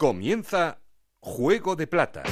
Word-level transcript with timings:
Comienza 0.00 0.78
Juego 1.18 1.76
de 1.76 1.86
Plata. 1.86 2.22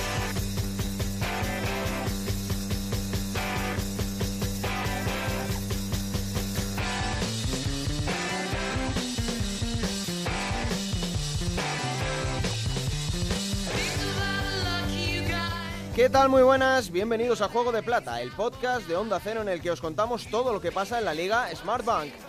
¿Qué 15.94 16.08
tal? 16.08 16.30
Muy 16.30 16.42
buenas, 16.42 16.90
bienvenidos 16.90 17.42
a 17.42 17.48
Juego 17.48 17.70
de 17.70 17.82
Plata, 17.82 18.22
el 18.22 18.30
podcast 18.30 18.88
de 18.88 18.96
Onda 18.96 19.20
Cero 19.22 19.42
en 19.42 19.50
el 19.50 19.60
que 19.60 19.72
os 19.72 19.82
contamos 19.82 20.26
todo 20.28 20.54
lo 20.54 20.62
que 20.62 20.72
pasa 20.72 20.98
en 21.00 21.04
la 21.04 21.12
Liga 21.12 21.54
Smartbank. 21.54 22.27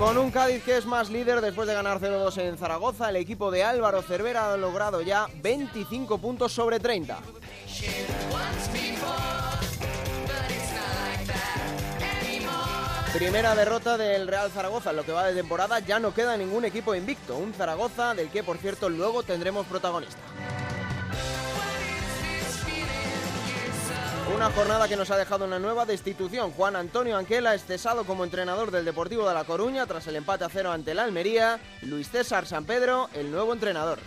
Con 0.00 0.16
un 0.16 0.30
Cádiz 0.30 0.64
que 0.64 0.78
es 0.78 0.86
más 0.86 1.10
líder 1.10 1.42
después 1.42 1.68
de 1.68 1.74
ganar 1.74 2.00
0-2 2.00 2.38
en 2.38 2.56
Zaragoza, 2.56 3.10
el 3.10 3.16
equipo 3.16 3.50
de 3.50 3.64
Álvaro 3.64 4.00
Cervera 4.00 4.50
ha 4.50 4.56
logrado 4.56 5.02
ya 5.02 5.26
25 5.42 6.16
puntos 6.16 6.52
sobre 6.52 6.80
30. 6.80 7.18
Primera 13.12 13.54
derrota 13.54 13.98
del 13.98 14.26
Real 14.26 14.50
Zaragoza 14.50 14.88
en 14.88 14.96
lo 14.96 15.04
que 15.04 15.12
va 15.12 15.26
de 15.26 15.34
temporada, 15.34 15.80
ya 15.80 15.98
no 15.98 16.14
queda 16.14 16.34
ningún 16.38 16.64
equipo 16.64 16.94
invicto, 16.94 17.36
un 17.36 17.52
Zaragoza 17.52 18.14
del 18.14 18.30
que 18.30 18.42
por 18.42 18.56
cierto 18.56 18.88
luego 18.88 19.22
tendremos 19.22 19.66
protagonista. 19.66 20.22
Una 24.34 24.50
jornada 24.52 24.88
que 24.88 24.96
nos 24.96 25.10
ha 25.10 25.16
dejado 25.16 25.44
una 25.44 25.58
nueva 25.58 25.84
destitución. 25.84 26.52
Juan 26.52 26.76
Antonio 26.76 27.16
Anquela 27.16 27.54
es 27.54 27.64
cesado 27.64 28.04
como 28.04 28.24
entrenador 28.24 28.70
del 28.70 28.84
Deportivo 28.84 29.28
de 29.28 29.34
La 29.34 29.44
Coruña 29.44 29.86
tras 29.86 30.06
el 30.06 30.16
empate 30.16 30.44
a 30.44 30.48
cero 30.48 30.70
ante 30.72 30.92
el 30.92 30.98
Almería. 30.98 31.58
Luis 31.82 32.10
César 32.10 32.46
San 32.46 32.64
Pedro, 32.64 33.10
el 33.14 33.30
nuevo 33.30 33.52
entrenador. 33.52 33.98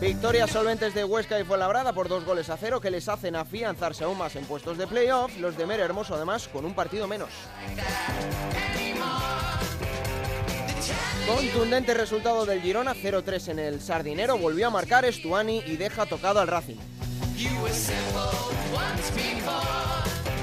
Victorias 0.00 0.50
solventes 0.50 0.94
de 0.94 1.04
Huesca 1.04 1.40
y 1.40 1.44
Fuenlabrada 1.44 1.92
por 1.92 2.08
dos 2.08 2.24
goles 2.24 2.50
a 2.50 2.56
cero 2.56 2.80
que 2.80 2.90
les 2.90 3.08
hacen 3.08 3.36
afianzarse 3.36 4.04
aún 4.04 4.18
más 4.18 4.36
en 4.36 4.44
puestos 4.44 4.76
de 4.76 4.86
playoff. 4.86 5.36
Los 5.38 5.56
de 5.56 5.66
Mere 5.66 5.82
Hermoso 5.82 6.14
además 6.14 6.48
con 6.48 6.64
un 6.64 6.74
partido 6.74 7.06
menos. 7.06 7.30
Contundente 11.26 11.94
resultado 11.94 12.44
del 12.44 12.60
Girona, 12.60 12.94
0-3 12.94 13.48
en 13.48 13.58
el 13.58 13.80
Sardinero, 13.80 14.36
volvió 14.36 14.66
a 14.66 14.70
marcar 14.70 15.06
Estuani 15.06 15.62
y 15.66 15.76
deja 15.76 16.04
tocado 16.04 16.38
al 16.40 16.48
Racing. 16.48 16.76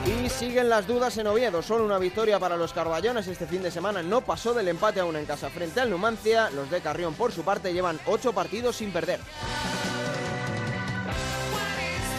Y 0.07 0.29
siguen 0.29 0.69
las 0.69 0.87
dudas 0.87 1.15
en 1.19 1.27
Oviedo, 1.27 1.61
solo 1.61 1.85
una 1.85 1.99
victoria 1.99 2.39
para 2.39 2.57
los 2.57 2.73
carballones 2.73 3.27
este 3.27 3.45
fin 3.45 3.61
de 3.61 3.69
semana 3.69 4.01
no 4.01 4.21
pasó 4.21 4.55
del 4.55 4.69
empate 4.69 4.99
a 4.99 5.05
una 5.05 5.19
en 5.19 5.27
casa 5.27 5.51
frente 5.51 5.79
al 5.79 5.91
Numancia, 5.91 6.49
los 6.49 6.71
de 6.71 6.81
Carrión 6.81 7.13
por 7.13 7.31
su 7.31 7.43
parte 7.43 7.73
llevan 7.73 7.99
8 8.07 8.33
partidos 8.33 8.77
sin 8.77 8.91
perder. 8.91 9.19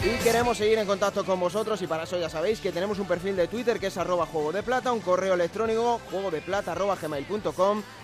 Y 0.05 0.21
queremos 0.21 0.57
seguir 0.57 0.77
en 0.79 0.85
contacto 0.85 1.23
con 1.23 1.39
vosotros 1.39 1.81
y 1.81 1.87
para 1.87 2.03
eso 2.03 2.19
ya 2.19 2.29
sabéis 2.29 2.59
que 2.59 2.73
tenemos 2.73 2.99
un 2.99 3.07
perfil 3.07 3.37
de 3.37 3.47
Twitter 3.47 3.79
que 3.79 3.87
es 3.87 3.97
arroba 3.97 4.25
juego 4.25 4.51
de 4.51 4.61
plata, 4.61 4.91
un 4.91 4.99
correo 4.99 5.33
electrónico 5.33 6.01
juego 6.11 6.29
de 6.29 6.41
plata. 6.41 6.75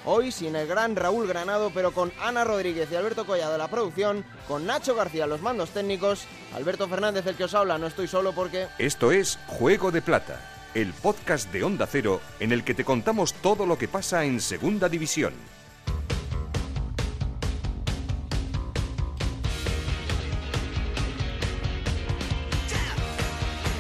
Hoy 0.05 0.31
sin 0.31 0.55
el 0.55 0.65
gran 0.65 0.95
Raúl 0.95 1.27
Granado, 1.27 1.71
pero 1.73 1.91
con 1.91 2.13
Ana 2.21 2.45
Rodríguez 2.45 2.87
y 2.89 2.95
Alberto 2.95 3.25
Collado 3.25 3.57
la 3.57 3.67
producción, 3.67 4.23
con 4.47 4.65
Nacho 4.65 4.95
García 4.95 5.27
los 5.27 5.41
mandos 5.41 5.71
técnicos, 5.71 6.23
Alberto 6.55 6.87
Fernández 6.87 7.27
el 7.27 7.35
que 7.35 7.43
os 7.43 7.53
habla, 7.53 7.77
no 7.77 7.87
estoy 7.87 8.07
solo 8.07 8.31
porque... 8.31 8.67
Esto 8.77 9.11
es 9.11 9.37
Juego 9.47 9.91
de 9.91 10.01
Plata, 10.01 10.39
el 10.75 10.93
podcast 10.93 11.51
de 11.51 11.65
Onda 11.65 11.85
Cero 11.85 12.21
en 12.39 12.53
el 12.53 12.63
que 12.63 12.75
te 12.75 12.85
contamos 12.85 13.33
todo 13.33 13.65
lo 13.65 13.77
que 13.77 13.89
pasa 13.89 14.23
en 14.23 14.39
Segunda 14.39 14.87
División. 14.87 15.33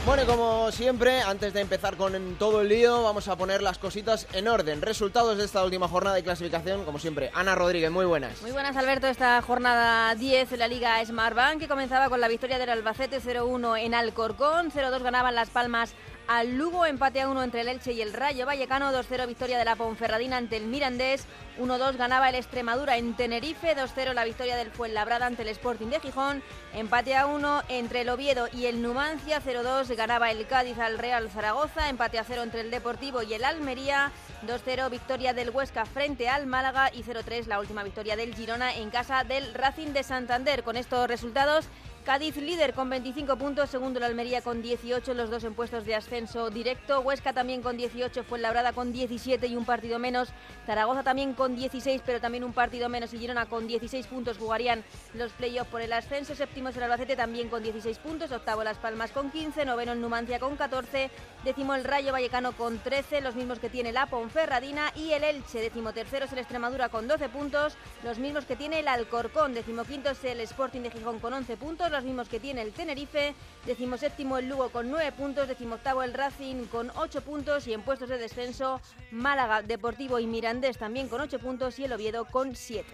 Bueno, 0.09 0.25
como 0.25 0.71
siempre, 0.71 1.21
antes 1.21 1.53
de 1.53 1.61
empezar 1.61 1.95
con 1.95 2.35
todo 2.39 2.61
el 2.61 2.69
lío, 2.69 3.03
vamos 3.03 3.27
a 3.27 3.35
poner 3.35 3.61
las 3.61 3.77
cositas 3.77 4.25
en 4.33 4.47
orden. 4.47 4.81
Resultados 4.81 5.37
de 5.37 5.45
esta 5.45 5.63
última 5.63 5.87
jornada 5.87 6.15
de 6.15 6.23
clasificación, 6.23 6.83
como 6.83 6.97
siempre. 6.97 7.29
Ana 7.35 7.53
Rodríguez, 7.53 7.91
muy 7.91 8.07
buenas. 8.07 8.41
Muy 8.41 8.49
buenas, 8.49 8.75
Alberto. 8.75 9.05
Esta 9.05 9.39
jornada 9.43 10.15
10 10.15 10.49
de 10.49 10.57
la 10.57 10.67
Liga 10.67 11.05
Smartbank, 11.05 11.59
que 11.59 11.67
comenzaba 11.67 12.09
con 12.09 12.19
la 12.19 12.27
victoria 12.27 12.57
del 12.57 12.71
Albacete 12.71 13.21
0-1 13.21 13.85
en 13.85 13.93
Alcorcón, 13.93 14.71
0-2 14.71 15.03
ganaban 15.03 15.35
Las 15.35 15.51
Palmas 15.51 15.93
al 16.29 16.59
Lugo, 16.59 16.85
empate 16.85 17.21
a 17.21 17.27
1 17.27 17.41
entre 17.41 17.61
el 17.61 17.69
Elche 17.69 17.91
y 17.91 18.03
el 18.03 18.13
Rayo 18.13 18.45
Vallecano, 18.45 18.91
2-0 18.91 19.25
victoria 19.25 19.57
de 19.57 19.65
la 19.65 19.75
Ponferradina 19.75 20.37
ante 20.37 20.57
el 20.57 20.67
Mirandés, 20.67 21.25
1-2 21.59 21.97
ganaba 21.97 22.29
el 22.29 22.35
Extremadura 22.35 22.97
en 22.97 23.15
Tenerife, 23.15 23.75
2-0 23.75 24.13
la 24.13 24.25
victoria 24.25 24.55
del 24.55 24.69
Fuenlabrada 24.69 25.25
ante 25.25 25.41
el 25.41 25.47
Sporting 25.47 25.87
de 25.87 25.99
Gijón, 25.99 26.43
empate 26.75 27.15
a 27.15 27.25
1 27.25 27.63
entre 27.69 28.01
el 28.01 28.09
Oviedo 28.09 28.47
y 28.53 28.67
el 28.67 28.83
Numancia, 28.83 29.41
0-2 29.41 29.95
ganaba 29.95 30.29
el 30.29 30.45
Cádiz 30.45 30.77
al 30.77 30.99
Real 30.99 31.31
Zaragoza, 31.31 31.89
empate 31.89 32.19
a 32.19 32.23
0 32.23 32.43
entre 32.43 32.61
el 32.61 32.69
Deportivo 32.69 33.23
y 33.23 33.33
el 33.33 33.43
Almería, 33.43 34.11
2-0 34.45 34.87
victoria 34.91 35.33
del 35.33 35.49
Huesca 35.49 35.87
frente 35.87 36.29
al 36.29 36.45
Málaga 36.45 36.91
y 36.93 37.01
0-3 37.01 37.47
la 37.47 37.59
última 37.59 37.81
victoria 37.81 38.15
del 38.15 38.35
Girona 38.35 38.75
en 38.75 38.91
casa 38.91 39.23
del 39.23 39.51
Racing 39.55 39.93
de 39.93 40.03
Santander. 40.03 40.63
Con 40.63 40.77
estos 40.77 41.07
resultados 41.07 41.65
Cádiz 42.09 42.37
líder 42.37 42.73
con 42.73 42.89
25 42.89 43.35
puntos, 43.35 43.69
segundo 43.69 43.99
la 43.99 44.07
Almería 44.07 44.41
con 44.41 44.63
18, 44.63 45.13
los 45.13 45.29
dos 45.29 45.43
en 45.43 45.53
puestos 45.53 45.85
de 45.85 45.93
ascenso 45.93 46.49
directo. 46.49 47.01
Huesca 47.01 47.33
también 47.33 47.61
con 47.61 47.77
18, 47.77 48.23
Fuenlabrada 48.23 48.73
con 48.73 48.91
17 48.91 49.45
y 49.45 49.55
un 49.55 49.63
partido 49.63 49.99
menos. 49.99 50.29
Zaragoza 50.65 51.03
también 51.03 51.35
con 51.35 51.55
16, 51.55 52.01
pero 52.03 52.19
también 52.19 52.43
un 52.43 52.51
partido 52.51 52.89
menos. 52.89 53.13
Y 53.13 53.19
Girona 53.19 53.45
con 53.45 53.67
16 53.67 54.07
puntos 54.07 54.39
jugarían 54.39 54.83
los 55.13 55.31
playoffs 55.33 55.69
por 55.69 55.81
el 55.81 55.93
ascenso. 55.93 56.33
Séptimo 56.33 56.69
es 56.69 56.77
el 56.77 56.81
Albacete 56.81 57.15
también 57.15 57.47
con 57.47 57.61
16 57.61 57.99
puntos. 57.99 58.31
Octavo 58.31 58.63
Las 58.63 58.79
Palmas 58.79 59.11
con 59.11 59.29
15, 59.29 59.63
noveno 59.65 59.91
el 59.91 60.01
Numancia 60.01 60.39
con 60.39 60.55
14. 60.55 61.11
Décimo 61.43 61.75
el 61.75 61.83
Rayo 61.83 62.11
Vallecano 62.11 62.53
con 62.53 62.79
13, 62.79 63.21
los 63.21 63.35
mismos 63.35 63.59
que 63.59 63.69
tiene 63.69 63.91
la 63.91 64.07
Ponferradina. 64.07 64.91
Y 64.95 65.11
el 65.11 65.23
Elche, 65.23 65.61
décimo 65.61 65.93
tercero 65.93 66.25
es 66.25 66.33
el 66.33 66.39
Extremadura 66.39 66.89
con 66.89 67.07
12 67.07 67.29
puntos, 67.29 67.77
los 68.03 68.17
mismos 68.17 68.45
que 68.45 68.55
tiene 68.55 68.79
el 68.79 68.87
Alcorcón. 68.87 69.53
Décimo 69.53 69.83
quinto 69.83 70.09
es 70.09 70.23
el 70.23 70.39
Sporting 70.39 70.81
de 70.81 70.89
Gijón 70.89 71.19
con 71.19 71.33
11 71.33 71.55
puntos 71.55 71.98
los 71.99 72.05
mismos 72.05 72.29
que 72.29 72.39
tiene 72.39 72.61
el 72.61 72.71
Tenerife, 72.71 73.35
decimoséptimo 73.65 74.37
el 74.37 74.47
Lugo 74.47 74.69
con 74.69 74.89
9 74.89 75.11
puntos, 75.11 75.49
decimoctavo 75.49 76.01
el 76.01 76.13
Racing 76.13 76.65
con 76.67 76.91
8 76.95 77.21
puntos 77.21 77.67
y 77.67 77.73
en 77.73 77.81
puestos 77.81 78.07
de 78.07 78.17
descenso 78.17 78.79
Málaga, 79.11 79.61
Deportivo 79.61 80.17
y 80.17 80.25
Mirandés 80.25 80.77
también 80.77 81.09
con 81.09 81.19
8 81.19 81.39
puntos 81.39 81.77
y 81.77 81.83
el 81.83 81.91
Oviedo 81.91 82.23
con 82.23 82.55
7. 82.55 82.87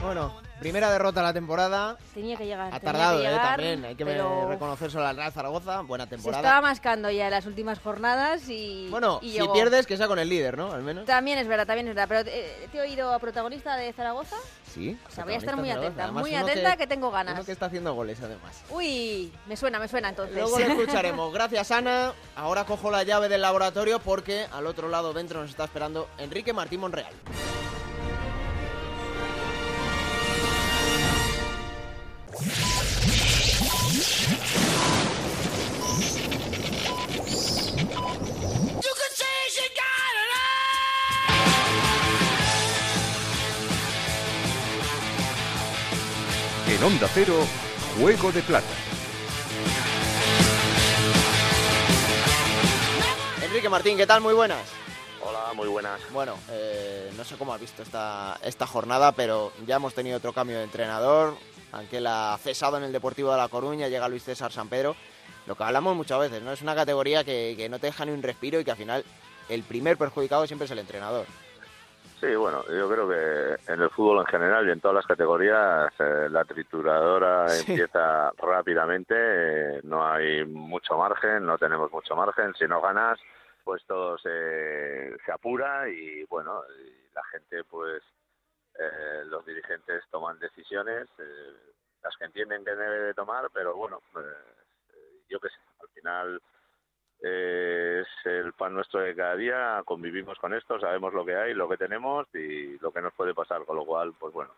Bueno, 0.00 0.40
primera 0.60 0.90
derrota 0.92 1.20
de 1.20 1.26
la 1.26 1.32
temporada. 1.32 1.98
Tenía 2.12 2.36
que 2.36 2.46
llegar. 2.46 2.72
Ha 2.72 2.78
tardado, 2.78 3.18
que 3.18 3.26
eh, 3.26 3.28
llegar, 3.30 3.46
también. 3.56 3.84
Hay 3.84 3.94
que 3.96 4.04
pero 4.04 4.48
reconocerlo 4.48 5.04
al 5.04 5.16
Real 5.16 5.32
Zaragoza. 5.32 5.80
Buena 5.80 6.04
Se 6.04 6.10
temporada. 6.10 6.42
estaba 6.42 6.60
mascando 6.60 7.10
ya 7.10 7.24
en 7.24 7.30
las 7.32 7.46
últimas 7.46 7.80
jornadas 7.80 8.48
y. 8.48 8.86
Bueno, 8.90 9.18
y 9.22 9.32
si 9.32 9.38
llegó. 9.40 9.52
pierdes, 9.52 9.86
que 9.86 9.96
sea 9.96 10.06
con 10.06 10.20
el 10.20 10.28
líder, 10.28 10.56
¿no? 10.56 10.70
Al 10.70 10.82
menos. 10.82 11.06
También 11.06 11.38
es 11.38 11.48
verdad, 11.48 11.66
también 11.66 11.88
es 11.88 11.94
verdad. 11.94 12.08
Pero 12.08 12.30
eh, 12.30 12.68
te 12.70 12.78
he 12.78 12.80
oído 12.82 13.12
a 13.12 13.18
protagonista 13.18 13.74
de 13.76 13.92
Zaragoza. 13.92 14.36
Sí. 14.74 14.98
O 15.08 15.10
sea, 15.10 15.24
voy 15.24 15.34
a 15.34 15.36
estar 15.36 15.56
muy 15.56 15.70
atenta, 15.70 16.10
muy 16.10 16.34
atenta 16.34 16.76
que 16.76 16.86
tengo 16.86 17.10
ganas. 17.10 17.34
Uno 17.34 17.44
que 17.44 17.52
está 17.52 17.66
haciendo 17.66 17.94
goles, 17.94 18.20
además. 18.20 18.62
Uy, 18.70 19.32
me 19.46 19.56
suena, 19.56 19.78
me 19.78 19.86
suena 19.86 20.08
entonces. 20.08 20.36
Luego 20.36 20.58
lo 20.58 20.64
escucharemos. 20.80 21.32
Gracias, 21.32 21.70
Ana. 21.70 22.12
Ahora 22.34 22.64
cojo 22.64 22.90
la 22.90 23.04
llave 23.04 23.28
del 23.28 23.42
laboratorio 23.42 24.00
porque 24.00 24.46
al 24.52 24.66
otro 24.66 24.88
lado 24.88 25.12
dentro 25.12 25.40
nos 25.40 25.50
está 25.50 25.64
esperando 25.64 26.08
Enrique 26.18 26.52
Martín 26.52 26.80
Monreal. 26.80 27.12
En 46.74 46.82
Onda 46.82 47.08
Cero, 47.14 47.34
Juego 48.00 48.32
de 48.32 48.42
Plata. 48.42 48.66
Enrique 53.44 53.68
Martín, 53.68 53.96
¿qué 53.96 54.08
tal? 54.08 54.20
Muy 54.20 54.34
buenas. 54.34 54.58
Hola, 55.22 55.52
muy 55.54 55.68
buenas. 55.68 56.00
Bueno, 56.12 56.36
eh, 56.50 57.12
no 57.16 57.24
sé 57.24 57.36
cómo 57.36 57.54
has 57.54 57.60
visto 57.60 57.84
esta, 57.84 58.40
esta 58.42 58.66
jornada, 58.66 59.12
pero 59.12 59.52
ya 59.68 59.76
hemos 59.76 59.94
tenido 59.94 60.16
otro 60.16 60.32
cambio 60.32 60.58
de 60.58 60.64
entrenador. 60.64 61.36
Anquela 61.70 62.34
ha 62.34 62.38
cesado 62.38 62.76
en 62.78 62.82
el 62.82 62.92
Deportivo 62.92 63.30
de 63.30 63.36
La 63.36 63.48
Coruña, 63.48 63.86
llega 63.86 64.08
Luis 64.08 64.24
César 64.24 64.50
San 64.50 64.68
Pedro. 64.68 64.96
Lo 65.46 65.54
que 65.56 65.62
hablamos 65.62 65.94
muchas 65.94 66.18
veces, 66.18 66.42
¿no? 66.42 66.50
Es 66.50 66.62
una 66.62 66.74
categoría 66.74 67.22
que, 67.22 67.54
que 67.56 67.68
no 67.68 67.78
te 67.78 67.86
deja 67.86 68.04
ni 68.04 68.10
un 68.10 68.22
respiro 68.22 68.58
y 68.58 68.64
que 68.64 68.72
al 68.72 68.76
final 68.76 69.04
el 69.48 69.62
primer 69.62 69.96
perjudicado 69.96 70.44
siempre 70.48 70.64
es 70.64 70.72
el 70.72 70.80
entrenador. 70.80 71.26
Sí, 72.20 72.34
bueno, 72.36 72.64
yo 72.68 72.88
creo 72.88 73.08
que 73.08 73.72
en 73.72 73.82
el 73.82 73.90
fútbol 73.90 74.20
en 74.20 74.26
general 74.26 74.66
y 74.66 74.72
en 74.72 74.80
todas 74.80 74.94
las 74.94 75.06
categorías 75.06 75.92
eh, 75.98 76.28
la 76.30 76.44
trituradora 76.44 77.48
Sí. 77.48 77.72
empieza 77.72 78.30
rápidamente, 78.38 79.14
eh, 79.16 79.80
no 79.82 80.06
hay 80.06 80.44
mucho 80.46 80.96
margen, 80.96 81.44
no 81.44 81.58
tenemos 81.58 81.92
mucho 81.92 82.16
margen, 82.16 82.54
si 82.54 82.66
no 82.66 82.80
ganas 82.80 83.18
pues 83.62 83.82
todo 83.86 84.16
se, 84.18 85.16
se 85.24 85.32
apura 85.32 85.88
y 85.88 86.24
bueno, 86.24 86.62
la 87.14 87.24
gente 87.24 87.64
pues 87.64 88.02
eh, 88.78 89.22
los 89.26 89.44
dirigentes 89.44 90.04
toman 90.10 90.38
decisiones, 90.38 91.08
eh, 91.18 91.52
las 92.02 92.16
que 92.16 92.24
entienden 92.26 92.64
que 92.64 92.74
debe 92.74 92.98
de 93.00 93.14
tomar, 93.14 93.48
pero 93.52 93.74
bueno, 93.74 94.00
pues, 94.12 94.26
yo 95.28 95.40
qué 95.40 95.48
sé, 95.48 95.54
al 95.80 95.88
final 95.88 96.42
es 97.24 98.06
el 98.24 98.52
pan 98.52 98.74
nuestro 98.74 99.00
de 99.00 99.14
cada 99.14 99.34
día, 99.34 99.82
convivimos 99.86 100.38
con 100.38 100.52
esto, 100.52 100.78
sabemos 100.78 101.14
lo 101.14 101.24
que 101.24 101.34
hay, 101.34 101.54
lo 101.54 101.66
que 101.66 101.78
tenemos 101.78 102.26
y 102.34 102.78
lo 102.78 102.92
que 102.92 103.00
nos 103.00 103.14
puede 103.14 103.32
pasar, 103.32 103.64
con 103.64 103.76
lo 103.76 103.86
cual, 103.86 104.12
pues 104.18 104.34
bueno, 104.34 104.50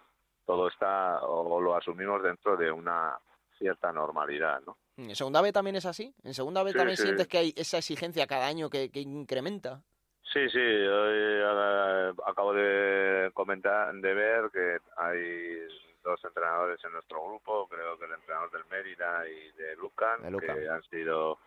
todo 0.45 0.67
está 0.67 1.21
o 1.23 1.61
lo 1.61 1.77
asumimos 1.77 2.23
dentro 2.25 2.57
de 2.57 2.73
una 2.73 3.17
cierta 3.57 3.93
normalidad, 3.93 4.61
¿no? 4.67 4.77
¿En 4.97 5.15
segunda 5.15 5.43
B 5.43 5.53
también 5.53 5.77
es 5.77 5.87
así? 5.87 6.13
¿En 6.25 6.35
segunda 6.35 6.65
B 6.65 6.73
también 6.73 6.97
sientes 6.97 7.29
que 7.29 7.39
hay 7.39 7.55
esa 7.57 7.79
exigencia 7.79 8.27
cada 8.27 8.47
año 8.47 8.69
que, 8.69 8.91
incrementa? 8.95 9.81
Sí, 10.33 10.49
sí, 10.51 10.59
hoy 10.59 11.15
eh, 11.15 12.13
acabo 12.27 12.53
de 12.53 13.31
comentar, 13.33 13.95
de 13.95 14.15
ver 14.15 14.51
que 14.51 14.79
hay 14.97 15.69
dos 16.03 16.19
entrenadores 16.25 16.83
en 16.85 16.93
nuestro 16.93 17.25
grupo, 17.25 17.69
creo 17.69 17.97
que 17.97 18.07
el 18.07 18.13
entrenador 18.13 18.51
del 18.51 18.65
Mérida 18.67 19.29
y 19.29 19.53
de 19.53 19.77
Lucan, 19.77 20.21
que 20.41 20.69
han 20.69 20.83
sido 20.85 21.39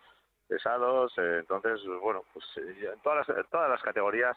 pesados, 0.50 1.14
eh, 1.18 1.38
entonces, 1.40 1.80
bueno, 2.02 2.24
pues 2.34 2.46
eh, 2.58 2.90
en 2.94 3.00
todas 3.02 3.28
las, 3.28 3.50
todas 3.50 3.70
las 3.70 3.82
categorías, 3.82 4.36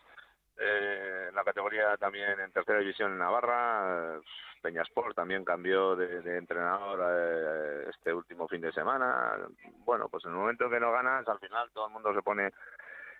en 0.58 1.34
la 1.34 1.42
categoría 1.42 1.96
también 1.96 2.38
en 2.38 2.52
tercera 2.52 2.78
división 2.78 3.12
en 3.12 3.18
Navarra, 3.18 4.20
Peñasport 4.62 5.16
también 5.16 5.44
cambió 5.44 5.96
de, 5.96 6.36
entrenador 6.36 7.00
eh, 7.02 7.90
este 7.90 8.14
último 8.14 8.46
fin 8.46 8.60
de 8.60 8.72
semana. 8.72 9.36
Bueno, 9.84 10.08
pues 10.08 10.24
en 10.24 10.30
el 10.30 10.36
momento 10.36 10.70
que 10.70 10.78
no 10.78 10.92
ganas, 10.92 11.26
al 11.26 11.40
final 11.40 11.70
todo 11.72 11.86
el 11.86 11.92
mundo 11.92 12.14
se 12.14 12.22
pone 12.22 12.52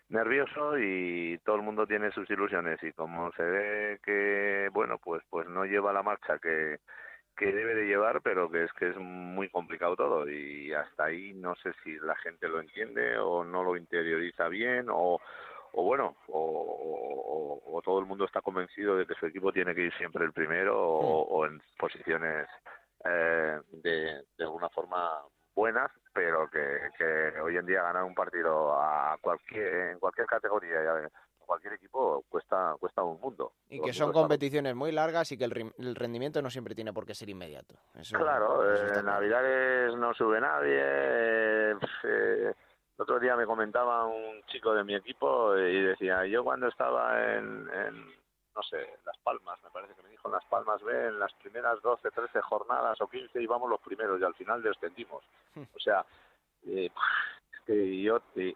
nervioso 0.09 0.79
y 0.79 1.39
todo 1.45 1.57
el 1.57 1.63
mundo 1.63 1.87
tiene 1.87 2.13
sus 2.13 2.29
ilusiones 2.31 2.81
y 2.83 2.93
como 2.93 3.33
se 3.33 3.43
ve 3.43 4.01
que 4.05 4.69
bueno 4.73 4.99
pues 4.99 5.23
pues 5.31 5.49
no 5.49 5.65
lleva 5.65 5.93
la 5.93 6.03
marcha 6.03 6.39
que 6.39 6.81
que 7.37 7.53
debe 7.53 7.75
de 7.75 7.87
llevar 7.87 8.21
pero 8.23 8.51
que 8.51 8.65
es 8.65 8.73
que 8.75 8.91
es 8.91 8.97
muy 8.97 9.49
complicado 9.49 9.97
todo 9.97 10.29
y 10.29 10.73
hasta 10.73 11.05
ahí 11.05 11.33
no 11.35 11.55
sé 11.57 11.73
si 11.83 11.97
la 11.99 12.17
gente 12.17 12.49
lo 12.49 12.61
entiende 12.61 13.19
o 13.19 13.45
no 13.45 13.63
lo 13.63 13.77
interioriza 13.77 14.49
bien 14.49 14.87
o 14.91 15.21
o 15.75 15.83
bueno, 15.83 16.17
o, 16.29 17.81
todo 17.85 17.99
el 17.99 18.07
mundo 18.07 18.27
está 18.27 18.41
convencido 18.41 18.97
de 18.97 19.07
que 19.07 19.15
su 19.15 19.27
equipo 19.27 19.53
tiene 19.53 19.75
que 19.75 19.87
ir 19.87 19.95
siempre 19.95 20.25
el 20.25 20.33
primero 20.33 20.79
o, 20.79 21.43
hmm. 21.43 21.47
en 21.47 21.63
posiciones 21.79 22.47
eh, 23.05 23.61
de, 23.73 24.23
de 24.37 24.45
alguna 24.45 24.69
forma 24.69 25.23
buenas, 25.55 25.91
pero 26.13 26.49
que, 26.49 27.41
hoy 27.41 27.57
en 27.57 27.67
día 27.67 27.83
ganar 27.83 28.05
un 28.05 28.15
partido 28.15 28.81
a 28.81 29.17
cualquier 29.21 29.93
en 29.93 29.99
cualquier 29.99 30.27
categoría 30.27 30.83
y 30.83 30.87
cualquier 31.53 31.75
equipo 31.75 32.25
cuesta 32.31 32.75
cuesta 32.81 33.03
un 33.03 33.21
mundo. 33.21 33.53
Y 33.69 33.81
que 33.83 33.93
son 33.93 34.11
competiciones 34.11 34.75
muy 34.75 34.91
largas 34.91 35.31
y 35.33 35.37
que 35.37 35.45
el, 35.45 35.95
rendimiento 35.95 36.41
no 36.41 36.49
siempre 36.49 36.75
tiene 36.75 36.95
por 36.95 37.05
qué 37.05 37.15
ser 37.15 37.29
inmediato. 37.29 37.75
claro, 38.13 38.65
en 38.75 39.05
Navidades 39.05 39.95
no 39.97 40.15
sube 40.15 40.41
nadie. 40.41 40.81
Eh, 42.05 42.55
el 42.55 42.55
otro 42.97 43.21
día 43.21 43.37
me 43.37 43.45
comentaba 43.45 44.07
un 44.07 44.43
chico 44.47 44.73
de 44.73 44.83
mi 44.83 44.95
equipo 44.95 45.55
y 45.59 45.83
decía, 45.83 46.25
yo 46.25 46.43
cuando 46.43 46.69
estaba 46.69 47.35
en, 47.35 47.67
no 47.67 48.63
sé, 48.71 48.79
Las 49.05 49.19
Palmas, 49.19 49.63
me 49.63 49.71
parece 49.71 49.95
que 49.95 50.03
me 50.03 50.09
dijo 50.09 50.29
en 50.29 50.33
Las 50.33 50.45
Palmas 50.47 50.83
B, 50.83 51.09
en 51.09 51.19
las 51.19 51.35
primeras 51.35 51.83
12, 51.83 52.11
13 52.11 52.41
jornadas 52.41 52.99
o 53.03 53.09
15 53.09 53.43
íbamos 53.43 53.69
los 53.69 53.81
primeros 53.81 54.19
y 54.19 54.25
al 54.25 54.35
final 54.35 54.63
descendimos. 54.63 55.23
O 55.55 55.79
sea, 55.79 56.03
eh, 56.67 56.91
y, 57.69 58.09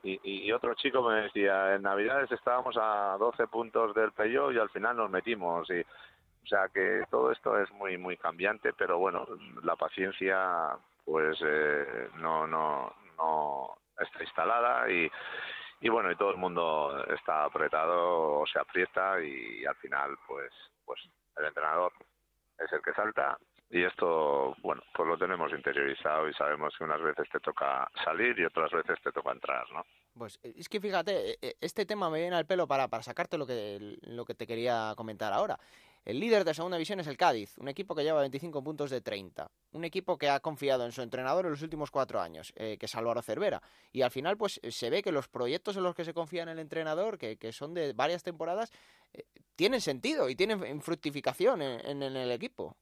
y, 0.02 0.52
otro 0.52 0.74
chico 0.74 1.02
me 1.02 1.22
decía, 1.22 1.74
en 1.74 1.82
Navidades 1.82 2.30
estábamos 2.32 2.76
a 2.80 3.16
12 3.18 3.46
puntos 3.46 3.94
del 3.94 4.12
Peyo 4.12 4.50
y 4.52 4.58
al 4.58 4.70
final 4.70 4.96
nos 4.96 5.10
metimos. 5.10 5.68
Y, 5.70 5.80
o 5.80 6.48
sea 6.48 6.68
que 6.72 7.04
todo 7.10 7.32
esto 7.32 7.60
es 7.60 7.70
muy, 7.72 7.98
muy 7.98 8.16
cambiante, 8.16 8.72
pero 8.72 8.98
bueno, 8.98 9.26
la 9.62 9.76
paciencia 9.76 10.76
pues 11.04 11.38
eh, 11.44 12.08
no, 12.16 12.46
no, 12.46 12.92
no, 13.16 13.78
está 13.98 14.22
instalada 14.22 14.90
y, 14.90 15.10
y 15.80 15.88
bueno, 15.88 16.10
y 16.10 16.16
todo 16.16 16.30
el 16.30 16.36
mundo 16.36 17.04
está 17.14 17.44
apretado 17.44 18.40
o 18.40 18.46
se 18.46 18.58
aprieta 18.58 19.20
y, 19.20 19.64
al 19.64 19.76
final 19.76 20.16
pues, 20.26 20.52
pues 20.84 21.00
el 21.36 21.46
entrenador 21.46 21.92
es 22.58 22.72
el 22.72 22.82
que 22.82 22.92
salta 22.92 23.38
y 23.70 23.82
esto, 23.82 24.54
bueno, 24.62 24.82
pues 24.94 25.08
lo 25.08 25.18
tenemos 25.18 25.52
interiorizado 25.52 26.28
y 26.28 26.34
sabemos 26.34 26.74
que 26.78 26.84
unas 26.84 27.02
veces 27.02 27.28
te 27.30 27.40
toca 27.40 27.88
salir 28.04 28.38
y 28.38 28.44
otras 28.44 28.70
veces 28.70 28.98
te 29.02 29.12
toca 29.12 29.32
entrar, 29.32 29.64
¿no? 29.72 29.84
Pues 30.16 30.38
es 30.42 30.68
que 30.68 30.80
fíjate, 30.80 31.32
e, 31.32 31.38
e, 31.42 31.56
este 31.60 31.84
tema 31.84 32.08
me 32.08 32.20
viene 32.20 32.36
al 32.36 32.46
pelo 32.46 32.66
para, 32.66 32.88
para 32.88 33.02
sacarte 33.02 33.36
lo 33.36 33.46
que, 33.46 33.98
lo 34.02 34.24
que 34.24 34.34
te 34.34 34.46
quería 34.46 34.94
comentar 34.96 35.32
ahora. 35.32 35.58
El 36.06 36.20
líder 36.20 36.44
de 36.44 36.54
segunda 36.54 36.76
división 36.76 37.00
es 37.00 37.08
el 37.08 37.16
Cádiz, 37.16 37.58
un 37.58 37.66
equipo 37.66 37.92
que 37.92 38.04
lleva 38.04 38.20
25 38.20 38.62
puntos 38.62 38.90
de 38.90 39.00
30. 39.00 39.50
Un 39.72 39.84
equipo 39.84 40.16
que 40.16 40.30
ha 40.30 40.38
confiado 40.38 40.84
en 40.86 40.92
su 40.92 41.02
entrenador 41.02 41.46
en 41.46 41.50
los 41.50 41.62
últimos 41.62 41.90
cuatro 41.90 42.20
años, 42.20 42.52
eh, 42.54 42.76
que 42.78 42.86
es 42.86 42.94
Álvaro 42.94 43.22
Cervera. 43.22 43.60
Y 43.90 44.02
al 44.02 44.12
final, 44.12 44.36
pues 44.36 44.60
se 44.62 44.88
ve 44.88 45.02
que 45.02 45.10
los 45.10 45.26
proyectos 45.26 45.76
en 45.76 45.82
los 45.82 45.96
que 45.96 46.04
se 46.04 46.14
confía 46.14 46.44
en 46.44 46.50
el 46.50 46.60
entrenador, 46.60 47.18
que, 47.18 47.36
son 47.52 47.74
de 47.74 47.92
varias 47.92 48.22
temporadas, 48.22 48.70
eh, 49.12 49.24
tienen 49.56 49.80
sentido 49.80 50.28
y 50.28 50.36
tienen 50.36 50.80
fructificación 50.80 51.60
en, 51.60 52.00
el 52.00 52.30
equipo. 52.30 52.76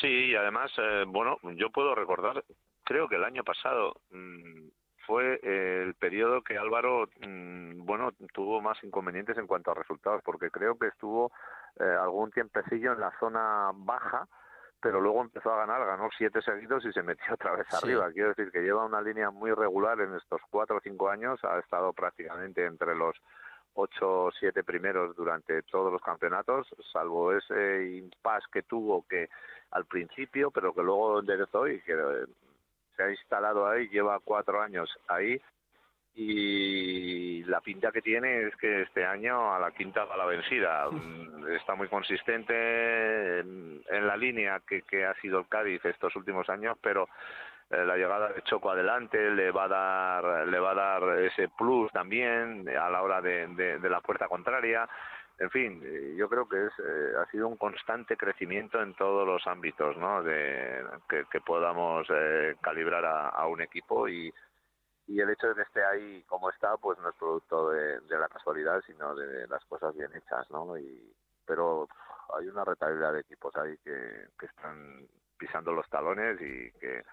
Sí, 0.00 0.30
y 0.30 0.36
además, 0.36 0.70
eh, 0.78 1.04
bueno, 1.06 1.38
yo 1.56 1.70
puedo 1.70 1.94
recordar, 1.94 2.44
creo 2.84 3.08
que 3.08 3.16
el 3.16 3.24
año 3.24 3.44
pasado. 3.44 3.94
Mm, 4.10 4.68
fue 5.08 5.40
el 5.42 5.94
periodo 5.94 6.42
que 6.42 6.58
Álvaro, 6.58 7.08
mm, 7.26 7.86
bueno, 7.86 8.12
tuvo 8.34 8.60
más 8.60 8.76
inconvenientes 8.84 9.38
en 9.38 9.46
cuanto 9.46 9.70
a 9.70 9.74
resultados, 9.74 10.20
porque 10.22 10.50
creo 10.50 10.78
que 10.78 10.88
estuvo 10.88 11.32
eh, 11.80 11.96
algún 11.98 12.30
tiempecillo 12.30 12.92
en 12.92 13.00
la 13.00 13.10
zona 13.18 13.70
baja, 13.74 14.28
pero 14.82 15.00
luego 15.00 15.22
empezó 15.22 15.50
a 15.50 15.64
ganar, 15.64 15.86
ganó 15.86 16.10
siete 16.16 16.42
seguidos 16.42 16.84
y 16.84 16.92
se 16.92 17.02
metió 17.02 17.32
otra 17.32 17.56
vez 17.56 17.66
arriba. 17.72 18.12
Quiero 18.12 18.28
decir 18.28 18.50
que 18.52 18.60
lleva 18.60 18.84
una 18.84 19.00
línea 19.00 19.30
muy 19.30 19.50
regular 19.52 19.98
en 20.00 20.14
estos 20.14 20.42
cuatro 20.50 20.76
o 20.76 20.80
cinco 20.80 21.08
años, 21.08 21.42
ha 21.42 21.58
estado 21.58 21.94
prácticamente 21.94 22.66
entre 22.66 22.94
los 22.94 23.16
ocho 23.78 24.24
o 24.24 24.32
siete 24.32 24.64
primeros 24.64 25.14
durante 25.14 25.62
todos 25.62 25.92
los 25.92 26.02
campeonatos, 26.02 26.66
salvo 26.92 27.32
ese 27.32 27.96
impasse 27.96 28.46
que 28.52 28.62
tuvo 28.62 29.06
que 29.08 29.28
al 29.70 29.86
principio, 29.86 30.50
pero 30.50 30.74
que 30.74 30.82
luego 30.82 31.20
enderezó 31.20 31.68
y 31.68 31.80
que 31.82 31.92
eh, 31.92 32.26
se 32.96 33.02
ha 33.02 33.10
instalado 33.10 33.68
ahí, 33.68 33.88
lleva 33.88 34.18
cuatro 34.20 34.60
años 34.60 34.90
ahí 35.06 35.40
y 36.14 37.44
la 37.44 37.60
pinta 37.60 37.92
que 37.92 38.02
tiene 38.02 38.48
es 38.48 38.56
que 38.56 38.82
este 38.82 39.06
año 39.06 39.54
a 39.54 39.60
la 39.60 39.70
quinta 39.70 40.04
va 40.04 40.16
la 40.16 40.26
vencida. 40.26 40.88
Está 41.56 41.76
muy 41.76 41.86
consistente 41.88 43.38
en, 43.38 43.82
la 43.88 44.16
línea 44.16 44.60
que, 44.66 44.82
que, 44.82 45.06
ha 45.06 45.14
sido 45.20 45.38
el 45.38 45.48
Cádiz 45.48 45.84
estos 45.84 46.16
últimos 46.16 46.48
años, 46.50 46.76
pero 46.82 47.08
la 47.70 47.96
llegada 47.96 48.32
de 48.32 48.42
Choco 48.42 48.70
adelante 48.70 49.30
le 49.30 49.50
va 49.50 49.64
a 49.64 49.68
dar 49.68 50.46
le 50.48 50.58
va 50.58 50.70
a 50.70 50.74
dar 50.74 51.18
ese 51.18 51.48
plus 51.48 51.92
también 51.92 52.66
a 52.68 52.88
la 52.88 53.02
hora 53.02 53.20
de, 53.20 53.46
de, 53.78 53.90
la 53.90 54.00
puerta 54.00 54.26
contraria. 54.26 54.88
En 55.38 55.50
fin, 55.50 55.80
eh, 55.84 56.14
yo 56.16 56.28
creo 56.28 56.48
que 56.48 56.66
es, 56.66 56.72
eh, 56.78 57.12
ha 57.20 57.30
sido 57.30 57.46
un 57.46 57.56
constante 57.56 58.16
crecimiento 58.16 58.80
en 58.82 58.94
todos 58.94 59.26
los 59.26 59.46
ámbitos, 59.46 59.96
¿no? 59.96 60.22
De 60.22 60.84
que, 61.08 61.40
podamos 61.42 62.08
calibrar 62.60 63.04
a, 63.04 63.46
un 63.46 63.60
equipo 63.60 64.08
y, 64.08 64.32
y 65.06 65.20
el 65.20 65.30
hecho 65.30 65.48
de 65.48 65.54
que 65.54 65.62
esté 65.62 65.84
ahí 65.84 66.22
como 66.24 66.50
está, 66.50 66.76
pues 66.76 66.98
no 66.98 67.10
es 67.10 67.16
producto 67.16 67.70
de, 67.70 68.00
la 68.08 68.28
casualidad, 68.28 68.82
sino 68.86 69.14
de, 69.14 69.46
las 69.46 69.64
cosas 69.66 69.94
bien 69.94 70.10
hechas, 70.14 70.50
¿no? 70.50 70.76
Y, 70.76 71.14
pero 71.46 71.88
hay 72.36 72.46
una 72.48 72.64
retabilidad 72.64 73.12
de 73.12 73.20
equipos 73.20 73.54
ahí 73.56 73.76
que, 73.84 74.26
que 74.38 74.46
están 74.46 75.06
pisando 75.38 75.72
los 75.72 75.88
talones 75.88 76.40
y 76.40 76.72
que 76.72 77.04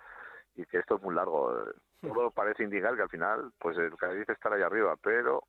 y 0.56 0.66
que 0.66 0.80
esto 0.80 0.96
es 0.96 1.02
muy 1.02 1.16
largo. 1.16 1.54
Todo 2.02 2.32
parece 2.32 2.64
indicar 2.64 2.96
que 2.96 3.02
al 3.02 3.10
final, 3.10 3.52
pues 3.60 3.78
el 3.78 3.96
Cádiz 3.96 4.30
estará 4.30 4.56
ahí 4.56 4.62
arriba, 4.62 4.96
pero 5.02 5.44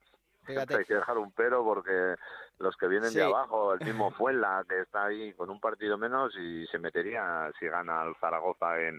hay 0.48 0.84
que 0.84 0.94
dejar 0.94 1.18
un 1.18 1.32
pero 1.32 1.64
porque 1.64 2.14
los 2.58 2.76
que 2.76 2.86
vienen 2.86 3.12
de 3.12 3.22
abajo, 3.22 3.74
el 3.74 3.80
mismo 3.84 4.10
Fuenla, 4.12 4.64
que 4.68 4.80
está 4.80 5.06
ahí 5.06 5.32
con 5.34 5.50
un 5.50 5.60
partido 5.60 5.98
menos 5.98 6.34
y 6.36 6.66
se 6.68 6.78
metería 6.78 7.50
si 7.58 7.66
gana 7.66 8.04
el 8.04 8.14
Zaragoza 8.20 8.80
en 8.80 8.96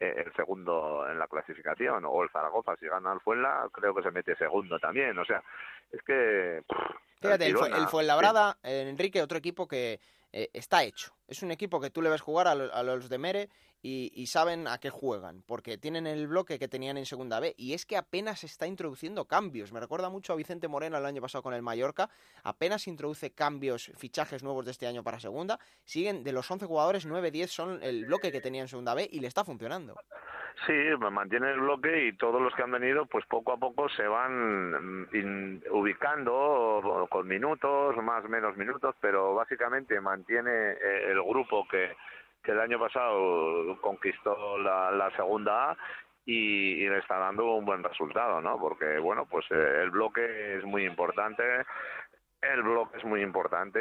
eh, 0.00 0.24
el 0.26 0.32
segundo 0.34 1.08
en 1.08 1.18
la 1.18 1.26
clasificación, 1.26 2.04
o 2.04 2.22
el 2.22 2.30
Zaragoza, 2.30 2.76
si 2.76 2.86
gana 2.86 3.12
el 3.12 3.20
Fuenla, 3.20 3.68
creo 3.72 3.94
que 3.94 4.02
se 4.02 4.10
mete 4.10 4.36
segundo 4.36 4.78
también. 4.78 5.16
O 5.18 5.24
sea, 5.24 5.42
es 5.90 6.02
que. 6.02 6.62
Fíjate, 7.20 7.46
el, 7.46 7.56
el, 7.74 7.88
Fuenlabrada, 7.88 8.58
Enrique, 8.62 9.22
otro 9.22 9.38
equipo 9.38 9.66
que 9.66 10.00
eh, 10.32 10.50
está 10.52 10.84
hecho. 10.84 11.14
Es 11.26 11.42
un 11.42 11.50
equipo 11.50 11.80
que 11.80 11.88
tú 11.88 12.02
le 12.02 12.10
ves 12.10 12.20
jugar 12.20 12.46
a, 12.46 12.82
los 12.82 13.08
de 13.08 13.16
Mere 13.16 13.48
y, 13.88 14.26
saben 14.26 14.66
a 14.66 14.78
qué 14.78 14.90
juegan, 14.90 15.42
porque 15.46 15.78
tienen 15.78 16.08
el 16.08 16.26
bloque 16.26 16.58
que 16.58 16.66
tenían 16.66 16.96
en 16.96 17.06
Segunda 17.06 17.38
B 17.38 17.54
y 17.56 17.72
es 17.72 17.86
que 17.86 17.96
apenas 17.96 18.42
está 18.42 18.66
introduciendo 18.66 19.26
cambios. 19.26 19.72
Me 19.72 19.78
recuerda 19.78 20.08
mucho 20.08 20.32
a 20.32 20.36
Vicente 20.36 20.66
Moreno 20.66 20.98
el 20.98 21.06
año 21.06 21.22
pasado 21.22 21.42
con 21.42 21.54
el 21.54 21.62
Mallorca, 21.62 22.10
apenas 22.42 22.88
introduce 22.88 23.32
cambios, 23.32 23.92
fichajes 23.96 24.42
nuevos 24.42 24.64
de 24.64 24.72
este 24.72 24.88
año 24.88 25.04
para 25.04 25.20
Segunda. 25.20 25.60
Siguen 25.84 26.24
de 26.24 26.32
los 26.32 26.50
11 26.50 26.66
jugadores, 26.66 27.06
9, 27.06 27.30
10 27.30 27.50
son 27.50 27.82
el 27.82 28.06
bloque 28.06 28.32
que 28.32 28.40
tenía 28.40 28.62
en 28.62 28.68
Segunda 28.68 28.94
B 28.94 29.08
y 29.10 29.20
le 29.20 29.28
está 29.28 29.44
funcionando. 29.44 29.94
Sí, 30.66 30.72
mantiene 31.12 31.50
el 31.50 31.60
bloque 31.60 32.06
y 32.06 32.16
todos 32.16 32.40
los 32.40 32.54
que 32.54 32.62
han 32.62 32.72
venido, 32.72 33.06
pues 33.06 33.24
poco 33.26 33.52
a 33.52 33.58
poco 33.58 33.88
se 33.90 34.08
van 34.08 35.06
mm, 35.12 35.62
ubicando 35.70 37.06
con 37.10 37.28
minutos, 37.28 37.96
más 37.98 38.24
menos 38.24 38.56
minutos, 38.56 38.96
pero 39.00 39.34
básicamente 39.34 40.00
mantiene 40.00 40.50
eh, 40.72 41.10
el 41.10 41.22
grupo 41.22 41.68
que, 41.68 41.94
que 42.46 42.52
el 42.52 42.60
año 42.60 42.78
pasado 42.78 43.76
conquistó 43.80 44.56
la, 44.58 45.10
segunda 45.16 45.72
A 45.72 45.76
y, 46.24 46.88
le 46.88 46.98
está 46.98 47.18
dando 47.18 47.56
un 47.56 47.64
buen 47.64 47.82
resultado, 47.82 48.40
¿no? 48.40 48.56
Porque, 48.58 48.98
bueno, 48.98 49.26
pues 49.26 49.44
eh, 49.50 49.80
el 49.82 49.90
bloque 49.90 50.56
es 50.56 50.64
muy 50.64 50.86
importante, 50.86 51.42
el 52.40 52.62
bloque 52.62 52.98
es 52.98 53.04
muy 53.04 53.20
importante 53.20 53.80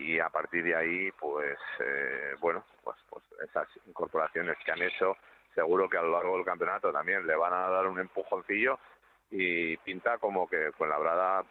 y, 0.00 0.18
a 0.18 0.28
partir 0.30 0.64
de 0.64 0.74
ahí, 0.74 1.12
pues, 1.12 1.56
eh, 1.78 2.34
bueno, 2.40 2.64
pues, 2.82 2.96
pues 3.08 3.24
esas 3.48 3.68
incorporaciones 3.86 4.56
que 4.64 4.72
han 4.72 4.82
hecho 4.82 5.16
seguro 5.54 5.88
que 5.88 5.98
a 5.98 6.02
lo 6.02 6.10
largo 6.10 6.36
del 6.36 6.44
campeonato 6.44 6.92
también 6.92 7.24
le 7.24 7.36
van 7.36 7.52
a 7.52 7.68
dar 7.68 7.86
un 7.86 8.00
empujoncillo 8.00 8.80
y 9.30 9.76
pinta 9.76 10.18
como 10.18 10.48
que 10.48 10.72
con 10.76 10.88
la 10.88 10.98
brada 10.98 11.44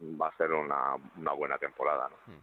va 0.00 0.28
a 0.28 0.36
ser 0.36 0.52
una, 0.52 0.94
una 1.18 1.32
buena 1.32 1.58
temporada. 1.58 2.08
¿no? 2.08 2.34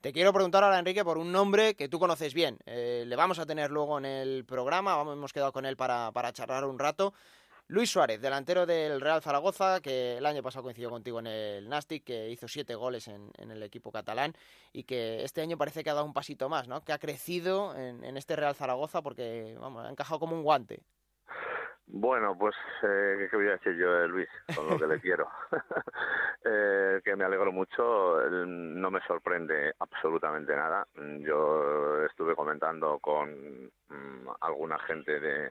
Te 0.00 0.14
quiero 0.14 0.32
preguntar 0.32 0.64
ahora, 0.64 0.78
Enrique, 0.78 1.04
por 1.04 1.18
un 1.18 1.30
nombre 1.30 1.74
que 1.74 1.86
tú 1.90 1.98
conoces 1.98 2.32
bien. 2.32 2.56
Eh, 2.64 3.04
le 3.06 3.16
vamos 3.16 3.38
a 3.38 3.44
tener 3.44 3.70
luego 3.70 3.98
en 3.98 4.06
el 4.06 4.46
programa, 4.46 4.98
hemos 5.02 5.30
quedado 5.30 5.52
con 5.52 5.66
él 5.66 5.76
para, 5.76 6.10
charlar 6.32 6.64
un 6.64 6.78
rato. 6.78 7.12
Luis 7.66 7.90
Suárez, 7.90 8.18
delantero 8.18 8.64
del 8.64 8.98
Real 9.02 9.20
Zaragoza, 9.20 9.80
que 9.82 10.16
el 10.16 10.24
año 10.24 10.42
pasado 10.42 10.62
coincidió 10.62 10.88
contigo 10.88 11.18
en 11.20 11.26
el 11.26 11.68
Nastic, 11.68 12.04
que 12.04 12.30
hizo 12.30 12.48
siete 12.48 12.74
goles 12.74 13.08
en, 13.08 13.30
el 13.36 13.62
equipo 13.62 13.92
catalán 13.92 14.34
y 14.72 14.84
que 14.84 15.22
este 15.22 15.42
año 15.42 15.58
parece 15.58 15.84
que 15.84 15.90
ha 15.90 15.94
dado 15.94 16.06
un 16.06 16.14
pasito 16.14 16.48
más, 16.48 16.66
¿no? 16.66 16.82
Que 16.82 16.94
ha 16.94 16.98
crecido 16.98 17.76
en, 17.76 18.16
este 18.16 18.36
Real 18.36 18.54
Zaragoza 18.54 19.02
porque, 19.02 19.54
vamos, 19.60 19.84
ha 19.84 19.90
encajado 19.90 20.18
como 20.18 20.34
un 20.34 20.42
guante. 20.42 20.82
Bueno, 21.92 22.36
pues, 22.38 22.54
eh, 22.82 23.28
¿qué 23.30 23.36
voy 23.36 23.48
a 23.48 23.52
decir 23.52 23.76
yo 23.76 23.92
de 23.92 24.08
Luis? 24.08 24.28
Con 24.54 24.68
lo 24.68 24.78
que 24.78 24.86
le 24.86 25.00
quiero. 25.00 25.28
eh, 26.44 27.00
que 27.04 27.16
me 27.16 27.24
alegro 27.24 27.52
mucho, 27.52 28.20
no 28.30 28.90
me 28.90 29.00
sorprende 29.02 29.74
absolutamente 29.78 30.54
nada. 30.54 30.86
Yo 30.94 32.04
estuve 32.04 32.34
comentando 32.36 32.98
con 33.00 33.30
mm, 33.88 34.28
alguna 34.40 34.78
gente 34.80 35.18
de 35.18 35.50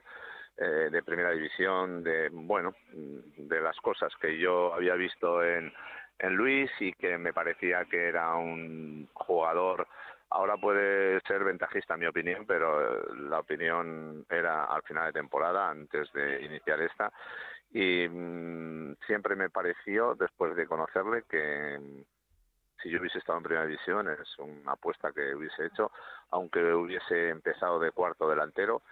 eh, 0.62 0.90
de 0.90 1.02
primera 1.02 1.30
división, 1.30 2.02
de 2.02 2.28
bueno, 2.30 2.74
de 2.92 3.60
las 3.62 3.76
cosas 3.78 4.12
que 4.20 4.36
yo 4.38 4.74
había 4.74 4.94
visto 4.94 5.42
en, 5.42 5.72
en 6.18 6.34
Luis 6.34 6.70
y 6.80 6.92
que 6.92 7.16
me 7.16 7.32
parecía 7.32 7.86
que 7.86 8.08
era 8.08 8.34
un 8.34 9.08
jugador. 9.14 9.88
Ahora 10.30 10.56
puede 10.56 11.20
ser 11.22 11.42
ventajista, 11.42 11.94
en 11.94 12.00
mi 12.00 12.06
opinión, 12.06 12.46
pero 12.46 13.14
la 13.14 13.40
opinión 13.40 14.24
era 14.28 14.64
al 14.64 14.82
final 14.82 15.06
de 15.06 15.20
temporada, 15.20 15.68
antes 15.68 16.12
de 16.12 16.42
iniciar 16.44 16.80
esta. 16.80 17.12
Y 17.72 18.08
mm, 18.08 18.96
siempre 19.06 19.34
me 19.34 19.50
pareció, 19.50 20.14
después 20.14 20.54
de 20.54 20.66
conocerle, 20.66 21.24
que 21.28 22.04
si 22.80 22.90
yo 22.90 23.00
hubiese 23.00 23.18
estado 23.18 23.38
en 23.38 23.44
primera 23.44 23.66
división, 23.66 24.08
es 24.08 24.38
una 24.38 24.72
apuesta 24.72 25.12
que 25.12 25.34
hubiese 25.34 25.66
hecho, 25.66 25.90
aunque 26.30 26.62
hubiese 26.72 27.30
empezado 27.30 27.80
de 27.80 27.90
cuarto 27.90 28.28
delantero, 28.28 28.82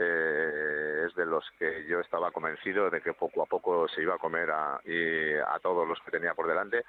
eh, 0.00 1.04
es 1.06 1.14
de 1.16 1.26
los 1.26 1.44
que 1.58 1.84
yo 1.86 2.00
estaba 2.00 2.30
convencido 2.30 2.88
de 2.88 3.02
que 3.02 3.14
poco 3.14 3.42
a 3.42 3.46
poco 3.46 3.88
se 3.88 4.02
iba 4.02 4.14
a 4.14 4.18
comer 4.18 4.50
a, 4.50 4.76
a 4.76 5.58
todos 5.60 5.88
los 5.88 6.00
que 6.02 6.12
tenía 6.12 6.34
por 6.34 6.46
delante 6.46 6.84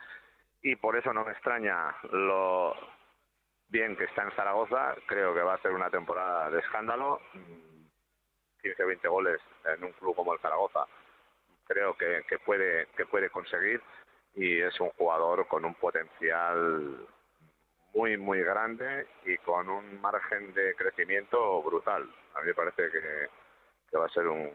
y 0.61 0.75
por 0.75 0.95
eso 0.95 1.11
no 1.11 1.25
me 1.25 1.31
extraña 1.31 1.95
lo 2.11 2.75
bien 3.69 3.95
que 3.95 4.05
está 4.05 4.23
en 4.23 4.31
Zaragoza, 4.31 4.95
creo 5.05 5.33
que 5.33 5.41
va 5.41 5.53
a 5.53 5.61
ser 5.61 5.71
una 5.71 5.89
temporada 5.89 6.49
de 6.49 6.59
escándalo, 6.59 7.21
15 8.61 8.83
20 8.83 9.07
goles 9.07 9.39
en 9.65 9.83
un 9.83 9.91
club 9.93 10.15
como 10.15 10.33
el 10.33 10.39
Zaragoza, 10.39 10.85
creo 11.65 11.95
que, 11.95 12.23
que 12.27 12.39
puede 12.39 12.87
que 12.97 13.05
puede 13.05 13.29
conseguir 13.29 13.81
y 14.35 14.59
es 14.59 14.79
un 14.79 14.89
jugador 14.91 15.47
con 15.47 15.65
un 15.65 15.75
potencial 15.75 17.07
muy, 17.93 18.17
muy 18.17 18.41
grande 18.41 19.07
y 19.25 19.37
con 19.37 19.69
un 19.69 19.99
margen 20.01 20.53
de 20.53 20.75
crecimiento 20.75 21.61
brutal. 21.63 22.03
A 22.35 22.41
mí 22.41 22.47
me 22.47 22.53
parece 22.53 22.89
que, 22.91 23.29
que 23.89 23.97
va 23.97 24.05
a 24.05 24.09
ser 24.09 24.27
un 24.27 24.51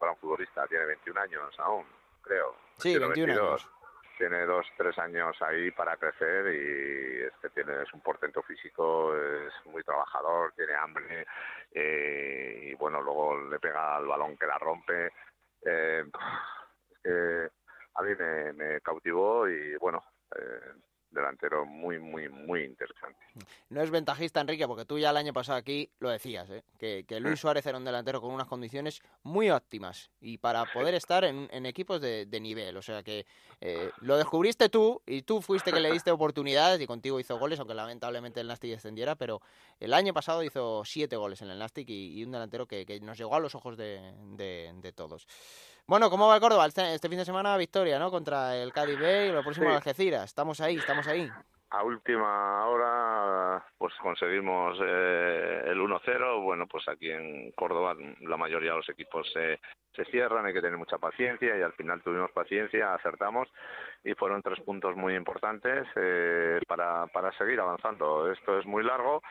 gran 0.00 0.16
futbolista. 0.16 0.66
Tiene 0.66 0.86
21 0.86 1.20
años 1.20 1.54
aún, 1.58 1.86
creo. 2.22 2.56
Sí, 2.78 2.98
21 2.98 3.32
años. 3.32 3.70
Tiene 4.16 4.46
dos, 4.46 4.66
tres 4.76 4.98
años 4.98 5.36
ahí 5.42 5.70
para 5.72 5.96
crecer 5.96 6.46
y 6.54 7.22
es 7.24 7.32
que 7.42 7.50
tiene, 7.50 7.82
es 7.82 7.92
un 7.92 8.00
portento 8.00 8.42
físico, 8.42 9.14
es 9.14 9.52
muy 9.66 9.82
trabajador, 9.82 10.52
tiene 10.54 10.74
hambre 10.74 11.26
eh, 11.72 12.70
y 12.70 12.74
bueno, 12.74 13.02
luego 13.02 13.38
le 13.50 13.58
pega 13.58 13.96
al 13.96 14.06
balón 14.06 14.36
que 14.38 14.46
la 14.46 14.58
rompe. 14.58 15.12
Eh, 15.64 16.04
es 16.90 16.98
que 17.02 17.48
a 17.94 18.02
mí 18.02 18.14
me, 18.18 18.52
me 18.54 18.80
cautivó 18.80 19.48
y 19.48 19.76
bueno, 19.76 20.02
eh, 20.34 20.72
delantero 21.16 21.64
muy, 21.64 21.98
muy, 21.98 22.28
muy 22.28 22.62
interesante. 22.64 23.18
No 23.70 23.82
es 23.82 23.90
ventajista, 23.90 24.40
Enrique, 24.40 24.66
porque 24.68 24.84
tú 24.84 24.98
ya 24.98 25.10
el 25.10 25.16
año 25.16 25.32
pasado 25.32 25.58
aquí 25.58 25.90
lo 25.98 26.10
decías, 26.10 26.48
¿eh? 26.50 26.62
que, 26.78 27.20
Luis 27.20 27.40
Suárez 27.40 27.66
era 27.66 27.78
un 27.78 27.84
delantero 27.84 28.20
con 28.20 28.32
unas 28.32 28.46
condiciones 28.46 29.02
muy 29.22 29.50
óptimas 29.50 30.10
y 30.20 30.38
para 30.38 30.64
poder 30.66 30.94
estar 30.94 31.24
en, 31.24 31.66
equipos 31.66 32.00
de, 32.00 32.26
nivel. 32.40 32.76
O 32.76 32.82
sea 32.82 33.02
que 33.02 33.26
eh, 33.60 33.90
lo 34.02 34.16
descubriste 34.16 34.68
tú 34.68 35.02
y 35.06 35.22
tú 35.22 35.40
fuiste 35.40 35.72
que 35.72 35.80
le 35.80 35.90
diste 35.90 36.10
oportunidades 36.10 36.80
y 36.80 36.86
contigo 36.86 37.18
hizo 37.18 37.38
goles, 37.38 37.58
aunque 37.58 37.74
lamentablemente 37.74 38.40
el 38.40 38.46
Nastic 38.46 38.70
descendiera, 38.70 39.16
pero 39.16 39.40
el 39.80 39.94
año 39.94 40.12
pasado 40.12 40.42
hizo 40.42 40.84
siete 40.84 41.16
goles 41.16 41.42
en 41.42 41.50
el 41.50 41.58
Nastic 41.58 41.88
y, 41.88 42.22
un 42.24 42.32
delantero 42.32 42.66
que, 42.66 43.00
nos 43.02 43.18
llegó 43.18 43.34
a 43.34 43.40
los 43.40 43.54
ojos 43.54 43.76
de, 43.76 44.12
de 44.36 44.92
todos. 44.92 45.26
Bueno, 45.88 46.10
¿cómo 46.10 46.26
va 46.26 46.34
el 46.34 46.40
Córdoba? 46.40 46.66
Este, 46.66 46.94
este, 46.94 47.08
fin 47.08 47.18
de 47.18 47.24
semana 47.24 47.56
victoria, 47.56 48.00
¿no? 48.00 48.10
Contra 48.10 48.56
el 48.56 48.72
Cádiz 48.72 48.98
B 48.98 49.28
y 49.28 49.32
lo 49.32 49.42
próximo 49.44 49.68
sí. 49.68 49.76
Algeciras. 49.76 50.24
Estamos 50.24 50.60
ahí, 50.60 50.76
estamos 50.78 51.06
ahí. 51.06 51.30
A 51.70 51.84
última 51.84 52.66
hora, 52.66 53.64
pues 53.78 53.94
conseguimos 54.02 54.76
eh, 54.82 55.62
el 55.66 55.78
1-0. 55.78 56.42
Bueno, 56.42 56.66
pues 56.66 56.88
aquí 56.88 57.08
en 57.08 57.52
Córdoba 57.52 57.94
la 58.22 58.36
mayoría 58.36 58.72
de 58.72 58.78
los 58.78 58.88
equipos 58.88 59.30
se, 59.32 59.60
se 59.94 60.04
cierran, 60.06 60.44
hay 60.44 60.52
que 60.52 60.60
tener 60.60 60.76
mucha 60.76 60.98
paciencia 60.98 61.56
y 61.56 61.62
al 61.62 61.72
final 61.74 62.02
tuvimos 62.02 62.32
paciencia, 62.32 62.92
acertamos 62.92 63.48
y 64.02 64.14
fueron 64.14 64.42
tres 64.42 64.58
puntos 64.64 64.96
muy 64.96 65.14
importantes 65.14 65.86
eh, 65.94 66.60
para, 66.66 67.06
para 67.08 67.30
seguir 67.38 67.60
avanzando. 67.60 68.30
Esto 68.32 68.58
es 68.58 68.66
muy 68.66 68.82
largo 68.82 69.22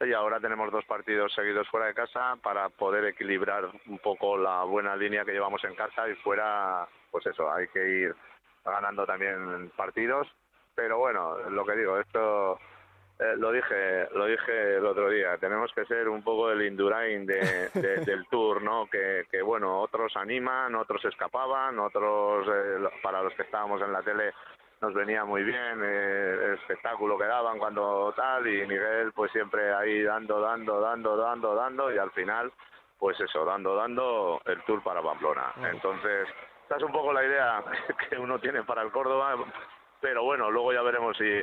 y 0.00 0.12
ahora 0.12 0.40
tenemos 0.40 0.70
dos 0.72 0.84
partidos 0.84 1.32
seguidos 1.34 1.68
fuera 1.68 1.86
de 1.86 1.94
casa 1.94 2.36
para 2.42 2.68
poder 2.68 3.04
equilibrar 3.04 3.68
un 3.86 3.98
poco 3.98 4.36
la 4.36 4.64
buena 4.64 4.96
línea 4.96 5.24
que 5.24 5.32
llevamos 5.32 5.62
en 5.64 5.74
casa 5.74 6.08
y 6.08 6.14
fuera, 6.16 6.86
pues 7.10 7.26
eso, 7.26 7.50
hay 7.52 7.68
que 7.68 7.88
ir 7.88 8.14
ganando 8.64 9.06
también 9.06 9.70
partidos, 9.76 10.26
pero 10.74 10.98
bueno, 10.98 11.38
lo 11.50 11.64
que 11.64 11.76
digo, 11.76 11.98
esto 11.98 12.58
eh, 13.18 13.36
lo 13.36 13.52
dije 13.52 14.08
lo 14.12 14.26
dije 14.26 14.76
el 14.76 14.86
otro 14.86 15.08
día, 15.08 15.38
tenemos 15.38 15.72
que 15.72 15.84
ser 15.84 16.08
un 16.08 16.22
poco 16.22 16.50
el 16.50 16.66
Indurain 16.66 17.24
de, 17.24 17.68
del 18.04 18.26
Tour, 18.26 18.62
¿no? 18.62 18.86
Que, 18.90 19.24
que, 19.30 19.40
bueno, 19.40 19.80
otros 19.80 20.16
animan, 20.16 20.74
otros 20.74 21.04
escapaban, 21.04 21.78
otros, 21.78 22.48
eh, 22.48 22.88
para 23.02 23.22
los 23.22 23.32
que 23.34 23.42
estábamos 23.42 23.80
en 23.82 23.92
la 23.92 24.02
tele, 24.02 24.32
nos 24.84 24.92
venía 24.92 25.24
muy 25.24 25.42
bien 25.42 25.80
eh, 25.82 26.38
el 26.44 26.54
espectáculo 26.54 27.16
que 27.16 27.24
daban 27.24 27.58
cuando 27.58 28.12
tal 28.14 28.46
y 28.46 28.66
Miguel 28.66 29.12
pues 29.14 29.32
siempre 29.32 29.72
ahí 29.72 30.02
dando, 30.02 30.38
dando, 30.40 30.78
dando, 30.78 31.16
dando, 31.16 31.54
dando 31.54 31.94
y 31.94 31.96
al 31.96 32.10
final 32.10 32.52
pues 32.98 33.18
eso, 33.18 33.46
dando, 33.46 33.74
dando 33.74 34.42
el 34.44 34.62
tour 34.64 34.82
para 34.82 35.02
Pamplona. 35.02 35.52
Entonces, 35.72 36.28
esta 36.62 36.76
es 36.76 36.82
un 36.82 36.92
poco 36.92 37.14
la 37.14 37.24
idea 37.24 37.64
que 38.10 38.18
uno 38.18 38.38
tiene 38.38 38.62
para 38.62 38.82
el 38.82 38.90
Córdoba, 38.90 39.36
pero 40.02 40.22
bueno, 40.22 40.50
luego 40.50 40.74
ya 40.74 40.82
veremos 40.82 41.16
si 41.16 41.42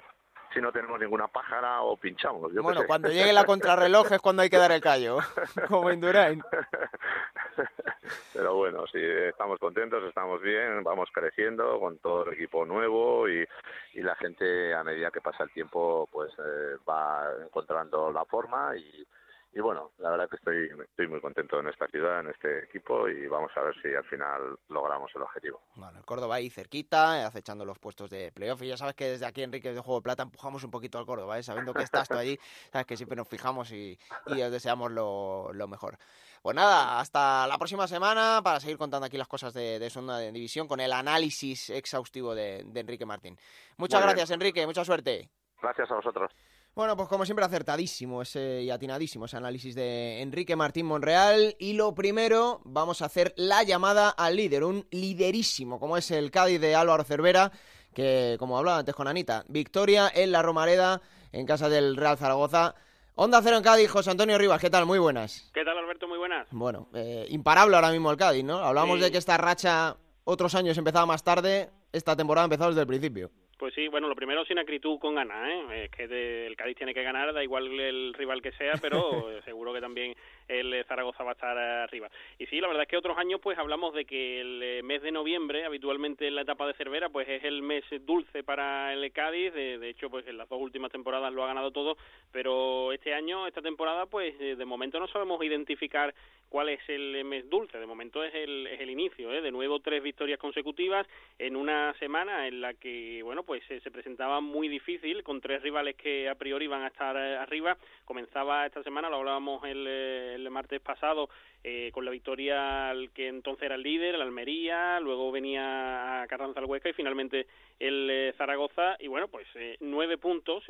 si 0.54 0.62
no 0.62 0.72
tenemos 0.72 1.00
ninguna 1.00 1.28
pájara 1.28 1.82
o 1.82 1.98
pinchamos. 1.98 2.54
bueno, 2.54 2.82
cuando 2.86 3.10
llegue 3.10 3.34
la 3.34 3.46
contrarreloj 3.46 4.12
es 4.12 4.20
cuando 4.20 4.42
hay 4.42 4.50
que 4.50 4.58
dar 4.58 4.72
el 4.72 4.82
callo, 4.82 5.20
como 5.68 5.92
Indurain. 5.92 6.42
Pero 8.34 8.56
bueno, 8.56 8.86
sí, 8.88 9.00
estamos 9.02 9.60
contentos, 9.60 10.04
estamos 10.04 10.42
bien, 10.42 10.84
vamos 10.84 11.10
creciendo 11.14 11.80
con 11.80 11.98
todo 12.00 12.26
el 12.26 12.34
equipo 12.34 12.66
nuevo 12.66 13.30
y, 13.30 13.48
y 13.94 14.02
la 14.02 14.16
gente 14.16 14.74
a 14.74 14.84
medida 14.84 15.12
que 15.12 15.22
pasa 15.22 15.44
el 15.44 15.52
tiempo 15.52 16.10
pues 16.12 16.32
eh, 16.40 16.78
va 16.88 17.26
encontrando 17.46 18.12
la 18.12 18.26
forma 18.26 18.76
y, 18.76 19.06
y 19.54 19.60
bueno, 19.60 19.92
la 19.98 20.12
verdad 20.12 20.30
que 20.30 20.38
estoy, 20.38 20.70
estoy 20.82 21.08
muy 21.08 21.20
contento 21.20 21.60
en 21.60 21.68
esta 21.68 21.86
ciudad, 21.88 22.22
en 22.22 22.30
este 22.30 22.64
equipo 22.64 23.10
y 23.10 23.28
vamos 23.28 23.52
a 23.58 23.62
ver 23.62 23.76
si 23.82 23.94
al 23.94 24.06
final 24.06 24.58
logramos 24.70 25.12
el 25.14 25.24
objetivo. 25.24 25.62
Bueno, 25.76 26.00
el 26.00 26.06
Córdoba 26.06 26.36
ahí 26.36 26.50
cerquita, 26.50 27.26
acechando 27.26 27.66
los 27.66 27.78
puestos 27.78 28.10
de 28.10 28.32
playoff 28.32 28.62
y 28.62 28.70
ya 28.70 28.78
sabes 28.78 28.96
que 28.96 29.10
desde 29.10 29.26
aquí 29.26 29.44
Enrique 29.44 29.74
de 29.74 29.82
Juego 29.82 30.00
de 30.00 30.04
Plata 30.04 30.24
empujamos 30.24 30.64
un 30.64 30.72
poquito 30.72 30.98
al 31.00 31.06
Córdoba, 31.06 31.38
¿eh? 31.38 31.44
sabiendo 31.44 31.74
que 31.74 31.84
estás 31.84 32.08
tú 32.08 32.16
allí, 32.16 32.38
sabes 32.72 32.88
que 32.88 32.96
siempre 32.96 33.18
nos 33.18 33.28
fijamos 33.28 33.72
y, 33.74 34.00
y 34.28 34.42
os 34.42 34.52
deseamos 34.52 34.90
lo, 34.90 35.52
lo, 35.52 35.68
mejor. 35.68 35.98
Pues 36.42 36.56
nada, 36.56 37.02
hasta 37.02 37.46
la 37.46 37.58
próxima 37.58 37.88
semana 37.88 38.40
para 38.42 38.62
seguir 38.62 38.78
contando 38.78 39.06
aquí 39.06 39.18
las 39.18 39.28
cosas 39.28 39.54
de, 39.54 39.80
de 39.80 39.90
Sonda 39.90 40.18
de 40.18 40.32
División 40.32 40.66
con 40.66 40.80
el 40.80 40.94
análisis 40.94 41.70
exhaustivo 41.72 42.34
de, 42.34 42.64
de 42.66 42.80
Enrique 42.80 43.06
Martín. 43.06 43.38
Muchas 43.76 44.02
gracias 44.02 44.32
Enrique, 44.32 44.66
mucha 44.66 44.86
suerte. 44.86 45.30
Gracias 45.62 45.92
a 45.92 45.96
vosotros. 45.96 46.32
Bueno, 46.74 46.96
pues 46.96 47.10
como 47.10 47.26
siempre 47.26 47.44
acertadísimo 47.44 48.22
ese, 48.22 48.62
y 48.62 48.70
atinadísimo 48.70 49.26
ese 49.26 49.36
análisis 49.36 49.76
de 49.76 50.22
Enrique 50.22 50.56
Martín 50.56 50.86
Monreal. 50.86 51.54
Y 51.60 51.74
lo 51.74 51.94
primero, 51.94 52.62
vamos 52.64 53.02
a 53.02 53.08
hacer 53.08 53.34
la 53.36 53.64
llamada 53.64 54.10
al 54.10 54.38
líder, 54.38 54.64
un 54.64 54.88
liderísimo, 54.90 55.82
como 55.82 55.98
es 55.98 56.12
el 56.12 56.32
Cádiz 56.32 56.62
de 56.62 56.74
Álvaro 56.74 57.04
Cervera, 57.04 57.52
que 57.94 58.38
como 58.40 58.58
hablaba 58.58 58.80
antes 58.80 58.96
con 58.96 59.10
Anita, 59.10 59.44
victoria 59.50 60.10
en 60.16 60.32
la 60.32 60.42
Romareda, 60.42 61.02
en 61.34 61.46
casa 61.46 61.68
del 61.68 61.98
Real 61.98 62.18
Zaragoza. 62.18 62.74
Onda 63.16 63.42
Cero 63.44 63.58
en 63.58 63.64
Cádiz, 63.64 63.92
José 63.92 64.12
Antonio 64.12 64.38
Rivas, 64.38 64.62
¿qué 64.62 64.70
tal? 64.70 64.86
Muy 64.86 64.98
buenas. 64.98 65.52
¿Qué 65.54 65.66
tal, 65.66 65.78
Alberto? 65.78 66.08
Muy 66.08 66.18
buenas. 66.18 66.48
Bueno, 66.52 66.88
eh, 66.94 67.26
imparable 67.32 67.76
ahora 67.76 67.92
mismo 67.92 68.10
el 68.10 68.18
Cádiz, 68.18 68.46
¿no? 68.46 68.60
Hablábamos 68.60 69.02
de 69.02 69.12
que 69.12 69.18
esta 69.18 69.36
racha 69.36 69.98
otros 70.24 70.56
años 70.56 70.78
empezaba 70.78 71.06
más 71.06 71.22
tarde, 71.22 71.70
esta 71.92 72.16
temporada 72.16 72.46
ha 72.46 72.48
empezado 72.48 72.70
desde 72.70 72.82
el 72.82 72.88
principio. 72.88 73.30
Pues 73.62 73.76
sí, 73.76 73.88
bueno, 73.90 74.08
lo 74.08 74.16
primero 74.16 74.44
sin 74.44 74.58
acritud 74.58 74.98
con 74.98 75.14
ganas, 75.14 75.48
¿eh? 75.48 75.84
Es 75.84 75.92
que 75.92 76.48
el 76.48 76.56
Cádiz 76.56 76.76
tiene 76.76 76.96
que 76.96 77.04
ganar, 77.04 77.32
da 77.32 77.44
igual 77.44 77.68
el 77.80 78.12
rival 78.16 78.42
que 78.42 78.52
sea, 78.54 78.74
pero 78.82 79.00
seguro 79.46 79.72
que 79.72 79.80
también 79.80 80.16
el 80.52 80.84
Zaragoza 80.86 81.24
va 81.24 81.32
a 81.32 81.34
estar 81.34 81.58
arriba. 81.58 82.10
Y 82.38 82.46
sí, 82.48 82.60
la 82.60 82.68
verdad 82.68 82.84
es 82.84 82.90
que 82.90 82.98
otros 82.98 83.18
años 83.18 83.40
pues 83.42 83.58
hablamos 83.58 83.94
de 83.94 84.06
que 84.06 84.42
el 84.42 84.62
eh, 84.62 84.84
mes 84.84 85.02
de 85.02 85.12
noviembre, 85.12 85.66
habitualmente 85.66 86.28
en 86.28 86.36
la 86.36 86.42
etapa 86.42 86.68
de 86.68 86.74
Cervera, 86.74 87.10
pues 87.10 87.28
es 87.28 87.44
el 87.44 87.62
mes 87.62 87.84
dulce 88.06 88.44
para 88.44 88.94
el 88.94 89.12
Cádiz, 89.12 89.54
de, 89.54 89.90
hecho 89.90 90.10
pues 90.10 90.28
en 90.28 90.38
las 90.38 90.50
dos 90.50 90.62
últimas 90.62 90.92
temporadas 90.92 91.34
lo 91.34 91.44
ha 91.44 91.48
ganado 91.48 91.72
todo, 91.72 91.98
pero 92.32 92.92
este 92.92 93.14
año, 93.14 93.48
esta 93.48 93.62
temporada, 93.62 94.06
pues 94.06 94.36
eh, 94.40 94.56
de 94.56 94.66
momento 94.66 95.00
no 95.00 95.08
sabemos 95.08 95.44
identificar 95.44 96.14
cuál 96.50 96.70
es 96.70 96.82
el 96.90 97.24
mes 97.24 97.50
dulce, 97.50 97.78
de 97.78 97.86
momento 97.86 98.24
es 98.24 98.34
el, 98.36 98.68
es 98.68 98.80
el 98.82 98.90
inicio, 98.90 99.34
¿eh? 99.34 99.42
de 99.42 99.52
nuevo 99.52 99.80
tres 99.80 100.04
victorias 100.04 100.38
consecutivas 100.38 101.08
en 101.40 101.56
una 101.56 101.94
semana 101.94 102.48
en 102.48 102.60
la 102.60 102.74
que, 102.74 103.22
bueno, 103.24 103.44
pues 103.44 103.64
se 103.66 103.92
presentaba 103.92 104.42
muy 104.42 104.68
difícil 104.68 105.24
con 105.24 105.40
tres 105.40 105.62
rivales 105.62 105.96
que 105.96 106.28
a 106.30 106.36
priori 106.36 106.68
van 106.68 106.84
a 106.84 106.88
estar 106.88 107.16
eh, 107.16 107.38
arriba. 107.38 107.78
Comenzaba 108.06 108.66
esta 108.66 108.84
semana, 108.84 109.10
lo 109.10 109.18
hablábamos 109.18 109.64
el, 109.64 109.86
eh, 109.88 110.41
el 110.46 110.52
martes 110.52 110.82
pasado, 110.82 111.30
eh, 111.64 111.92
con 111.94 112.06
la 112.06 112.12
victoria 112.12 112.90
al 112.90 113.12
que 113.12 113.28
entonces 113.28 113.64
era 113.64 113.76
el 113.76 113.84
líder, 113.84 114.16
el 114.16 114.22
Almería, 114.22 115.00
luego 115.00 115.32
venía 115.32 116.24
a 116.24 116.28
Carranza 116.28 116.60
al 116.60 116.66
Huesca 116.66 116.90
y 116.90 116.94
finalmente 116.94 117.46
el 117.80 118.10
eh, 118.10 118.34
Zaragoza. 118.36 118.96
Y 119.00 119.08
bueno, 119.08 119.28
pues 119.28 119.46
eh, 119.54 119.78
nueve 119.80 120.18
puntos, 120.18 120.64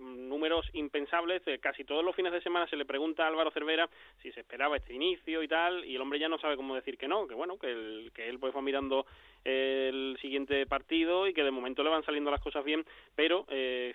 números 0.00 0.68
impensables. 0.72 1.42
casi 1.60 1.84
todos 1.84 2.04
los 2.04 2.16
fines 2.16 2.32
de 2.32 2.40
semana 2.40 2.66
se 2.66 2.76
le 2.76 2.84
pregunta 2.84 3.24
a 3.24 3.28
Álvaro 3.28 3.52
Cervera 3.52 3.88
si 4.20 4.32
se 4.32 4.40
esperaba 4.40 4.76
este 4.76 4.94
inicio 4.94 5.44
y 5.44 5.48
tal, 5.48 5.84
y 5.84 5.94
el 5.94 6.02
hombre 6.02 6.18
ya 6.18 6.28
no 6.28 6.38
sabe 6.38 6.56
cómo 6.56 6.74
decir 6.74 6.98
que 6.98 7.06
no, 7.06 7.28
que 7.28 7.34
bueno, 7.34 7.56
que, 7.56 8.10
que 8.12 8.28
él 8.28 8.40
pues 8.40 8.54
va 8.54 8.62
mirando 8.62 9.06
el 9.44 10.18
siguiente 10.20 10.66
partido 10.66 11.28
y 11.28 11.34
que 11.34 11.44
de 11.44 11.52
momento 11.52 11.84
le 11.84 11.90
van 11.90 12.04
saliendo 12.04 12.32
las 12.32 12.40
cosas 12.40 12.64
bien, 12.64 12.84
pero 13.14 13.46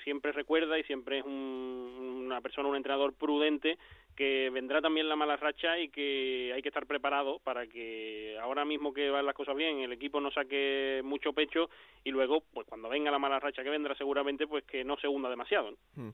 siempre 0.03 0.31
recuerda 0.31 0.79
y 0.79 0.83
siempre 0.83 1.19
es 1.19 1.25
una 1.25 2.39
persona, 2.39 2.69
un 2.69 2.77
entrenador 2.77 3.13
prudente 3.13 3.77
que 4.15 4.49
vendrá 4.49 4.81
también 4.81 5.07
la 5.07 5.15
mala 5.15 5.37
racha 5.37 5.79
y 5.79 5.89
que 5.89 6.51
hay 6.53 6.61
que 6.61 6.69
estar 6.69 6.85
preparado 6.85 7.39
para 7.39 7.67
que 7.67 8.37
ahora 8.41 8.65
mismo 8.65 8.93
que 8.93 9.09
van 9.09 9.25
las 9.25 9.35
cosas 9.35 9.55
bien 9.55 9.79
el 9.79 9.93
equipo 9.93 10.19
no 10.19 10.31
saque 10.31 11.01
mucho 11.03 11.33
pecho 11.33 11.69
y 12.03 12.11
luego 12.11 12.43
pues 12.53 12.67
cuando 12.67 12.89
venga 12.89 13.11
la 13.11 13.19
mala 13.19 13.39
racha 13.39 13.63
que 13.63 13.69
vendrá 13.69 13.95
seguramente 13.95 14.47
pues 14.47 14.63
que 14.65 14.83
no 14.83 14.97
se 14.97 15.07
hunda 15.07 15.29
demasiado. 15.29 15.71
Hmm. 15.95 16.09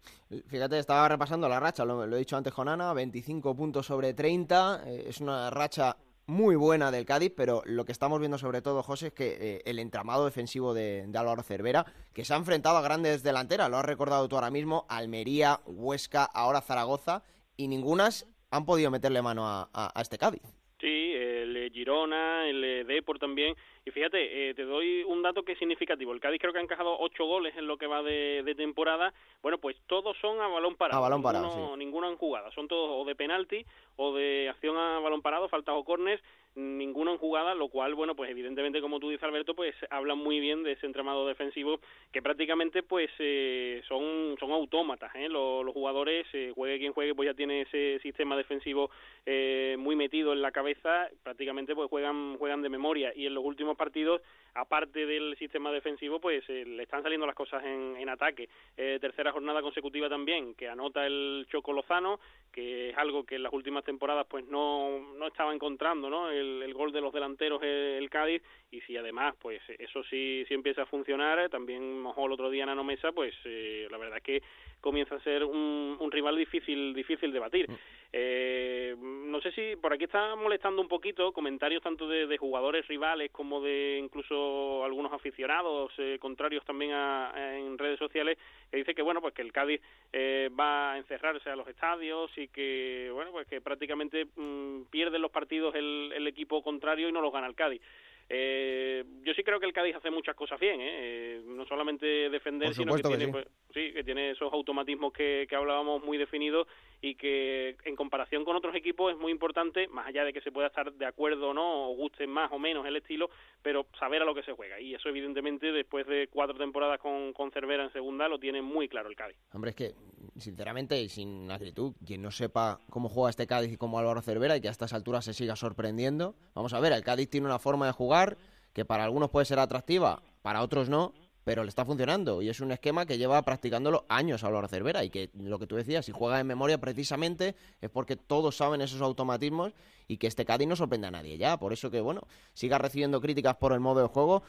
Fíjate, 0.47 0.79
estaba 0.79 1.07
repasando 1.07 1.49
la 1.49 1.59
racha, 1.59 1.85
lo, 1.85 2.03
he 2.03 2.19
dicho 2.19 2.37
antes 2.37 2.53
con 2.53 2.67
Ana, 2.67 2.93
25 2.93 3.55
puntos 3.55 3.85
sobre 3.85 4.13
30, 4.13 4.83
eh, 4.85 5.03
es 5.07 5.21
una 5.21 5.49
racha 5.49 5.97
muy 6.27 6.57
buena 6.57 6.91
del 6.91 7.05
Cádiz, 7.05 7.31
pero 7.35 7.61
lo 7.65 7.85
que 7.85 7.93
estamos 7.93 8.19
viendo 8.19 8.37
sobre 8.37 8.61
todo, 8.61 8.83
José, 8.83 9.07
es 9.07 9.13
que 9.13 9.37
eh, 9.39 9.61
el 9.65 9.79
entramado 9.79 10.25
defensivo 10.25 10.73
de, 10.73 11.05
de, 11.07 11.17
Álvaro 11.17 11.41
Cervera, 11.41 11.85
que 12.13 12.25
se 12.25 12.33
ha 12.33 12.37
enfrentado 12.37 12.77
a 12.77 12.81
grandes 12.81 13.23
delanteras, 13.23 13.69
lo 13.69 13.77
has 13.77 13.85
recordado 13.85 14.27
tú 14.27 14.35
ahora 14.35 14.51
mismo, 14.51 14.85
Almería, 14.89 15.61
Huesca, 15.65 16.25
ahora 16.25 16.59
Zaragoza, 16.59 17.23
y 17.57 17.67
ningunas 17.67 18.25
han 18.51 18.65
podido 18.65 18.89
meterle 18.91 19.21
mano 19.21 19.43
a, 19.45 19.91
este 19.99 20.17
Cádiz. 20.17 20.41
Sí, 20.79 21.11
el 21.13 21.69
Girona, 21.73 22.47
el 22.47 22.85
Depor 22.87 23.19
también. 23.19 23.55
Y 23.87 23.91
fíjate, 23.91 24.49
eh, 24.49 24.53
te 24.53 24.63
doy 24.63 25.03
un 25.03 25.21
dato 25.21 25.43
que 25.43 25.53
es 25.53 25.59
significativo. 25.59 26.11
El 26.11 26.19
Cádiz 26.19 26.41
creo 26.41 26.51
que 26.51 26.59
ha 26.59 26.61
encajado 26.61 26.99
ocho 26.99 27.23
goles 27.23 27.55
en 27.55 27.67
lo 27.67 27.77
que 27.77 27.87
va 27.87 28.03
de, 28.03 28.53
temporada. 28.57 29.13
Bueno, 29.41 29.59
pues 29.59 29.77
todos 29.87 30.17
son 30.17 30.41
a 30.41 30.47
balón 30.49 30.75
parado. 30.75 30.99
A 30.99 31.07
balón 31.07 31.21
parado, 31.21 31.47
ninguno, 31.47 31.77
ninguno 31.77 32.07
han 32.07 32.17
jugado. 32.17 32.51
Son 32.51 32.67
todos 32.67 32.89
o 32.91 33.05
de 33.07 33.15
penalti 33.15 33.65
o 33.95 34.13
de 34.13 34.49
acción 34.49 34.75
a 34.75 34.99
balón 34.99 35.21
parado, 35.21 35.47
faltas 35.47 35.73
o 35.77 35.85
córners 35.85 36.21
ninguno 36.57 37.11
en 37.11 37.17
jugada, 37.19 37.53
lo 37.53 37.69
cual, 37.69 37.93
bueno, 37.93 38.15
pues 38.15 38.31
evidentemente, 38.31 38.81
como 38.81 38.99
tú 38.99 39.09
dices, 39.09 39.23
Alberto, 39.23 39.53
pues 39.55 39.75
hablan 39.91 40.17
muy 40.17 40.39
bien 40.39 40.63
de 40.63 40.71
ese 40.73 40.87
entramado 40.87 41.27
defensivo 41.27 41.79
que 42.11 42.21
prácticamente, 42.21 42.81
pues, 42.81 43.09
eh, 43.19 43.81
son, 43.87 44.35
son 44.39 44.51
autómatas, 44.51 45.13
¿eh? 45.15 45.29
Los, 45.29 45.67
jugadores, 45.71 46.25
eh, 46.33 46.51
juegue 46.55 46.79
quien 46.79 46.93
juegue, 46.93 47.13
pues 47.13 47.27
ya 47.27 47.35
tiene 47.35 47.61
ese 47.61 47.99
sistema 48.01 48.35
defensivo 48.35 48.89
eh, 49.25 49.75
muy 49.77 49.95
metido 49.95 50.33
en 50.33 50.41
la 50.41 50.51
cabeza, 50.51 51.07
prácticamente, 51.21 51.75
pues 51.75 51.89
juegan, 51.89 52.37
juegan 52.37 52.63
de 52.63 52.69
memoria 52.69 53.13
y 53.15 53.27
en 53.27 53.35
los 53.35 53.45
últimos 53.45 53.76
partidos, 53.77 54.21
aparte 54.55 55.05
del 55.05 55.37
sistema 55.37 55.71
defensivo, 55.71 56.19
pues 56.19 56.47
le 56.49 56.81
están 56.83 57.03
saliendo 57.03 57.27
las 57.27 57.35
cosas 57.35 57.63
en, 57.63 57.95
en 57.97 58.09
ataque. 58.09 58.49
tercera 58.75 59.31
jornada 59.31 59.61
consecutiva 59.61 60.09
también, 60.09 60.55
que 60.55 60.67
anota 60.67 61.05
el 61.05 61.45
Choco 61.51 61.73
Lozano, 61.73 62.19
que 62.51 62.89
es 62.89 62.97
algo 62.97 63.23
que 63.23 63.35
en 63.35 63.43
las 63.43 63.53
últimas 63.53 63.83
temporadas, 63.83 64.25
pues 64.27 64.45
no, 64.47 64.99
no 65.15 65.27
estaba 65.27 65.53
encontrando, 65.53 66.09
¿no? 66.09 66.31
El, 66.31 66.63
el, 66.63 66.73
gol 66.73 66.91
de 66.91 67.01
los 67.01 67.13
delanteros 67.13 67.61
el 67.61 68.09
Cádiz 68.09 68.41
y 68.71 68.81
si 68.81 68.97
además 68.97 69.35
pues 69.41 69.61
eso 69.79 70.03
sí, 70.03 70.43
sí 70.47 70.53
empieza 70.53 70.83
a 70.83 70.85
funcionar, 70.85 71.49
también 71.49 71.99
mojó 71.99 72.25
el 72.25 72.33
otro 72.33 72.49
día 72.49 72.65
Nano 72.65 72.83
Mesa, 72.83 73.11
pues 73.11 73.33
eh, 73.45 73.87
la 73.89 73.97
verdad 73.97 74.17
es 74.17 74.23
que 74.23 74.43
comienza 74.81 75.15
a 75.15 75.23
ser 75.23 75.43
un, 75.43 75.97
un 75.99 76.11
rival 76.11 76.37
difícil 76.37 76.93
difícil 76.93 77.31
de 77.31 77.39
batir. 77.39 77.69
Mm. 77.69 77.75
Eh, 78.13 78.95
no 78.97 79.41
sé 79.41 79.51
si 79.51 79.75
por 79.75 79.93
aquí 79.93 80.05
está 80.05 80.35
molestando 80.35 80.81
un 80.81 80.87
poquito 80.87 81.33
comentarios 81.33 81.83
tanto 81.83 82.07
de, 82.07 82.37
jugadores 82.37 82.87
rivales 82.87 83.31
como 83.31 83.61
de 83.61 83.99
incluso 84.01 84.85
algunos 84.85 85.11
aficionados 85.11 85.91
eh, 85.97 86.17
contrarios 86.19 86.63
también 86.63 86.91
en 86.91 87.77
redes 87.77 87.99
sociales 87.99 88.37
que 88.71 88.77
dice 88.77 88.95
que 88.95 89.01
bueno 89.01 89.21
pues 89.21 89.33
que 89.33 89.41
el 89.41 89.51
Cádiz 89.51 89.81
eh, 90.13 90.49
va 90.57 90.93
a 90.93 90.97
encerrarse 90.97 91.49
a 91.49 91.55
los 91.55 91.67
estadios 91.67 92.31
y 92.37 92.47
que 92.47 93.09
bueno 93.13 93.31
pues 93.31 93.47
que 93.47 93.59
prácticamente 93.59 94.25
mm, 94.35 94.83
pierde 94.89 95.19
los 95.19 95.31
partidos 95.31 95.75
el, 95.75 96.13
el 96.15 96.27
equipo 96.27 96.63
contrario 96.63 97.09
y 97.09 97.11
no 97.11 97.21
los 97.21 97.33
gana 97.33 97.47
el 97.47 97.55
Cádiz. 97.55 97.81
Eh, 98.29 99.05
yo 99.23 99.33
sí 99.33 99.43
creo 99.43 99.59
que 99.59 99.65
el 99.65 99.73
Cádiz 99.73 99.95
hace 99.95 100.11
muchas 100.11 100.35
cosas 100.35 100.59
bien, 100.59 100.81
¿eh? 100.81 100.89
eh 100.89 101.41
no 101.45 101.65
solamente 101.65 102.29
defender, 102.29 102.73
sino 102.73 102.95
que, 102.95 103.03
tiene, 103.03 103.29
pues, 103.29 103.47
sí. 103.73 103.93
que 103.93 104.03
tiene 104.03 104.31
esos 104.31 104.51
automatismos 104.51 105.13
que, 105.13 105.47
que, 105.49 105.55
hablábamos 105.55 106.03
muy 106.03 106.17
definidos 106.17 106.67
y 107.01 107.15
que 107.15 107.77
en 107.85 107.95
comparación 107.95 108.43
con 108.43 108.55
otros 108.55 108.75
equipos 108.75 109.11
es 109.11 109.17
muy 109.17 109.31
importante, 109.31 109.87
más 109.87 110.07
allá 110.07 110.23
de 110.23 110.33
que 110.33 110.41
se 110.41 110.51
pueda 110.51 110.67
estar 110.67 110.91
de 110.91 111.05
acuerdo 111.05 111.49
o 111.49 111.53
no, 111.53 111.91
o 111.91 111.95
guste 111.95 112.25
más 112.27 112.51
o 112.51 112.59
menos 112.59 112.85
el 112.85 112.95
estilo, 112.95 113.29
pero 113.61 113.85
saber 113.99 114.21
a 114.21 114.25
lo 114.25 114.33
que 114.33 114.43
se 114.43 114.53
juega. 114.53 114.79
Y 114.79 114.95
eso 114.95 115.09
evidentemente 115.09 115.71
después 115.71 116.07
de 116.07 116.27
cuatro 116.27 116.57
temporadas 116.57 116.99
con, 116.99 117.33
con 117.33 117.51
Cervera 117.51 117.83
en 117.83 117.93
segunda 117.93 118.27
lo 118.27 118.39
tiene 118.39 118.61
muy 118.61 118.87
claro 118.87 119.09
el 119.09 119.15
Cádiz. 119.15 119.37
Hombre, 119.53 119.71
es 119.71 119.75
que 119.75 119.93
sinceramente 120.37 120.99
y 121.01 121.09
sin 121.09 121.51
actitud, 121.51 121.93
quien 122.05 122.21
no 122.21 122.31
sepa 122.31 122.79
cómo 122.89 123.09
juega 123.09 123.29
este 123.29 123.47
Cádiz 123.47 123.71
y 123.71 123.77
cómo 123.77 123.99
Álvaro 123.99 124.21
Cervera 124.21 124.57
y 124.57 124.61
que 124.61 124.67
a 124.67 124.71
estas 124.71 124.93
alturas 124.93 125.25
se 125.25 125.33
siga 125.33 125.55
sorprendiendo, 125.55 126.35
vamos 126.53 126.73
a 126.73 126.79
ver, 126.79 126.93
el 126.93 127.03
Cádiz 127.03 127.29
tiene 127.29 127.47
una 127.47 127.59
forma 127.59 127.85
de 127.85 127.91
jugar 127.91 128.37
que 128.73 128.85
para 128.85 129.03
algunos 129.03 129.29
puede 129.29 129.45
ser 129.45 129.59
atractiva, 129.59 130.21
para 130.41 130.61
otros 130.61 130.89
no, 130.89 131.13
pero 131.47 131.63
le 131.63 131.69
está 131.69 131.85
funcionando. 131.85 132.41
Y 132.41 132.49
es 132.49 132.59
un 132.59 132.73
esquema 132.73 133.05
que 133.05 133.17
lleva 133.17 133.41
practicándolo 133.41 134.05
años 134.09 134.43
a 134.43 134.51
Laura 134.51 134.67
Cervera. 134.67 135.05
Y 135.05 135.09
que 135.09 135.29
lo 135.33 135.57
que 135.57 135.65
tú 135.65 135.77
decías, 135.77 136.05
si 136.05 136.11
juega 136.11 136.41
en 136.41 136.45
memoria 136.45 136.77
precisamente 136.77 137.55
es 137.79 137.89
porque 137.89 138.17
todos 138.17 138.57
saben 138.57 138.81
esos 138.81 138.99
automatismos 138.99 139.71
y 140.09 140.17
que 140.17 140.27
este 140.27 140.43
Cádiz 140.43 140.67
no 140.67 140.75
sorprende 140.75 141.07
a 141.07 141.11
nadie 141.11 141.37
ya, 141.37 141.57
por 141.57 141.71
eso 141.71 141.89
que 141.89 142.01
bueno, 142.01 142.27
siga 142.53 142.77
recibiendo 142.79 143.21
críticas 143.21 143.55
por 143.55 143.71
el 143.71 143.79
modo 143.79 144.01
de 144.01 144.07
juego, 144.07 144.43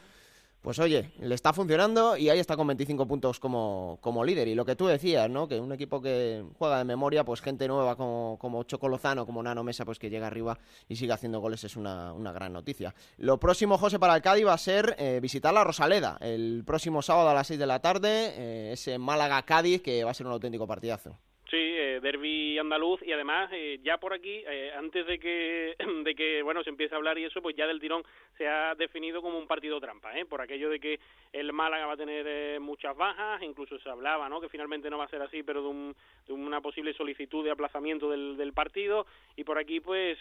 pues 0.61 0.77
oye, 0.79 1.11
le 1.19 1.35
está 1.35 1.53
funcionando 1.53 2.17
y 2.17 2.29
ahí 2.29 2.39
está 2.39 2.57
con 2.57 2.67
25 2.67 3.07
puntos 3.07 3.39
como, 3.39 3.97
como 4.01 4.23
líder. 4.25 4.47
Y 4.49 4.55
lo 4.55 4.65
que 4.65 4.75
tú 4.75 4.87
decías, 4.87 5.29
¿no? 5.29 5.47
Que 5.47 5.59
un 5.59 5.71
equipo 5.71 6.01
que 6.01 6.43
juega 6.57 6.79
de 6.79 6.83
memoria, 6.83 7.23
pues 7.23 7.41
gente 7.41 7.67
nueva 7.67 7.95
como, 7.95 8.37
como 8.39 8.63
Choco 8.63 8.89
Lozano, 8.89 9.25
como 9.25 9.41
Nano 9.41 9.63
Mesa, 9.63 9.85
pues 9.85 9.99
que 9.99 10.09
llega 10.09 10.27
arriba 10.27 10.57
y 10.87 10.95
sigue 10.97 11.13
haciendo 11.13 11.39
goles 11.39 11.63
es 11.63 11.75
una, 11.75 12.13
una 12.13 12.31
gran 12.33 12.51
noticia. 12.51 12.93
Lo 13.17 13.39
próximo, 13.39 13.77
José, 13.77 13.99
para 13.99 14.15
el 14.15 14.21
Cádiz 14.21 14.45
va 14.45 14.53
a 14.53 14.57
ser 14.57 14.95
eh, 14.99 15.19
visitar 15.21 15.53
la 15.53 15.63
Rosaleda 15.63 16.17
el 16.19 16.63
próximo 16.65 17.01
sábado 17.01 17.29
a 17.29 17.33
las 17.33 17.47
6 17.47 17.59
de 17.59 17.67
la 17.67 17.79
tarde, 17.79 18.33
eh, 18.35 18.71
ese 18.73 18.97
Málaga-Cádiz, 18.97 19.81
que 19.81 20.03
va 20.03 20.11
a 20.11 20.13
ser 20.13 20.25
un 20.25 20.33
auténtico 20.33 20.67
partidazo. 20.67 21.17
Sí, 21.49 21.57
eh, 21.57 21.99
derby 21.99 22.59
andaluz 22.59 23.01
y 23.01 23.11
además 23.11 23.49
eh, 23.51 23.79
ya 23.81 23.97
por 23.97 24.13
aquí, 24.13 24.43
eh, 24.47 24.71
antes 24.77 25.07
de 25.07 25.17
que, 25.17 25.75
de 26.03 26.13
que 26.13 26.43
bueno 26.43 26.63
se 26.63 26.69
empiece 26.69 26.93
a 26.93 26.97
hablar 26.97 27.17
y 27.17 27.23
eso, 27.23 27.41
pues 27.41 27.55
ya 27.55 27.65
del 27.65 27.79
tirón 27.79 28.03
se 28.37 28.47
ha 28.47 28.75
definido 28.75 29.23
como 29.23 29.39
un 29.39 29.47
partido 29.47 29.79
trampa, 29.79 30.15
¿eh? 30.15 30.25
por 30.25 30.41
aquello 30.41 30.69
de 30.69 30.79
que 30.79 30.99
el 31.33 31.51
Málaga 31.51 31.87
va 31.87 31.93
a 31.93 31.97
tener 31.97 32.25
eh, 32.27 32.59
muchas 32.59 32.95
bajas, 32.95 33.41
incluso 33.41 33.79
se 33.79 33.89
hablaba, 33.89 34.29
¿no? 34.29 34.39
que 34.39 34.47
finalmente 34.47 34.91
no 34.91 34.99
va 34.99 35.05
a 35.05 35.09
ser 35.09 35.23
así, 35.23 35.41
pero 35.41 35.63
de, 35.63 35.69
un, 35.69 35.95
de 36.27 36.33
una 36.33 36.61
posible 36.61 36.93
solicitud 36.93 37.43
de 37.43 37.51
aplazamiento 37.51 38.11
del, 38.11 38.37
del 38.37 38.53
partido 38.53 39.07
y 39.35 39.43
por 39.43 39.57
aquí 39.57 39.79
pues 39.79 40.19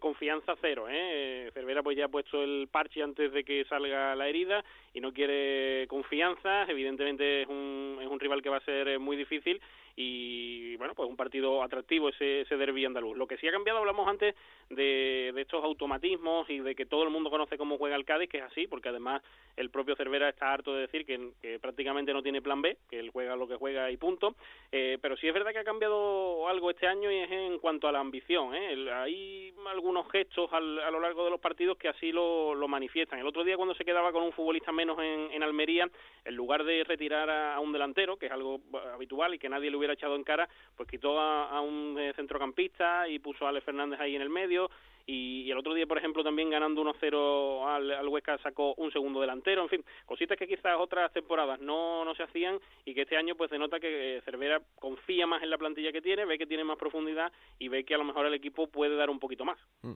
confianza 0.00 0.56
cero, 0.62 0.86
¿eh? 0.88 1.50
Cervera 1.52 1.82
pues 1.82 1.96
ya 1.96 2.06
ha 2.06 2.08
puesto 2.08 2.42
el 2.42 2.68
parche 2.72 3.02
antes 3.02 3.32
de 3.32 3.44
que 3.44 3.66
salga 3.66 4.14
la 4.14 4.28
herida 4.28 4.64
y 4.94 5.00
no 5.00 5.12
quiere 5.12 5.86
confianza, 5.88 6.64
evidentemente 6.68 7.42
es 7.42 7.48
un, 7.48 7.98
es 8.00 8.08
un 8.08 8.18
rival 8.18 8.40
que 8.40 8.48
va 8.48 8.56
a 8.56 8.64
ser 8.64 8.98
muy 8.98 9.16
difícil 9.16 9.60
y 9.96 10.76
bueno, 10.76 10.94
pues 10.94 11.08
un 11.08 11.16
partido 11.16 11.62
atractivo 11.62 12.08
ese, 12.08 12.42
ese 12.42 12.56
derby 12.56 12.84
andaluz. 12.84 13.16
Lo 13.16 13.26
que 13.26 13.36
sí 13.36 13.46
ha 13.48 13.52
cambiado, 13.52 13.80
hablamos 13.80 14.08
antes 14.08 14.34
de, 14.70 15.32
de 15.34 15.40
estos 15.40 15.62
automatismos 15.64 16.48
y 16.48 16.60
de 16.60 16.74
que 16.74 16.86
todo 16.86 17.02
el 17.02 17.10
mundo 17.10 17.30
conoce 17.30 17.58
cómo 17.58 17.78
juega 17.78 17.96
el 17.96 18.04
Cádiz, 18.04 18.28
que 18.28 18.38
es 18.38 18.44
así, 18.44 18.66
porque 18.66 18.88
además 18.88 19.22
el 19.56 19.70
propio 19.70 19.96
Cervera 19.96 20.28
está 20.28 20.52
harto 20.52 20.74
de 20.74 20.82
decir 20.82 21.04
que, 21.04 21.32
que 21.42 21.58
prácticamente 21.58 22.12
no 22.12 22.22
tiene 22.22 22.42
plan 22.42 22.62
B, 22.62 22.76
que 22.88 22.98
él 22.98 23.10
juega 23.10 23.36
lo 23.36 23.48
que 23.48 23.56
juega 23.56 23.90
y 23.90 23.96
punto, 23.96 24.34
eh, 24.72 24.98
pero 25.00 25.16
sí 25.16 25.28
es 25.28 25.34
verdad 25.34 25.52
que 25.52 25.58
ha 25.58 25.64
cambiado 25.64 26.48
algo 26.48 26.70
este 26.70 26.86
año 26.86 27.10
y 27.10 27.16
es 27.16 27.30
en 27.30 27.58
cuanto 27.58 27.88
a 27.88 27.92
la 27.92 28.00
ambición. 28.00 28.54
¿eh? 28.54 28.90
hay 28.92 29.52
algunos 29.70 30.10
gestos 30.10 30.50
a 30.52 30.60
lo 30.60 31.00
largo 31.00 31.24
de 31.24 31.30
los 31.30 31.40
partidos 31.40 31.76
que 31.76 31.88
así 31.88 32.12
lo, 32.12 32.54
lo, 32.54 32.68
manifiestan. 32.68 33.18
El 33.18 33.26
otro 33.26 33.44
día 33.44 33.56
cuando 33.56 33.74
se 33.74 33.84
quedaba 33.84 34.12
con 34.12 34.22
un 34.22 34.32
futbolista 34.32 34.72
menos 34.72 34.98
en, 34.98 35.32
en 35.32 35.42
Almería, 35.42 35.88
en 36.24 36.34
lugar 36.34 36.64
de 36.64 36.84
retirar 36.84 37.28
a, 37.28 37.54
a 37.54 37.60
un 37.60 37.72
delantero, 37.72 38.16
que 38.16 38.26
es 38.26 38.32
algo 38.32 38.60
habitual 38.94 39.34
y 39.34 39.38
que 39.38 39.48
nadie 39.48 39.70
le 39.70 39.76
hubiera 39.80 39.94
echado 39.94 40.14
en 40.14 40.24
cara, 40.24 40.48
pues 40.76 40.88
quitó 40.88 41.18
a, 41.18 41.60
un 41.60 41.98
eh, 41.98 42.12
centrocampista 42.14 43.08
y 43.08 43.18
puso 43.18 43.44
a 43.44 43.48
Ale 43.48 43.60
Fernández 43.60 43.98
ahí 44.00 44.14
en 44.14 44.22
el 44.22 44.30
medio. 44.30 44.70
Y, 45.06 45.50
el 45.50 45.58
otro 45.58 45.74
día, 45.74 45.86
por 45.86 45.98
ejemplo, 45.98 46.22
también 46.22 46.50
ganando 46.50 46.84
1-0 46.84 47.66
al, 47.66 47.90
al, 47.90 48.08
Huesca 48.08 48.38
sacó 48.38 48.74
un 48.74 48.92
segundo 48.92 49.20
delantero, 49.20 49.62
en 49.62 49.68
fin, 49.68 49.84
cositas 50.06 50.38
que 50.38 50.46
quizás 50.46 50.76
otras 50.78 51.12
temporadas 51.12 51.58
no, 51.60 52.04
no 52.04 52.14
se 52.14 52.22
hacían 52.22 52.60
y 52.84 52.94
que 52.94 53.02
este 53.02 53.16
año 53.16 53.34
pues 53.34 53.50
denota 53.50 53.80
que 53.80 54.18
eh, 54.18 54.22
Cervera 54.22 54.62
confía 54.76 55.26
más 55.26 55.42
en 55.42 55.50
la 55.50 55.58
plantilla 55.58 55.90
que 55.90 56.00
tiene, 56.00 56.26
ve 56.26 56.38
que 56.38 56.46
tiene 56.46 56.62
más 56.62 56.78
profundidad 56.78 57.32
y 57.58 57.68
ve 57.68 57.84
que 57.84 57.94
a 57.94 57.98
lo 57.98 58.04
mejor 58.04 58.26
el 58.26 58.34
equipo 58.34 58.68
puede 58.68 58.94
dar 58.94 59.10
un 59.10 59.18
poquito 59.18 59.44
más. 59.44 59.58
Mm. 59.82 59.94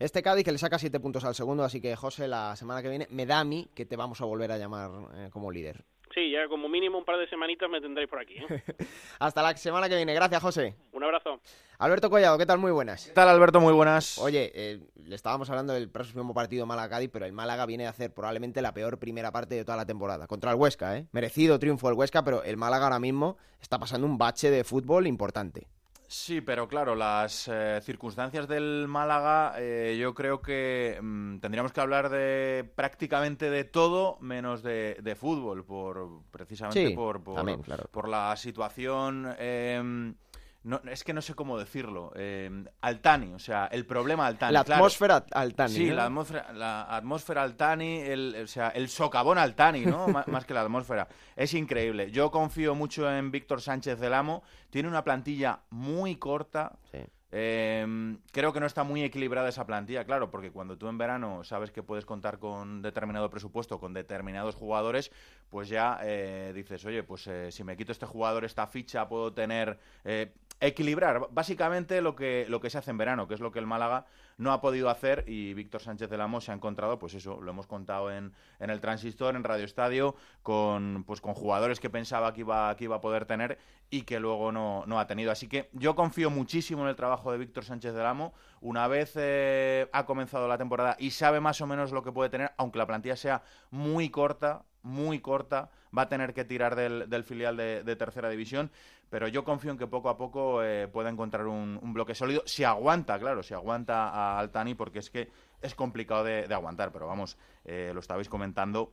Este 0.00 0.22
Cádiz 0.22 0.44
que 0.44 0.52
le 0.52 0.56
saca 0.56 0.78
siete 0.78 0.98
puntos 0.98 1.24
al 1.26 1.34
segundo, 1.34 1.62
así 1.62 1.78
que 1.78 1.94
José, 1.94 2.26
la 2.26 2.56
semana 2.56 2.82
que 2.82 2.88
viene 2.88 3.06
me 3.10 3.26
da 3.26 3.40
a 3.40 3.44
mí 3.44 3.68
que 3.74 3.84
te 3.84 3.96
vamos 3.96 4.20
a 4.22 4.24
volver 4.24 4.50
a 4.50 4.56
llamar 4.56 4.90
eh, 5.14 5.28
como 5.30 5.50
líder. 5.50 5.84
Sí, 6.14 6.30
ya 6.30 6.48
como 6.48 6.68
mínimo 6.68 6.98
un 6.98 7.04
par 7.04 7.18
de 7.18 7.28
semanitas 7.28 7.70
me 7.70 7.80
tendréis 7.80 8.08
por 8.08 8.20
aquí. 8.20 8.34
¿eh? 8.36 8.62
Hasta 9.20 9.42
la 9.42 9.56
semana 9.56 9.88
que 9.88 9.94
viene. 9.94 10.12
Gracias, 10.12 10.42
José. 10.42 10.74
Un 10.92 11.04
abrazo. 11.04 11.40
Alberto 11.78 12.10
Collado, 12.10 12.36
¿qué 12.36 12.46
tal? 12.46 12.58
Muy 12.58 12.72
buenas. 12.72 13.06
¿Qué 13.06 13.12
tal, 13.12 13.28
Alberto? 13.28 13.60
Muy 13.60 13.72
buenas. 13.72 14.18
Oye, 14.18 14.50
eh, 14.54 14.80
le 14.96 15.14
estábamos 15.14 15.48
hablando 15.50 15.72
del 15.72 15.88
próximo 15.88 16.34
partido 16.34 16.66
Málaga-Cádiz, 16.66 17.10
pero 17.12 17.26
el 17.26 17.32
Málaga 17.32 17.64
viene 17.64 17.86
a 17.86 17.90
hacer 17.90 18.12
probablemente 18.12 18.60
la 18.60 18.74
peor 18.74 18.98
primera 18.98 19.30
parte 19.30 19.54
de 19.54 19.64
toda 19.64 19.76
la 19.76 19.86
temporada. 19.86 20.26
Contra 20.26 20.50
el 20.50 20.56
Huesca, 20.56 20.98
¿eh? 20.98 21.06
Merecido 21.12 21.58
triunfo 21.58 21.88
el 21.88 21.94
Huesca, 21.94 22.24
pero 22.24 22.42
el 22.42 22.56
Málaga 22.56 22.84
ahora 22.84 22.98
mismo 22.98 23.38
está 23.60 23.78
pasando 23.78 24.06
un 24.06 24.18
bache 24.18 24.50
de 24.50 24.64
fútbol 24.64 25.06
importante. 25.06 25.68
Sí, 26.12 26.40
pero 26.40 26.66
claro, 26.66 26.96
las 26.96 27.46
eh, 27.46 27.78
circunstancias 27.84 28.48
del 28.48 28.88
Málaga, 28.88 29.54
eh, 29.58 29.96
yo 29.96 30.12
creo 30.12 30.42
que 30.42 30.98
mm, 31.00 31.38
tendríamos 31.38 31.72
que 31.72 31.80
hablar 31.80 32.08
de 32.10 32.68
prácticamente 32.74 33.48
de 33.48 33.62
todo 33.62 34.18
menos 34.20 34.64
de, 34.64 35.16
fútbol, 35.16 35.64
por 35.64 36.24
precisamente 36.32 36.96
por, 36.96 37.22
por, 37.22 38.08
la 38.08 38.34
situación. 38.36 39.36
Em, 39.38 40.16
no, 40.62 40.80
es 40.90 41.04
que 41.04 41.12
no 41.14 41.22
sé 41.22 41.34
cómo 41.34 41.58
decirlo. 41.58 42.12
Eh, 42.16 42.64
Altani, 42.82 43.32
o 43.32 43.38
sea, 43.38 43.66
el 43.66 43.86
problema 43.86 44.26
Altani. 44.26 44.52
La 44.52 44.60
atmósfera 44.60 45.24
Altani. 45.30 45.74
Sí, 45.74 45.90
la 45.90 46.06
atmósfera, 46.06 46.52
la 46.52 46.82
atmósfera 46.94 47.42
Altani, 47.42 48.00
el, 48.00 48.36
o 48.44 48.46
sea, 48.46 48.68
el 48.68 48.88
socavón 48.88 49.38
Altani, 49.38 49.86
¿no? 49.86 50.08
más 50.08 50.44
que 50.44 50.54
la 50.54 50.62
atmósfera. 50.62 51.08
Es 51.34 51.54
increíble. 51.54 52.10
Yo 52.10 52.30
confío 52.30 52.74
mucho 52.74 53.10
en 53.10 53.30
Víctor 53.30 53.62
Sánchez 53.62 53.98
del 53.98 54.12
Amo. 54.12 54.42
Tiene 54.68 54.88
una 54.88 55.02
plantilla 55.02 55.60
muy 55.70 56.16
corta. 56.16 56.72
Sí. 56.92 56.98
Eh, 57.32 58.16
creo 58.32 58.52
que 58.52 58.58
no 58.60 58.66
está 58.66 58.82
muy 58.82 59.04
equilibrada 59.04 59.48
esa 59.48 59.64
plantilla, 59.66 60.04
claro, 60.04 60.30
porque 60.30 60.50
cuando 60.50 60.76
tú 60.76 60.88
en 60.88 60.98
verano 60.98 61.44
sabes 61.44 61.70
que 61.70 61.82
puedes 61.82 62.04
contar 62.04 62.38
con 62.38 62.82
determinado 62.82 63.30
presupuesto, 63.30 63.78
con 63.78 63.94
determinados 63.94 64.56
jugadores, 64.56 65.12
pues 65.48 65.68
ya 65.68 65.98
eh, 66.02 66.52
dices, 66.54 66.84
oye, 66.84 67.04
pues 67.04 67.26
eh, 67.28 67.52
si 67.52 67.62
me 67.62 67.76
quito 67.76 67.92
este 67.92 68.06
jugador, 68.06 68.44
esta 68.44 68.66
ficha, 68.66 69.08
puedo 69.08 69.32
tener 69.32 69.78
eh, 70.04 70.32
equilibrar 70.60 71.28
básicamente 71.30 72.00
lo 72.02 72.14
que, 72.14 72.46
lo 72.48 72.60
que 72.60 72.70
se 72.70 72.78
hace 72.78 72.90
en 72.90 72.98
verano, 72.98 73.26
que 73.26 73.34
es 73.34 73.40
lo 73.40 73.50
que 73.50 73.58
el 73.58 73.66
Málaga 73.66 74.06
no 74.36 74.52
ha 74.52 74.60
podido 74.60 74.88
hacer 74.90 75.24
y 75.26 75.54
Víctor 75.54 75.80
Sánchez 75.80 76.08
del 76.08 76.20
Amo 76.20 76.40
se 76.40 76.52
ha 76.52 76.54
encontrado, 76.54 76.98
pues 76.98 77.14
eso, 77.14 77.40
lo 77.40 77.50
hemos 77.50 77.66
contado 77.66 78.10
en, 78.10 78.32
en 78.58 78.70
el 78.70 78.80
Transistor, 78.80 79.36
en 79.36 79.44
Radio 79.44 79.64
Estadio, 79.64 80.14
con, 80.42 81.04
pues 81.06 81.20
con 81.20 81.34
jugadores 81.34 81.80
que 81.80 81.90
pensaba 81.90 82.32
que 82.32 82.40
iba, 82.40 82.74
que 82.76 82.84
iba 82.84 82.96
a 82.96 83.00
poder 83.00 83.26
tener 83.26 83.58
y 83.90 84.02
que 84.02 84.20
luego 84.20 84.52
no, 84.52 84.84
no 84.86 85.00
ha 85.00 85.06
tenido. 85.06 85.32
Así 85.32 85.48
que 85.48 85.68
yo 85.72 85.94
confío 85.94 86.30
muchísimo 86.30 86.82
en 86.82 86.88
el 86.88 86.96
trabajo 86.96 87.32
de 87.32 87.38
Víctor 87.38 87.64
Sánchez 87.64 87.92
del 87.92 88.06
Amo. 88.06 88.32
Una 88.60 88.86
vez 88.86 89.12
eh, 89.16 89.88
ha 89.92 90.06
comenzado 90.06 90.46
la 90.46 90.58
temporada 90.58 90.96
y 90.98 91.10
sabe 91.10 91.40
más 91.40 91.60
o 91.60 91.66
menos 91.66 91.92
lo 91.92 92.02
que 92.02 92.12
puede 92.12 92.30
tener, 92.30 92.52
aunque 92.56 92.78
la 92.78 92.86
plantilla 92.86 93.16
sea 93.16 93.42
muy 93.70 94.10
corta, 94.10 94.64
muy 94.82 95.20
corta, 95.20 95.70
va 95.96 96.02
a 96.02 96.08
tener 96.08 96.32
que 96.34 96.44
tirar 96.44 96.76
del, 96.76 97.08
del 97.08 97.24
filial 97.24 97.56
de, 97.56 97.82
de, 97.82 97.96
tercera 97.96 98.28
división, 98.28 98.70
pero 99.10 99.28
yo 99.28 99.44
confío 99.44 99.72
en 99.72 99.78
que 99.78 99.86
poco 99.86 100.08
a 100.08 100.16
poco 100.16 100.62
eh, 100.62 100.88
pueda 100.88 101.10
encontrar 101.10 101.46
un, 101.46 101.78
bloque 101.92 102.14
sólido, 102.14 102.42
si 102.46 102.64
aguanta, 102.64 103.18
claro, 103.18 103.42
si 103.42 103.52
aguanta 103.52 104.08
a 104.08 104.38
Altani, 104.38 104.74
porque 104.74 105.00
es 105.00 105.10
que 105.10 105.30
es 105.60 105.74
complicado 105.74 106.24
de, 106.24 106.46
de 106.46 106.54
aguantar, 106.54 106.92
pero 106.92 107.06
vamos, 107.06 107.36
eh, 107.64 107.90
lo 107.92 108.00
estabais 108.00 108.28
comentando, 108.28 108.92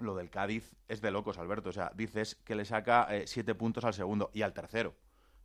lo 0.00 0.14
del 0.16 0.28
Cádiz 0.28 0.74
es 0.88 1.00
de 1.00 1.10
locos, 1.10 1.38
Alberto, 1.38 1.70
o 1.70 1.72
sea, 1.72 1.92
dices 1.94 2.34
que 2.44 2.56
le 2.56 2.64
saca 2.64 3.06
eh, 3.10 3.26
siete 3.26 3.54
puntos 3.54 3.84
al 3.84 3.94
segundo 3.94 4.30
y 4.34 4.42
al 4.42 4.52
tercero 4.52 4.94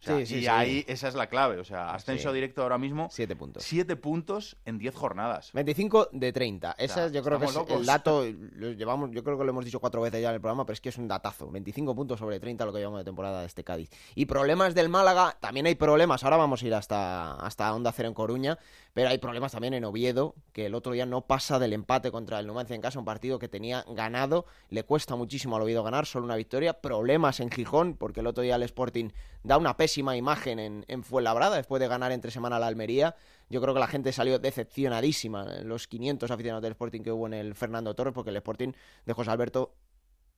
y 0.08 0.48
ahí 0.48 0.84
esa 0.88 1.08
es 1.08 1.16
la 1.16 1.28
clave. 1.28 1.60
O 1.60 1.64
sea, 1.64 1.94
ascenso 1.94 2.34
directo 2.34 2.62
ahora 2.64 2.78
mismo. 2.78 3.08
Siete 3.12 3.36
puntos. 3.36 3.64
Siete 3.64 3.96
puntos 3.96 4.58
en 4.66 4.78
diez 4.78 4.96
jornadas. 4.96 5.52
25 5.54 6.10
de 6.12 6.34
30. 6.34 6.76
Esa 6.78 7.08
yo 7.10 7.24
creo 7.24 7.40
que 7.40 7.46
es 7.46 7.56
el 7.56 7.86
dato. 7.86 8.26
Lo 8.54 8.72
llevamos, 8.72 9.12
yo 9.12 9.24
creo 9.24 9.38
que 9.38 9.44
lo 9.44 9.52
hemos 9.52 9.66
dicho 9.66 9.80
cuatro 9.80 10.02
veces 10.02 10.22
ya 10.22 10.30
en 10.30 10.36
el 10.36 10.42
programa, 10.42 10.66
pero 10.66 10.74
es 10.74 10.82
que 10.82 10.90
es 10.90 10.98
un 10.98 11.08
datazo. 11.08 11.50
25 11.52 11.96
puntos 11.96 12.20
sobre 12.20 12.40
30 12.40 12.66
lo 12.66 12.74
que 12.74 12.80
llevamos 12.80 13.00
de 13.00 13.06
temporada 13.06 13.42
de 13.42 13.48
este 13.48 13.64
Cádiz. 13.64 13.90
Y 14.16 14.26
problemas 14.26 14.76
del 14.76 14.90
Málaga, 14.90 15.38
también 15.40 15.66
hay 15.66 15.76
problemas. 15.76 16.24
Ahora 16.24 16.38
vamos 16.38 16.64
a 16.64 16.68
ir 16.68 16.74
hasta, 16.74 17.34
hasta 17.36 17.74
Onda 17.74 17.92
Cero 17.92 18.08
en 18.08 18.14
Coruña. 18.14 18.58
Pero 18.94 19.10
hay 19.10 19.20
problemas 19.20 19.54
también 19.54 19.74
en 19.74 19.86
Oviedo, 19.86 20.36
que 20.52 20.66
el 20.66 20.76
otro 20.76 20.92
día 20.92 21.06
no 21.06 21.22
pasa 21.22 21.60
del 21.60 21.72
empate 21.72 22.12
contra 22.12 22.40
el 22.40 22.48
Numancia 22.48 22.76
en 22.76 22.82
casa, 22.82 23.00
un 23.00 23.06
partido 23.06 23.40
que 23.40 23.48
tenía 23.48 23.86
ganado. 23.88 24.46
Le 24.70 24.84
cuesta 24.84 25.16
muchísimo 25.16 25.56
al 25.56 25.62
Oviedo 25.62 25.84
ganar, 25.84 26.06
solo 26.06 26.26
una 26.26 26.36
victoria. 26.36 26.74
Problemas 26.74 27.40
en 27.40 27.50
Gijón, 27.50 27.96
porque 27.96 28.20
el 28.20 28.28
otro 28.28 28.44
día 28.44 28.56
el 28.56 28.64
Sporting 28.64 29.10
da 29.44 29.58
una 29.58 29.78
pésima 29.91 30.15
imagen 30.15 30.58
en, 30.58 30.86
en 30.88 31.04
Fuenlabrada 31.04 31.58
después 31.58 31.82
de 31.82 31.89
ganar 31.89 32.13
entre 32.13 32.32
semana 32.32 32.58
la 32.60 32.67
Almería. 32.67 33.13
Yo 33.49 33.60
creo 33.60 33.73
que 33.73 33.80
la 33.82 33.88
gente 33.88 34.13
salió 34.13 34.39
decepcionadísima, 34.39 35.43
los 35.63 35.86
500 35.88 36.32
aficionados 36.32 36.63
del 36.63 36.71
Sporting 36.71 37.01
que 37.01 37.12
hubo 37.12 37.27
en 37.27 37.34
el 37.34 37.56
Fernando 37.56 37.93
Torres, 37.93 38.13
porque 38.13 38.30
el 38.30 38.38
Sporting 38.38 38.71
de 39.06 39.13
José 39.13 39.32
Alberto 39.32 39.73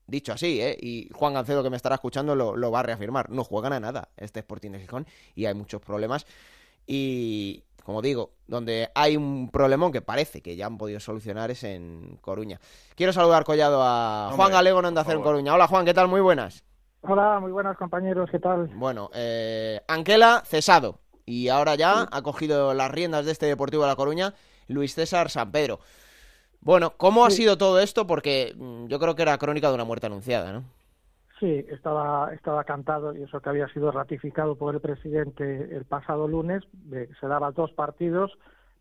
dicho 0.07 0.33
así, 0.33 0.59
¿eh? 0.59 0.75
Y 0.81 1.07
Juan 1.13 1.35
Gancedo, 1.35 1.61
que 1.61 1.69
me 1.69 1.77
estará 1.77 1.95
escuchando, 1.95 2.35
lo, 2.35 2.55
lo, 2.55 2.71
va 2.71 2.79
a 2.79 2.83
reafirmar. 2.83 3.29
No 3.29 3.43
juegan 3.43 3.73
a 3.73 3.79
nada 3.79 4.09
este 4.17 4.39
Sporting 4.39 4.71
de 4.71 4.79
Gijón 4.79 5.05
y 5.35 5.45
hay 5.45 5.53
muchos 5.53 5.79
problemas. 5.81 6.25
Y, 6.87 7.63
como 7.83 8.01
digo, 8.01 8.31
donde 8.47 8.89
hay 8.95 9.17
un 9.17 9.51
problemón 9.51 9.91
que 9.91 10.01
parece 10.01 10.41
que 10.41 10.55
ya 10.55 10.65
han 10.65 10.79
podido 10.79 10.99
solucionar 10.99 11.51
es 11.51 11.63
en 11.63 12.17
Coruña. 12.21 12.59
Quiero 12.95 13.13
saludar 13.13 13.43
collado 13.43 13.83
a 13.83 14.31
Juan 14.35 14.51
Galego 14.51 14.79
en 14.79 14.85
Onda 14.85 15.03
Cero 15.03 15.19
en 15.19 15.23
Coruña. 15.23 15.53
Hola 15.53 15.67
Juan, 15.67 15.85
¿qué 15.85 15.93
tal? 15.93 16.07
Muy 16.07 16.21
buenas. 16.21 16.63
Hola, 17.05 17.37
muy 17.41 17.51
buenas 17.51 17.75
compañeros, 17.75 18.29
¿qué 18.31 18.39
tal? 18.39 18.67
Bueno, 18.75 19.09
eh, 19.13 19.81
Anquela 19.89 20.41
cesado 20.45 20.99
y 21.25 21.49
ahora 21.49 21.75
ya 21.75 22.07
ha 22.09 22.21
cogido 22.21 22.73
las 22.73 22.89
riendas 22.91 23.25
de 23.25 23.33
este 23.33 23.45
Deportivo 23.45 23.83
de 23.83 23.89
La 23.89 23.97
Coruña 23.97 24.33
Luis 24.69 24.95
César 24.95 25.29
San 25.29 25.51
Pedro. 25.51 25.79
Bueno, 26.61 26.93
¿cómo 26.95 27.25
ha 27.25 27.29
sido 27.29 27.57
todo 27.57 27.81
esto? 27.81 28.07
Porque 28.07 28.53
mm, 28.55 28.87
yo 28.87 28.99
creo 28.99 29.15
que 29.15 29.21
era 29.23 29.37
crónica 29.37 29.67
de 29.67 29.75
una 29.75 29.83
muerte 29.83 30.05
anunciada, 30.07 30.53
¿no? 30.53 30.63
Sí, 31.41 31.65
estaba, 31.69 32.33
estaba 32.33 32.63
cantado 32.63 33.13
y 33.13 33.23
eso 33.23 33.41
que 33.41 33.49
había 33.49 33.67
sido 33.73 33.91
ratificado 33.91 34.55
por 34.55 34.73
el 34.73 34.79
presidente 34.79 35.75
el 35.75 35.83
pasado 35.83 36.29
lunes, 36.29 36.63
se 37.19 37.27
daba 37.27 37.51
dos 37.51 37.73
partidos, 37.73 38.31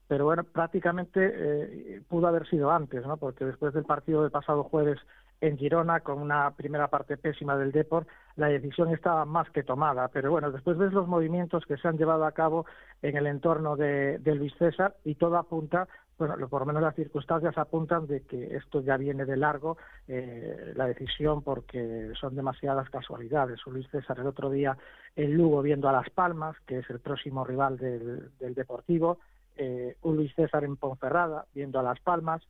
pero 0.06 0.26
bueno, 0.26 0.44
prácticamente 0.44 1.32
eh, 1.34 2.02
pudo 2.08 2.28
haber 2.28 2.48
sido 2.48 2.70
antes, 2.70 3.04
¿no? 3.04 3.16
Porque 3.16 3.44
después 3.44 3.74
del 3.74 3.84
partido 3.84 4.22
del 4.22 4.30
pasado 4.30 4.62
jueves 4.62 5.00
en 5.42 5.58
Girona, 5.58 6.00
con 6.00 6.20
una 6.20 6.52
primera 6.52 6.86
parte 6.86 7.16
pésima 7.16 7.56
del 7.56 7.72
Deport, 7.72 8.08
la 8.36 8.46
decisión 8.46 8.94
estaba 8.94 9.24
más 9.24 9.50
que 9.50 9.64
tomada. 9.64 10.08
Pero 10.08 10.30
bueno, 10.30 10.52
después 10.52 10.78
ves 10.78 10.92
los 10.92 11.08
movimientos 11.08 11.66
que 11.66 11.76
se 11.76 11.88
han 11.88 11.98
llevado 11.98 12.24
a 12.24 12.32
cabo 12.32 12.64
en 13.02 13.16
el 13.16 13.26
entorno 13.26 13.76
de, 13.76 14.18
de 14.18 14.34
Luis 14.36 14.54
César 14.56 14.94
y 15.04 15.16
todo 15.16 15.36
apunta 15.36 15.88
bueno, 16.18 16.48
por 16.48 16.60
lo 16.60 16.66
menos 16.66 16.82
las 16.82 16.94
circunstancias 16.94 17.58
apuntan 17.58 18.06
de 18.06 18.20
que 18.20 18.54
esto 18.54 18.80
ya 18.80 18.96
viene 18.96 19.24
de 19.24 19.36
largo, 19.36 19.76
eh, 20.06 20.72
la 20.76 20.86
decisión, 20.86 21.42
porque 21.42 22.12
son 22.20 22.36
demasiadas 22.36 22.88
casualidades. 22.90 23.58
Luis 23.66 23.88
César 23.90 24.20
el 24.20 24.28
otro 24.28 24.48
día 24.48 24.76
en 25.16 25.36
Lugo 25.36 25.62
viendo 25.62 25.88
a 25.88 25.92
Las 25.92 26.10
Palmas, 26.10 26.54
que 26.64 26.78
es 26.78 26.90
el 26.90 27.00
próximo 27.00 27.44
rival 27.44 27.76
del, 27.76 28.30
del 28.38 28.54
Deportivo, 28.54 29.18
eh, 29.56 29.96
un 30.02 30.16
Luis 30.16 30.32
César 30.36 30.62
en 30.62 30.76
Ponferrada 30.76 31.46
viendo 31.54 31.80
a 31.80 31.82
Las 31.82 31.98
Palmas, 31.98 32.42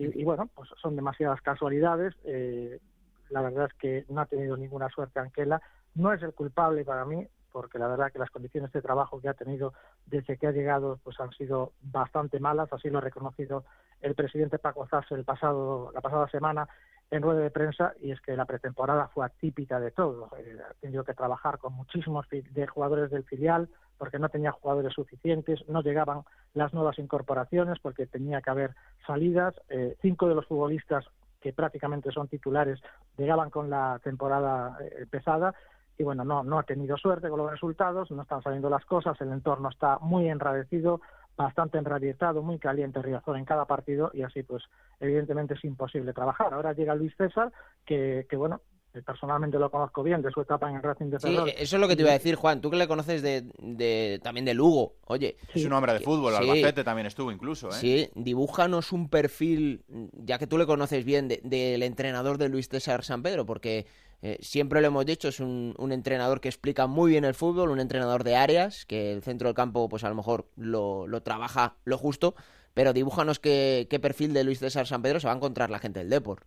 y, 0.00 0.20
y 0.20 0.24
bueno, 0.24 0.48
pues 0.54 0.70
son 0.80 0.96
demasiadas 0.96 1.42
casualidades. 1.42 2.14
Eh, 2.24 2.80
la 3.28 3.42
verdad 3.42 3.66
es 3.66 3.74
que 3.74 4.04
no 4.08 4.22
ha 4.22 4.26
tenido 4.26 4.56
ninguna 4.56 4.88
suerte 4.88 5.20
Anquela, 5.20 5.60
no 5.94 6.12
es 6.12 6.22
el 6.22 6.32
culpable 6.32 6.84
para 6.84 7.04
mí, 7.04 7.26
porque 7.52 7.78
la 7.78 7.86
verdad 7.86 8.10
que 8.10 8.18
las 8.18 8.30
condiciones 8.30 8.72
de 8.72 8.80
trabajo 8.80 9.20
que 9.20 9.28
ha 9.28 9.34
tenido 9.34 9.74
desde 10.06 10.38
que 10.38 10.46
ha 10.46 10.52
llegado 10.52 10.98
pues 11.04 11.20
han 11.20 11.30
sido 11.32 11.72
bastante 11.82 12.40
malas, 12.40 12.72
así 12.72 12.88
lo 12.88 12.98
ha 12.98 13.02
reconocido 13.02 13.64
el 14.00 14.14
presidente 14.14 14.58
Paco 14.58 14.86
Zas 14.86 15.04
el 15.10 15.24
pasado, 15.24 15.90
la 15.92 16.00
pasada 16.00 16.28
semana 16.28 16.68
en 17.10 17.22
rueda 17.22 17.40
de 17.40 17.50
prensa 17.50 17.94
y 18.00 18.12
es 18.12 18.20
que 18.20 18.36
la 18.36 18.44
pretemporada 18.44 19.08
fue 19.08 19.26
atípica 19.26 19.80
de 19.80 19.90
todo. 19.90 20.30
Eh, 20.38 20.56
ha 20.68 20.74
tenido 20.74 21.04
que 21.04 21.14
trabajar 21.14 21.58
con 21.58 21.72
muchísimos 21.72 22.26
de 22.30 22.66
jugadores 22.66 23.10
del 23.10 23.24
filial 23.24 23.68
porque 23.98 24.18
no 24.18 24.28
tenía 24.28 24.52
jugadores 24.52 24.94
suficientes, 24.94 25.60
no 25.68 25.82
llegaban 25.82 26.22
las 26.54 26.72
nuevas 26.72 26.98
incorporaciones 26.98 27.78
porque 27.80 28.06
tenía 28.06 28.40
que 28.40 28.50
haber 28.50 28.74
salidas. 29.06 29.54
Eh, 29.68 29.96
cinco 30.00 30.28
de 30.28 30.36
los 30.36 30.46
futbolistas 30.46 31.04
que 31.40 31.52
prácticamente 31.52 32.10
son 32.12 32.28
titulares 32.28 32.80
llegaban 33.16 33.50
con 33.50 33.70
la 33.70 34.00
temporada 34.02 34.78
eh, 34.80 34.98
empezada 35.00 35.54
y 35.98 36.02
bueno, 36.02 36.24
no, 36.24 36.42
no 36.42 36.58
ha 36.58 36.62
tenido 36.62 36.96
suerte 36.96 37.28
con 37.28 37.38
los 37.38 37.50
resultados, 37.50 38.10
no 38.10 38.22
están 38.22 38.42
saliendo 38.42 38.70
las 38.70 38.84
cosas, 38.86 39.20
el 39.20 39.32
entorno 39.32 39.68
está 39.68 39.98
muy 39.98 40.30
enradecido, 40.30 41.02
bastante 41.36 41.78
enrabietado, 41.78 42.42
muy 42.42 42.58
caliente 42.58 43.02
Riazor 43.02 43.36
en 43.36 43.44
cada 43.44 43.64
partido 43.64 44.10
y 44.12 44.22
así 44.22 44.42
pues 44.42 44.62
evidentemente 45.00 45.54
es 45.54 45.64
imposible 45.64 46.12
trabajar. 46.12 46.52
Ahora 46.52 46.72
llega 46.72 46.94
Luis 46.94 47.14
César, 47.16 47.52
que, 47.86 48.26
que 48.28 48.36
bueno, 48.36 48.60
personalmente 49.04 49.58
lo 49.58 49.70
conozco 49.70 50.02
bien 50.02 50.20
de 50.20 50.30
su 50.30 50.40
etapa 50.40 50.68
en 50.68 50.76
el 50.76 50.82
Racing 50.82 51.10
de 51.10 51.20
Ferrol. 51.20 51.48
Sí, 51.48 51.54
eso 51.56 51.76
es 51.76 51.80
lo 51.80 51.88
que 51.88 51.96
te 51.96 52.02
iba 52.02 52.10
a 52.10 52.14
decir, 52.14 52.34
Juan. 52.34 52.60
Tú 52.60 52.70
que 52.70 52.76
le 52.76 52.88
conoces 52.88 53.22
de, 53.22 54.20
también 54.22 54.44
de 54.44 54.54
Lugo, 54.54 54.96
oye. 55.06 55.36
Es 55.54 55.64
un 55.64 55.72
hombre 55.72 55.92
de 55.92 56.00
fútbol, 56.00 56.34
Albacete 56.34 56.82
también 56.82 57.06
estuvo 57.06 57.30
incluso, 57.30 57.68
¿eh? 57.68 57.72
Sí, 57.72 58.10
dibújanos 58.14 58.92
un 58.92 59.08
perfil, 59.08 59.84
ya 60.12 60.38
que 60.38 60.46
tú 60.46 60.58
le 60.58 60.66
conoces 60.66 61.04
bien, 61.04 61.28
del 61.28 61.82
entrenador 61.82 62.36
de 62.38 62.48
Luis 62.48 62.68
César 62.68 63.04
San 63.04 63.22
Pedro, 63.22 63.46
porque 63.46 63.86
eh, 64.22 64.38
siempre 64.40 64.80
lo 64.80 64.88
hemos 64.88 65.06
dicho, 65.06 65.28
es 65.28 65.40
un, 65.40 65.74
entrenador 65.90 66.40
que 66.40 66.48
explica 66.48 66.86
muy 66.86 67.10
bien 67.10 67.24
el 67.24 67.34
fútbol, 67.34 67.70
un 67.70 67.80
entrenador 67.80 68.24
de 68.24 68.36
áreas, 68.36 68.84
que 68.86 69.12
el 69.12 69.22
centro 69.22 69.48
del 69.48 69.54
campo, 69.54 69.88
pues 69.88 70.04
a 70.04 70.08
lo 70.08 70.14
mejor 70.14 70.46
lo, 70.56 71.06
lo 71.06 71.22
trabaja 71.22 71.74
lo 71.84 71.96
justo, 71.96 72.34
pero 72.74 72.92
dibújanos 72.92 73.38
qué, 73.38 73.86
qué 73.90 73.98
perfil 73.98 74.32
de 74.34 74.44
Luis 74.44 74.58
César 74.58 74.86
San 74.86 75.02
Pedro 75.02 75.20
se 75.20 75.26
va 75.26 75.32
a 75.32 75.36
encontrar 75.36 75.70
la 75.70 75.78
gente 75.78 76.00
del 76.00 76.10
Deport. 76.10 76.44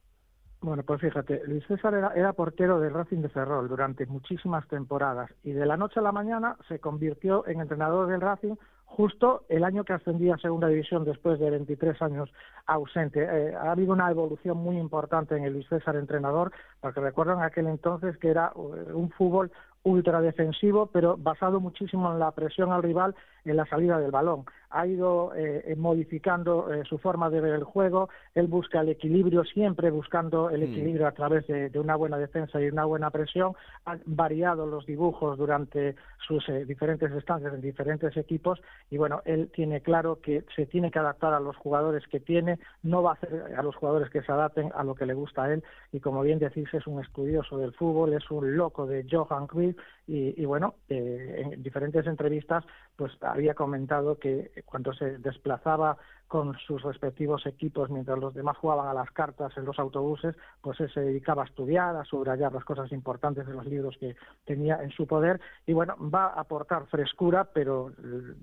Bueno, 0.61 0.83
pues 0.83 1.01
fíjate, 1.01 1.41
Luis 1.45 1.65
César 1.67 1.93
era, 1.93 2.13
era, 2.15 2.31
portero 2.31 2.79
del 2.79 2.93
Racing 2.93 3.21
de 3.21 3.27
Ferrol 3.27 3.67
durante 3.67 4.05
muchísimas 4.05 4.65
temporadas 4.69 5.29
y 5.43 5.51
de 5.51 5.65
la 5.65 5.75
noche 5.75 5.99
a 5.99 6.03
la 6.03 6.13
mañana 6.13 6.55
se 6.69 6.79
convirtió 6.79 7.45
en 7.47 7.59
entrenador 7.59 8.07
del 8.07 8.21
Racing 8.21 8.55
justo 8.95 9.43
el 9.49 9.63
año 9.63 9.83
que 9.83 9.93
ascendía 9.93 10.35
a 10.35 10.37
Segunda 10.37 10.67
División 10.67 11.03
después 11.03 11.39
de 11.39 11.49
23 11.49 11.99
años 12.03 12.29
ausente. 12.67 13.23
Eh, 13.23 13.55
ha 13.55 13.71
habido 13.71 13.91
una 13.91 14.09
evolución 14.11 14.57
muy 14.57 14.77
importante 14.77 15.35
en 15.35 15.45
el 15.45 15.53
Luis 15.53 15.67
César 15.67 15.95
entrenador, 15.95 16.51
porque 16.79 16.99
recuerdan 16.99 17.41
aquel 17.41 17.67
entonces 17.67 18.15
que 18.17 18.29
era 18.29 18.53
eh, 18.55 18.93
un 18.93 19.09
fútbol 19.09 19.51
ultra 19.81 20.21
defensivo, 20.21 20.85
pero 20.93 21.17
basado 21.17 21.59
muchísimo 21.59 22.11
en 22.11 22.19
la 22.19 22.31
presión 22.31 22.71
al 22.71 22.83
rival 22.83 23.15
en 23.45 23.57
la 23.57 23.65
salida 23.65 23.99
del 23.99 24.11
balón. 24.11 24.45
Ha 24.69 24.87
ido 24.87 25.35
eh, 25.35 25.75
modificando 25.77 26.73
eh, 26.73 26.83
su 26.89 26.97
forma 26.97 27.29
de 27.29 27.41
ver 27.41 27.53
el 27.53 27.63
juego, 27.63 28.09
él 28.33 28.47
busca 28.47 28.81
el 28.81 28.89
equilibrio, 28.89 29.43
siempre 29.43 29.91
buscando 29.91 30.49
el 30.49 30.61
mm. 30.61 30.63
equilibrio 30.63 31.07
a 31.07 31.11
través 31.11 31.45
de, 31.45 31.69
una 31.79 31.95
buena 31.95 32.17
defensa 32.17 32.59
y 32.59 32.69
una 32.69 32.85
buena 32.85 33.11
presión. 33.11 33.53
Ha 33.85 33.97
variado 34.05 34.65
los 34.65 34.85
dibujos 34.85 35.37
durante 35.37 35.95
sus 36.25 36.47
eh, 36.49 36.65
diferentes 36.65 37.11
estancias 37.11 37.53
en 37.53 37.61
diferentes 37.61 38.15
equipos 38.17 38.61
y 38.89 38.97
bueno, 38.97 39.21
él 39.25 39.51
tiene 39.53 39.81
claro 39.81 40.19
que 40.21 40.43
se 40.55 40.65
tiene 40.65 40.89
que 40.89 40.99
adaptar 40.99 41.33
a 41.33 41.39
los 41.39 41.55
jugadores 41.57 42.07
que 42.07 42.19
tiene, 42.19 42.57
no 42.81 43.03
va 43.03 43.11
a 43.11 43.13
hacer 43.13 43.53
a 43.55 43.61
los 43.61 43.75
jugadores 43.75 44.09
que 44.09 44.23
se 44.23 44.31
adapten 44.31 44.71
a 44.73 44.83
lo 44.83 44.95
que 44.95 45.05
le 45.05 45.13
gusta 45.13 45.43
a 45.43 45.53
él 45.53 45.63
y 45.91 45.99
como 45.99 46.21
bien 46.21 46.39
decís 46.39 46.67
es 46.73 46.87
un 46.87 47.01
estudioso 47.01 47.57
del 47.57 47.73
fútbol, 47.73 48.13
es 48.13 48.31
un 48.31 48.55
loco 48.55 48.87
de 48.87 49.05
Johan 49.09 49.47
Cruyff 49.47 49.77
y, 50.05 50.43
bueno, 50.45 50.75
en 50.89 51.63
diferentes 51.63 52.05
entrevistas 52.07 52.65
pues 52.95 53.11
había 53.21 53.53
comentado 53.53 54.17
que 54.19 54.63
cuando 54.65 54.93
se 54.93 55.17
desplazaba 55.17 55.97
con 56.33 56.57
sus 56.65 56.81
respectivos 56.81 57.45
equipos 57.45 57.91
mientras 57.91 58.17
los 58.17 58.33
demás 58.33 58.57
jugaban 58.57 58.87
a 58.87 58.93
las 58.95 59.11
cartas 59.11 59.55
en 59.55 59.65
los 59.65 59.77
autobuses, 59.77 60.35
pues 60.61 60.79
él 60.79 60.91
se 60.91 61.01
dedicaba 61.01 61.43
a 61.43 61.45
estudiar, 61.45 61.95
a 61.95 62.05
subrayar 62.05 62.51
las 62.51 62.65
cosas 62.65 62.91
importantes 62.91 63.45
de 63.45 63.53
los 63.53 63.67
libros 63.67 63.95
que 63.99 64.15
tenía 64.43 64.81
en 64.81 64.89
su 64.89 65.05
poder 65.05 65.39
y 65.67 65.73
bueno, 65.73 65.95
va 65.99 66.25
a 66.25 66.39
aportar 66.39 66.87
frescura, 66.87 67.43
pero 67.53 67.91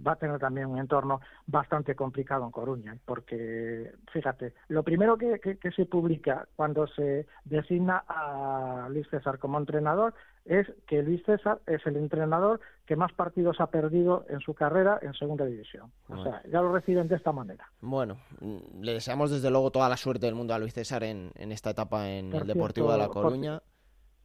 va 0.07 0.13
a 0.13 0.17
tener 0.17 0.39
también 0.39 0.69
un 0.69 0.79
entorno 0.79 1.21
bastante 1.49 1.97
complicado 1.97 2.45
en 2.45 2.53
Coruña, 2.53 2.97
porque 3.05 3.91
fíjate, 4.13 4.55
lo 4.69 4.85
primero 4.85 5.19
que, 5.19 5.41
que 5.41 5.73
se 5.73 5.85
publica 5.85 6.47
cuando 6.55 6.87
se 6.87 7.27
designa 7.45 8.05
a 8.07 8.87
Luis 8.89 9.09
César 9.11 9.41
como 9.41 9.59
entrenador 9.59 10.15
es 10.45 10.67
que 10.87 11.03
Luis 11.03 11.23
César 11.25 11.61
es 11.67 11.85
el 11.87 11.97
entrenador 11.97 12.61
que 12.87 12.97
más 12.97 13.13
partidos 13.13 13.61
ha 13.61 13.69
perdido 13.69 14.25
en 14.29 14.41
su 14.41 14.55
carrera 14.55 14.99
en 15.03 15.15
segunda 15.15 15.45
división. 15.45 15.93
O 16.09 16.23
sea, 16.25 16.43
ya 16.51 16.61
lo 16.61 16.73
reciben 16.73 17.07
de 17.09 17.17
esta 17.17 17.31
manera. 17.31 17.71
Bueno, 17.81 18.19
mm, 18.41 18.83
le 18.83 18.95
deseamos 18.95 19.31
desde 19.31 19.51
luego 19.51 19.71
toda 19.71 19.89
la 19.89 19.97
suerte 19.97 20.27
del 20.27 20.35
mundo 20.35 20.55
a 20.55 20.59
Luis 20.59 20.75
César 20.75 21.03
en, 21.05 21.33
esta 21.35 21.71
etapa 21.71 22.11
en 22.11 22.33
el 22.33 22.47
Deportivo 22.47 22.93
de 22.93 22.99
La 22.99 23.09
Coruña. 23.09 23.63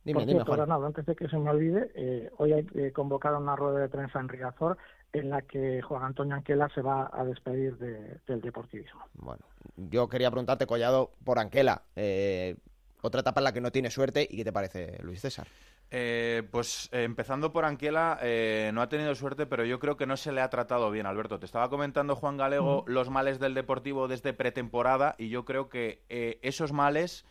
dime, 0.03 0.25
dime, 0.25 0.43
antes 0.47 1.05
de 1.05 1.15
que 1.15 1.27
se 1.29 1.37
me 1.37 1.49
olvide, 1.49 1.91
eh, 1.95 2.29
hoy 2.37 2.53
hay 2.53 2.67
eh, 2.75 2.91
convocado 2.91 3.37
una 3.37 3.55
rueda 3.55 3.79
de 3.79 3.89
prensa 3.89 4.19
en 4.19 4.27
Riazor 4.27 4.77
en 5.13 5.29
la 5.29 5.41
que 5.41 5.81
Juan 5.81 6.03
Antonio 6.03 6.35
Anquela 6.35 6.69
se 6.75 6.81
va 6.81 7.09
a 7.13 7.23
despedir 7.23 7.77
del 7.77 8.41
deportivismo. 8.41 9.01
Bueno, 9.13 9.45
yo 9.77 10.09
quería 10.09 10.29
preguntarte, 10.29 10.67
Collado, 10.67 11.11
por 11.23 11.39
Anquela. 11.39 11.83
Eh, 11.95 12.57
otra 13.01 13.21
etapa 13.21 13.39
en 13.39 13.45
la 13.45 13.53
que 13.53 13.61
no 13.61 13.71
tiene 13.71 13.89
suerte. 13.89 14.27
¿Y 14.29 14.37
qué 14.37 14.43
te 14.43 14.51
parece, 14.51 14.99
Luis 15.03 15.21
César? 15.21 15.47
Eh, 15.91 16.43
pues 16.51 16.89
eh, 16.91 17.03
empezando 17.03 17.51
por 17.51 17.63
Anquiela, 17.63 18.19
eh, 18.21 18.71
no 18.73 18.81
ha 18.81 18.89
tenido 18.89 19.13
suerte, 19.15 19.45
pero 19.45 19.63
yo 19.65 19.79
creo 19.79 19.95
que 19.95 20.05
no 20.05 20.17
se 20.17 20.31
le 20.31 20.41
ha 20.41 20.49
tratado 20.49 20.89
bien, 20.91 21.05
Alberto. 21.05 21.39
Te 21.39 21.45
estaba 21.45 21.69
comentando, 21.69 22.15
Juan 22.15 22.37
Galego, 22.37 22.83
los 22.87 23.09
males 23.09 23.39
del 23.39 23.53
Deportivo 23.53 24.07
desde 24.07 24.33
pretemporada 24.33 25.15
y 25.17 25.29
yo 25.29 25.45
creo 25.45 25.69
que 25.69 26.01
esos 26.41 26.71
males 26.71 27.25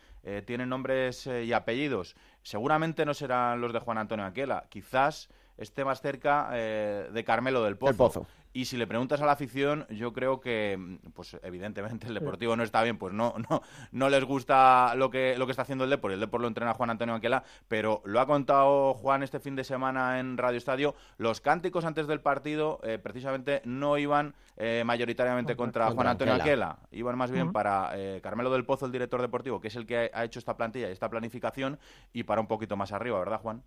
tienen 0.45 0.69
nombres 0.69 1.27
y 1.27 1.53
apellidos. 1.53 2.15
Seguramente 2.41 3.05
no 3.05 3.13
serán 3.13 3.61
los 3.61 3.73
de 3.73 3.79
Juan 3.79 3.99
Antonio 3.99 4.25
Anquiela, 4.25 4.65
quizás 4.69 5.29
esté 5.57 5.85
más 5.85 6.01
cerca 6.01 6.49
de 6.49 7.23
Carmelo 7.23 7.63
del 7.63 7.77
Pozo. 7.77 8.25
Y 8.55 8.63
si 8.63 8.77
le 8.77 8.87
preguntas 8.87 9.19
a 9.19 9.25
la 9.25 9.33
afición, 9.33 9.85
yo 9.89 10.13
creo 10.13 10.39
que, 10.39 10.97
pues 11.13 11.35
evidentemente 11.43 12.07
el 12.07 12.13
Deportivo 12.13 12.55
no 12.55 12.63
está 12.63 12.81
bien, 12.83 12.97
pues 12.97 13.13
no, 13.13 13.35
no, 13.49 13.61
no 13.91 14.09
les 14.09 14.23
gusta 14.23 14.95
lo 14.95 15.09
que, 15.09 15.37
lo 15.37 15.45
que 15.45 15.51
está 15.51 15.63
haciendo 15.63 15.83
el 15.83 15.89
Deportivo. 15.89 16.13
El 16.13 16.21
Deportivo 16.21 16.43
lo 16.43 16.47
entrena 16.47 16.73
Juan 16.73 16.89
Antonio 16.89 17.15
Anquela, 17.15 17.43
pero 17.67 18.01
lo 18.05 18.21
ha 18.21 18.25
contado 18.25 18.93
Juan 18.93 19.23
este 19.23 19.41
fin 19.41 19.57
de 19.57 19.65
semana 19.65 20.21
en 20.21 20.37
Radio 20.37 20.57
Estadio. 20.57 20.95
Los 21.17 21.41
cánticos 21.41 21.83
antes 21.83 22.07
del 22.07 22.21
partido 22.21 22.79
eh, 22.83 22.97
precisamente 22.97 23.61
no 23.65 23.97
iban 23.97 24.33
eh, 24.55 24.83
mayoritariamente 24.85 25.57
contra, 25.57 25.91
Juan 25.91 26.07
Antonio 26.07 26.35
Anquela. 26.35 26.79
Iban 26.91 27.17
más 27.17 27.31
bien 27.31 27.51
para 27.51 27.91
eh, 27.95 28.21
Carmelo 28.23 28.51
del 28.51 28.63
Pozo, 28.63 28.85
el 28.85 28.93
director 28.93 29.21
deportivo, 29.21 29.59
que 29.59 29.67
es 29.67 29.75
el 29.75 29.85
que 29.85 30.09
ha 30.13 30.23
hecho 30.23 30.39
esta 30.39 30.55
plantilla 30.55 30.87
y 30.87 30.93
esta 30.93 31.09
planificación, 31.09 31.77
y 32.13 32.23
para 32.23 32.39
un 32.39 32.47
poquito 32.47 32.77
más 32.77 32.93
arriba, 32.93 33.19
¿verdad, 33.19 33.41
Juan? 33.41 33.63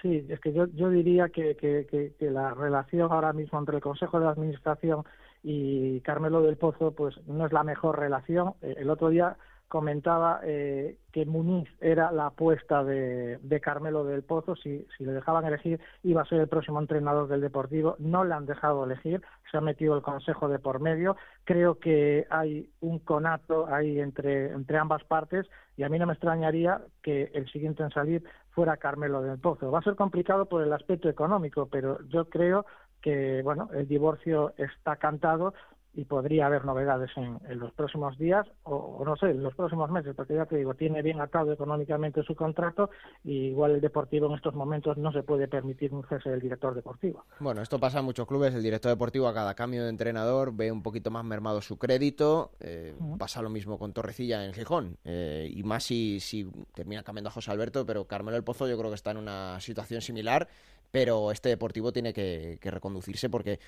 Sí, 0.00 0.26
es 0.28 0.40
que 0.40 0.52
yo, 0.52 0.66
yo 0.68 0.88
diría 0.88 1.28
que, 1.28 1.54
que, 1.56 1.86
que, 2.18 2.30
la 2.30 2.54
relación 2.54 3.12
ahora 3.12 3.32
mismo 3.32 3.58
entre 3.58 3.76
el 3.76 3.82
Consejo 3.82 4.18
de 4.18 4.28
Administración 4.28 5.04
y 5.42 6.00
Carmelo 6.00 6.42
del 6.42 6.56
Pozo 6.56 6.92
pues 6.92 7.14
no 7.26 7.46
es 7.46 7.52
la 7.52 7.62
mejor 7.62 7.98
relación. 7.98 8.54
Eh, 8.62 8.76
el 8.78 8.90
otro 8.90 9.10
día 9.10 9.36
comentaba 9.72 10.40
eh, 10.44 10.98
que 11.12 11.24
Muniz 11.24 11.66
era 11.80 12.12
la 12.12 12.26
apuesta 12.26 12.84
de, 12.84 13.38
de, 13.38 13.60
Carmelo 13.62 14.04
del 14.04 14.22
Pozo, 14.22 14.54
si, 14.54 14.86
si 14.98 15.02
le 15.06 15.12
dejaban 15.12 15.46
elegir 15.46 15.80
iba 16.02 16.20
a 16.20 16.26
ser 16.26 16.40
el 16.40 16.48
próximo 16.48 16.78
entrenador 16.78 17.26
del 17.26 17.40
Deportivo, 17.40 17.96
no 17.98 18.22
le 18.22 18.34
han 18.34 18.44
dejado 18.44 18.84
elegir, 18.84 19.22
se 19.50 19.56
ha 19.56 19.62
metido 19.62 19.96
el 19.96 20.02
Consejo 20.02 20.50
de 20.50 20.58
por 20.58 20.80
medio, 20.80 21.16
creo 21.44 21.78
que 21.78 22.26
hay 22.28 22.68
un 22.82 22.98
conato 22.98 23.66
ahí 23.72 23.98
entre, 23.98 24.52
entre 24.52 24.76
ambas 24.76 25.04
partes 25.04 25.46
y 25.78 25.84
a 25.84 25.88
mí 25.88 25.98
no 25.98 26.04
me 26.04 26.12
extrañaría 26.12 26.82
que 27.02 27.30
el 27.32 27.50
siguiente 27.50 27.82
en 27.82 27.92
salir 27.92 28.22
fuera 28.50 28.76
Carmelo 28.76 29.22
del 29.22 29.38
Pozo. 29.38 29.70
Va 29.70 29.78
a 29.78 29.82
ser 29.82 29.96
complicado 29.96 30.50
por 30.50 30.62
el 30.62 30.72
aspecto 30.74 31.08
económico, 31.08 31.70
pero 31.72 31.98
yo 32.08 32.26
creo 32.26 32.66
que 33.00 33.40
bueno, 33.42 33.70
el 33.72 33.88
divorcio 33.88 34.52
está 34.58 34.96
cantado 34.96 35.54
y 35.94 36.04
podría 36.04 36.46
haber 36.46 36.64
novedades 36.64 37.10
en, 37.16 37.38
los 37.58 37.72
próximos 37.72 38.16
días 38.16 38.46
o, 38.64 39.02
no 39.04 39.16
sé, 39.16 39.26
en 39.26 39.42
los 39.42 39.54
próximos 39.54 39.90
meses, 39.90 40.14
porque 40.16 40.34
ya 40.34 40.46
te 40.46 40.56
digo, 40.56 40.74
tiene 40.74 41.02
bien 41.02 41.20
atado 41.20 41.52
económicamente 41.52 42.22
su 42.22 42.34
contrato 42.34 42.90
y 43.24 43.48
igual 43.48 43.72
el 43.72 43.80
Deportivo 43.80 44.26
en 44.26 44.34
estos 44.34 44.54
momentos 44.54 44.96
no 44.96 45.12
se 45.12 45.22
puede 45.22 45.48
permitir 45.48 45.92
un 45.92 46.04
cese 46.04 46.30
del 46.30 46.40
director 46.40 46.74
deportivo. 46.74 47.24
Bueno, 47.40 47.60
esto 47.60 47.78
pasa 47.78 47.98
en 47.98 48.06
muchos 48.06 48.26
clubes, 48.26 48.54
el 48.54 48.62
director 48.62 48.90
deportivo 48.90 49.28
a 49.28 49.34
cada 49.34 49.54
cambio 49.54 49.82
de 49.82 49.90
entrenador 49.90 50.54
ve 50.54 50.72
un 50.72 50.82
poquito 50.82 51.10
más 51.10 51.24
mermado 51.24 51.60
su 51.60 51.78
crédito, 51.78 52.52
eh, 52.60 52.94
pasa 53.18 53.42
lo 53.42 53.50
mismo 53.50 53.78
con 53.78 53.92
Torrecilla 53.92 54.46
en 54.46 54.54
Gijón, 54.54 54.96
eh, 55.04 55.50
y 55.52 55.62
más 55.62 55.84
si, 55.84 56.20
si 56.20 56.50
termina 56.74 57.02
cambiando 57.02 57.28
a 57.28 57.32
José 57.32 57.50
Alberto, 57.50 57.84
pero 57.84 58.06
Carmelo 58.06 58.36
el 58.36 58.44
Pozo 58.44 58.66
yo 58.66 58.78
creo 58.78 58.90
que 58.90 58.96
está 58.96 59.10
en 59.10 59.18
una 59.18 59.60
situación 59.60 60.00
similar, 60.00 60.48
pero 60.90 61.32
este 61.32 61.48
Deportivo 61.48 61.92
tiene 61.92 62.12
que 62.12 62.58
reconducirse 62.62 63.28
porque 63.28 63.58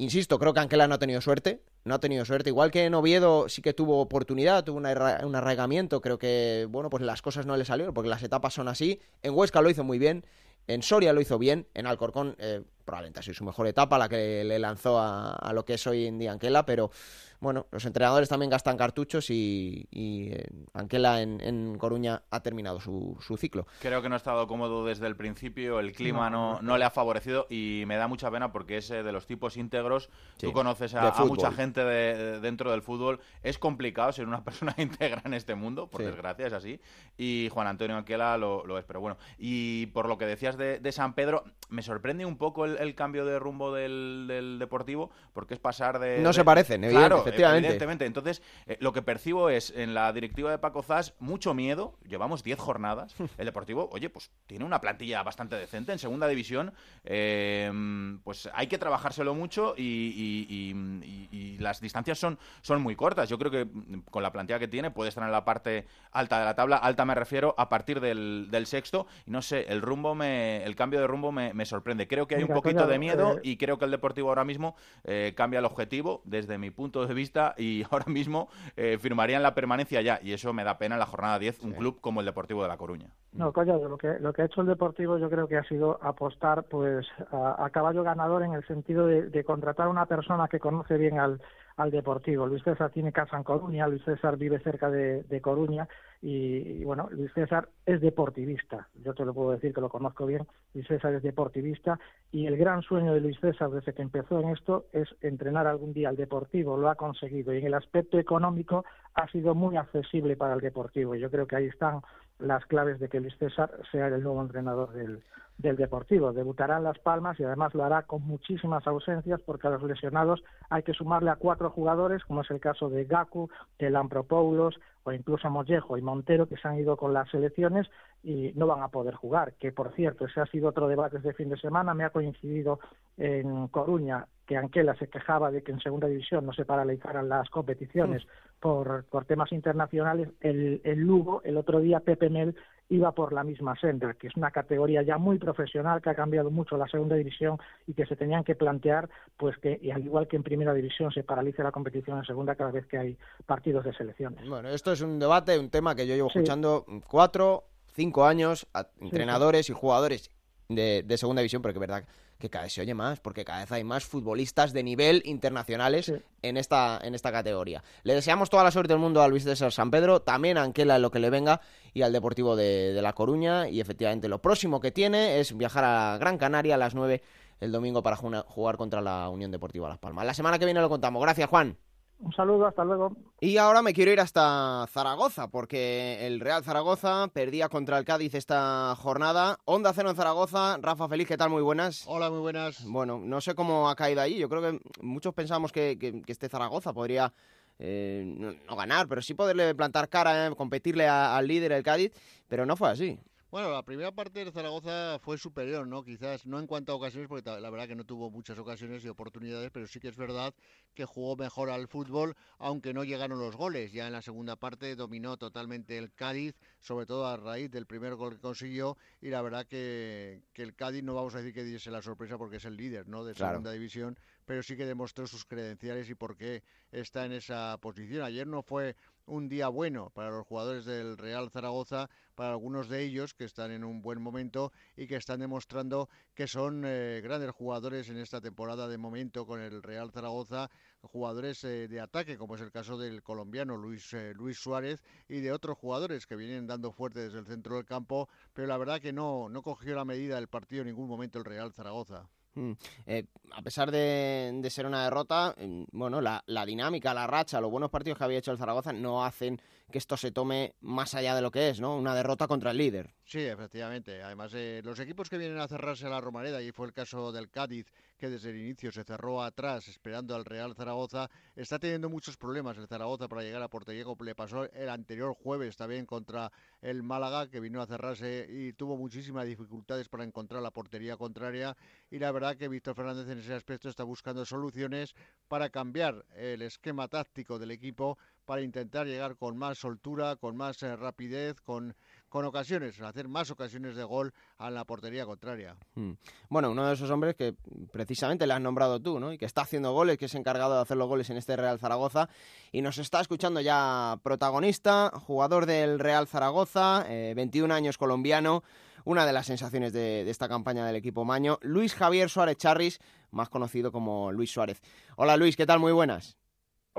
Insisto, 0.00 0.38
creo 0.38 0.54
que 0.54 0.60
Anquela 0.60 0.88
no 0.88 0.94
ha 0.94 0.98
tenido 0.98 1.20
suerte. 1.20 1.60
No 1.84 1.94
ha 1.94 2.00
tenido 2.00 2.24
suerte. 2.24 2.48
Igual 2.48 2.70
que 2.70 2.86
en 2.86 2.94
Oviedo 2.94 3.50
sí 3.50 3.60
que 3.60 3.74
tuvo 3.74 4.00
oportunidad, 4.00 4.64
tuvo 4.64 4.78
un 4.78 4.86
arraigamiento. 4.86 6.00
Creo 6.00 6.16
que, 6.18 6.66
bueno, 6.70 6.88
pues 6.88 7.02
las 7.02 7.20
cosas 7.20 7.44
no 7.44 7.54
le 7.58 7.66
salieron 7.66 7.92
porque 7.92 8.08
las 8.08 8.22
etapas 8.22 8.54
son 8.54 8.66
así. 8.68 8.98
En 9.22 9.34
Huesca 9.34 9.60
lo 9.60 9.68
hizo 9.68 9.84
muy 9.84 9.98
bien. 9.98 10.24
En 10.68 10.82
Soria 10.82 11.12
lo 11.12 11.20
hizo 11.20 11.38
bien. 11.38 11.66
En 11.74 11.86
Alcorcón 11.86 12.34
eh, 12.38 12.62
probablemente 12.90 13.20
ha 13.20 13.22
sido 13.22 13.34
su 13.34 13.44
mejor 13.44 13.68
etapa, 13.68 13.96
la 13.98 14.08
que 14.08 14.42
le 14.44 14.58
lanzó 14.58 14.98
a, 14.98 15.30
a 15.36 15.52
lo 15.52 15.64
que 15.64 15.74
es 15.74 15.86
hoy 15.86 16.06
en 16.06 16.18
día 16.18 16.32
Anquela, 16.32 16.66
pero 16.66 16.90
bueno, 17.38 17.66
los 17.70 17.86
entrenadores 17.86 18.28
también 18.28 18.50
gastan 18.50 18.76
cartuchos 18.76 19.30
y, 19.30 19.86
y 19.90 20.32
eh, 20.32 20.44
Anquela 20.74 21.22
en, 21.22 21.40
en 21.40 21.78
Coruña 21.78 22.22
ha 22.30 22.40
terminado 22.42 22.80
su, 22.80 23.16
su 23.20 23.36
ciclo. 23.38 23.66
Creo 23.80 24.02
que 24.02 24.08
no 24.10 24.16
ha 24.16 24.18
estado 24.18 24.46
cómodo 24.46 24.84
desde 24.84 25.06
el 25.06 25.16
principio, 25.16 25.78
el 25.80 25.92
clima 25.92 26.28
no, 26.28 26.60
no, 26.60 26.76
le 26.76 26.84
ha 26.84 26.90
favorecido 26.90 27.46
y 27.48 27.84
me 27.86 27.96
da 27.96 28.08
mucha 28.08 28.30
pena 28.30 28.52
porque 28.52 28.76
es 28.78 28.90
eh, 28.90 29.02
de 29.04 29.12
los 29.12 29.26
tipos 29.26 29.56
íntegros. 29.56 30.10
Sí, 30.36 30.46
Tú 30.48 30.52
conoces 30.52 30.94
a, 30.96 31.12
mucha 31.24 31.50
gente 31.52 31.82
de- 31.84 32.14
de- 32.16 32.40
dentro 32.40 32.72
del 32.72 32.82
fútbol. 32.82 33.20
Es 33.42 33.56
complicado 33.58 34.12
ser 34.12 34.26
una 34.26 34.42
persona 34.44 34.74
íntegra 34.76 35.22
en 35.24 35.32
este 35.32 35.54
mundo, 35.54 35.86
por 35.88 36.00
Sí. 36.02 36.06
desgracia, 36.08 36.46
es 36.48 36.52
así. 36.52 36.78
Y 37.16 37.48
Juan 37.52 37.68
Antonio 37.68 37.96
Anquela 37.96 38.36
lo, 38.36 38.66
lo 38.66 38.76
es. 38.78 38.84
Pero 38.84 39.00
bueno, 39.00 39.16
y 39.38 39.86
por 39.86 40.08
lo 40.08 40.18
que 40.18 40.26
decías 40.26 40.58
de, 40.58 40.78
de 40.80 40.92
San 40.92 41.14
Pedro, 41.14 41.44
me 41.70 41.80
sorprende 41.82 42.26
un 42.26 42.36
poco 42.36 42.66
el, 42.66 42.76
el 42.80 42.94
cambio 42.94 43.24
de 43.24 43.38
rumbo 43.38 43.72
del, 43.74 44.26
del 44.28 44.58
Deportivo 44.58 45.10
porque 45.32 45.54
es 45.54 45.60
pasar 45.60 45.98
de. 45.98 46.18
No 46.18 46.28
de- 46.28 46.34
se 46.34 46.44
parecen, 46.44 46.84
evidente- 46.84 46.98
claro, 47.06 47.18
efectivamente. 47.20 47.66
evidentemente. 47.68 48.06
Entonces, 48.06 48.42
eh, 48.66 48.76
lo 48.80 48.92
que 48.92 49.02
percibo 49.02 49.48
es 49.50 49.72
en 49.76 49.94
la 49.94 50.12
directiva 50.12 50.50
de 50.50 50.58
Paco 50.58 50.82
Zas 50.82 51.14
mucho 51.18 51.54
miedo. 51.54 51.96
Llevamos 52.06 52.42
10 52.42 52.58
jornadas. 52.58 53.14
El 53.38 53.46
Deportivo, 53.46 53.88
oye, 53.92 54.10
pues 54.10 54.30
tiene 54.46 54.64
una 54.64 54.80
plantilla 54.80 55.22
bastante 55.22 55.56
decente 55.56 55.92
en 55.92 55.98
segunda 55.98 56.26
división. 56.28 56.72
eh, 57.04 58.18
pues 58.24 58.48
hay 58.54 58.66
que 58.66 58.78
trabajárselo 58.78 59.34
mucho 59.34 59.74
y, 59.76 59.82
y- 59.82 60.46
y- 60.48 61.28
y- 61.32 61.54
y 61.54 61.58
las 61.58 61.80
distancias 61.80 62.18
son, 62.18 62.38
son 62.62 62.80
muy 62.82 62.96
cortas. 62.96 63.28
Yo 63.28 63.38
creo 63.38 63.50
que 63.50 63.64
mm, 63.64 64.00
con 64.10 64.22
la 64.22 64.32
plantilla 64.32 64.58
que 64.58 64.68
tiene 64.68 64.90
puede 64.90 65.08
estar 65.08 65.24
en 65.24 65.32
la 65.32 65.44
parte 65.44 65.86
alta 66.12 66.38
de 66.38 66.44
la 66.44 66.54
tabla. 66.54 66.76
Alta 66.76 67.04
me 67.04 67.14
refiero 67.14 67.54
a 67.58 67.68
partir 67.68 68.00
del, 68.00 68.48
del 68.50 68.66
sexto. 68.66 69.06
Y 69.26 69.30
no 69.30 69.42
sé, 69.42 69.66
el 69.68 69.82
rumbo 69.82 70.14
me, 70.14 70.62
el 70.64 70.74
cambio 70.76 71.00
de 71.00 71.06
rumbo 71.06 71.32
me, 71.32 71.52
me 71.54 71.66
sorprende. 71.66 72.06
Creo 72.08 72.26
que 72.26 72.36
hay 72.36 72.42
Mira, 72.42 72.54
un 72.54 72.59
poquito 72.62 72.86
de 72.86 72.98
miedo 72.98 73.36
eh, 73.36 73.40
y 73.42 73.56
creo 73.56 73.78
que 73.78 73.84
el 73.84 73.90
Deportivo 73.90 74.28
ahora 74.28 74.44
mismo 74.44 74.74
eh, 75.04 75.32
cambia 75.36 75.58
el 75.58 75.64
objetivo 75.64 76.22
desde 76.24 76.58
mi 76.58 76.70
punto 76.70 77.06
de 77.06 77.14
vista 77.14 77.54
y 77.56 77.82
ahora 77.90 78.06
mismo 78.06 78.48
eh, 78.76 78.98
firmarían 79.00 79.42
la 79.42 79.54
permanencia 79.54 80.00
ya. 80.00 80.18
Y 80.22 80.32
eso 80.32 80.52
me 80.52 80.64
da 80.64 80.78
pena 80.78 80.94
en 80.96 81.00
la 81.00 81.06
jornada 81.06 81.38
10 81.38 81.62
un 81.64 81.72
club 81.72 82.00
como 82.00 82.20
el 82.20 82.26
Deportivo 82.26 82.62
de 82.62 82.68
La 82.68 82.76
Coruña. 82.76 83.08
No, 83.32 83.52
Collado, 83.52 83.88
lo 83.88 83.98
que, 83.98 84.18
lo 84.20 84.32
que 84.32 84.42
ha 84.42 84.44
hecho 84.46 84.60
el 84.60 84.66
Deportivo 84.66 85.18
yo 85.18 85.30
creo 85.30 85.46
que 85.46 85.56
ha 85.56 85.64
sido 85.64 85.98
apostar 86.02 86.64
pues 86.64 87.06
a, 87.30 87.64
a 87.64 87.70
caballo 87.70 88.02
ganador 88.02 88.42
en 88.42 88.54
el 88.54 88.66
sentido 88.66 89.06
de, 89.06 89.22
de 89.22 89.44
contratar 89.44 89.86
a 89.86 89.90
una 89.90 90.06
persona 90.06 90.48
que 90.48 90.58
conoce 90.58 90.96
bien 90.96 91.18
al, 91.18 91.40
al 91.80 91.90
Deportivo. 91.90 92.46
Luis 92.46 92.62
César 92.62 92.90
tiene 92.90 93.12
casa 93.12 93.36
en 93.36 93.42
Coruña, 93.42 93.88
Luis 93.88 94.04
César 94.04 94.36
vive 94.36 94.58
cerca 94.60 94.90
de, 94.90 95.40
Coruña 95.40 95.88
y, 96.20 96.80
y, 96.80 96.84
bueno, 96.84 97.08
Luis 97.10 97.32
César 97.32 97.68
es 97.86 98.00
deportivista. 98.00 98.88
Yo 99.02 99.14
te 99.14 99.24
lo 99.24 99.32
puedo 99.32 99.52
decir 99.52 99.72
que 99.72 99.80
lo 99.80 99.88
conozco 99.88 100.26
bien. 100.26 100.46
Luis 100.74 100.86
César 100.86 101.14
es 101.14 101.22
deportivista 101.22 101.98
y 102.32 102.46
el 102.46 102.58
gran 102.58 102.82
sueño 102.82 103.14
de 103.14 103.20
Luis 103.20 103.40
César 103.40 103.70
desde 103.70 103.94
que 103.94 104.02
empezó 104.02 104.40
en 104.40 104.50
esto 104.50 104.86
es 104.92 105.08
entrenar 105.22 105.66
algún 105.66 105.94
día 105.94 106.10
al 106.10 106.16
Deportivo. 106.16 106.76
Lo 106.76 106.90
ha 106.90 106.96
conseguido 106.96 107.54
y 107.54 107.58
en 107.58 107.66
el 107.66 107.74
aspecto 107.74 108.18
económico 108.18 108.84
ha 109.14 109.26
sido 109.28 109.54
muy 109.54 109.76
accesible 109.76 110.36
para 110.36 110.54
el 110.54 110.60
Deportivo. 110.60 111.14
Yo 111.14 111.30
creo 111.30 111.46
que 111.46 111.56
ahí 111.56 111.66
están 111.66 112.02
las 112.38 112.64
claves 112.66 113.00
de 113.00 113.08
que 113.08 113.20
Luis 113.20 113.36
César 113.38 113.70
sea 113.90 114.08
el 114.08 114.22
nuevo 114.22 114.42
entrenador 114.42 114.92
del, 114.92 115.22
del 115.60 115.76
Deportivo. 115.76 116.32
Debutará 116.32 116.78
en 116.78 116.84
Las 116.84 116.98
Palmas 116.98 117.38
y 117.38 117.44
además 117.44 117.74
lo 117.74 117.84
hará 117.84 118.02
con 118.02 118.22
muchísimas 118.22 118.86
ausencias 118.86 119.40
porque 119.42 119.66
a 119.66 119.70
los 119.70 119.82
lesionados 119.82 120.42
hay 120.68 120.82
que 120.82 120.94
sumarle 120.94 121.30
a 121.30 121.36
cuatro 121.36 121.70
jugadores, 121.70 122.24
como 122.24 122.40
es 122.40 122.50
el 122.50 122.60
caso 122.60 122.88
de 122.88 123.04
Gaku, 123.04 123.50
de 123.78 123.90
Lampropoulos 123.90 124.80
o 125.02 125.12
incluso 125.12 125.50
Mollejo 125.50 125.96
y 125.96 126.02
Montero, 126.02 126.46
que 126.46 126.56
se 126.56 126.68
han 126.68 126.78
ido 126.78 126.96
con 126.96 127.12
las 127.12 127.30
selecciones 127.30 127.88
y 128.22 128.52
no 128.54 128.66
van 128.66 128.82
a 128.82 128.88
poder 128.88 129.14
jugar. 129.14 129.54
Que 129.54 129.72
por 129.72 129.92
cierto, 129.94 130.26
ese 130.26 130.40
ha 130.40 130.46
sido 130.46 130.68
otro 130.68 130.88
debate 130.88 131.18
este 131.18 131.32
fin 131.34 131.48
de 131.48 131.58
semana. 131.58 131.94
Me 131.94 132.04
ha 132.04 132.10
coincidido 132.10 132.80
en 133.16 133.68
Coruña 133.68 134.26
que 134.46 134.56
Anquela 134.56 134.94
se 134.96 135.08
quejaba 135.08 135.50
de 135.50 135.62
que 135.62 135.72
en 135.72 135.80
segunda 135.80 136.08
división 136.08 136.44
no 136.44 136.52
se 136.52 136.64
paralizaran 136.64 137.28
las 137.28 137.48
competiciones 137.50 138.26
por, 138.58 139.04
por 139.04 139.24
temas 139.24 139.52
internacionales. 139.52 140.28
El, 140.40 140.80
el 140.84 141.00
Lugo, 141.00 141.40
el 141.44 141.56
otro 141.56 141.80
día 141.80 142.00
Pepe 142.00 142.30
Mel 142.30 142.56
iba 142.90 143.12
por 143.12 143.32
la 143.32 143.44
misma 143.44 143.74
senda, 143.80 144.14
que 144.14 144.26
es 144.26 144.36
una 144.36 144.50
categoría 144.50 145.02
ya 145.02 145.16
muy 145.16 145.38
profesional, 145.38 146.02
que 146.02 146.10
ha 146.10 146.14
cambiado 146.14 146.50
mucho 146.50 146.76
la 146.76 146.88
segunda 146.88 147.14
división 147.16 147.56
y 147.86 147.94
que 147.94 148.04
se 148.04 148.16
tenían 148.16 148.44
que 148.44 148.54
plantear, 148.56 149.08
pues 149.36 149.56
que 149.58 149.80
al 149.94 150.04
igual 150.04 150.26
que 150.28 150.36
en 150.36 150.42
primera 150.42 150.74
división 150.74 151.10
se 151.12 151.22
paralice 151.22 151.62
la 151.62 151.70
competición 151.72 152.18
en 152.18 152.24
segunda 152.24 152.56
cada 152.56 152.72
vez 152.72 152.86
que 152.86 152.98
hay 152.98 153.16
partidos 153.46 153.84
de 153.84 153.94
selecciones. 153.94 154.46
Bueno, 154.48 154.68
esto 154.68 154.92
es 154.92 155.00
un 155.00 155.18
debate, 155.18 155.58
un 155.58 155.70
tema 155.70 155.94
que 155.94 156.06
yo 156.06 156.14
llevo 156.16 156.28
Sí. 156.30 156.38
escuchando 156.40 156.84
cuatro, 157.08 157.64
cinco 157.92 158.24
años, 158.26 158.66
a 158.74 158.86
entrenadores 159.00 159.70
y 159.70 159.72
jugadores 159.72 160.28
de, 160.68 161.02
de 161.04 161.16
segunda 161.16 161.42
división, 161.42 161.62
porque 161.62 161.76
es 161.76 161.80
verdad 161.80 162.04
que 162.40 162.50
cada 162.50 162.64
vez 162.64 162.72
se 162.72 162.80
oye 162.80 162.94
más, 162.94 163.20
porque 163.20 163.44
cada 163.44 163.60
vez 163.60 163.70
hay 163.70 163.84
más 163.84 164.04
futbolistas 164.04 164.72
de 164.72 164.82
nivel 164.82 165.22
internacionales 165.24 166.06
Sí. 166.06 166.14
en, 166.42 166.56
esta, 166.56 166.98
en 167.02 167.14
esta 167.14 167.30
categoría. 167.30 167.84
Le 168.02 168.14
deseamos 168.14 168.50
toda 168.50 168.64
la 168.64 168.72
suerte 168.72 168.92
del 168.94 168.98
mundo 169.00 169.22
a 169.22 169.28
Luis 169.28 169.44
César 169.44 169.70
San 169.70 169.92
Pedro, 169.92 170.22
también 170.22 170.58
a 170.58 170.62
Anquela 170.62 170.96
en 170.96 171.02
lo 171.02 171.12
que 171.12 171.20
le 171.20 171.30
venga 171.30 171.60
y 171.94 172.02
al 172.02 172.12
Deportivo 172.12 172.56
de, 172.56 172.92
de 172.92 173.02
La 173.02 173.12
Coruña. 173.12 173.68
Y 173.68 173.80
efectivamente 173.80 174.26
lo 174.26 174.40
próximo 174.42 174.80
que 174.80 174.90
tiene 174.90 175.38
es 175.38 175.56
viajar 175.56 175.84
a 175.84 176.16
Gran 176.18 176.38
Canaria 176.38 176.74
a 176.74 176.78
las 176.78 176.94
9 176.96 177.22
el 177.60 177.72
domingo 177.72 178.02
para 178.02 178.16
jugar 178.16 178.76
contra 178.78 179.02
la 179.02 179.28
Unión 179.28 179.50
Deportiva 179.50 179.88
Las 179.88 179.98
Palmas. 179.98 180.24
La 180.24 180.34
semana 180.34 180.58
que 180.58 180.64
viene 180.64 180.80
lo 180.80 180.88
contamos. 180.88 181.22
Gracias, 181.22 181.48
Juan. 181.50 181.76
Un 182.20 182.32
saludo, 182.34 182.66
hasta 182.66 182.84
luego. 182.84 183.16
Y 183.40 183.56
ahora 183.56 183.80
me 183.80 183.94
quiero 183.94 184.12
ir 184.12 184.20
hasta 184.20 184.86
Zaragoza, 184.88 185.48
porque 185.48 186.26
el 186.26 186.38
Real 186.40 186.62
Zaragoza 186.62 187.28
perdía 187.32 187.70
contra 187.70 187.96
el 187.98 188.04
Cádiz 188.04 188.34
esta 188.34 188.94
jornada. 188.96 189.58
Onda 189.64 189.92
Cero 189.94 190.10
en 190.10 190.16
Zaragoza. 190.16 190.76
Rafa 190.82 191.08
Feliz, 191.08 191.26
¿qué 191.26 191.38
tal? 191.38 191.48
Muy 191.48 191.62
buenas. 191.62 192.04
Hola, 192.06 192.28
muy 192.28 192.40
buenas. 192.40 192.84
Bueno, 192.86 193.18
no 193.24 193.40
sé 193.40 193.54
cómo 193.54 193.88
ha 193.88 193.96
caído 193.96 194.20
ahí. 194.20 194.36
Yo 194.38 194.50
creo 194.50 194.60
que 194.60 194.80
muchos 195.00 195.32
pensamos 195.32 195.72
que, 195.72 195.96
que- 195.98 196.20
que 196.20 196.32
este 196.32 196.48
Zaragoza 196.50 196.92
podría 196.92 197.32
eh, 197.78 198.22
no, 198.36 198.52
no 198.68 198.76
ganar, 198.76 199.08
pero 199.08 199.22
sí 199.22 199.32
poderle 199.32 199.74
plantar 199.74 200.10
cara, 200.10 200.46
eh, 200.48 200.54
competirle 200.54 201.08
a- 201.08 201.34
al 201.38 201.46
líder, 201.48 201.72
el 201.72 201.82
Cádiz, 201.82 202.12
pero 202.46 202.66
no 202.66 202.76
fue 202.76 202.90
así. 202.90 203.18
Bueno, 203.50 203.72
la 203.72 203.82
primera 203.84 204.12
parte 204.12 204.44
de 204.44 204.52
Zaragoza 204.52 205.18
fue 205.18 205.36
superior, 205.36 205.84
¿no? 205.84 206.04
Quizás 206.04 206.46
no 206.46 206.60
en 206.60 206.68
cuanto 206.68 206.92
a 206.92 206.94
ocasiones, 206.94 207.26
porque 207.28 207.50
la 207.60 207.68
verdad 207.68 207.88
que 207.88 207.96
no 207.96 208.04
tuvo 208.04 208.30
muchas 208.30 208.56
ocasiones 208.60 209.04
y 209.04 209.08
oportunidades, 209.08 209.72
pero 209.72 209.88
sí 209.88 209.98
que 209.98 210.06
es 210.06 210.16
verdad 210.16 210.54
que 210.94 211.04
jugó 211.04 211.34
mejor 211.34 211.68
al 211.68 211.88
fútbol, 211.88 212.36
aunque 212.58 212.94
no 212.94 213.02
llegaron 213.02 213.40
los 213.40 213.56
goles. 213.56 213.90
Ya 213.92 214.06
en 214.06 214.12
la 214.12 214.22
segunda 214.22 214.54
parte 214.54 214.94
dominó 214.94 215.36
totalmente 215.36 215.98
el 215.98 216.12
Cádiz, 216.12 216.54
sobre 216.78 217.06
todo 217.06 217.26
a 217.26 217.36
raíz 217.36 217.72
del 217.72 217.86
primer 217.86 218.14
gol 218.14 218.34
que 218.34 218.40
consiguió, 218.40 218.96
y 219.20 219.30
la 219.30 219.42
verdad 219.42 219.66
que, 219.66 220.44
que 220.52 220.62
el 220.62 220.76
Cádiz 220.76 221.02
no 221.02 221.14
vamos 221.14 221.34
a 221.34 221.38
decir 221.38 221.52
que 221.52 221.64
diese 221.64 221.90
la 221.90 222.02
sorpresa 222.02 222.38
porque 222.38 222.58
es 222.58 222.64
el 222.66 222.76
líder, 222.76 223.08
¿no? 223.08 223.24
De 223.24 223.34
Claro. 223.34 223.54
segunda 223.54 223.72
división, 223.72 224.16
pero 224.44 224.62
sí 224.62 224.76
que 224.76 224.86
demostró 224.86 225.26
sus 225.26 225.44
credenciales 225.44 226.08
y 226.08 226.14
por 226.14 226.36
qué 226.36 226.62
está 226.92 227.24
en 227.24 227.32
esa 227.32 227.76
posición. 227.80 228.22
Ayer 228.22 228.46
no 228.46 228.62
fue 228.62 228.94
un 229.30 229.48
día 229.48 229.68
bueno 229.68 230.10
para 230.10 230.30
los 230.30 230.44
jugadores 230.44 230.84
del 230.84 231.16
Real 231.16 231.50
Zaragoza, 231.50 232.10
para 232.34 232.50
algunos 232.50 232.88
de 232.88 233.02
ellos 233.02 233.32
que 233.32 233.44
están 233.44 233.70
en 233.70 233.84
un 233.84 234.02
buen 234.02 234.20
momento 234.20 234.72
y 234.96 235.06
que 235.06 235.16
están 235.16 235.40
demostrando 235.40 236.08
que 236.34 236.48
son 236.48 236.82
eh, 236.84 237.20
grandes 237.22 237.52
jugadores 237.52 238.08
en 238.08 238.18
esta 238.18 238.40
temporada 238.40 238.88
de 238.88 238.98
momento 238.98 239.46
con 239.46 239.60
el 239.60 239.82
Real 239.82 240.10
Zaragoza, 240.10 240.68
jugadores 241.02 241.62
eh, 241.64 241.86
de 241.86 242.00
ataque, 242.00 242.36
como 242.36 242.56
es 242.56 242.60
el 242.60 242.72
caso 242.72 242.98
del 242.98 243.22
colombiano 243.22 243.76
Luis, 243.76 244.12
eh, 244.14 244.34
Luis 244.34 244.58
Suárez 244.58 245.02
y 245.28 245.40
de 245.40 245.52
otros 245.52 245.78
jugadores 245.78 246.26
que 246.26 246.34
vienen 246.34 246.66
dando 246.66 246.90
fuerte 246.90 247.20
desde 247.20 247.38
el 247.38 247.46
centro 247.46 247.76
del 247.76 247.84
campo, 247.84 248.28
pero 248.52 248.66
la 248.66 248.78
verdad 248.78 249.00
que 249.00 249.12
no, 249.12 249.48
no 249.48 249.62
cogió 249.62 249.94
la 249.94 250.04
medida 250.04 250.34
del 250.34 250.48
partido 250.48 250.82
en 250.82 250.88
ningún 250.88 251.08
momento 251.08 251.38
el 251.38 251.44
Real 251.44 251.72
Zaragoza. 251.72 252.28
Mm. 252.54 252.72
Eh, 253.06 253.24
a 253.52 253.62
pesar 253.62 253.90
de, 253.90 254.66
ser 254.70 254.86
una 254.86 255.04
derrota, 255.04 255.54
mm, 255.56 255.84
bueno, 255.92 256.20
la, 256.20 256.42
la 256.46 256.66
dinámica, 256.66 257.14
la 257.14 257.26
racha, 257.26 257.60
los 257.60 257.70
buenos 257.70 257.90
partidos 257.90 258.18
que 258.18 258.24
había 258.24 258.38
hecho 258.38 258.52
el 258.52 258.58
Zaragoza 258.58 258.92
no 258.92 259.24
hacen 259.24 259.60
que 259.90 259.98
esto 259.98 260.16
se 260.16 260.30
tome 260.30 260.74
más 260.80 261.14
allá 261.14 261.34
de 261.34 261.42
lo 261.42 261.50
que 261.50 261.68
es, 261.68 261.80
¿no? 261.80 261.96
Una 261.96 262.14
derrota 262.14 262.46
contra 262.46 262.70
el 262.70 262.78
líder. 262.78 263.10
Sí, 263.24 263.40
efectivamente. 263.40 264.22
Además, 264.22 264.52
eh, 264.54 264.80
los 264.84 264.98
equipos 265.00 265.28
que 265.28 265.38
vienen 265.38 265.58
a 265.58 265.68
cerrarse 265.68 266.06
a 266.06 266.10
la 266.10 266.20
Romareda, 266.20 266.62
y 266.62 266.72
fue 266.72 266.86
el 266.86 266.92
caso 266.92 267.32
del 267.32 267.50
Cádiz, 267.50 267.92
que 268.20 268.28
desde 268.28 268.50
el 268.50 268.58
inicio 268.58 268.92
se 268.92 269.02
cerró 269.02 269.42
atrás 269.42 269.88
esperando 269.88 270.34
al 270.34 270.44
Real 270.44 270.74
Zaragoza, 270.74 271.30
está 271.56 271.78
teniendo 271.78 272.10
muchos 272.10 272.36
problemas 272.36 272.76
el 272.76 272.86
Zaragoza 272.86 273.28
para 273.28 273.42
llegar 273.42 273.62
a 273.62 273.68
portería, 273.68 274.04
le 274.20 274.34
pasó 274.34 274.70
el 274.70 274.90
anterior 274.90 275.34
jueves 275.34 275.74
también 275.76 276.04
contra 276.04 276.52
el 276.82 277.02
Málaga, 277.02 277.48
que 277.48 277.60
vino 277.60 277.80
a 277.80 277.86
cerrarse 277.86 278.46
y 278.48 278.74
tuvo 278.74 278.98
muchísimas 278.98 279.46
dificultades 279.46 280.08
para 280.10 280.24
encontrar 280.24 280.62
la 280.62 280.70
portería 280.70 281.16
contraria. 281.16 281.74
Y 282.10 282.18
la 282.18 282.30
verdad 282.30 282.56
que 282.56 282.68
Víctor 282.68 282.94
Fernández 282.94 283.26
en 283.28 283.38
ese 283.38 283.54
aspecto 283.54 283.88
está 283.88 284.04
buscando 284.04 284.44
soluciones 284.44 285.14
para 285.48 285.70
cambiar 285.70 286.26
el 286.36 286.60
esquema 286.60 287.08
táctico 287.08 287.58
del 287.58 287.70
equipo 287.70 288.18
para 288.44 288.62
intentar 288.62 289.06
llegar 289.06 289.36
con 289.36 289.56
más 289.56 289.78
soltura, 289.78 290.36
con 290.36 290.56
más 290.56 290.82
eh, 290.82 290.96
rapidez, 290.96 291.60
con 291.62 291.94
con 292.30 292.44
ocasiones, 292.44 292.98
hacer 293.02 293.28
más 293.28 293.50
ocasiones 293.50 293.96
de 293.96 294.04
gol 294.04 294.32
a 294.56 294.70
la 294.70 294.84
portería 294.84 295.26
contraria. 295.26 295.76
Mm. 295.96 296.12
Bueno, 296.48 296.70
uno 296.70 296.86
de 296.86 296.94
esos 296.94 297.10
hombres 297.10 297.34
que 297.34 297.54
precisamente 297.92 298.46
le 298.46 298.54
has 298.54 298.60
nombrado 298.60 299.00
tú, 299.00 299.18
¿no? 299.18 299.32
Y 299.32 299.36
que 299.36 299.44
está 299.44 299.62
haciendo 299.62 299.92
goles, 299.92 300.16
que 300.16 300.26
es 300.26 300.34
encargado 300.34 300.76
de 300.76 300.80
hacer 300.80 300.96
los 300.96 301.08
goles 301.08 301.28
en 301.28 301.36
este 301.36 301.56
Real 301.56 301.78
Zaragoza 301.78 302.28
y 302.72 302.80
nos 302.82 302.98
está 302.98 303.20
escuchando 303.20 303.60
ya 303.60 304.18
protagonista, 304.22 305.10
jugador 305.26 305.66
del 305.66 305.98
Real 305.98 306.28
Zaragoza, 306.28 307.04
21 307.08 307.74
eh, 307.74 307.76
años 307.76 307.98
colombiano, 307.98 308.62
una 309.04 309.26
de 309.26 309.32
las 309.32 309.46
sensaciones 309.46 309.92
de, 309.92 310.28
esta 310.30 310.48
campaña 310.48 310.86
del 310.86 310.96
equipo 310.96 311.24
Maño, 311.24 311.58
Luis 311.62 311.94
Javier 311.94 312.30
Suárez 312.30 312.56
Charris, 312.58 313.00
más 313.32 313.48
conocido 313.48 313.90
como 313.90 314.30
Luis 314.30 314.52
Suárez. 314.52 314.80
Hola 315.16 315.36
Luis, 315.36 315.56
¿qué 315.56 315.66
tal? 315.66 315.80
Muy 315.80 315.92
buenas. 315.92 316.39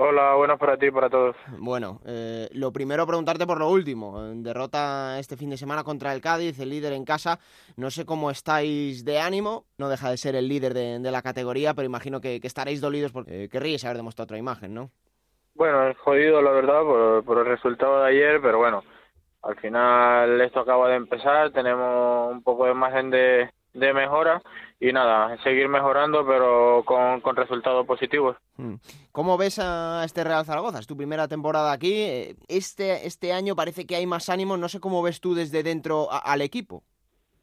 Hola, 0.04 0.34
buenas 0.34 0.58
para 0.58 0.76
ti 0.76 0.86
y 0.86 0.90
para 0.90 1.08
todos. 1.08 1.36
Bueno, 1.58 2.00
eh, 2.04 2.48
lo 2.54 2.72
primero 2.72 3.06
preguntarte 3.06 3.46
por 3.46 3.60
lo 3.60 3.68
último. 3.68 4.20
Derrota 4.34 5.16
este 5.20 5.36
fin 5.36 5.50
de 5.50 5.56
semana 5.56 5.84
contra 5.84 6.12
el 6.12 6.20
Cádiz, 6.20 6.58
el 6.58 6.70
líder 6.70 6.92
en 6.94 7.04
casa. 7.04 7.38
No 7.76 7.88
sé 7.88 8.04
cómo 8.04 8.28
estáis 8.28 9.04
de 9.04 9.20
ánimo, 9.20 9.66
no 9.78 9.88
deja 9.88 10.10
de 10.10 10.16
ser 10.16 10.34
el 10.34 10.48
líder 10.48 10.74
de, 10.74 10.98
la 10.98 11.22
categoría, 11.22 11.74
pero 11.74 11.86
imagino 11.86 12.20
que, 12.20 12.40
estaréis 12.42 12.80
dolidos 12.80 13.12
porque 13.12 13.44
eh, 13.44 13.48
querríais 13.48 13.84
haber 13.84 13.98
demostrado 13.98 14.24
otra 14.24 14.38
imagen, 14.38 14.74
¿no? 14.74 14.90
Bueno, 15.54 15.94
jodido 16.02 16.42
la 16.42 16.50
verdad 16.50 16.82
por, 16.82 17.24
por 17.24 17.38
el 17.38 17.44
resultado 17.44 18.02
de 18.02 18.08
ayer, 18.08 18.40
pero 18.42 18.58
bueno, 18.58 18.82
al 19.42 19.54
final 19.60 20.40
esto 20.40 20.58
acaba 20.58 20.88
de 20.88 20.96
empezar, 20.96 21.52
tenemos 21.52 22.32
un 22.32 22.42
poco 22.42 22.66
de 22.66 22.74
margen 22.74 23.08
de, 23.10 23.50
de 23.74 23.92
mejora 23.92 24.42
y 24.80 24.92
nada, 24.92 25.36
seguir 25.42 25.68
mejorando 25.68 26.26
pero 26.26 26.82
con, 26.84 27.20
con 27.20 27.36
resultados 27.36 27.86
positivos. 27.86 28.36
Hmm. 28.56 28.74
¿Cómo 29.12 29.38
ves 29.38 29.58
a 29.58 30.02
este 30.04 30.24
Real 30.24 30.44
Zaragoza? 30.44 30.78
Es 30.80 30.86
tu 30.86 30.96
primera 30.96 31.28
temporada 31.28 31.72
aquí. 31.72 31.94
Eh, 31.94 32.36
este, 32.48 33.06
este 33.06 33.32
año 33.32 33.54
parece 33.54 33.86
que 33.86 33.96
hay 33.96 34.06
más 34.06 34.28
ánimo. 34.28 34.56
No 34.56 34.68
sé 34.68 34.80
cómo 34.80 35.02
ves 35.02 35.20
tú 35.20 35.34
desde 35.34 35.62
dentro 35.62 36.08
al 36.10 36.42
equipo. 36.42 36.82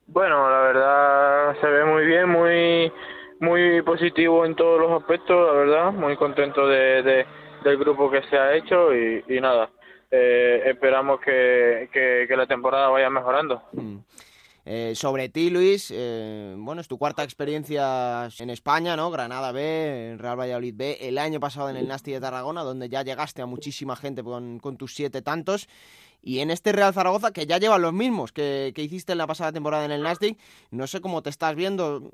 Bueno, 0.08 0.50
la 0.50 0.60
verdad 0.60 1.62
se 1.62 1.68
ve 1.68 1.86
muy 1.86 2.06
bien, 2.06 2.30
muy 2.30 2.92
muy 3.40 3.82
positivo 3.84 4.46
en 4.46 4.56
todos 4.56 4.80
los 4.82 5.02
aspectos, 5.02 5.48
la 5.48 5.54
verdad. 5.54 5.92
Muy 5.92 6.16
contento 6.18 6.68
de, 6.68 7.26
del 7.64 7.78
grupo 7.78 8.10
que 8.12 8.22
se 8.24 8.38
ha 8.38 8.56
hecho 8.56 8.94
y, 8.94 9.40
nada. 9.40 9.70
Eh, 10.12 10.64
esperamos 10.66 11.20
que, 11.22 11.90
que, 11.94 12.36
la 12.36 12.48
temporada 12.48 12.90
vaya 12.90 13.10
mejorando. 13.10 13.62
Hmm. 13.72 14.00
Eh, 14.66 14.94
sobre 14.96 15.30
ti, 15.30 15.50
Luis, 15.50 15.92
eh, 15.96 16.54
bueno, 16.58 16.82
es 16.82 16.88
tu 16.88 16.98
cuarta 16.98 17.24
experiencia 17.24 18.28
en 18.40 18.50
España, 18.50 18.96
¿no? 18.96 19.10
Granada 19.10 19.52
B, 19.52 20.16
Real 20.18 20.40
Valladolid 20.40 20.74
B, 20.76 20.98
el 21.02 21.18
año 21.18 21.40
pasado 21.40 21.70
en 21.70 21.78
el 21.78 21.88
Nasti 21.88 22.12
de 22.12 22.20
Tarragona, 22.20 22.64
donde 22.64 22.90
ya 22.90 23.04
llegaste 23.04 23.42
a 23.42 23.46
muchísima 23.46 23.96
gente 23.96 24.24
con, 24.24 24.60
tus 24.78 24.94
siete 24.94 25.22
tantos. 25.22 25.68
Y 26.22 26.40
en 26.40 26.52
este 26.52 26.74
Real 26.74 26.94
Zaragoza, 26.94 27.32
que 27.32 27.46
ya 27.46 27.58
llevan 27.58 27.82
los 27.82 27.94
mismos 27.94 28.34
que, 28.34 28.74
hiciste 28.76 29.14
en 29.14 29.18
la 29.18 29.28
pasada 29.28 29.54
temporada 29.54 29.86
en 29.86 29.92
el 29.92 30.04
Nastic, 30.04 30.38
no 30.70 30.86
sé 30.86 31.00
cómo 31.00 31.24
te 31.24 31.30
estás 31.30 31.56
viendo. 31.56 32.12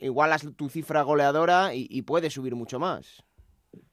Igual 0.00 0.32
tu 0.56 0.70
cifra 0.70 1.02
goleadora 1.02 1.74
y, 1.74 2.02
puedes 2.02 2.32
subir 2.32 2.54
mucho 2.54 2.78
más. 2.78 3.22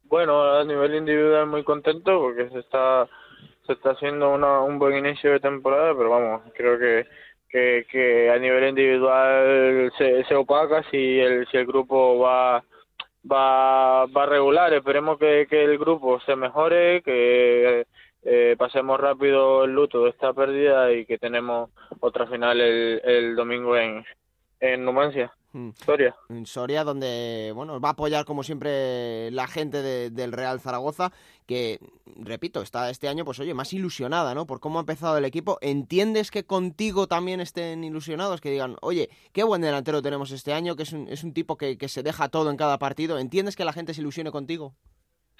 Bueno, 0.06 0.56
a 0.56 0.64
nivel 0.64 0.96
individual 0.96 1.48
muy 1.48 1.64
contento 1.64 2.20
porque 2.20 2.50
se 2.50 2.60
está 2.60 3.10
se 3.66 3.74
está 3.74 3.92
haciendo 3.92 4.30
un 4.30 4.80
buen 4.80 4.96
inicio 4.96 5.32
de 5.32 5.40
temporada, 5.40 5.94
pero 5.98 6.12
vamos, 6.12 6.42
creo 6.56 6.78
que 6.78 7.08
que, 7.50 8.32
a 8.34 8.38
nivel 8.38 8.70
individual 8.70 9.92
se, 9.98 10.24
se 10.26 10.36
opaca 10.36 10.84
si 10.92 11.20
el, 11.20 11.48
si 11.48 11.58
el 11.58 11.66
grupo 11.66 12.20
va 12.20 12.64
va, 13.32 14.06
va 14.06 14.26
regular. 14.26 14.74
Esperemos 14.74 15.18
que, 15.18 15.48
que 15.50 15.64
el 15.64 15.78
grupo 15.78 16.20
se 16.22 16.36
mejore, 16.36 17.02
que 17.02 17.86
eh, 18.24 18.56
pasemos 18.58 19.00
rápido 19.00 19.66
el 19.66 19.74
luto 19.74 20.04
de 20.04 20.10
esta 20.12 20.34
pérdida 20.34 20.92
y 20.92 21.06
que 21.06 21.18
tenemos 21.18 21.70
otra 22.00 22.28
final 22.28 22.60
el, 22.62 23.02
el 23.04 23.36
domingo 23.36 23.78
en, 23.78 24.06
en 24.60 24.86
Numancia. 24.86 25.32
Mm. 25.56 25.70
Soria. 25.86 26.14
En 26.28 26.46
Soria, 26.46 26.84
donde 26.84 27.54
bueno, 27.56 27.80
va 27.80 27.88
a 27.90 27.92
apoyar 27.94 28.26
como 28.26 28.44
siempre 28.44 29.32
la 29.32 29.48
gente 29.48 29.82
del 30.10 30.34
Real 30.34 30.60
Zaragoza, 30.60 31.14
que, 31.46 31.80
repito, 32.18 32.62
está 32.62 32.90
este 32.90 33.08
año, 33.08 33.24
pues 33.24 33.40
oye, 33.40 33.54
más 33.54 33.72
ilusionada, 33.72 34.36
¿no? 34.36 34.46
Por 34.46 34.60
cómo 34.60 34.80
ha 34.80 34.82
empezado 34.82 35.18
el 35.18 35.24
equipo. 35.24 35.58
¿Entiendes 35.62 36.30
que 36.30 36.44
contigo 36.44 37.08
también 37.08 37.40
estén 37.40 37.86
ilusionados? 37.86 38.42
Que 38.42 38.52
digan, 38.52 38.76
oye, 38.82 39.10
qué 39.32 39.46
buen 39.46 39.62
delantero 39.62 40.02
tenemos 40.02 40.32
este 40.32 40.52
año, 40.52 40.76
que 40.76 40.84
es 40.84 40.92
un, 40.92 41.08
es 41.08 41.24
un 41.24 41.34
tipo 41.34 41.56
que, 41.58 41.78
que 41.78 41.88
se 41.88 42.04
deja 42.04 42.28
todo 42.28 42.52
en 42.52 42.58
cada 42.58 42.78
partido. 42.78 43.18
¿Entiendes 43.18 43.56
que 43.56 43.64
la 43.64 43.72
gente 43.72 43.94
se 43.94 44.02
ilusione 44.02 44.32
contigo? 44.32 44.74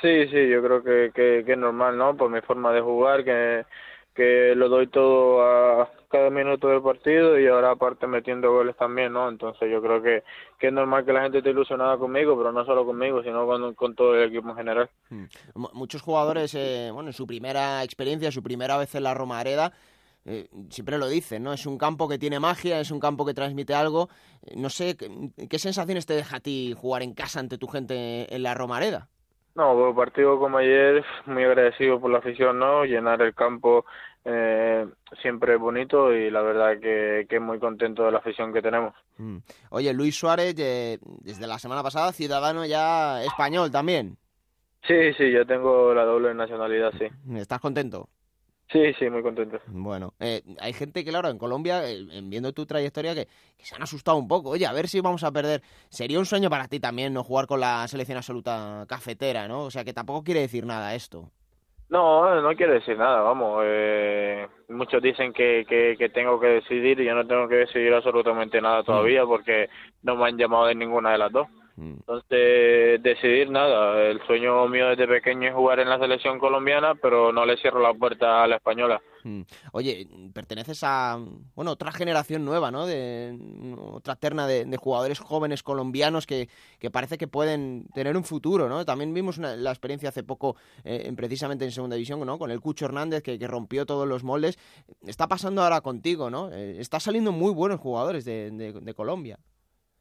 Sí, 0.02 0.28
sí, 0.28 0.48
yo 0.50 0.64
creo 0.64 0.82
que, 0.82 1.12
que, 1.14 1.44
que 1.46 1.52
es 1.52 1.58
normal, 1.58 1.98
¿no? 1.98 2.16
Por 2.16 2.30
mi 2.30 2.40
forma 2.40 2.72
de 2.72 2.80
jugar, 2.80 3.26
que 3.26 3.66
que 4.16 4.54
lo 4.56 4.70
doy 4.70 4.88
todo 4.88 5.44
a 5.44 5.92
cada 6.10 6.30
minuto 6.30 6.70
del 6.70 6.82
partido 6.82 7.38
y 7.38 7.48
ahora 7.48 7.72
aparte 7.72 8.08
metiendo 8.08 8.52
goles 8.52 8.78
también, 8.78 9.12
¿no? 9.12 9.28
Entonces 9.28 9.70
yo 9.70 9.82
creo 9.82 10.02
que, 10.02 10.24
que 10.58 10.68
es 10.68 10.74
normal 10.74 11.06
que 11.06 11.12
la 11.12 11.24
gente 11.24 11.40
esté 11.40 11.50
ilusionada 11.50 11.98
conmigo, 11.98 12.38
pero 12.38 12.54
no 12.54 12.66
solo 12.66 12.86
conmigo, 12.86 13.22
sino 13.22 13.46
con, 13.46 13.74
con 13.76 13.94
todo 13.94 14.16
el 14.16 14.30
equipo 14.30 14.50
en 14.50 14.56
general. 14.56 14.90
Hmm. 15.10 15.26
Muchos 15.74 16.02
jugadores, 16.02 16.56
eh, 16.56 16.90
bueno, 16.94 17.10
en 17.10 17.14
su 17.14 17.28
primera 17.28 17.84
experiencia, 17.84 18.32
su 18.32 18.42
primera 18.42 18.78
vez 18.78 18.96
en 18.96 19.04
la 19.04 19.14
Romareda, 19.14 19.74
eh, 20.24 20.48
siempre 20.70 20.98
lo 20.98 21.08
dicen, 21.08 21.44
¿no? 21.44 21.54
Es 21.54 21.66
un 21.66 21.78
campo 21.78 22.08
que 22.08 22.18
tiene 22.18 22.40
magia, 22.40 22.80
es 22.80 22.90
un 22.90 23.00
campo 23.00 23.26
que 23.26 23.34
transmite 23.34 23.76
algo. 23.76 24.10
Eh, 24.44 24.54
no 24.56 24.70
sé, 24.70 24.98
¿qué, 24.98 25.60
sensaciones 25.60 26.06
te 26.06 26.16
deja 26.16 26.38
a 26.38 26.40
ti 26.40 26.74
jugar 26.76 27.04
en 27.04 27.14
casa 27.14 27.40
ante 27.40 27.58
tu 27.58 27.68
gente 27.68 28.34
en 28.34 28.42
la 28.42 28.56
Romareda? 28.56 29.08
No, 29.56 29.74
por 29.74 29.96
partido 29.96 30.38
como 30.38 30.58
ayer, 30.58 31.04
muy 31.26 31.44
agradecido 31.44 32.00
por 32.00 32.12
la 32.12 32.18
afición, 32.18 32.60
¿no? 32.60 32.84
Llenar 32.84 33.22
el 33.22 33.34
campo 33.34 33.86
eh, 34.26 34.86
siempre 35.22 35.56
bonito 35.56 36.14
y 36.14 36.30
la 36.30 36.42
verdad 36.42 36.80
que, 36.80 37.26
que 37.30 37.40
muy 37.40 37.58
contento 37.60 38.04
de 38.04 38.12
la 38.12 38.18
afición 38.18 38.52
que 38.52 38.62
tenemos. 38.62 38.94
Mm. 39.18 39.38
Oye, 39.70 39.94
Luis 39.94 40.16
Suárez, 40.18 40.56
eh, 40.58 41.00
desde 41.22 41.48
la 41.48 41.58
semana 41.58 41.84
pasada, 41.84 42.12
ciudadano 42.12 42.66
ya 42.66 43.24
español 43.24 43.72
también. 43.72 44.18
Sí, 44.88 45.14
sí, 45.14 45.32
yo 45.32 45.46
tengo 45.46 45.94
la 45.94 46.04
doble 46.04 46.34
nacionalidad, 46.34 46.92
sí. 47.00 47.08
¿Estás 47.36 47.60
contento? 47.60 48.10
Sí, 48.72 48.94
sí, 48.98 49.10
muy 49.10 49.22
contento. 49.22 49.60
Bueno, 49.68 50.14
eh, 50.20 50.42
hay 50.60 50.74
gente 50.74 51.04
que, 51.04 51.12
claro, 51.12 51.30
en 51.30 51.38
Colombia, 51.38 51.88
eh, 51.88 52.04
viendo 52.24 52.52
tu 52.52 52.66
trayectoria, 52.66 53.14
que, 53.14 53.28
se 53.58 53.76
han 53.76 53.84
asustado 53.84 54.18
un 54.18 54.28
poco. 54.28 54.50
Oye, 54.50 54.66
a 54.66 54.74
ver 54.74 54.88
si 54.88 55.02
vamos 55.02 55.24
a 55.24 55.32
perder. 55.32 55.62
Sería 55.90 56.20
un 56.20 56.26
sueño 56.26 56.50
para 56.50 56.68
ti 56.68 56.80
también 56.80 57.14
no 57.14 57.24
jugar 57.24 57.46
con 57.46 57.60
la 57.60 57.88
selección 57.88 58.18
absoluta 58.18 58.86
cafetera, 58.88 59.48
¿no? 59.48 59.64
O 59.64 59.72
sea, 59.72 59.84
que 59.84 59.94
tampoco 59.94 60.24
quiere 60.24 60.42
decir 60.42 60.66
nada 60.66 60.96
esto. 60.96 61.30
No, 61.90 62.42
no 62.42 62.56
quiere 62.56 62.74
decir 62.74 62.98
nada, 62.98 63.22
vamos. 63.22 63.62
Eh, 63.64 64.48
muchos 64.70 65.02
dicen 65.02 65.32
que, 65.32 65.66
que, 65.70 65.96
que, 65.98 66.10
tengo 66.10 66.40
que 66.40 66.48
decidir 66.48 67.00
y 67.00 67.06
yo 67.06 67.14
no 67.14 67.28
tengo 67.28 67.48
que 67.48 67.58
decidir 67.58 67.94
absolutamente 67.94 68.60
nada 68.60 68.84
todavía 68.84 69.24
mm. 69.24 69.28
porque 69.28 69.70
no 70.02 70.16
me 70.16 70.28
han 70.28 70.38
llamado 70.38 70.66
de 70.66 70.76
ninguna 70.76 71.12
de 71.12 71.18
las 71.20 71.32
dos. 71.32 71.48
Mm. 71.78 71.94
Entonces, 72.00 73.04
decidir 73.04 73.50
nada. 73.50 74.02
El 74.04 74.26
sueño 74.26 74.68
mío 74.68 74.88
desde 74.90 75.08
pequeño 75.08 75.50
es 75.50 75.54
jugar 75.54 75.80
en 75.80 75.90
la 75.90 76.00
selección 76.00 76.40
colombiana, 76.40 76.96
pero 76.96 77.34
no 77.34 77.46
le 77.46 77.58
cierro 77.58 77.82
la 77.82 77.94
puerta 77.94 78.44
a 78.44 78.48
la 78.48 78.58
española. 78.58 79.02
Mm. 79.24 79.42
Oye, 79.72 80.08
perteneces 80.34 80.84
a 80.84 81.18
bueno 81.56 81.72
otra 81.72 81.92
generación 81.92 82.46
nueva, 82.46 82.72
¿no? 82.72 82.86
De 82.86 83.38
otra 83.78 84.16
terna 84.16 84.48
de, 84.48 84.78
jugadores 84.78 85.20
jóvenes 85.20 85.64
colombianos 85.64 86.28
que, 86.28 86.48
que, 86.80 86.92
parece 86.92 87.18
que 87.18 87.28
pueden 87.28 87.88
tener 87.94 88.16
un 88.16 88.24
futuro, 88.24 88.70
¿no? 88.70 88.86
También 88.86 89.14
vimos 89.14 89.38
la 89.38 89.72
experiencia 89.72 90.10
hace 90.10 90.24
poco, 90.24 90.56
eh, 90.84 91.12
precisamente 91.16 91.66
en 91.66 91.72
segunda 91.72 91.96
división, 91.96 92.24
¿no? 92.26 92.38
Con 92.38 92.52
el 92.52 92.62
Cucho 92.62 92.86
Hernández 92.86 93.24
que, 93.24 93.40
que, 93.40 93.48
rompió 93.48 93.86
todos 93.86 94.08
los 94.08 94.24
moldes. 94.24 94.60
Está 95.06 95.28
pasando 95.28 95.64
ahora 95.64 95.82
contigo, 95.82 96.30
¿no? 96.30 96.52
Eh, 96.52 96.76
está 96.80 97.00
saliendo 97.00 97.32
muy 97.32 97.52
buenos 97.52 97.80
jugadores 97.80 98.26
de, 98.26 98.52
de 98.52 98.94
Colombia. 98.94 99.40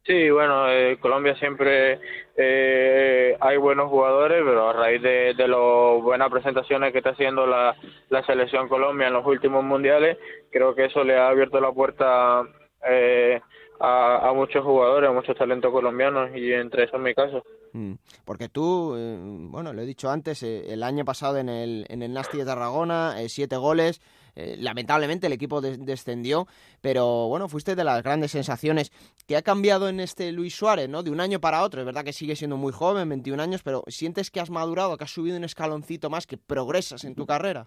Sí, 0.06 0.28
bueno, 0.28 0.70
eh, 0.70 0.98
Colombia 1.00 1.34
siempre 1.36 1.98
eh, 2.36 3.36
hay 3.40 3.56
buenos 3.56 3.88
jugadores, 3.88 4.42
pero 4.44 4.68
a 4.68 4.72
raíz 4.74 5.00
de, 5.00 5.32
de 5.32 5.48
las 5.48 6.02
buenas 6.02 6.30
presentaciones 6.30 6.92
que 6.92 6.98
está 6.98 7.10
haciendo 7.10 7.46
la, 7.46 7.74
la 8.10 8.22
selección 8.26 8.68
Colombia 8.68 9.06
en 9.06 9.14
los 9.14 9.24
últimos 9.24 9.64
mundiales, 9.64 10.18
creo 10.50 10.74
que 10.74 10.86
eso 10.86 11.02
le 11.04 11.16
ha 11.16 11.28
abierto 11.28 11.58
la 11.58 11.72
puerta 11.72 12.42
eh, 12.86 13.40
a, 13.80 14.30
muchos 14.34 14.62
jugadores, 14.62 15.08
a 15.08 15.12
muchos 15.12 15.36
talentos 15.38 15.72
colombianos 15.72 16.30
y 16.36 16.52
entre 16.52 16.84
esos 16.84 17.00
mi 17.00 17.14
caso. 17.14 17.42
Mm, 17.72 17.94
porque 18.26 18.50
tú, 18.50 18.94
eh, 18.96 19.16
bueno, 19.18 19.72
lo 19.72 19.80
he 19.80 19.86
dicho 19.86 20.10
antes, 20.10 20.42
el 20.42 20.82
año 20.82 21.06
pasado 21.06 21.38
en 21.38 21.48
el, 21.48 21.86
en 21.88 22.02
el 22.02 22.12
Nasti 22.12 22.36
de 22.36 22.44
Tarragona, 22.44 23.14
siete 23.28 23.56
goles, 23.56 24.02
eh, 24.36 24.56
lamentablemente 24.58 25.26
el 25.26 25.32
equipo 25.32 25.60
descendió, 25.60 26.46
pero 26.80 27.28
bueno, 27.28 27.48
fuiste 27.48 27.76
de 27.76 27.84
las 27.84 28.02
grandes 28.02 28.32
sensaciones. 28.32 28.90
¿Qué 29.26 29.36
ha 29.36 29.42
cambiado 29.42 29.88
en 29.88 30.00
este 30.00 30.32
Luis 30.32 30.54
Suárez, 30.54 30.88
no? 30.88 31.02
De 31.02 31.10
un 31.10 31.20
año 31.20 31.40
para 31.40 31.62
otro, 31.62 31.80
es 31.80 31.86
verdad 31.86 32.04
que 32.04 32.12
sigue 32.12 32.36
siendo 32.36 32.56
muy 32.56 32.72
joven, 32.72 33.08
21 33.08 33.42
años, 33.42 33.62
pero 33.62 33.84
¿sientes 33.88 34.30
que 34.30 34.40
has 34.40 34.50
madurado, 34.50 34.96
que 34.96 35.04
has 35.04 35.10
subido 35.10 35.36
un 35.36 35.44
escaloncito 35.44 36.10
más, 36.10 36.26
que 36.26 36.36
progresas 36.36 37.04
en 37.04 37.14
tu 37.14 37.26
carrera? 37.26 37.66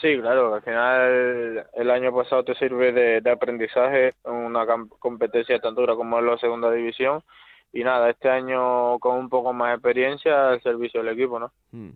Sí, 0.00 0.18
claro, 0.18 0.54
al 0.54 0.62
final 0.62 1.66
el 1.74 1.90
año 1.90 2.14
pasado 2.14 2.42
te 2.42 2.54
sirve 2.54 3.20
de, 3.20 3.30
aprendizaje 3.30 4.14
en 4.24 4.32
una 4.32 4.66
competencia 4.98 5.58
tan 5.60 5.74
dura 5.74 5.94
como 5.94 6.18
es 6.18 6.24
la 6.24 6.38
segunda 6.38 6.70
división 6.70 7.22
y 7.72 7.84
nada, 7.84 8.08
este 8.10 8.30
año 8.30 8.98
con 8.98 9.16
un 9.18 9.28
poco 9.28 9.52
más 9.52 9.70
de 9.70 9.74
experiencia 9.74 10.50
al 10.50 10.62
servicio 10.62 11.02
del 11.02 11.12
equipo, 11.12 11.38
¿no? 11.38 11.52
Mm. 11.72 11.90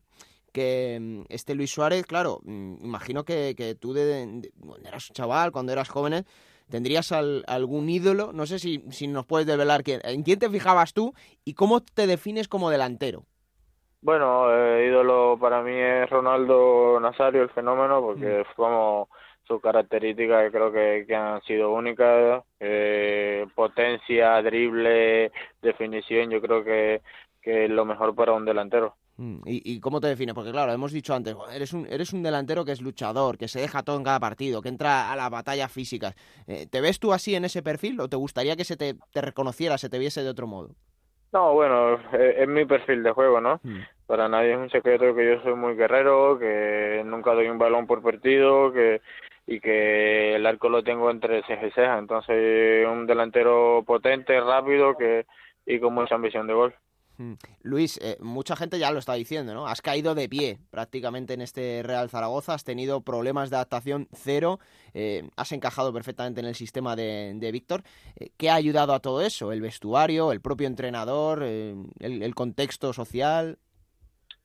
Que 0.52 0.98
mm, 1.00 1.22
este 1.28 1.54
Luis 1.54 1.70
Suárez, 1.72 2.04
claro, 2.06 2.40
mm, 2.44 2.84
imagino 2.84 3.24
que, 3.24 3.54
que 3.56 3.74
tú 3.74 3.92
de, 3.92 4.50
cuando 4.60 4.88
eras 4.88 5.10
chaval, 5.12 5.52
cuando 5.52 5.72
eras 5.72 5.88
joven, 5.88 6.24
¿tendrías 6.70 7.12
algún 7.12 7.88
ídolo? 7.88 8.32
No 8.32 8.46
sé 8.46 8.58
si, 8.58 8.84
si 8.90 9.06
nos 9.06 9.26
puedes 9.26 9.46
develar 9.46 9.82
quién, 9.82 10.00
en 10.04 10.22
quién 10.22 10.38
te 10.38 10.50
fijabas 10.50 10.92
tú 10.92 11.14
y 11.44 11.54
cómo 11.54 11.80
te 11.80 12.06
defines 12.06 12.48
como 12.48 12.70
delantero. 12.70 13.24
Bueno, 14.00 14.52
eh, 14.52 14.86
ídolo 14.86 15.36
para 15.40 15.60
mí 15.62 15.74
es 15.74 16.08
Ronaldo 16.08 17.00
Nazario, 17.00 17.42
el 17.42 17.50
fenómeno, 17.50 18.00
porque 18.00 18.40
mm. 18.40 18.54
como 18.54 19.08
sus 19.48 19.60
características 19.60 20.52
creo 20.52 20.70
que, 20.70 21.04
que 21.06 21.16
han 21.16 21.42
sido 21.42 21.72
únicas, 21.72 22.44
eh, 22.60 23.46
potencia, 23.54 24.40
drible, 24.42 25.32
definición, 25.62 26.30
yo 26.30 26.40
creo 26.40 26.62
que, 26.62 27.00
que 27.40 27.64
es 27.64 27.70
lo 27.70 27.84
mejor 27.84 28.14
para 28.14 28.34
un 28.34 28.44
delantero. 28.44 28.94
Mm, 29.18 29.40
¿Y, 29.46 29.80
cómo 29.80 30.00
te 30.00 30.06
defines? 30.06 30.34
Porque 30.34 30.52
claro, 30.52 30.72
hemos 30.72 30.92
dicho 30.92 31.12
antes, 31.12 31.36
eres 31.52 31.72
un, 31.72 31.86
eres 31.90 32.12
un 32.12 32.22
delantero 32.22 32.64
que 32.64 32.72
es 32.72 32.80
luchador, 32.80 33.36
que 33.36 33.48
se 33.48 33.60
deja 33.60 33.82
todo 33.82 33.96
en 33.96 34.04
cada 34.04 34.20
partido, 34.20 34.62
que 34.62 34.68
entra 34.68 35.12
a 35.12 35.16
la 35.16 35.28
batalla 35.28 35.68
física. 35.68 36.14
Eh, 36.46 36.66
¿Te 36.70 36.80
ves 36.80 37.00
tú 37.00 37.12
así 37.12 37.34
en 37.34 37.44
ese 37.44 37.62
perfil 37.62 38.00
o 38.00 38.08
te 38.08 38.16
gustaría 38.16 38.54
que 38.54 38.64
se 38.64 38.76
te, 38.76 38.94
te 39.12 39.20
reconociera, 39.20 39.76
se 39.76 39.90
te 39.90 39.98
viese 39.98 40.22
de 40.22 40.30
otro 40.30 40.46
modo? 40.46 40.70
No, 41.32 41.52
bueno, 41.52 41.98
es, 42.12 42.48
mi 42.48 42.64
perfil 42.64 43.02
de 43.02 43.10
juego, 43.10 43.40
¿no? 43.40 43.60
Mm. 43.64 43.80
Para 44.06 44.28
nadie 44.28 44.52
es 44.52 44.58
un 44.58 44.70
secreto 44.70 45.14
que 45.14 45.26
yo 45.26 45.42
soy 45.42 45.54
muy 45.54 45.74
guerrero, 45.74 46.38
que 46.38 47.02
nunca 47.04 47.34
doy 47.34 47.48
un 47.48 47.58
balón 47.58 47.86
por 47.86 48.00
partido, 48.00 48.72
que 48.72 49.02
y 49.46 49.60
que 49.60 50.36
el 50.36 50.46
arco 50.46 50.68
lo 50.68 50.82
tengo 50.84 51.10
entre 51.10 51.42
ceja 51.42 51.66
y 51.66 51.70
ceja. 51.72 51.98
Entonces, 51.98 52.86
un 52.86 53.06
delantero 53.06 53.82
potente, 53.86 54.38
rápido 54.40 54.96
que 54.96 55.26
y 55.66 55.80
con 55.80 55.94
mucha 55.94 56.14
ambición 56.14 56.46
de 56.46 56.54
gol. 56.54 56.74
Mm. 57.18 57.32
Luis, 57.62 57.98
eh, 58.00 58.16
mucha 58.20 58.54
gente 58.54 58.78
ya 58.78 58.92
lo 58.92 59.00
está 59.00 59.14
diciendo, 59.14 59.52
¿no? 59.52 59.66
Has 59.66 59.82
caído 59.82 60.14
de 60.14 60.28
pie 60.28 60.58
prácticamente 60.70 61.34
en 61.34 61.40
este 61.40 61.82
Real 61.82 62.08
Zaragoza, 62.08 62.54
has 62.54 62.62
tenido 62.62 63.00
problemas 63.00 63.50
de 63.50 63.56
adaptación 63.56 64.06
cero, 64.12 64.60
eh, 64.94 65.24
has 65.36 65.50
encajado 65.50 65.92
perfectamente 65.92 66.40
en 66.40 66.46
el 66.46 66.54
sistema 66.54 66.94
de, 66.94 67.50
Víctor. 67.52 67.82
Eh, 68.16 68.28
¿Qué 68.38 68.50
ha 68.50 68.54
ayudado 68.54 68.94
a 68.94 69.00
todo 69.00 69.20
eso? 69.20 69.50
¿El 69.52 69.60
vestuario, 69.60 70.30
el 70.30 70.40
propio 70.40 70.68
entrenador, 70.68 71.42
el, 71.42 72.34
contexto 72.36 72.92
social? 72.92 73.58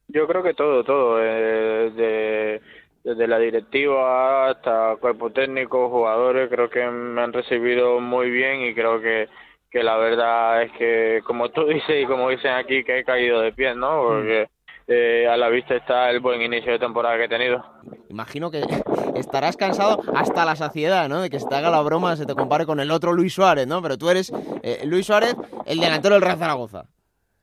Yo 0.07 0.25
creo 0.27 0.41
que 0.41 0.55
todo, 0.55 0.83
todo. 0.83 1.17
desde 1.17 2.59
la 3.03 3.37
directiva 3.37 4.49
hasta 4.49 4.95
cuerpo 4.99 5.31
técnico, 5.31 5.89
jugadores, 5.89 6.49
creo 6.49 6.69
que 6.71 6.83
me 6.89 7.21
han 7.21 7.33
recibido 7.33 7.99
muy 7.99 8.31
bien 8.31 8.61
y 8.61 8.73
creo 8.73 8.99
que 8.99 9.27
que 9.73 9.81
la 9.83 9.97
verdad 9.97 10.61
es 10.61 10.71
que, 10.73 11.21
como 11.25 11.49
tú 11.49 11.65
dices 11.67 12.03
y 12.03 12.05
como 12.05 12.29
dicen 12.29 12.51
aquí, 12.51 12.83
que 12.83 12.99
he 12.99 13.03
caído 13.03 13.41
de 13.41 13.51
pie, 13.51 13.75
¿no? 13.75 14.03
Porque 14.03 14.47
eh, 14.87 15.27
a 15.27 15.35
la 15.35 15.49
vista 15.49 15.75
está 15.75 16.11
el 16.11 16.19
buen 16.19 16.41
inicio 16.41 16.71
de 16.71 16.79
temporada 16.79 17.17
que 17.17 17.23
he 17.25 17.29
tenido. 17.29 17.65
Imagino 18.07 18.51
que 18.51 18.61
estarás 19.15 19.57
cansado 19.57 19.99
hasta 20.15 20.45
la 20.45 20.55
saciedad, 20.55 21.09
¿no? 21.09 21.21
De 21.21 21.29
que 21.31 21.39
se 21.39 21.47
te 21.47 21.55
haga 21.55 21.71
la 21.71 21.81
broma, 21.81 22.15
se 22.15 22.27
te 22.27 22.35
compare 22.35 22.67
con 22.67 22.79
el 22.79 22.91
otro 22.91 23.13
Luis 23.13 23.33
Suárez, 23.33 23.65
¿no? 23.65 23.81
Pero 23.81 23.97
tú 23.97 24.09
eres 24.09 24.31
eh, 24.61 24.83
Luis 24.85 25.07
Suárez, 25.07 25.35
el 25.65 25.79
delantero 25.79 26.13
del 26.15 26.21
Real 26.21 26.37
Zaragoza. 26.37 26.85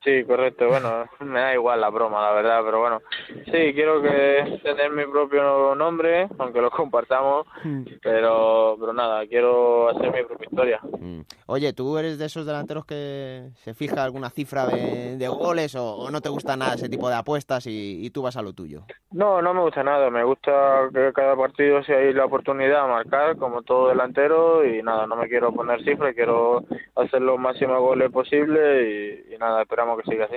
Sí, 0.02 0.24
correcto. 0.24 0.66
Bueno, 0.68 1.04
me 1.20 1.40
da 1.40 1.54
igual 1.54 1.80
la 1.80 1.90
broma, 1.90 2.22
la 2.22 2.32
verdad, 2.32 2.60
pero 2.64 2.80
bueno, 2.80 3.00
sí, 3.44 3.74
quiero 3.74 4.00
que 4.00 4.60
tener 4.62 4.90
mi 4.92 5.04
propio 5.04 5.74
nombre, 5.74 6.28
aunque 6.38 6.60
lo 6.60 6.70
compartamos, 6.70 7.46
hmm. 7.62 7.82
pero, 8.02 8.76
pero 8.80 8.92
nada, 8.94 9.26
quiero 9.26 9.90
hacer 9.90 10.10
mi 10.12 10.24
propia 10.24 10.48
historia. 10.50 10.80
Hmm. 10.98 11.20
Oye, 11.46 11.72
¿tú 11.74 11.98
eres 11.98 12.18
de 12.18 12.26
esos 12.26 12.46
delanteros 12.46 12.86
que 12.86 13.50
se 13.56 13.74
fija 13.74 14.02
alguna 14.02 14.30
cifra 14.30 14.66
de, 14.66 15.28
goles 15.28 15.74
o, 15.76 16.10
no 16.10 16.20
te 16.20 16.28
gusta 16.28 16.56
nada 16.56 16.74
ese 16.74 16.88
tipo 16.88 17.08
de 17.08 17.14
apuestas 17.16 17.66
y, 17.66 18.10
tú 18.10 18.22
vas 18.22 18.36
a 18.36 18.42
lo 18.42 18.52
tuyo? 18.52 18.84
No, 19.12 19.40
no 19.40 19.54
me 19.54 19.60
gusta 19.60 19.84
nada. 19.84 20.10
Me 20.10 20.24
gusta 20.24 20.88
que 20.92 21.12
cada 21.12 21.36
partido 21.36 21.82
sea 21.84 21.98
hay 21.98 22.12
la 22.12 22.24
oportunidad 22.24 22.82
de 22.82 22.88
marcar, 22.88 23.36
como 23.36 23.62
todo 23.62 23.88
delantero, 23.88 24.64
y 24.64 24.82
nada, 24.82 25.06
no 25.06 25.14
me 25.14 25.28
quiero 25.28 25.52
poner 25.52 25.84
cifras, 25.84 26.14
quiero 26.14 26.64
hacer 26.96 27.22
los 27.22 27.38
máximos 27.38 27.78
goles 27.80 28.10
posibles 28.10 29.24
y 29.32 29.38
nada, 29.38 29.62
esperamos 29.62 29.89
que 29.96 30.10
siga 30.10 30.26
así. 30.26 30.36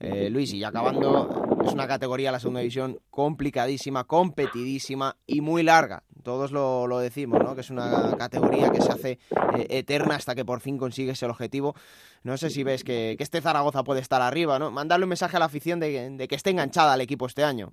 Eh, 0.00 0.28
Luis, 0.28 0.52
y 0.52 0.62
acabando, 0.62 1.56
es 1.64 1.72
una 1.72 1.86
categoría, 1.86 2.30
la 2.30 2.38
segunda 2.38 2.60
división, 2.60 2.98
complicadísima, 3.10 4.04
competidísima 4.04 5.16
y 5.26 5.40
muy 5.40 5.62
larga. 5.62 6.02
Todos 6.22 6.52
lo, 6.52 6.86
lo 6.86 6.98
decimos, 6.98 7.42
¿no? 7.42 7.54
Que 7.54 7.62
es 7.62 7.70
una 7.70 8.16
categoría 8.18 8.70
que 8.70 8.80
se 8.80 8.92
hace 8.92 9.10
eh, 9.56 9.66
eterna 9.70 10.16
hasta 10.16 10.34
que 10.34 10.44
por 10.44 10.60
fin 10.60 10.78
consigues 10.78 11.22
el 11.22 11.30
objetivo. 11.30 11.74
No 12.22 12.36
sé 12.36 12.50
si 12.50 12.64
ves 12.64 12.84
que, 12.84 13.16
este 13.18 13.40
Zaragoza 13.40 13.84
puede 13.84 14.00
estar 14.00 14.20
arriba, 14.20 14.58
¿no? 14.58 14.70
Mandarle 14.70 15.04
un 15.04 15.10
mensaje 15.10 15.36
a 15.36 15.40
la 15.40 15.46
afición 15.46 15.80
de, 15.80 16.26
que 16.28 16.34
esté 16.34 16.50
enganchada 16.50 16.94
al 16.94 17.00
equipo 17.00 17.26
este 17.26 17.44
año. 17.44 17.72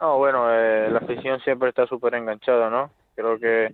No, 0.00 0.18
bueno, 0.18 0.50
eh, 0.50 0.90
la 0.90 0.98
afición 0.98 1.40
siempre 1.40 1.68
está 1.68 1.86
súper 1.86 2.14
enganchada, 2.14 2.68
¿no? 2.68 2.90
Creo 3.14 3.38
que 3.38 3.68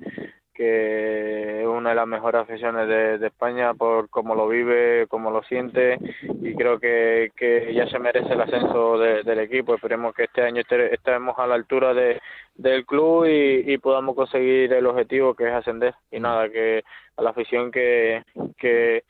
que 0.58 1.60
es 1.60 1.66
una 1.68 1.90
de 1.90 1.94
las 1.94 2.08
mejores 2.08 2.40
aficiones 2.40 2.88
de, 2.88 3.24
España 3.24 3.74
por 3.74 4.10
cómo 4.10 4.34
lo 4.34 4.48
vive, 4.48 5.06
cómo 5.06 5.30
lo 5.30 5.44
siente 5.44 5.96
y 6.42 6.52
creo 6.56 6.80
que, 6.80 7.30
que 7.36 7.72
ya 7.72 7.86
se 7.86 8.00
merece 8.00 8.32
el 8.32 8.40
ascenso 8.40 8.98
del 8.98 9.38
equipo. 9.38 9.76
Esperemos 9.76 10.12
que 10.16 10.24
este 10.24 10.42
año 10.42 10.60
estemos 10.68 11.38
a 11.38 11.46
la 11.46 11.54
altura 11.54 11.94
de, 11.94 12.20
del 12.58 12.84
club 12.84 13.24
y, 13.26 13.78
podamos 13.78 14.16
conseguir 14.16 14.72
el 14.72 14.86
objetivo 14.86 15.34
que 15.34 15.48
es 15.48 15.54
ascender. 15.54 15.94
Y 16.10 16.20
nada, 16.20 16.50
que 16.50 16.82
a 17.16 17.22
la 17.22 17.30
afición 17.30 17.70
que, 17.70 18.22
que, 18.58 19.02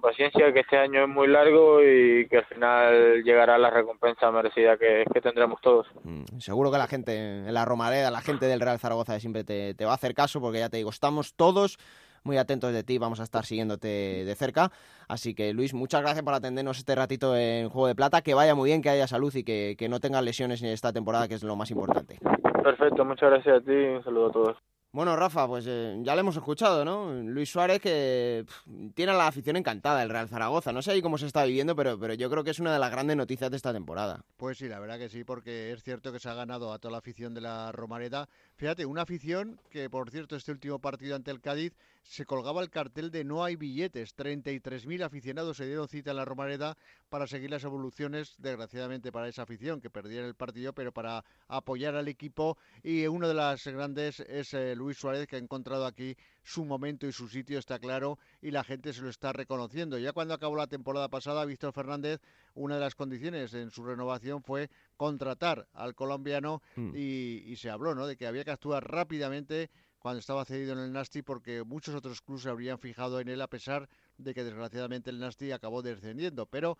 paciencia, 0.00 0.52
que 0.52 0.60
este 0.60 0.76
año 0.76 1.04
es 1.04 1.08
muy 1.08 1.26
largo 1.26 1.82
y 1.82 2.28
que 2.28 2.38
al 2.38 2.44
final 2.44 3.22
llegará 3.24 3.56
la 3.56 3.70
recompensa 3.70 4.30
merecida 4.30 4.76
que, 4.76 5.04
tendremos 5.22 5.60
todos. 5.62 5.86
Mm, 6.02 6.38
seguro 6.38 6.70
que 6.70 6.78
la 6.78 6.86
gente 6.86 7.16
en 7.16 7.54
la 7.54 7.64
Romareda, 7.64 8.10
la 8.10 8.20
gente 8.20 8.46
del 8.46 8.60
Real 8.60 8.78
Zaragoza 8.78 9.18
siempre 9.18 9.44
te, 9.44 9.74
te 9.74 9.84
va 9.86 9.92
a 9.92 9.94
hacer 9.94 10.14
caso 10.14 10.40
porque 10.40 10.58
ya 10.58 10.68
te 10.68 10.76
digo, 10.76 10.90
estamos 10.90 11.34
todos 11.34 11.78
muy 12.22 12.36
atentos 12.38 12.72
de 12.72 12.82
ti, 12.82 12.98
vamos 12.98 13.20
a 13.20 13.22
estar 13.22 13.46
siguiéndote 13.46 13.88
de 14.24 14.34
cerca. 14.34 14.72
Así 15.08 15.34
que 15.34 15.52
Luis, 15.54 15.72
muchas 15.72 16.02
gracias 16.02 16.24
por 16.24 16.34
atendernos 16.34 16.78
este 16.78 16.94
ratito 16.94 17.36
en 17.36 17.68
Juego 17.68 17.86
de 17.86 17.94
Plata, 17.94 18.22
que 18.22 18.34
vaya 18.34 18.54
muy 18.54 18.70
bien, 18.70 18.82
que 18.82 18.90
haya 18.90 19.06
salud 19.06 19.34
y 19.34 19.44
que, 19.44 19.76
que 19.78 19.88
no 19.88 20.00
tengas 20.00 20.22
lesiones 20.22 20.62
en 20.62 20.68
esta 20.68 20.92
temporada, 20.92 21.28
que 21.28 21.34
es 21.34 21.42
lo 21.42 21.56
más 21.56 21.70
importante. 21.70 22.18
Perfecto, 22.64 23.04
muchas 23.04 23.28
gracias 23.30 23.58
a 23.58 23.60
ti 23.60 23.72
y 23.72 23.96
un 23.96 24.02
saludo 24.02 24.26
a 24.28 24.32
todos. 24.32 24.56
Bueno, 24.90 25.16
Rafa, 25.16 25.46
pues 25.46 25.66
eh, 25.68 25.98
ya 26.02 26.14
lo 26.14 26.20
hemos 26.20 26.36
escuchado, 26.36 26.82
¿no? 26.84 27.12
Luis 27.12 27.50
Suárez 27.50 27.80
que 27.80 28.46
tiene 28.94 29.12
a 29.12 29.16
la 29.16 29.26
afición 29.26 29.56
encantada, 29.56 30.02
el 30.02 30.08
Real 30.08 30.28
Zaragoza. 30.28 30.72
No 30.72 30.80
sé 30.80 30.92
ahí 30.92 31.02
cómo 31.02 31.18
se 31.18 31.26
está 31.26 31.44
viviendo, 31.44 31.76
pero, 31.76 31.98
pero 31.98 32.14
yo 32.14 32.30
creo 32.30 32.42
que 32.42 32.52
es 32.52 32.60
una 32.60 32.72
de 32.72 32.78
las 32.78 32.90
grandes 32.90 33.16
noticias 33.16 33.50
de 33.50 33.56
esta 33.56 33.72
temporada. 33.72 34.24
Pues 34.36 34.56
sí, 34.56 34.68
la 34.68 34.78
verdad 34.78 34.96
que 34.96 35.10
sí, 35.10 35.24
porque 35.24 35.72
es 35.72 35.82
cierto 35.82 36.10
que 36.10 36.20
se 36.20 36.30
ha 36.30 36.34
ganado 36.34 36.72
a 36.72 36.78
toda 36.78 36.92
la 36.92 36.98
afición 36.98 37.34
de 37.34 37.42
la 37.42 37.72
Romareda. 37.72 38.28
Fíjate, 38.56 38.86
una 38.86 39.02
afición 39.02 39.60
que, 39.68 39.90
por 39.90 40.10
cierto, 40.10 40.36
este 40.36 40.52
último 40.52 40.78
partido 40.78 41.16
ante 41.16 41.32
el 41.32 41.40
Cádiz 41.40 41.72
se 42.04 42.24
colgaba 42.24 42.62
el 42.62 42.70
cartel 42.70 43.10
de 43.10 43.24
no 43.24 43.42
hay 43.42 43.56
billetes. 43.56 44.14
33.000 44.16 45.02
aficionados 45.02 45.56
se 45.56 45.66
dieron 45.66 45.88
cita 45.88 46.12
en 46.12 46.18
la 46.18 46.24
Romareda 46.24 46.76
para 47.08 47.26
seguir 47.26 47.50
las 47.50 47.64
evoluciones, 47.64 48.34
desgraciadamente 48.38 49.10
para 49.10 49.26
esa 49.26 49.42
afición 49.42 49.80
que 49.80 49.90
perdía 49.90 50.24
el 50.24 50.34
partido, 50.34 50.72
pero 50.72 50.92
para 50.92 51.24
apoyar 51.48 51.96
al 51.96 52.06
equipo. 52.06 52.56
Y 52.84 53.06
uno 53.08 53.26
de 53.26 53.34
las 53.34 53.66
grandes 53.66 54.20
es 54.20 54.54
el 54.54 54.78
Luis 54.78 54.98
Suárez, 54.98 55.26
que 55.26 55.36
ha 55.36 55.40
encontrado 55.40 55.86
aquí 55.86 56.16
su 56.44 56.64
momento 56.64 57.06
y 57.08 57.12
su 57.12 57.26
sitio, 57.26 57.58
está 57.58 57.78
claro, 57.78 58.18
y 58.40 58.50
la 58.50 58.62
gente 58.62 58.92
se 58.92 59.02
lo 59.02 59.08
está 59.08 59.32
reconociendo. 59.32 59.98
Ya 59.98 60.12
cuando 60.12 60.34
acabó 60.34 60.56
la 60.56 60.66
temporada 60.66 61.08
pasada, 61.08 61.44
Víctor 61.46 61.72
Fernández, 61.72 62.20
una 62.54 62.74
de 62.74 62.80
las 62.82 62.94
condiciones 62.94 63.54
en 63.54 63.70
su 63.70 63.82
renovación 63.82 64.42
fue 64.42 64.70
contratar 64.96 65.68
al 65.72 65.94
colombiano 65.94 66.62
hmm. 66.76 66.92
y, 66.94 67.56
se 67.56 67.70
habló 67.70 67.94
¿no? 67.94 68.06
de 68.06 68.16
que 68.16 68.26
había 68.26 68.44
que 68.44 68.50
actuar 68.50 68.90
rápidamente 68.90 69.70
cuando 69.98 70.20
estaba 70.20 70.44
cedido 70.44 70.74
en 70.74 70.80
el 70.80 70.92
Nasti 70.92 71.22
porque 71.22 71.64
muchos 71.64 71.94
otros 71.94 72.20
clubes 72.20 72.42
se 72.42 72.50
habrían 72.50 72.78
fijado 72.78 73.20
en 73.20 73.28
él 73.28 73.40
a 73.40 73.48
pesar 73.48 73.88
de 74.18 74.34
que 74.34 74.44
desgraciadamente 74.44 75.08
el 75.08 75.18
Nasti 75.18 75.50
acabó 75.50 75.80
descendiendo, 75.80 76.44
pero 76.44 76.76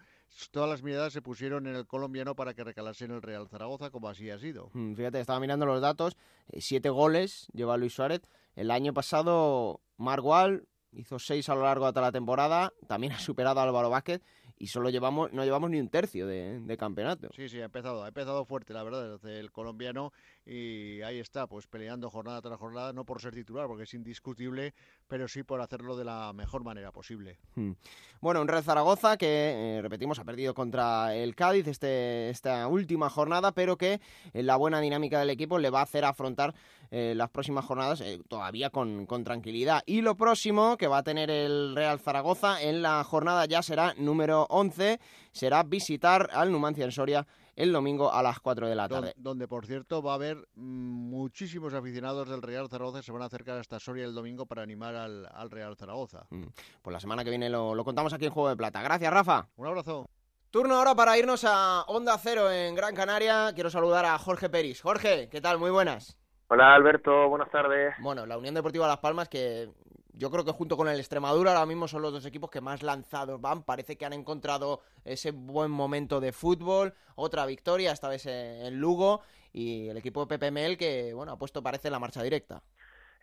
todas 0.50 0.68
las 0.68 0.82
miradas 0.82 1.14
se 1.14 1.22
pusieron 1.22 1.66
en 1.66 1.74
el 1.74 1.86
colombiano 1.86 2.36
para 2.36 2.52
que 2.52 2.64
recalase 2.64 3.06
en 3.06 3.12
el 3.12 3.22
Real 3.22 3.48
Zaragoza, 3.48 3.90
como 3.90 4.08
así 4.08 4.28
ha 4.28 4.38
sido. 4.38 4.70
Hmm, 4.74 4.92
fíjate, 4.92 5.20
estaba 5.20 5.40
mirando 5.40 5.64
los 5.64 5.80
datos, 5.80 6.18
eh, 6.50 6.60
siete 6.60 6.90
goles 6.90 7.48
lleva 7.54 7.78
Luis 7.78 7.94
Suárez, 7.94 8.20
el 8.56 8.70
año 8.70 8.92
pasado 8.92 9.80
Margual 9.96 10.68
hizo 10.92 11.18
seis 11.18 11.48
a 11.48 11.54
lo 11.54 11.62
largo 11.62 11.86
de 11.86 11.92
toda 11.92 12.06
la 12.06 12.12
temporada, 12.12 12.74
también 12.86 13.14
ha 13.14 13.18
superado 13.18 13.58
a 13.58 13.62
Álvaro 13.62 13.88
Vázquez 13.88 14.22
y 14.58 14.68
solo 14.68 14.90
llevamos 14.90 15.32
no 15.32 15.44
llevamos 15.44 15.70
ni 15.70 15.80
un 15.80 15.88
tercio 15.88 16.26
de, 16.26 16.76
campeonato. 16.78 17.28
Sí, 17.34 17.48
sí, 17.48 17.60
ha 17.60 17.66
empezado, 17.66 18.04
ha 18.04 18.08
empezado 18.08 18.44
fuerte, 18.44 18.72
la 18.72 18.82
verdad, 18.82 19.18
desde 19.18 19.40
el 19.40 19.50
colombiano 19.52 20.12
y 20.46 21.00
ahí 21.02 21.18
está, 21.20 21.46
pues 21.46 21.66
peleando 21.66 22.10
jornada 22.10 22.42
tras 22.42 22.58
jornada, 22.58 22.92
no 22.92 23.04
por 23.04 23.20
ser 23.20 23.34
titular, 23.34 23.66
porque 23.66 23.84
es 23.84 23.94
indiscutible, 23.94 24.74
pero 25.08 25.26
sí 25.26 25.42
por 25.42 25.60
hacerlo 25.60 25.96
de 25.96 26.04
la 26.04 26.32
mejor 26.34 26.64
manera 26.64 26.92
posible. 26.92 27.38
Hmm. 27.54 27.72
Bueno, 28.20 28.42
un 28.42 28.48
Red 28.48 28.62
Zaragoza 28.62 29.16
que, 29.16 29.76
eh, 29.78 29.82
repetimos, 29.82 30.18
ha 30.18 30.24
perdido 30.24 30.52
contra 30.52 31.14
el 31.14 31.34
Cádiz 31.34 31.66
este, 31.66 32.28
esta 32.28 32.68
última 32.68 33.08
jornada, 33.08 33.52
pero 33.52 33.78
que 33.78 34.00
en 34.34 34.46
la 34.46 34.56
buena 34.56 34.80
dinámica 34.80 35.18
del 35.18 35.30
equipo 35.30 35.58
le 35.58 35.70
va 35.70 35.80
a 35.80 35.84
hacer 35.84 36.04
afrontar 36.04 36.54
eh, 36.90 37.14
las 37.16 37.30
próximas 37.30 37.64
jornadas 37.64 38.02
eh, 38.02 38.20
todavía 38.28 38.68
con, 38.68 39.06
con, 39.06 39.24
tranquilidad. 39.24 39.82
Y 39.86 40.02
lo 40.02 40.14
próximo 40.16 40.76
que 40.76 40.88
va 40.88 40.98
a 40.98 41.02
tener 41.02 41.30
el 41.30 41.74
Real 41.74 41.98
Zaragoza 41.98 42.60
en 42.62 42.82
la 42.82 43.02
jornada 43.04 43.46
ya 43.46 43.62
será 43.62 43.94
número 43.96 44.46
11, 44.50 45.00
será 45.32 45.62
visitar 45.62 46.28
al 46.32 46.52
Numancia 46.52 46.84
en 46.84 46.92
Soria 46.92 47.26
el 47.56 47.72
domingo 47.72 48.12
a 48.12 48.22
las 48.22 48.40
4 48.40 48.68
de 48.68 48.74
la 48.74 48.88
tarde. 48.88 49.12
donde, 49.16 49.46
por 49.48 49.66
cierto, 49.66 50.02
va 50.02 50.12
a 50.12 50.14
haber 50.16 50.46
muchísimos 50.54 51.74
aficionados 51.74 52.28
del 52.28 52.42
Real 52.42 52.68
Zaragoza 52.68 52.98
que 52.98 53.04
se 53.04 53.12
van 53.12 53.22
a 53.22 53.26
acercar 53.26 53.58
hasta 53.58 53.78
Soria 53.80 54.04
el 54.04 54.14
domingo 54.14 54.46
para 54.46 54.62
animar 54.62 54.94
al, 54.94 55.26
al 55.32 55.50
Real 55.50 55.76
Zaragoza. 55.76 56.26
Mm, 56.30 56.44
Pues 56.82 56.92
la 56.92 57.00
semana 57.00 57.24
que 57.24 57.30
viene 57.30 57.48
lo, 57.50 57.74
lo 57.74 57.84
contamos 57.84 58.12
aquí 58.12 58.26
en 58.26 58.32
Juego 58.32 58.48
de 58.48 58.56
Plata. 58.56 58.82
Gracias, 58.82 59.12
Rafa. 59.12 59.48
Un 59.56 59.66
abrazo. 59.66 60.08
Turno 60.50 60.76
ahora 60.76 60.94
para 60.94 61.18
irnos 61.18 61.44
a 61.44 61.82
Onda 61.88 62.16
Cero 62.18 62.50
en 62.50 62.74
Gran 62.74 62.94
Canaria. 62.94 63.52
Quiero 63.54 63.70
saludar 63.70 64.04
a 64.04 64.18
Jorge 64.18 64.48
Peris. 64.48 64.80
Jorge, 64.82 65.28
¿qué 65.28 65.40
tal? 65.40 65.58
Muy 65.58 65.70
buenas. 65.70 66.16
Hola 66.48 66.74
Alberto, 66.74 67.28
buenas 67.28 67.50
tardes. 67.50 67.94
Bueno, 68.00 68.26
la 68.26 68.38
Unión 68.38 68.54
Deportiva 68.54 68.86
Las 68.86 68.98
Palmas, 68.98 69.28
que 69.28 69.68
yo 70.16 70.30
creo 70.30 70.44
que 70.44 70.52
junto 70.52 70.76
con 70.76 70.88
el 70.88 70.98
Extremadura 70.98 71.52
ahora 71.52 71.66
mismo 71.66 71.88
son 71.88 72.02
los 72.02 72.12
dos 72.12 72.24
equipos 72.26 72.50
que 72.50 72.60
más 72.60 72.82
lanzados 72.82 73.40
van. 73.40 73.62
Parece 73.64 73.96
que 73.96 74.04
han 74.06 74.12
encontrado 74.12 74.80
ese 75.04 75.30
buen 75.32 75.70
momento 75.70 76.20
de 76.20 76.32
fútbol. 76.32 76.94
Otra 77.16 77.46
victoria, 77.46 77.92
esta 77.92 78.08
vez 78.08 78.26
en 78.26 78.78
Lugo. 78.80 79.22
Y 79.52 79.88
el 79.88 79.96
equipo 79.96 80.20
de 80.20 80.26
Pepe 80.26 80.50
Mel, 80.50 80.76
que 80.76 81.12
bueno, 81.14 81.32
ha 81.32 81.38
puesto 81.38 81.62
parece 81.62 81.90
la 81.90 81.98
marcha 81.98 82.22
directa. 82.22 82.62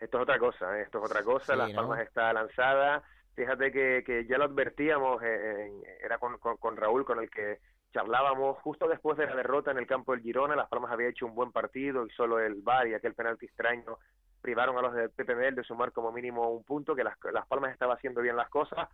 Esto 0.00 0.16
es 0.18 0.22
otra 0.22 0.38
cosa, 0.38 0.78
¿eh? 0.78 0.82
esto 0.82 0.98
es 0.98 1.04
otra 1.04 1.22
cosa. 1.22 1.52
Sí, 1.52 1.58
Las 1.58 1.70
¿no? 1.70 1.76
Palmas 1.76 2.00
está 2.00 2.32
lanzada. 2.32 3.02
Fíjate 3.34 3.70
que, 3.72 4.02
que 4.04 4.26
ya 4.26 4.36
lo 4.38 4.44
advertíamos, 4.44 5.22
eh, 5.22 5.66
en- 5.66 5.82
era 6.04 6.18
con, 6.18 6.38
con- 6.38 6.56
con 6.56 6.76
Raúl 6.76 7.04
con 7.04 7.18
el 7.20 7.30
que 7.30 7.60
charlábamos 7.94 8.58
justo 8.62 8.88
después 8.88 9.16
de 9.18 9.26
la 9.26 9.36
derrota 9.36 9.70
en 9.70 9.78
el 9.78 9.86
campo 9.86 10.12
del 10.12 10.22
Girona. 10.22 10.56
Las 10.56 10.68
Palmas 10.68 10.90
había 10.92 11.08
hecho 11.08 11.26
un 11.26 11.34
buen 11.34 11.52
partido 11.52 12.06
y 12.06 12.10
solo 12.10 12.38
el 12.40 12.62
VAR 12.62 12.88
y 12.88 12.94
aquel 12.94 13.14
penalti 13.14 13.46
extraño 13.46 13.98
privaron 14.42 14.76
a 14.76 14.82
los 14.82 14.92
del 14.92 15.10
PPML 15.10 15.54
de 15.54 15.64
sumar 15.64 15.92
como 15.92 16.12
mínimo 16.12 16.50
un 16.50 16.64
punto, 16.64 16.94
que 16.94 17.04
las, 17.04 17.16
las 17.32 17.46
Palmas 17.46 17.72
estaba 17.72 17.94
haciendo 17.94 18.20
bien 18.20 18.36
las 18.36 18.50
cosas, 18.50 18.88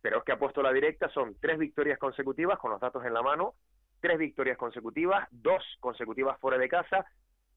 pero 0.00 0.18
es 0.18 0.24
que 0.24 0.32
ha 0.32 0.38
puesto 0.38 0.62
la 0.62 0.72
directa, 0.72 1.08
son 1.10 1.36
tres 1.40 1.58
victorias 1.58 1.98
consecutivas 1.98 2.58
con 2.58 2.70
los 2.70 2.80
datos 2.80 3.04
en 3.04 3.12
la 3.12 3.22
mano, 3.22 3.54
tres 4.00 4.18
victorias 4.18 4.56
consecutivas, 4.56 5.28
dos 5.30 5.62
consecutivas 5.80 6.38
fuera 6.38 6.58
de 6.58 6.68
casa, 6.68 7.04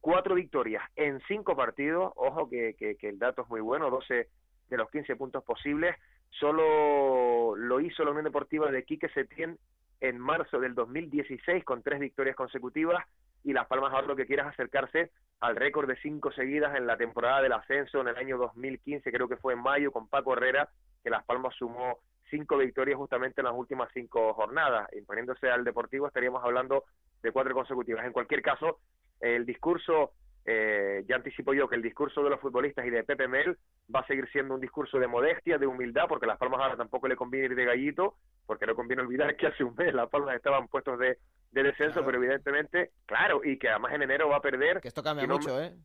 cuatro 0.02 0.36
victorias 0.36 0.84
en 0.96 1.22
cinco 1.28 1.56
partidos, 1.56 2.12
ojo 2.16 2.50
que, 2.50 2.76
que, 2.76 2.96
que 2.96 3.10
el 3.10 3.20
dato 3.20 3.44
es 3.44 3.50
muy 3.50 3.62
bueno, 3.62 3.90
12 3.90 4.30
de 4.70 4.78
los 4.78 4.90
15 4.90 5.16
puntos 5.16 5.44
posibles, 5.44 5.96
solo 6.30 7.56
lo 7.56 7.80
hizo 7.80 8.04
la 8.04 8.12
Unión 8.12 8.26
Deportiva 8.26 8.72
de 8.72 8.84
Quique 8.84 9.10
Setién 9.10 9.58
en 10.00 10.20
marzo 10.20 10.60
del 10.60 10.76
2016 10.76 11.64
con 11.64 11.82
tres 11.82 12.00
victorias 12.00 12.36
consecutivas 12.36 13.06
y 13.48 13.54
Las 13.54 13.66
Palmas 13.68 13.94
ahora 13.94 14.08
lo 14.08 14.16
que 14.18 14.26
quiere 14.26 14.42
es 14.42 14.48
acercarse 14.50 15.10
al 15.40 15.56
récord 15.56 15.88
de 15.88 15.96
cinco 16.02 16.34
seguidas 16.34 16.76
en 16.76 16.86
la 16.86 16.98
temporada 16.98 17.42
del 17.42 17.54
ascenso 17.54 18.02
en 18.02 18.10
el 18.10 18.18
año 18.18 18.38
2015, 18.38 19.10
creo 19.10 19.30
que 19.30 19.38
fue 19.38 19.54
en 19.54 19.64
mayo, 19.64 19.94
con 19.94 20.10
Paco 20.10 20.34
Herrera, 20.34 20.68
que 21.02 21.10
Las 21.10 21.24
Palmas 21.24 21.56
sumó 21.56 22.00
cinco 22.30 22.58
victorias 22.58 22.98
justamente 22.98 23.40
en 23.40 23.46
las 23.46 23.54
últimas 23.56 23.90
cinco 23.94 24.34
jornadas. 24.34 24.90
Imponiéndose 24.98 25.50
al 25.50 25.64
Deportivo 25.64 26.08
estaríamos 26.08 26.44
hablando 26.44 26.84
de 27.24 27.32
cuatro 27.32 27.54
consecutivas. 27.54 28.06
En 28.06 28.12
cualquier 28.12 28.42
caso, 28.42 28.80
el 29.22 29.46
discurso, 29.46 30.12
eh, 30.50 31.04
ya 31.08 31.18
anticipo 31.18 31.54
yo 31.54 31.68
que 31.68 31.76
el 31.76 31.82
discurso 31.82 32.24
de 32.24 32.30
los 32.30 32.40
futbolistas 32.40 32.86
y 32.86 32.90
de 32.90 33.04
Pepe 33.04 33.28
Mel 33.28 33.58
va 33.94 34.00
a 34.00 34.08
seguir 34.08 34.28
siendo 34.32 34.56
un 34.56 34.62
discurso 34.62 34.98
de 34.98 35.06
modestia, 35.08 35.58
de 35.58 35.68
humildad, 35.68 36.06
porque 36.08 36.26
Las 36.26 36.38
Palmas 36.38 36.62
ahora 36.62 36.78
tampoco 36.78 37.08
le 37.10 37.18
conviene 37.18 37.48
ir 37.48 37.56
de 37.56 37.66
gallito, 37.66 38.16
porque 38.46 38.66
no 38.66 38.74
conviene 38.74 39.02
olvidar 39.04 39.36
que 39.36 39.48
hace 39.48 39.64
un 39.66 39.76
mes 39.76 39.94
Las 39.94 40.10
Palmas 40.10 40.36
estaban 40.38 40.68
puestos 40.70 40.98
de, 41.00 41.18
de 41.52 41.64
descenso, 41.64 41.96
Claro. 41.96 42.06
pero 42.06 42.18
evidentemente, 42.24 42.92
claro, 43.06 43.42
y 43.44 43.60
que 43.60 43.68
además 43.70 43.94
en 43.94 44.04
enero 44.04 44.30
va 44.30 44.38
a 44.38 44.42
perder 44.42 44.80
Que 44.80 44.88
esto 44.88 45.04
cambia 45.04 45.28
no 45.28 45.36
mucho, 45.36 45.62
¿eh? 45.62 45.76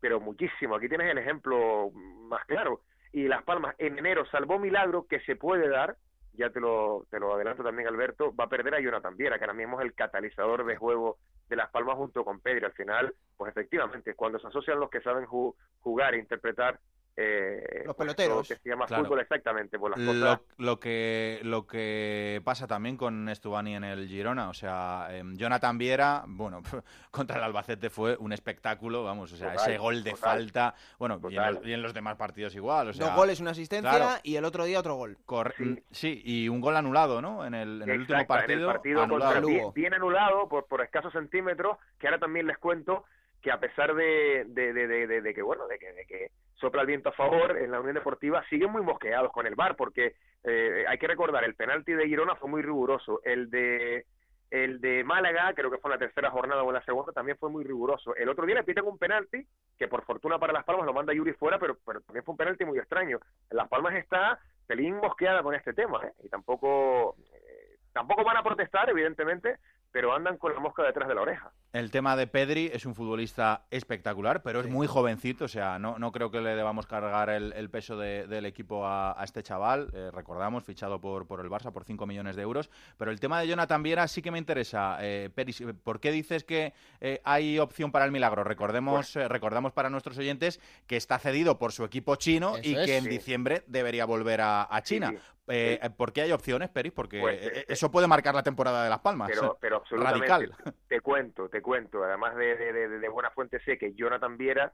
pero 0.00 0.18
muchísimo. 0.18 0.76
Aquí 0.76 0.88
tienes 0.88 1.10
el 1.10 1.18
ejemplo 1.18 1.90
más 1.92 2.44
claro. 2.46 2.80
Y 3.12 3.28
Las 3.28 3.42
Palmas 3.42 3.74
en 3.76 3.98
enero, 3.98 4.24
salvó 4.30 4.58
milagro 4.58 5.06
que 5.06 5.20
se 5.20 5.36
puede 5.36 5.68
dar, 5.68 5.96
ya 6.32 6.48
te 6.48 6.60
lo, 6.60 7.06
te 7.10 7.18
lo 7.20 7.34
adelanto 7.34 7.62
también 7.62 7.86
Alberto, 7.86 8.34
va 8.34 8.44
a 8.44 8.48
perder 8.48 8.76
a 8.76 8.80
Jonathan 8.80 9.14
Viera, 9.16 9.36
que 9.36 9.44
ahora 9.44 9.52
mismo 9.52 9.78
es 9.78 9.84
el 9.84 9.92
catalizador 9.94 10.64
de 10.64 10.76
juego 10.76 11.18
de 11.50 11.56
Las 11.56 11.68
Palmas 11.70 11.96
junto 11.96 12.24
con 12.24 12.40
Pedro. 12.40 12.66
Al 12.68 12.72
final, 12.72 13.14
pues 13.36 13.50
efectivamente, 13.50 14.14
cuando 14.14 14.38
se 14.38 14.46
asocian 14.46 14.80
los 14.80 14.88
que 14.88 15.02
saben 15.02 15.26
ju- 15.26 15.54
jugar 15.80 16.14
e 16.14 16.18
interpretar 16.18 16.80
eh, 17.16 17.82
Los 17.86 17.96
pues, 17.96 18.06
peloteros. 18.06 18.42
esto 18.42 18.54
que 18.54 18.62
se 18.62 18.68
llama 18.70 18.86
Claro. 18.86 19.04
fútbol 19.04 19.20
exactamente, 19.20 19.78
pues 19.78 19.90
las 19.96 20.00
Lo, 20.00 20.12
cosas 20.12 20.40
lo 20.58 20.80
que 20.80 21.40
lo 21.42 21.66
que 21.66 22.40
pasa 22.44 22.66
también 22.66 22.96
con 22.96 23.28
Estubani 23.28 23.76
en 23.76 23.84
el 23.84 24.08
Girona, 24.08 24.48
o 24.48 24.54
sea, 24.54 25.08
em, 25.10 25.36
Jonathan 25.36 25.76
Viera, 25.76 26.24
bueno, 26.26 26.62
contra 27.10 27.36
el 27.38 27.42
Albacete 27.44 27.90
fue 27.90 28.16
un 28.18 28.32
espectáculo, 28.32 29.04
vamos, 29.04 29.32
o 29.32 29.36
sea, 29.36 29.52
Total, 29.52 29.70
ese 29.70 29.78
gol 29.78 30.02
de 30.02 30.10
total. 30.12 30.30
falta, 30.38 30.74
bueno, 30.98 31.20
y 31.28 31.36
en, 31.36 31.54
los, 31.54 31.66
y 31.66 31.72
en 31.72 31.82
los 31.82 31.94
demás 31.94 32.16
partidos 32.16 32.54
igual, 32.54 32.88
o 32.88 32.92
sea, 32.92 33.06
Dos 33.06 33.16
goles, 33.16 33.40
una 33.40 33.50
asistencia 33.50 33.90
claro. 33.90 34.20
y 34.22 34.36
el 34.36 34.44
otro 34.44 34.64
día 34.64 34.78
otro 34.80 34.94
gol. 34.94 35.18
Sí. 35.56 35.82
sí, 35.90 36.22
y 36.24 36.48
un 36.48 36.60
gol 36.60 36.76
anulado, 36.76 37.20
¿no? 37.20 37.44
En 37.44 37.54
el, 37.54 37.82
en 37.82 37.90
el 37.90 38.00
último 38.00 38.26
partido, 38.26 38.58
en 38.58 38.64
el 38.64 38.66
partido 38.66 39.02
anulado. 39.02 39.32
contra 39.34 39.48
bien, 39.50 39.72
bien 39.74 39.94
anulado 39.94 40.48
por, 40.48 40.66
por 40.66 40.80
escasos 40.82 41.12
centímetros, 41.12 41.76
que 41.98 42.06
ahora 42.06 42.18
también 42.18 42.46
les 42.46 42.56
cuento 42.58 43.04
que 43.42 43.50
a 43.50 43.58
pesar 43.60 43.94
de, 43.94 44.44
de, 44.48 44.72
de, 44.72 45.20
de- 45.22 45.34
que 45.34 45.42
bueno 45.42 45.66
de 45.66 45.78
que, 45.78 45.92
de 45.92 46.04
que 46.06 46.30
sopla 46.54 46.82
el 46.82 46.86
viento 46.86 47.08
a 47.08 47.12
favor 47.12 47.56
en 47.56 47.70
la 47.70 47.80
Unión 47.80 47.94
Deportiva 47.94 48.44
siguen 48.50 48.70
muy 48.70 48.82
mosqueados 48.82 49.32
con 49.32 49.46
el 49.46 49.54
VAR 49.54 49.76
porque 49.76 50.14
eh, 50.44 50.84
hay 50.86 50.98
que 50.98 51.06
recordar 51.06 51.44
el 51.44 51.54
penalti 51.54 51.92
de 51.92 52.06
Girona 52.06 52.36
fue 52.36 52.50
muy 52.50 52.62
riguroso. 52.62 53.20
El 53.24 53.50
de 53.50 54.04
el 54.50 54.80
de 54.80 55.04
Málaga 55.04 55.52
creo 55.54 55.70
que 55.70 55.78
fue 55.78 55.92
la 55.92 55.98
tercera 55.98 56.28
jornada 56.30 56.64
o 56.64 56.68
en 56.70 56.74
la 56.74 56.84
segunda 56.84 57.12
también 57.12 57.38
fue 57.38 57.50
muy 57.50 57.62
riguroso. 57.64 58.16
El 58.16 58.28
otro 58.28 58.44
día 58.46 58.56
le 58.56 58.64
pitan 58.64 58.84
un 58.84 58.98
penalti 58.98 59.46
que 59.78 59.86
por 59.88 60.04
fortuna 60.04 60.38
para 60.38 60.52
Las 60.52 60.64
Palmas 60.64 60.86
lo 60.86 60.92
manda 60.92 61.12
Yuri 61.14 61.32
fuera 61.34 61.58
pero, 61.58 61.76
pero 61.86 62.00
también 62.00 62.24
fue 62.24 62.32
un 62.32 62.38
penalti 62.38 62.64
muy 62.64 62.78
extraño. 62.78 63.20
Las 63.50 63.68
Palmas 63.68 63.94
está 63.94 64.38
pelín 64.66 64.96
mosqueada 64.96 65.42
con 65.42 65.54
este 65.54 65.72
tema 65.72 66.00
¿eh? 66.04 66.12
y 66.24 66.28
tampoco 66.28 67.14
eh, 67.32 67.76
tampoco 67.92 68.24
van 68.24 68.36
a 68.38 68.42
protestar 68.42 68.90
evidentemente 68.90 69.56
pero 69.92 70.14
andan 70.14 70.36
con 70.36 70.54
la 70.54 70.60
mosca 70.60 70.82
detrás 70.82 71.08
de 71.08 71.14
la 71.14 71.22
oreja 71.22 71.52
El 71.72 71.90
tema 71.90 72.14
de 72.16 72.26
Pedri 72.26 72.70
es 72.72 72.86
un 72.86 72.94
futbolista 72.94 73.64
espectacular, 73.70 74.42
pero 74.42 74.60
es 74.60 74.66
muy 74.68 74.86
jovencito, 74.86 75.44
o 75.44 75.48
sea, 75.48 75.78
no, 75.78 75.98
no 75.98 76.10
creo 76.12 76.30
que 76.30 76.40
le 76.40 76.54
debamos 76.56 76.86
cargar 76.86 77.30
el, 77.30 77.52
el 77.54 77.70
peso 77.70 77.96
de- 77.96 78.26
del 78.26 78.46
equipo 78.46 78.86
a, 78.86 79.20
a 79.20 79.24
este 79.24 79.42
chaval. 79.42 79.88
Eh, 79.92 80.10
recordamos, 80.12 80.64
fichado 80.64 81.00
por, 81.00 81.26
por 81.26 81.40
el 81.40 81.48
Barça 81.48 81.72
por 81.72 81.84
5 81.84 82.06
millones 82.06 82.34
de 82.36 82.42
euros. 82.42 82.70
Pero 82.96 83.10
el 83.10 83.20
tema 83.20 83.40
de 83.40 83.46
Jonathan 83.48 83.82
Viera 83.82 84.08
sí 84.08 84.20
que 84.22 84.30
me 84.32 84.38
interesa. 84.38 84.98
Eh, 85.00 85.30
Peris, 85.34 85.62
¿por 85.84 86.00
qué 86.00 86.10
dices 86.12 86.42
que 86.44 86.72
eh, 87.00 87.20
hay 87.24 87.58
opción 87.58 87.92
para 87.92 88.04
el 88.04 88.10
milagro? 88.12 88.42
Recordemos, 88.44 89.14
eh, 89.16 89.28
recordamos 89.28 89.72
para 89.72 89.90
nuestros 89.90 90.18
oyentes 90.18 90.60
que 90.88 90.96
está 90.96 91.18
cedido 91.20 91.58
por 91.58 91.70
su 91.72 91.84
equipo 91.84 92.16
chino 92.16 92.56
Eso 92.56 92.68
y 92.68 92.74
es. 92.76 92.86
que 92.86 92.96
en 92.96 93.04
Sí. 93.04 93.10
diciembre 93.10 93.62
debería 93.68 94.04
volver 94.06 94.40
a, 94.40 94.62
a 94.62 94.78
Sí, 94.84 94.94
China. 94.96 95.10
sí. 95.10 95.18
Eh, 95.50 95.78
eh, 95.82 95.90
¿Por 95.90 96.12
qué 96.12 96.22
hay 96.22 96.32
opciones, 96.32 96.68
Peris? 96.70 96.92
Porque 96.92 97.20
Pues, 97.20 97.40
eh, 97.42 97.52
eh, 97.60 97.64
eso 97.68 97.90
puede 97.90 98.06
marcar 98.06 98.34
la 98.34 98.42
temporada 98.42 98.84
de 98.84 98.90
Las 98.90 99.00
Palmas. 99.00 99.28
pero, 99.32 99.58
pero 99.60 99.76
absolutamente 99.76 100.26
Radical. 100.28 100.54
te 100.88 101.00
cuento, 101.00 101.48
te 101.48 101.60
cuento, 101.60 102.02
además 102.04 102.36
de, 102.36 102.56
de, 102.56 102.72
de- 102.72 102.98
de 103.00 103.08
buena 103.08 103.30
fuente 103.30 103.60
sé 103.60 103.76
que 103.78 103.92
Jonathan 103.94 104.36
Viera 104.36 104.72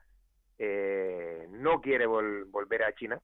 eh, 0.59 1.47
no 1.51 1.81
quiere 1.81 2.07
vol- 2.07 2.45
volver 2.51 2.83
a 2.85 2.95
China, 2.95 3.21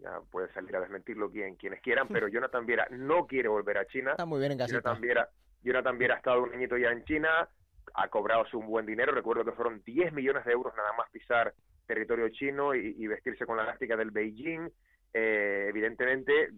ya 0.00 0.20
puede 0.30 0.52
salir 0.52 0.74
a 0.76 0.80
desmentirlo 0.80 1.30
quien, 1.30 1.56
quienes 1.56 1.80
quieran, 1.80 2.08
pero 2.08 2.28
Jonathan 2.28 2.66
Viera 2.66 2.86
no 2.90 3.26
quiere 3.26 3.48
volver 3.48 3.78
a 3.78 3.86
China, 3.86 4.12
Está 4.12 4.24
muy 4.26 4.40
bien 4.40 4.52
en 4.52 4.58
casita. 4.58 4.80
Jonathan 4.80 5.00
Viera, 5.00 5.28
Jonathan 5.62 5.98
Viera 5.98 6.14
ha 6.14 6.18
estado 6.18 6.42
un 6.42 6.52
añito 6.54 6.76
ya 6.76 6.90
en 6.90 7.04
China, 7.04 7.48
ha 7.94 8.08
cobrado 8.08 8.44
su 8.46 8.60
buen 8.60 8.86
dinero, 8.86 9.12
recuerdo 9.12 9.44
que 9.44 9.52
fueron 9.52 9.82
10 9.84 10.12
millones 10.12 10.44
de 10.44 10.52
euros 10.52 10.74
nada 10.76 10.92
más 10.96 11.08
pisar 11.10 11.54
territorio 11.86 12.28
chino 12.30 12.74
y, 12.74 12.94
y 12.98 13.06
vestirse 13.06 13.44
con 13.46 13.56
la 13.56 13.64
elástica 13.64 13.96
del 13.96 14.10
Beijing, 14.10 14.68
Eh, 15.14 15.66
evidentemente 15.68 16.48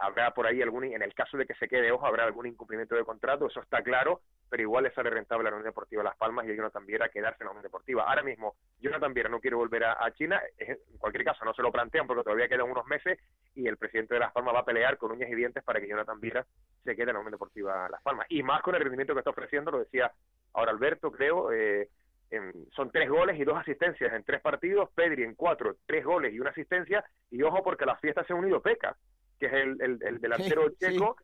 habrá 0.00 0.32
por 0.32 0.46
ahí 0.46 0.62
algún, 0.62 0.84
en 0.84 1.02
el 1.02 1.14
caso 1.14 1.36
de 1.36 1.46
que 1.46 1.54
se 1.54 1.68
quede, 1.68 1.92
ojo, 1.92 2.06
habrá 2.06 2.24
algún 2.24 2.46
incumplimiento 2.46 2.94
de 2.94 3.04
contrato, 3.04 3.46
eso 3.46 3.60
está 3.60 3.82
claro, 3.82 4.20
pero 4.48 4.62
igual 4.62 4.84
le 4.84 4.92
sale 4.92 5.10
rentable 5.10 5.48
a 5.48 5.50
la 5.50 5.56
Unión 5.56 5.70
Deportiva 5.70 6.02
Las 6.02 6.16
Palmas 6.16 6.46
y 6.46 6.50
a 6.50 6.54
Jonathan 6.54 6.84
Viera 6.84 7.08
quedarse 7.08 7.42
en 7.42 7.46
la 7.46 7.50
Unión 7.52 7.62
Deportiva. 7.62 8.04
Ahora 8.08 8.22
mismo, 8.22 8.56
Jonathan 8.80 9.14
Viera 9.14 9.28
no 9.28 9.40
quiere 9.40 9.56
volver 9.56 9.84
a, 9.84 10.10
China, 10.12 10.40
en 10.58 10.76
cualquier 10.98 11.24
caso 11.24 11.44
no 11.44 11.54
se 11.54 11.62
lo 11.62 11.72
plantean 11.72 12.06
porque 12.06 12.22
todavía 12.22 12.48
quedan 12.48 12.70
unos 12.70 12.86
meses 12.86 13.18
y 13.54 13.66
el 13.66 13.76
presidente 13.76 14.14
de 14.14 14.20
Las 14.20 14.32
Palmas 14.32 14.54
va 14.54 14.60
a 14.60 14.64
pelear 14.64 14.98
con 14.98 15.12
uñas 15.12 15.30
y 15.30 15.34
dientes 15.34 15.62
para 15.64 15.80
que 15.80 15.88
Jonathan 15.88 16.20
Viera 16.20 16.44
se 16.84 16.94
quede 16.94 17.10
en 17.10 17.14
la 17.14 17.20
Unión 17.20 17.32
Deportiva 17.32 17.88
Las 17.88 18.02
Palmas. 18.02 18.26
Y 18.28 18.42
más 18.42 18.62
con 18.62 18.74
el 18.74 18.82
rendimiento 18.82 19.14
que 19.14 19.20
está 19.20 19.30
ofreciendo, 19.30 19.70
lo 19.70 19.78
decía 19.78 20.12
ahora 20.52 20.72
Alberto, 20.72 21.10
creo, 21.10 21.50
eh, 21.52 21.88
en- 22.30 22.66
son 22.72 22.90
tres 22.90 23.08
goles 23.08 23.38
y 23.38 23.44
dos 23.44 23.58
asistencias 23.58 24.12
en 24.12 24.24
tres 24.24 24.40
partidos, 24.40 24.90
Pedri 24.94 25.22
en 25.22 25.34
cuatro, 25.34 25.76
tres 25.86 26.04
goles 26.04 26.32
y 26.32 26.40
una 26.40 26.50
asistencia, 26.50 27.04
y 27.30 27.42
ojo 27.42 27.62
porque 27.62 27.86
la 27.86 27.96
fiesta 27.96 28.24
se 28.24 28.32
ha 28.32 28.36
unido 28.36 28.60
Peca, 28.60 28.96
que 29.42 29.46
es 29.46 29.52
el, 29.54 29.82
el, 29.82 29.98
el 30.02 30.20
delantero 30.20 30.70
Sí, 30.78 30.86
checo, 30.86 31.16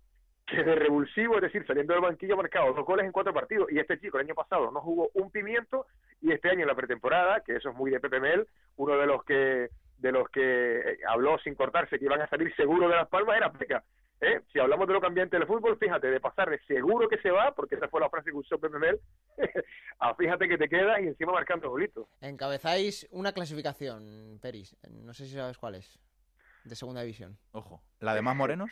que 0.45 0.65
de 0.65 0.75
revulsivo, 0.75 1.37
es 1.37 1.43
decir, 1.43 1.65
saliendo 1.67 1.93
del 1.93 2.03
banquillo 2.03 2.35
ha 2.35 2.39
marcado 2.39 2.73
dos 2.73 2.85
goles 2.85 3.07
en 3.07 3.13
cuatro 3.13 3.33
partidos, 3.33 3.71
y 3.71 3.79
este 3.79 4.01
chico 4.01 4.19
el 4.19 4.25
año 4.25 4.35
pasado 4.35 4.73
no 4.73 4.81
jugó 4.81 5.09
un 5.15 5.31
pimiento, 5.31 5.87
y 6.21 6.33
este 6.33 6.51
año 6.51 6.63
en 6.63 6.67
la 6.67 6.75
pretemporada, 6.75 7.43
que 7.43 7.55
eso 7.55 7.71
es 7.71 7.77
muy 7.77 7.93
de 7.93 8.01
Pepe 8.01 8.19
Mel, 8.19 8.49
uno 8.77 8.97
de 8.97 9.07
los 9.07 9.23
que 9.25 9.69
de 9.99 10.13
los 10.13 10.29
que 10.29 10.79
eh, 10.79 10.99
habló 11.09 11.39
sin 11.41 11.57
cortarse 11.57 11.99
que 11.99 12.05
iban 12.05 12.23
a 12.23 12.29
salir 12.29 12.55
seguro 12.55 12.89
de 12.89 12.95
Las 12.95 13.09
Palmas 13.09 13.37
era 13.37 13.53
Peca. 13.53 13.83
¿eh? 14.21 14.43
Si 14.53 14.61
hablamos 14.61 14.87
de 14.87 14.95
lo 14.95 15.01
cambiante 15.01 15.37
del 15.37 15.47
fútbol, 15.47 15.77
fíjate, 15.77 16.07
de 16.09 16.21
pasar 16.21 16.49
de 16.51 16.61
seguro 16.69 17.09
que 17.09 17.19
se 17.19 17.33
va, 17.33 17.53
porque 17.53 17.75
esa 17.75 17.89
fue 17.89 18.01
la 18.01 18.09
frase 18.09 18.31
que 18.31 18.37
usó 18.37 18.59
Pepe 18.59 18.79
Mel, 18.79 19.01
a 19.99 20.15
fíjate 20.15 20.49
que 20.49 20.57
te 20.57 20.69
quedas 20.69 21.01
y 21.01 21.09
encima 21.09 21.33
marcando 21.33 21.69
golitos. 21.69 22.07
Encabezáis 22.21 23.09
una 23.11 23.33
clasificación, 23.33 24.39
Peris. 24.41 24.77
No 24.89 25.13
sé 25.15 25.27
si 25.27 25.35
sabes 25.35 25.59
cuál 25.59 25.75
es. 25.75 25.99
De 26.69 26.77
segunda 26.77 27.01
división. 27.03 27.39
Ojo. 27.53 27.83
¿La 28.01 28.15
de 28.15 28.23
más 28.23 28.37
morenos? 28.37 28.71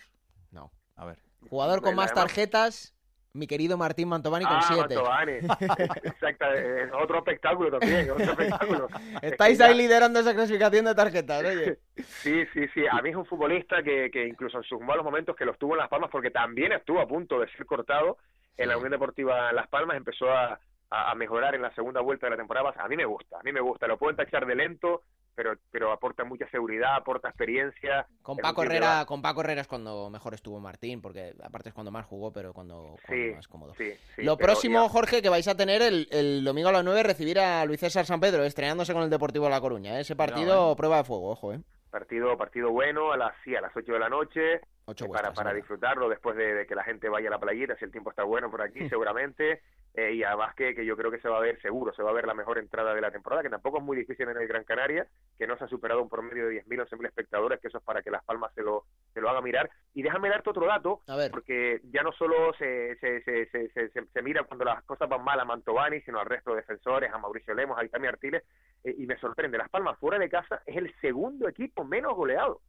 No. 0.51 0.71
A 0.97 1.05
ver. 1.07 1.19
Jugador 1.49 1.81
con 1.83 1.95
más 1.95 2.13
tarjetas, 2.13 2.95
mi 3.33 3.47
querido 3.47 3.77
Martín 3.77 4.09
Mantovani 4.09 4.45
con 4.45 4.57
Ah, 4.57 4.63
7. 4.67 4.81
Mantovani. 4.95 5.33
Exacto, 6.05 6.45
es 6.53 6.91
otro 6.93 7.19
espectáculo 7.19 7.79
también, 7.79 8.11
otro 8.11 8.25
espectáculo. 8.33 8.89
Estáis 9.23 9.53
Es 9.53 9.59
que 9.59 9.65
ahí 9.65 9.71
ya- 9.77 9.83
liderando 9.83 10.21
esa 10.21 10.35
clasificación 10.35 10.85
de 10.87 10.95
tarjetas, 10.95 11.45
oye. 11.45 11.79
Sí, 11.97 12.45
sí, 12.53 12.67
sí. 12.75 12.83
A 12.91 13.01
mí 13.03 13.11
es 13.11 13.17
un 13.17 13.27
futbolista 13.27 13.83
que, 13.83 14.11
que 14.11 14.27
incluso 14.27 14.59
en 14.59 14.65
sus 14.65 14.81
malos 14.81 15.05
momentos 15.05 15.37
que 15.37 15.45
los 15.45 15.59
tuvo 15.59 15.75
en 15.75 15.79
Las 15.81 15.89
Palmas, 15.89 16.11
porque 16.11 16.31
también 16.31 16.73
estuvo 16.73 17.01
a 17.01 17.07
punto 17.09 17.39
de 17.41 17.49
ser 17.53 17.65
cortado 17.67 18.19
en 18.57 18.69
la 18.69 18.77
Unión 18.77 18.91
Deportiva 18.93 19.53
Las 19.53 19.69
Palmas, 19.69 19.97
empezó 19.97 20.31
a, 20.31 20.59
a, 20.91 21.11
a 21.11 21.15
mejorar 21.15 21.55
en 21.55 21.63
la 21.63 21.75
segunda 21.75 22.01
vuelta 22.01 22.27
de 22.27 22.31
la 22.31 22.37
temporada. 22.37 22.73
A 22.79 22.89
mí 22.89 22.97
me 22.97 23.05
gusta, 23.05 23.39
a 23.39 23.43
mí 23.43 23.53
me 23.53 23.61
gusta. 23.61 23.87
Lo 23.87 23.99
pueden 23.99 24.17
tachar 24.17 24.47
de 24.47 24.55
lento, 24.55 25.03
pero 25.37 25.55
pero 25.71 25.93
aporta 25.93 26.25
mucha 26.25 26.49
seguridad, 26.51 26.97
aporta 26.97 27.29
experiencia. 27.29 28.07
Con 28.23 28.37
Paco 28.39 28.63
Herrera, 28.65 28.89
va- 29.01 29.07
con 29.07 29.23
Paco 29.23 29.43
Herrera 29.43 29.61
es 29.61 29.69
cuando 29.69 30.11
mejor 30.11 30.35
estuvo 30.35 30.59
Martín, 30.59 31.01
porque 31.01 31.35
aparte 31.45 31.69
es 31.69 31.75
cuando 31.75 31.93
más 31.93 32.07
jugó, 32.07 32.33
pero 32.33 32.53
cuando, 32.53 32.97
cuando 33.07 33.25
Sí, 33.29 33.35
más 33.37 33.47
cómodo. 33.47 33.75
sí, 33.77 33.93
sí, 34.17 34.23
Lo 34.23 34.37
próximo, 34.37 34.83
ya- 34.83 34.89
Jorge, 34.89 35.23
que 35.23 35.29
vais 35.29 35.47
a 35.47 35.55
tener 35.57 35.83
el, 35.83 36.09
el 36.11 36.43
domingo 36.43 36.71
a 36.71 36.73
las 36.73 36.85
9, 36.85 37.03
recibir 37.03 37.39
a 37.39 37.65
Luis 37.67 37.79
César 37.81 38.07
San 38.07 38.19
Pedro, 38.19 38.43
estrenándose 38.45 38.93
con 38.95 39.03
el 39.03 39.11
Deportivo 39.11 39.45
de 39.45 39.51
La 39.53 39.61
Coruña. 39.61 39.97
¿eh? 39.99 40.01
Ese 40.01 40.17
partido, 40.17 40.75
prueba 40.75 40.97
de 40.97 41.05
fuego, 41.05 41.31
ojo, 41.31 41.53
¿eh? 41.53 41.61
Partido, 41.91 42.37
partido 42.37 42.71
bueno, 42.73 43.13
a 43.13 43.17
las, 43.17 43.33
sí, 43.45 43.55
a 43.55 43.61
las 43.61 43.75
8 43.75 43.93
de 43.93 43.99
la 43.99 44.09
noche, 44.09 44.61
Ocho 44.87 45.07
eh, 45.07 45.09
para, 45.09 45.33
para 45.33 45.55
disfrutarlo 45.55 46.09
después 46.09 46.37
de, 46.37 46.53
de 46.55 46.67
que 46.67 46.75
la 46.75 46.85
gente 46.85 47.09
vaya 47.09 47.29
a 47.29 47.31
la 47.31 47.39
playita, 47.39 47.77
si 47.77 47.85
el 47.85 47.93
tiempo 47.93 48.11
está 48.11 48.25
bueno 48.25 48.51
por 48.51 48.61
aquí, 48.63 48.81
seguramente, 48.91 49.63
eh, 49.97 50.13
y 50.13 50.23
además 50.23 50.55
que, 50.55 50.75
que 50.75 50.85
yo 50.85 50.97
creo 50.97 51.11
que 51.11 51.19
se 51.21 51.29
va 51.29 51.39
a 51.39 51.41
ver 51.41 51.61
seguro, 51.63 51.93
se 51.95 52.03
va 52.03 52.11
a 52.11 52.15
ver 52.15 52.27
la 52.27 52.35
mejor 52.35 52.59
entrada 52.59 52.95
de 52.95 53.01
la 53.01 53.11
temporada, 53.11 53.43
que 53.43 53.49
tampoco 53.51 53.79
es 53.79 53.85
muy 53.85 53.97
difícil 53.97 54.29
en 54.29 54.37
el 54.37 54.47
Gran 54.47 54.63
Canaria, 54.65 55.07
que 55.39 55.47
no 55.47 55.57
se 55.57 55.65
ha 55.65 55.69
superado 55.69 56.03
un 56.03 56.09
promedio 56.11 56.49
de 56.49 56.63
10.000 56.65 56.87
11.000 56.87 57.07
espectadores, 57.07 57.61
que 57.61 57.69
eso 57.69 57.79
es 57.79 57.85
para 57.85 58.03
que 58.03 58.11
Las 58.11 58.23
Palmas 58.25 58.53
se 58.55 58.63
lo, 58.63 58.85
se 59.15 59.21
lo 59.21 59.31
haga 59.31 59.41
mirar. 59.41 59.71
Y 59.95 60.03
déjame 60.03 60.29
darte 60.29 60.51
otro 60.51 60.67
dato, 60.67 61.01
A 61.09 61.17
ver. 61.17 61.31
porque 61.31 61.81
ya 61.91 62.03
no 62.03 62.13
solo 62.13 62.53
se, 62.59 62.97
se, 62.97 63.23
se, 63.23 63.47
se, 63.47 63.69
se, 63.71 63.89
se- 63.89 64.07
se 64.07 64.23
mira 64.23 64.45
cuando 64.45 64.65
las 64.67 64.83
cosas 64.85 65.09
van 65.09 65.25
mal 65.25 65.41
a 65.41 65.45
Mantovani, 65.47 66.01
sino 66.03 66.21
al 66.21 66.27
resto 66.27 66.51
de 66.51 66.57
defensores, 66.57 67.11
a 67.13 67.19
Mauricio 67.19 67.55
Lemos, 67.55 67.79
a 67.79 67.85
Itami 67.85 68.07
Artiles, 68.07 68.43
eh, 68.85 68.95
y 68.99 69.07
me 69.07 69.17
sorprende, 69.19 69.57
Las 69.59 69.71
Palmas 69.71 69.99
fuera 69.99 70.19
de 70.19 70.29
casa 70.29 70.63
es 70.67 70.77
el 70.77 70.95
segundo 71.01 71.49
equipo 71.49 71.85
menos 71.85 72.15
goleado. 72.15 72.61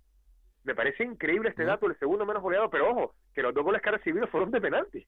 Me 0.68 0.76
parece 0.76 1.06
increíble 1.06 1.48
este 1.50 1.64
dato, 1.64 1.86
el 1.86 1.98
segundo 1.98 2.26
menos 2.26 2.44
goleado, 2.44 2.70
pero 2.70 2.92
ojo, 2.92 3.14
que 3.34 3.42
los 3.42 3.54
dos 3.54 3.64
goles 3.64 3.82
que 3.82 3.88
ha 3.88 3.94
recibido 3.94 4.28
fueron 4.28 4.52
de 4.52 4.60
penalti. 4.60 5.08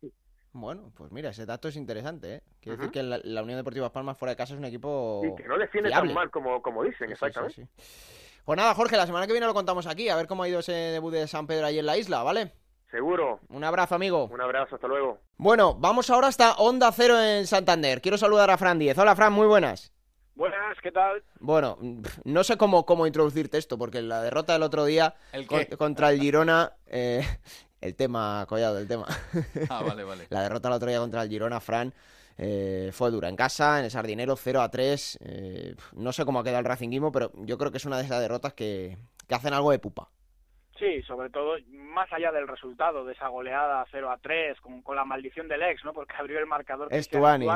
Bueno, 0.53 0.89
pues 0.95 1.11
mira, 1.11 1.31
ese 1.31 1.45
dato 1.45 1.67
es 1.67 1.75
interesante, 1.75 2.35
¿eh? 2.35 2.41
Quiere 2.61 2.77
decir 2.77 2.91
que 2.93 3.03
la, 3.03 3.19
la 3.21 3.43
Unión 3.43 3.57
Deportiva 3.57 3.91
Palmas 3.91 4.17
fuera 4.17 4.29
de 4.31 4.37
casa 4.37 4.53
es 4.53 4.57
un 4.59 4.63
equipo 4.63 5.21
Y 5.25 5.35
que 5.35 5.47
no 5.49 5.57
defiende 5.57 5.89
fiable. 5.89 6.07
tan 6.07 6.15
mal 6.15 6.31
como, 6.31 6.61
como 6.61 6.81
dicen, 6.85 7.07
Sí, 7.07 7.11
exactamente. 7.13 7.55
sí, 7.55 7.67
sí. 7.81 8.41
Pues 8.45 8.55
nada, 8.57 8.73
Jorge, 8.73 8.95
la 8.95 9.05
semana 9.05 9.27
que 9.27 9.33
viene 9.33 9.45
lo 9.47 9.53
contamos 9.53 9.85
aquí, 9.85 10.07
a 10.07 10.15
ver 10.15 10.27
cómo 10.27 10.43
ha 10.43 10.47
ido 10.47 10.59
ese 10.61 10.71
debut 10.71 11.11
de 11.11 11.27
San 11.27 11.45
Pedro 11.45 11.65
ahí 11.65 11.77
en 11.77 11.85
la 11.85 11.97
isla, 11.97 12.23
¿vale? 12.23 12.53
Seguro. 12.89 13.41
Un 13.49 13.65
abrazo, 13.65 13.95
amigo. 13.95 14.29
Un 14.31 14.39
abrazo, 14.41 14.75
hasta 14.75 14.87
luego. 14.87 15.19
Bueno, 15.35 15.75
vamos 15.75 16.09
ahora 16.09 16.27
hasta 16.27 16.53
Onda 16.53 16.89
Cero 16.93 17.19
en 17.21 17.45
Santander. 17.45 18.01
Quiero 18.01 18.17
saludar 18.17 18.49
a 18.49 18.57
Fran 18.57 18.79
Díez. 18.79 18.97
Hola, 18.97 19.13
Fran, 19.15 19.33
muy 19.33 19.45
buenas. 19.45 19.91
Buenas, 20.39 20.77
¿qué 20.81 20.89
tal? 20.93 21.21
Bueno, 21.41 21.77
no 22.23 22.45
sé 22.45 22.55
cómo, 22.55 22.85
cómo 22.85 23.05
introducirte 23.05 23.57
esto, 23.57 23.77
porque 23.77 24.01
la 24.01 24.21
derrota 24.23 24.53
del 24.53 24.63
otro 24.63 24.85
día 24.85 25.13
¿El 25.33 25.45
con- 25.45 25.65
qué? 25.65 25.75
contra 25.75 26.11
el 26.11 26.19
Girona, 26.21 26.71
eh, 26.87 27.21
el 27.81 27.93
tema, 27.95 28.45
collado, 28.47 28.77
el 28.79 28.87
tema. 28.87 29.05
Ah, 29.69 29.83
vale, 29.83 30.05
vale. 30.05 30.27
La 30.29 30.41
derrota 30.43 30.69
el 30.69 30.75
otro 30.75 30.87
día 30.87 30.99
contra 30.99 31.23
el 31.23 31.29
Girona, 31.29 31.59
Fran, 31.59 31.93
eh, 32.37 32.89
fue 32.93 33.11
dura 33.11 33.27
en 33.27 33.35
casa, 33.35 33.79
en 33.79 33.85
el 33.85 33.91
Sardinero, 33.91 34.37
0 34.37 34.61
a 34.61 34.71
3. 34.71 35.17
eh, 35.21 35.75
no 35.91 36.13
sé 36.13 36.23
cómo 36.23 36.39
ha 36.39 36.43
quedado 36.45 36.59
el 36.59 36.65
Racinguismo, 36.65 37.11
pero 37.11 37.33
yo 37.35 37.57
creo 37.57 37.69
que 37.71 37.77
es 37.77 37.85
una 37.85 37.97
de 37.97 38.05
esas 38.05 38.21
derrotas 38.21 38.53
que, 38.53 38.97
que 39.27 39.35
hacen 39.35 39.53
algo 39.53 39.71
de 39.71 39.79
pupa. 39.79 40.07
Sí, 40.79 41.01
sobre 41.03 41.29
todo, 41.29 41.57
más 41.71 42.11
allá 42.13 42.31
del 42.31 42.47
resultado 42.47 43.03
de 43.03 43.11
esa 43.11 43.27
goleada 43.27 43.85
0 43.91 44.09
a 44.09 44.17
3, 44.17 44.61
con, 44.61 44.81
con 44.81 44.95
la 44.95 45.03
maldición 45.03 45.49
del 45.49 45.61
ex, 45.61 45.83
¿no? 45.83 45.91
Porque 45.91 46.15
abrió 46.17 46.39
el 46.39 46.45
marcador 46.45 46.87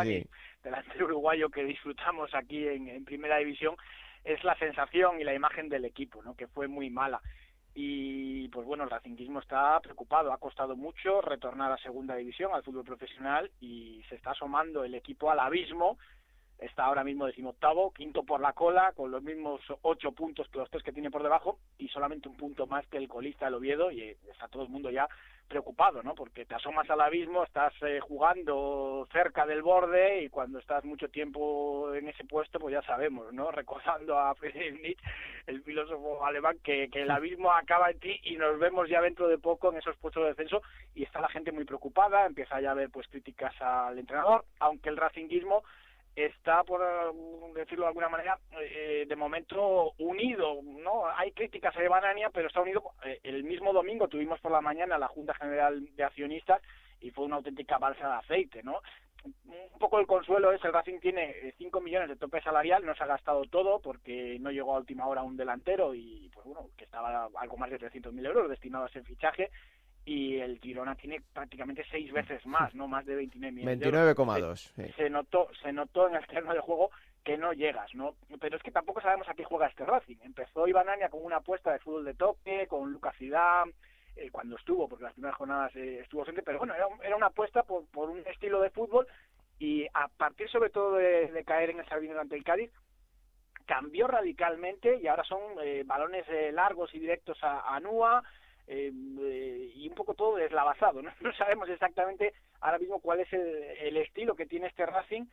sí. 0.03 0.27
delantero 0.61 1.05
uruguayo 1.05 1.49
que 1.49 1.63
disfrutamos 1.63 2.35
aquí 2.35 2.67
en, 2.67 2.89
en 2.89 3.05
Primera 3.05 3.37
División, 3.37 3.77
es 4.25 4.43
la 4.43 4.57
sensación 4.57 5.21
y 5.21 5.23
la 5.23 5.33
imagen 5.33 5.69
del 5.69 5.85
equipo, 5.85 6.21
¿no? 6.21 6.35
Que 6.35 6.47
fue 6.47 6.67
muy 6.67 6.89
mala. 6.89 7.21
Y 7.75 8.49
pues 8.49 8.67
bueno, 8.67 8.83
el 8.83 8.89
racinguismo 8.89 9.39
está 9.39 9.79
preocupado, 9.79 10.31
ha 10.31 10.37
costado 10.37 10.75
mucho 10.75 11.21
retornar 11.21 11.71
a 11.71 11.77
Segunda 11.77 12.15
División, 12.15 12.51
al 12.53 12.63
fútbol 12.63 12.83
profesional, 12.83 13.49
y 13.61 14.03
se 14.09 14.15
está 14.15 14.31
asomando 14.31 14.83
el 14.83 14.95
equipo 14.95 15.31
al 15.31 15.39
abismo 15.39 15.97
está 16.63 16.85
ahora 16.85 17.03
mismo 17.03 17.25
decimoctavo, 17.25 17.91
quinto 17.91 18.23
por 18.23 18.39
la 18.39 18.53
cola, 18.53 18.93
con 18.95 19.11
los 19.11 19.21
mismos 19.21 19.61
ocho 19.81 20.11
puntos 20.11 20.47
que 20.49 20.59
los 20.59 20.69
tres 20.69 20.83
que 20.83 20.93
tiene 20.93 21.11
por 21.11 21.23
debajo 21.23 21.59
y 21.77 21.89
solamente 21.89 22.29
un 22.29 22.37
punto 22.37 22.67
más 22.67 22.85
que 22.87 22.97
el 22.97 23.07
colista 23.07 23.47
el 23.47 23.55
Oviedo 23.55 23.91
y 23.91 24.01
eh, 24.01 24.17
está 24.31 24.47
todo 24.47 24.63
el 24.63 24.69
mundo 24.69 24.89
ya 24.89 25.07
preocupado, 25.47 26.01
¿no? 26.01 26.15
Porque 26.15 26.45
te 26.45 26.55
asomas 26.55 26.89
al 26.89 27.01
abismo, 27.01 27.43
estás 27.43 27.73
eh, 27.81 27.99
jugando 27.99 29.07
cerca 29.11 29.45
del 29.45 29.61
borde 29.61 30.23
y 30.23 30.29
cuando 30.29 30.57
estás 30.59 30.83
mucho 30.85 31.09
tiempo 31.09 31.93
en 31.93 32.07
ese 32.07 32.23
puesto, 32.23 32.59
pues 32.59 32.73
ya 32.73 32.81
sabemos, 32.83 33.31
¿no? 33.33 33.51
Recordando 33.51 34.17
a 34.17 34.33
Friedrich 34.35 34.81
Nietzsche, 34.81 35.03
el 35.47 35.61
filósofo 35.63 36.25
alemán, 36.25 36.57
que, 36.63 36.89
que 36.89 37.01
el 37.01 37.11
abismo 37.11 37.51
acaba 37.51 37.91
en 37.91 37.99
ti 37.99 38.19
y 38.23 38.37
nos 38.37 38.57
vemos 38.57 38.89
ya 38.89 39.01
dentro 39.01 39.27
de 39.27 39.37
poco 39.37 39.71
en 39.71 39.77
esos 39.79 39.97
puestos 39.97 40.23
de 40.23 40.29
descenso 40.29 40.61
y 40.95 41.03
está 41.03 41.19
la 41.19 41.29
gente 41.29 41.51
muy 41.51 41.65
preocupada, 41.65 42.25
empieza 42.25 42.61
ya 42.61 42.69
a 42.69 42.71
haber 42.71 42.89
pues 42.89 43.07
críticas 43.07 43.53
al 43.61 43.99
entrenador, 43.99 44.45
aunque 44.59 44.89
el 44.89 44.97
racinguismo 44.97 45.63
está, 46.15 46.63
por 46.63 46.81
eh, 46.81 47.53
decirlo 47.55 47.85
de 47.85 47.89
alguna 47.89 48.09
manera, 48.09 48.37
eh, 48.59 49.05
de 49.07 49.15
momento 49.15 49.93
unido, 49.97 50.61
¿no? 50.63 51.07
Hay 51.15 51.31
críticas 51.31 51.75
a 51.75 51.89
Banania, 51.89 52.29
pero 52.31 52.47
está 52.47 52.61
unido. 52.61 52.83
eh, 53.03 53.19
el 53.23 53.43
mismo 53.43 53.73
domingo 53.73 54.07
tuvimos 54.07 54.39
por 54.39 54.51
la 54.51 54.61
mañana 54.61 54.97
la 54.97 55.07
Junta 55.07 55.33
General 55.33 55.83
de 55.95 56.03
Accionistas 56.03 56.61
y 57.01 57.11
fue 57.11 57.25
una 57.25 57.37
auténtica 57.37 57.77
balsa 57.77 58.07
de 58.07 58.15
aceite, 58.15 58.63
¿no? 58.63 58.81
Un 59.25 59.79
poco 59.79 59.99
el 59.99 60.07
consuelo 60.07 60.51
es, 60.51 60.63
el 60.65 60.73
Racing 60.73 60.99
tiene 60.99 61.53
5 61.57 61.79
millones 61.79 62.09
de 62.09 62.17
tope 62.17 62.41
salarial, 62.41 62.85
no 62.85 62.93
se 62.93 63.03
ha 63.03 63.07
gastado 63.07 63.43
todo 63.45 63.79
porque 63.79 64.37
no 64.39 64.51
llegó 64.51 64.75
a 64.75 64.79
última 64.79 65.07
hora 65.07 65.23
un 65.23 65.37
delantero 65.37 65.95
y, 65.95 66.29
pues 66.33 66.45
bueno, 66.45 66.67
que 66.77 66.83
estaba 66.83 67.29
algo 67.37 67.57
más 67.57 67.69
de 67.69 67.79
300.000 67.79 68.25
euros 68.25 68.49
destinados 68.49 68.93
a 68.93 68.99
ese 68.99 69.07
fichaje 69.07 69.49
y 70.05 70.37
el 70.37 70.59
Girona 70.59 70.95
tiene 70.95 71.21
prácticamente 71.33 71.85
seis 71.89 72.11
veces 72.11 72.45
más, 72.45 72.73
no 72.75 72.87
más 72.87 73.05
de 73.05 73.15
29 73.15 73.51
millones. 73.51 73.79
de 73.79 73.85
euros. 73.85 74.17
29,2. 74.17 74.55
sí. 74.57 74.93
Se 74.95 75.09
notó, 75.09 75.49
se 75.61 75.71
notó 75.71 76.07
en 76.07 76.15
el 76.15 76.27
terreno 76.27 76.53
de 76.53 76.59
juego 76.59 76.91
que 77.23 77.37
no 77.37 77.53
llegas, 77.53 77.93
¿no? 77.95 78.15
Pero 78.39 78.57
es 78.57 78.63
que 78.63 78.71
tampoco 78.71 79.01
sabemos 79.01 79.27
a 79.29 79.33
qué 79.33 79.45
juega 79.45 79.67
este 79.67 79.85
Racing. 79.85 80.17
Empezó 80.23 80.67
Ibanania 80.67 81.09
con 81.09 81.23
una 81.23 81.37
apuesta 81.37 81.71
de 81.71 81.79
fútbol 81.79 82.03
de 82.03 82.15
toque, 82.15 82.67
con 82.67 82.91
Lucas 82.91 83.15
Zidane, 83.17 83.71
eh, 84.17 84.29
cuando 84.29 84.57
estuvo, 84.57 84.89
porque 84.89 85.05
las 85.05 85.13
primeras 85.13 85.37
jornadas 85.37 85.73
eh, 85.75 85.99
estuvo 86.01 86.21
ausente, 86.21 86.43
pero 86.43 86.59
bueno, 86.59 86.75
era, 86.75 86.87
era 87.01 87.15
una 87.15 87.27
apuesta 87.27 87.63
por, 87.63 87.85
por 87.87 88.09
un 88.09 88.19
estilo 88.27 88.61
de 88.61 88.69
fútbol 88.71 89.07
y 89.57 89.87
a 89.93 90.09
partir 90.09 90.49
sobre 90.49 90.69
todo 90.69 90.95
de, 90.95 91.31
de 91.31 91.43
caer 91.45 91.69
en 91.69 91.79
el 91.79 91.87
Sardinero 91.87 92.19
ante 92.19 92.35
el 92.35 92.43
Cádiz, 92.43 92.69
cambió 93.65 94.07
radicalmente 94.07 94.99
y 95.01 95.07
ahora 95.07 95.23
son 95.23 95.39
eh, 95.63 95.83
balones 95.85 96.25
eh, 96.27 96.51
largos 96.51 96.93
y 96.93 96.99
directos 96.99 97.37
a, 97.43 97.73
a 97.73 97.79
Nua 97.79 98.23
eh, 98.67 98.91
eh, 99.21 99.71
y 99.75 99.87
un 99.89 99.95
poco 99.95 100.13
todo 100.13 100.35
deslavazado. 100.35 101.01
¿no? 101.01 101.11
sabemos 101.37 101.69
exactamente 101.69 102.33
ahora 102.61 102.79
mismo 102.79 102.99
cuál 102.99 103.19
es 103.19 103.31
el, 103.33 103.97
estilo 103.97 104.35
que 104.35 104.45
tiene 104.45 104.67
este 104.67 104.85
Racing, 104.85 105.25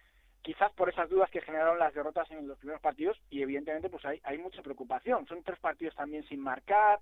quizás 0.43 0.72
por 0.72 0.89
esas 0.89 1.09
dudas 1.09 1.31
que 1.31 1.41
generaron 1.41 1.78
las 1.78 1.95
derrotas 1.95 2.31
en 2.31 2.49
los 2.49 2.59
primeros 2.59 2.81
partidos 2.81 3.20
y 3.31 3.43
evidentemente 3.43 3.89
pues 3.89 4.05
hay, 4.05 4.20
hay 4.24 4.39
mucha 4.39 4.62
preocupación. 4.62 5.26
Son 5.26 5.43
tres 5.43 5.59
partidos 5.59 5.95
también 5.95 6.24
sin 6.24 6.41
marcar. 6.41 6.99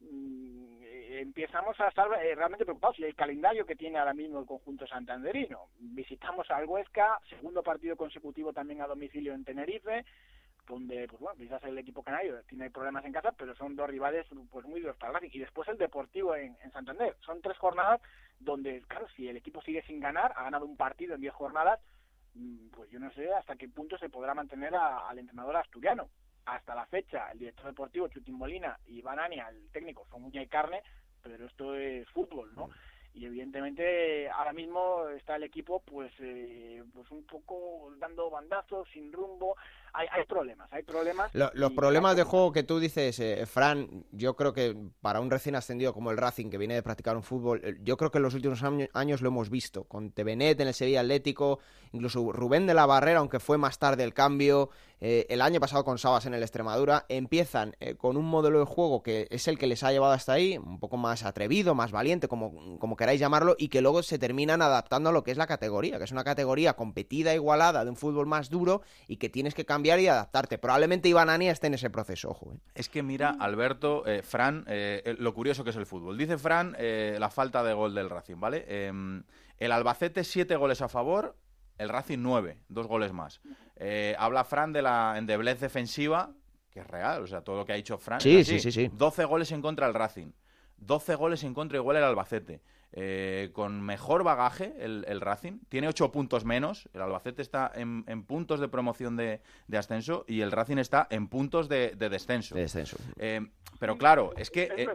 mm, 0.00 0.78
Empezamos 1.10 1.78
a 1.80 1.88
estar 1.88 2.06
eh, 2.22 2.34
realmente 2.34 2.64
preocupados 2.64 2.98
y 2.98 3.04
el 3.04 3.14
calendario 3.14 3.64
que 3.64 3.74
tiene 3.74 3.98
ahora 3.98 4.12
mismo 4.12 4.38
el 4.40 4.46
conjunto 4.46 4.86
santanderino. 4.86 5.68
Visitamos 5.78 6.50
al 6.50 6.66
Huesca, 6.66 7.18
segundo 7.30 7.62
partido 7.62 7.96
consecutivo 7.96 8.52
también 8.52 8.82
a 8.82 8.86
domicilio 8.86 9.32
en 9.32 9.44
Tenerife, 9.44 10.04
donde 10.68 11.08
pues 11.08 11.20
bueno 11.20 11.36
quizás 11.38 11.62
el 11.64 11.78
equipo 11.78 12.02
canario 12.02 12.42
tiene 12.44 12.70
problemas 12.70 13.04
en 13.04 13.12
casa 13.12 13.32
pero 13.32 13.54
son 13.56 13.74
dos 13.74 13.88
rivales 13.88 14.26
pues 14.50 14.66
muy 14.66 14.80
duros 14.80 14.96
para 14.96 15.18
y 15.24 15.38
después 15.38 15.66
el 15.68 15.78
Deportivo 15.78 16.36
en, 16.36 16.56
en 16.62 16.72
Santander. 16.72 17.16
Son 17.20 17.40
tres 17.40 17.56
jornadas 17.58 18.00
donde 18.38 18.82
claro 18.82 19.06
si 19.16 19.28
el 19.28 19.36
equipo 19.36 19.62
sigue 19.62 19.82
sin 19.82 19.98
ganar 20.00 20.32
ha 20.36 20.44
ganado 20.44 20.66
un 20.66 20.76
partido 20.76 21.14
en 21.14 21.20
diez 21.22 21.32
jornadas 21.34 21.80
mm, 22.34 22.68
pues 22.70 22.90
yo 22.90 23.00
no 23.00 23.10
sé 23.12 23.32
hasta 23.32 23.56
qué 23.56 23.68
punto 23.68 23.96
se 23.98 24.08
podrá 24.10 24.34
mantener 24.34 24.74
a- 24.74 25.08
al 25.08 25.18
entrenador 25.18 25.56
asturiano. 25.56 26.08
Hasta 26.44 26.74
la 26.74 26.86
fecha 26.86 27.30
el 27.32 27.38
director 27.40 27.66
deportivo 27.66 28.08
Chutín 28.08 28.34
Molina 28.36 28.78
y 28.86 29.02
Banania 29.02 29.48
el 29.48 29.70
técnico 29.70 30.06
son 30.10 30.24
uña 30.24 30.42
y 30.42 30.46
carne 30.48 30.82
pero 31.22 31.46
esto 31.46 31.74
es 31.74 32.08
fútbol 32.10 32.54
no 32.54 32.70
y 33.14 33.26
evidentemente 33.26 34.28
ahora 34.30 34.52
mismo 34.52 35.08
está 35.08 35.36
el 35.36 35.42
equipo 35.42 35.80
pues 35.80 36.12
eh, 36.20 36.82
pues 36.94 37.10
un 37.10 37.24
poco 37.26 37.92
dando 37.98 38.30
bandazos 38.30 38.88
sin 38.92 39.12
rumbo 39.12 39.56
hay, 39.98 40.06
hay 40.12 40.24
problemas, 40.26 40.68
hay 40.70 40.82
problemas. 40.84 41.30
los 41.34 41.72
problemas 41.72 42.14
de 42.14 42.22
juego 42.22 42.52
que 42.52 42.62
tú 42.62 42.78
dices, 42.78 43.18
eh, 43.18 43.44
Fran, 43.46 44.04
yo 44.12 44.36
creo 44.36 44.52
que 44.52 44.76
para 45.00 45.20
un 45.20 45.28
recién 45.28 45.56
ascendido 45.56 45.92
como 45.92 46.12
el 46.12 46.16
Racing, 46.16 46.50
que 46.50 46.58
viene 46.58 46.74
de 46.74 46.84
practicar 46.84 47.16
un 47.16 47.24
fútbol, 47.24 47.60
eh, 47.64 47.76
yo 47.82 47.96
creo 47.96 48.12
que 48.12 48.18
en 48.18 48.22
los 48.22 48.34
últimos 48.34 48.62
años 48.92 49.22
lo 49.22 49.28
hemos 49.28 49.50
visto, 49.50 49.84
con 49.84 50.12
Tevenet 50.12 50.60
en 50.60 50.68
el 50.68 50.74
Sevilla 50.74 51.00
Atlético, 51.00 51.58
incluso 51.90 52.30
Rubén 52.30 52.68
de 52.68 52.74
la 52.74 52.86
Barrera, 52.86 53.18
aunque 53.18 53.40
fue 53.40 53.58
más 53.58 53.80
tarde 53.80 54.04
el 54.04 54.14
cambio, 54.14 54.70
eh, 55.00 55.26
el 55.30 55.42
año 55.42 55.58
pasado 55.58 55.84
con 55.84 55.98
Sabas 55.98 56.26
en 56.26 56.34
el 56.34 56.42
Extremadura, 56.42 57.04
empiezan 57.08 57.74
con 57.98 58.16
un 58.16 58.24
modelo 58.24 58.60
de 58.60 58.66
juego 58.66 59.02
que 59.02 59.26
es 59.30 59.48
el 59.48 59.58
que 59.58 59.66
les 59.66 59.82
ha 59.82 59.90
llevado 59.90 60.12
hasta 60.12 60.32
ahí, 60.32 60.58
un 60.58 60.78
poco 60.78 60.96
más 60.96 61.24
atrevido, 61.24 61.74
más 61.74 61.90
valiente, 61.90 62.28
como, 62.28 62.78
como 62.78 62.96
queráis 62.96 63.20
llamarlo, 63.20 63.56
y 63.58 63.68
que 63.68 63.80
luego 63.80 64.02
se 64.02 64.18
terminan 64.18 64.62
adaptando 64.62 65.10
a 65.10 65.12
lo 65.12 65.24
que 65.24 65.32
es 65.32 65.38
la 65.38 65.46
categoría, 65.46 65.98
que 65.98 66.04
es 66.04 66.12
una 66.12 66.24
categoría 66.24 66.74
competida, 66.74 67.34
igualada, 67.34 67.84
de 67.84 67.90
un 67.90 67.96
fútbol 67.96 68.26
más 68.26 68.48
duro 68.48 68.82
y 69.06 69.16
que 69.16 69.28
tienes 69.28 69.54
que 69.54 69.64
cambiar 69.64 69.87
y 69.96 70.08
adaptarte. 70.08 70.58
Probablemente 70.58 71.08
Iván 71.08 71.30
Ania 71.30 71.52
esté 71.52 71.68
en 71.68 71.74
ese 71.74 71.88
proceso, 71.90 72.30
ojo. 72.30 72.52
¿eh? 72.52 72.58
Es 72.74 72.88
que 72.88 73.02
mira, 73.02 73.36
Alberto, 73.38 74.06
eh, 74.06 74.22
Fran, 74.22 74.64
eh, 74.68 75.16
lo 75.18 75.32
curioso 75.34 75.64
que 75.64 75.70
es 75.70 75.76
el 75.76 75.86
fútbol. 75.86 76.18
Dice 76.18 76.36
Fran 76.38 76.76
la 76.78 77.30
falta 77.30 77.62
de 77.62 77.72
gol 77.72 77.94
del 77.94 78.10
Racing, 78.10 78.40
¿vale? 78.40 78.64
Em, 78.68 79.22
el 79.58 79.72
Albacete, 79.72 80.24
siete 80.24 80.56
goles 80.56 80.82
a 80.82 80.88
favor, 80.88 81.36
el 81.78 81.88
Racing 81.88 82.18
nueve, 82.20 82.58
dos 82.68 82.86
goles 82.86 83.12
más. 83.12 83.40
habla 84.18 84.44
Fran 84.44 84.72
de 84.72 84.82
la 84.82 85.14
endeblez 85.16 85.60
defensiva, 85.60 86.32
que 86.70 86.80
es 86.80 86.86
real, 86.86 87.22
o 87.22 87.26
sea, 87.26 87.40
todo 87.40 87.56
lo 87.56 87.64
que 87.64 87.72
ha 87.72 87.76
dicho 87.76 87.96
Fran. 87.98 88.20
Sí, 88.20 88.44
sí, 88.44 88.60
sí, 88.60 88.70
sí. 88.70 88.90
12 88.92 89.24
goles 89.24 89.50
en 89.52 89.62
contra 89.62 89.86
del 89.86 89.94
Racing. 89.94 90.32
12 90.76 91.14
goles 91.14 91.42
en 91.44 91.54
contra 91.54 91.78
igual 91.78 91.96
el 91.96 92.04
Albacete. 92.04 92.60
Eh, 92.92 93.50
con 93.52 93.82
mejor 93.82 94.24
bagaje 94.24 94.74
el, 94.78 95.20
Racing. 95.20 95.58
Tiene 95.68 95.88
8 95.88 96.10
puntos 96.10 96.44
menos. 96.44 96.88
El 96.94 97.02
Albacete 97.02 97.42
está 97.42 97.70
en, 97.74 98.04
puntos 98.24 98.60
de 98.60 98.68
promoción 98.68 99.16
de, 99.16 99.40
ascenso 99.76 100.24
y 100.26 100.40
el 100.40 100.50
Racing 100.50 100.78
está 100.78 101.06
en 101.10 101.28
puntos 101.28 101.68
de, 101.68 101.94
descenso. 101.96 102.54
descenso. 102.54 102.96
Eh, 103.18 103.46
pero 103.78 103.98
claro, 103.98 104.32
es 104.36 104.50
que... 104.50 104.72
Eh, 104.76 104.88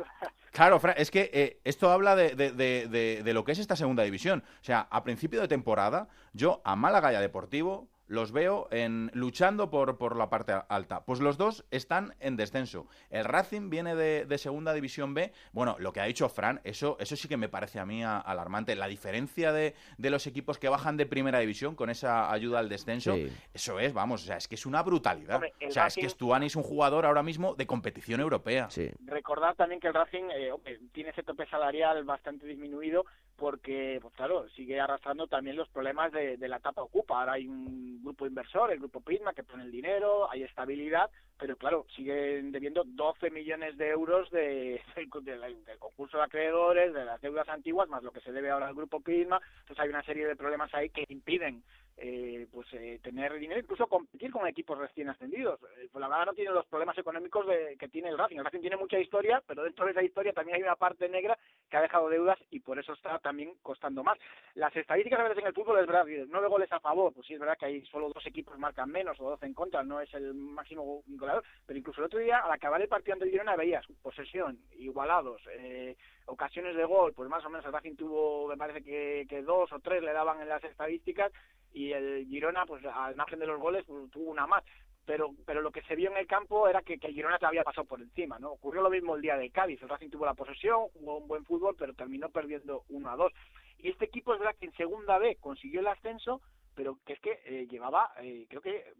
claro, 0.51 0.81
es 0.97 1.11
que 1.11 1.61
esto 1.63 1.91
habla 1.91 2.15
de, 2.15 2.35
de, 2.35 3.33
lo 3.33 3.43
que 3.43 3.51
es 3.51 3.59
esta 3.59 3.75
segunda 3.75 4.03
división. 4.03 4.43
O 4.61 4.63
sea, 4.63 4.87
a 4.89 5.03
principio 5.03 5.39
de 5.41 5.47
temporada, 5.47 6.07
yo 6.33 6.61
a 6.65 6.75
Málaga 6.75 7.13
y 7.13 7.15
a 7.15 7.21
Deportivo 7.21 7.89
los 8.07 8.31
veo 8.31 8.67
en, 8.71 9.09
luchando 9.13 9.69
por, 9.69 9.97
por, 9.97 10.15
la 10.15 10.29
parte 10.29 10.53
alta. 10.69 11.05
Pues 11.05 11.19
los 11.19 11.37
dos 11.37 11.65
están 11.71 12.15
en 12.19 12.35
descenso. 12.35 12.87
El 13.09 13.25
Racing 13.25 13.69
viene 13.69 13.95
de, 13.95 14.37
Segunda 14.37 14.73
División 14.73 15.13
B. 15.13 15.31
Bueno, 15.51 15.77
lo 15.79 15.93
que 15.93 16.01
ha 16.01 16.05
dicho 16.05 16.27
Fran, 16.27 16.59
eso, 16.63 16.97
eso 16.99 17.15
sí 17.15 17.27
que 17.27 17.37
me 17.37 17.49
parece 17.49 17.79
a 17.79 17.85
mí 17.85 18.03
alarmante. 18.03 18.75
La 18.75 18.87
diferencia 18.87 19.51
de, 19.53 19.75
los 19.97 20.27
equipos 20.27 20.57
que 20.57 20.69
bajan 20.69 20.97
de 20.97 21.05
Primera 21.05 21.39
División 21.39 21.75
con 21.75 21.89
esa 21.89 22.31
ayuda 22.31 22.59
al 22.59 22.69
descenso, 22.69 23.15
eso 23.53 23.79
es, 23.79 23.93
vamos, 23.93 24.23
o 24.23 24.25
sea, 24.25 24.37
es 24.37 24.47
que 24.47 24.55
es 24.55 24.65
una 24.65 24.81
brutalidad. 24.83 25.41
o 25.67 25.71
sea, 25.71 25.87
es 25.87 25.95
que 25.95 26.09
Stuani 26.09 26.47
es 26.47 26.55
un 26.55 26.63
jugador 26.63 27.05
ahora 27.05 27.23
mismo 27.23 27.55
de 27.55 27.65
competición 27.65 28.19
europea. 28.19 28.69
Sí. 28.69 28.89
Recordad 29.05 29.55
también 29.55 29.79
que 29.79 29.87
el 29.87 29.93
Racing 29.93 30.23
eh, 30.33 30.79
tiene 30.91 31.11
ese 31.11 31.23
tope 31.23 31.45
salarial 31.47 32.03
bastante 32.03 32.45
disminuido 32.45 33.05
porque, 33.43 33.99
pues 34.01 34.13
claro, 34.13 34.47
sigue 34.55 34.79
arrastrando 34.79 35.27
también 35.27 35.57
los 35.57 35.67
problemas 35.67 36.13
de, 36.13 36.37
de 36.37 36.47
la 36.47 36.55
etapa 36.59 36.81
ocupa. 36.81 37.19
Ahora 37.19 37.33
hay 37.33 37.45
un 37.45 38.01
grupo 38.01 38.25
inversor, 38.25 38.71
el 38.71 38.79
grupo 38.79 39.01
Pisma, 39.01 39.33
que 39.33 39.43
pone 39.43 39.63
el 39.63 39.71
dinero, 39.71 40.31
hay 40.31 40.43
estabilidad, 40.43 41.11
pero 41.37 41.57
claro, 41.57 41.85
siguen 41.93 42.53
debiendo 42.53 42.85
12 42.85 43.31
millones 43.31 43.75
de 43.77 43.89
euros 43.89 44.31
de, 44.31 44.81
del, 44.95 45.77
concurso 45.77 46.15
de 46.15 46.23
acreedores, 46.23 46.93
de 46.93 47.03
las 47.03 47.19
deudas 47.19 47.49
antiguas, 47.49 47.89
más 47.89 48.01
lo 48.01 48.13
que 48.13 48.21
se 48.21 48.31
debe 48.31 48.49
ahora 48.49 48.69
al 48.69 48.75
grupo 48.75 49.01
Pisma. 49.01 49.41
Entonces 49.59 49.83
hay 49.83 49.89
una 49.89 50.03
serie 50.03 50.25
de 50.25 50.37
problemas 50.37 50.73
ahí 50.73 50.89
que 50.89 51.03
impiden 51.09 51.65
eh, 51.97 52.47
pues 52.51 52.67
eh, 52.73 52.99
tener 53.03 53.33
dinero, 53.33 53.59
incluso 53.59 53.87
competir 53.87 54.31
con 54.31 54.47
equipos 54.47 54.77
recién 54.77 55.09
ascendidos. 55.09 55.59
Eh, 55.77 55.89
pues 55.91 56.01
la 56.01 56.07
verdad 56.07 56.27
no 56.27 56.33
tiene 56.33 56.51
los 56.51 56.65
problemas 56.65 56.97
económicos 56.97 57.45
de, 57.47 57.77
que 57.77 57.87
tiene 57.87 58.09
el 58.09 58.17
Racing. 58.17 58.37
El 58.37 58.45
Racing 58.45 58.61
tiene 58.61 58.77
mucha 58.77 58.99
historia, 58.99 59.41
pero 59.45 59.63
dentro 59.63 59.85
de 59.85 59.91
esa 59.91 60.03
historia 60.03 60.33
también 60.33 60.57
hay 60.57 60.63
una 60.63 60.75
parte 60.75 61.07
negra 61.07 61.37
que 61.69 61.77
ha 61.77 61.81
dejado 61.81 62.09
deudas 62.09 62.39
y 62.51 62.59
por 62.59 62.79
eso 62.79 62.93
está 62.93 63.19
también 63.19 63.53
costando 63.61 64.03
más. 64.03 64.17
Las 64.55 64.75
estadísticas 64.75 65.19
a 65.19 65.23
veces 65.23 65.39
en 65.39 65.47
el 65.47 65.53
fútbol 65.53 65.79
es 65.79 65.87
verdad, 65.87 66.05
nueve 66.27 66.47
goles 66.47 66.71
a 66.71 66.79
favor, 66.79 67.13
pues 67.13 67.27
sí 67.27 67.33
es 67.33 67.39
verdad 67.39 67.57
que 67.57 67.65
hay 67.65 67.85
solo 67.85 68.09
dos 68.09 68.25
equipos 68.25 68.57
marcan 68.57 68.89
menos 68.89 69.19
o 69.19 69.29
doce 69.29 69.45
en 69.45 69.53
contra, 69.53 69.83
no 69.83 70.01
es 70.01 70.13
el 70.13 70.33
máximo 70.33 71.03
goleador, 71.07 71.43
pero 71.65 71.79
incluso 71.79 72.01
el 72.01 72.05
otro 72.05 72.19
día 72.19 72.39
al 72.39 72.51
acabar 72.51 72.81
el 72.81 72.87
partido 72.87 73.13
ante 73.13 73.25
el 73.25 73.31
Girona 73.31 73.55
veías 73.55 73.85
posesión, 74.01 74.59
igualados, 74.77 75.41
eh, 75.51 75.95
ocasiones 76.25 76.75
de 76.75 76.85
gol, 76.85 77.13
pues 77.13 77.29
más 77.29 77.43
o 77.45 77.49
menos 77.49 77.65
el 77.65 77.73
Racing 77.73 77.95
tuvo, 77.95 78.47
me 78.47 78.57
parece 78.57 78.83
que, 78.83 79.25
que 79.29 79.41
dos 79.41 79.71
o 79.71 79.79
tres 79.79 80.01
le 80.03 80.13
daban 80.13 80.41
en 80.41 80.49
las 80.49 80.63
estadísticas 80.63 81.31
y 81.73 81.91
el 81.91 82.25
Girona, 82.27 82.65
pues 82.65 82.83
al 82.85 83.15
margen 83.15 83.39
de 83.39 83.47
los 83.47 83.59
goles, 83.59 83.83
pues, 83.85 84.09
tuvo 84.11 84.29
una 84.29 84.47
más. 84.47 84.63
Pero, 85.05 85.31
pero 85.45 85.61
lo 85.61 85.71
que 85.71 85.81
se 85.81 85.95
vio 85.95 86.09
en 86.11 86.17
el 86.17 86.27
campo 86.27 86.67
era 86.69 86.81
que, 86.81 86.97
que 86.97 87.07
el 87.07 87.13
Girona 87.13 87.37
te 87.37 87.45
había 87.45 87.65
pasado 87.65 87.85
por 87.85 88.01
encima, 88.01 88.39
¿no? 88.39 88.51
Ocurrió 88.51 88.81
lo 88.81 88.89
mismo 88.89 89.15
el 89.15 89.21
día 89.21 89.35
de 89.35 89.49
Cádiz. 89.49 89.81
El 89.81 89.89
Racing 89.89 90.09
tuvo 90.09 90.25
la 90.25 90.33
posesión, 90.33 90.87
jugó 90.93 91.17
un 91.17 91.27
buen 91.27 91.43
fútbol, 91.43 91.75
pero 91.77 91.93
terminó 91.93 92.29
perdiendo 92.29 92.83
1 92.87 93.09
a 93.09 93.15
2. 93.17 93.33
Y 93.79 93.89
este 93.89 94.05
equipo 94.05 94.33
es 94.33 94.39
verdad 94.39 94.55
que 94.57 94.67
en 94.67 94.73
segunda 94.75 95.17
B 95.17 95.37
consiguió 95.41 95.81
el 95.81 95.87
ascenso, 95.87 96.41
pero 96.73 96.99
que 97.05 97.13
es 97.13 97.19
que 97.19 97.41
eh, 97.45 97.67
llevaba, 97.69 98.13
eh, 98.21 98.45
creo 98.49 98.61
que 98.61 98.93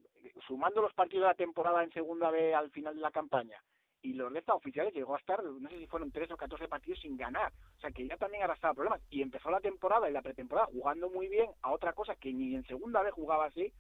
sumando 0.46 0.82
los 0.82 0.94
partidos 0.94 1.24
de 1.24 1.28
la 1.28 1.36
temporada 1.36 1.84
en 1.84 1.94
segunda 1.94 2.32
B 2.32 2.54
al 2.54 2.70
final 2.72 2.96
de 2.96 3.02
la 3.02 3.12
campaña 3.12 3.62
y 4.04 4.14
los 4.14 4.32
de 4.32 4.44
oficiales 4.48 4.94
llegó 4.94 5.16
a 5.16 5.20
estar, 5.20 5.42
no 5.44 5.70
sé 5.70 5.80
si 5.80 5.88
fueron 5.88 6.12
3 6.12 6.30
o 6.32 6.38
14 6.38 6.68
partidos 6.68 7.00
sin 7.00 7.16
ganar. 7.16 7.54
O 7.78 7.80
sea, 7.80 7.90
que 7.90 8.06
ya 8.06 8.18
también 8.18 8.44
arrastraba 8.44 8.76
problemas. 8.76 9.02
Y 9.10 9.22
empezó 9.22 9.50
la 9.50 9.62
temporada 9.62 10.10
y 10.10 10.14
la 10.14 10.22
pretemporada 10.22 10.68
jugando 10.68 11.10
muy 11.10 11.30
bien 11.30 11.50
a 11.62 11.72
otra 11.72 11.94
cosa 11.94 12.16
que 12.16 12.34
ni 12.34 12.54
en 12.54 12.66
segunda 12.66 13.02
vez 13.02 13.14
jugaba 13.14 13.46
así. 13.46 13.72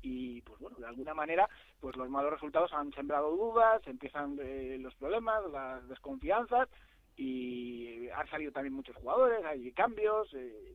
Y 0.00 0.40
pues 0.42 0.58
bueno, 0.60 0.78
de 0.78 0.86
alguna 0.86 1.12
manera, 1.12 1.48
pues 1.78 1.94
los 1.96 2.08
malos 2.08 2.32
resultados 2.32 2.72
han 2.72 2.90
sembrado 2.94 3.30
dudas, 3.36 3.82
empiezan 3.86 4.38
eh, 4.40 4.78
los 4.80 4.94
problemas, 4.94 5.42
las 5.52 5.86
desconfianzas 5.88 6.68
y 7.14 8.08
han 8.10 8.28
salido 8.28 8.52
también 8.52 8.74
muchos 8.74 8.96
jugadores, 8.96 9.44
hay 9.44 9.72
cambios. 9.72 10.32
Eh, 10.32 10.74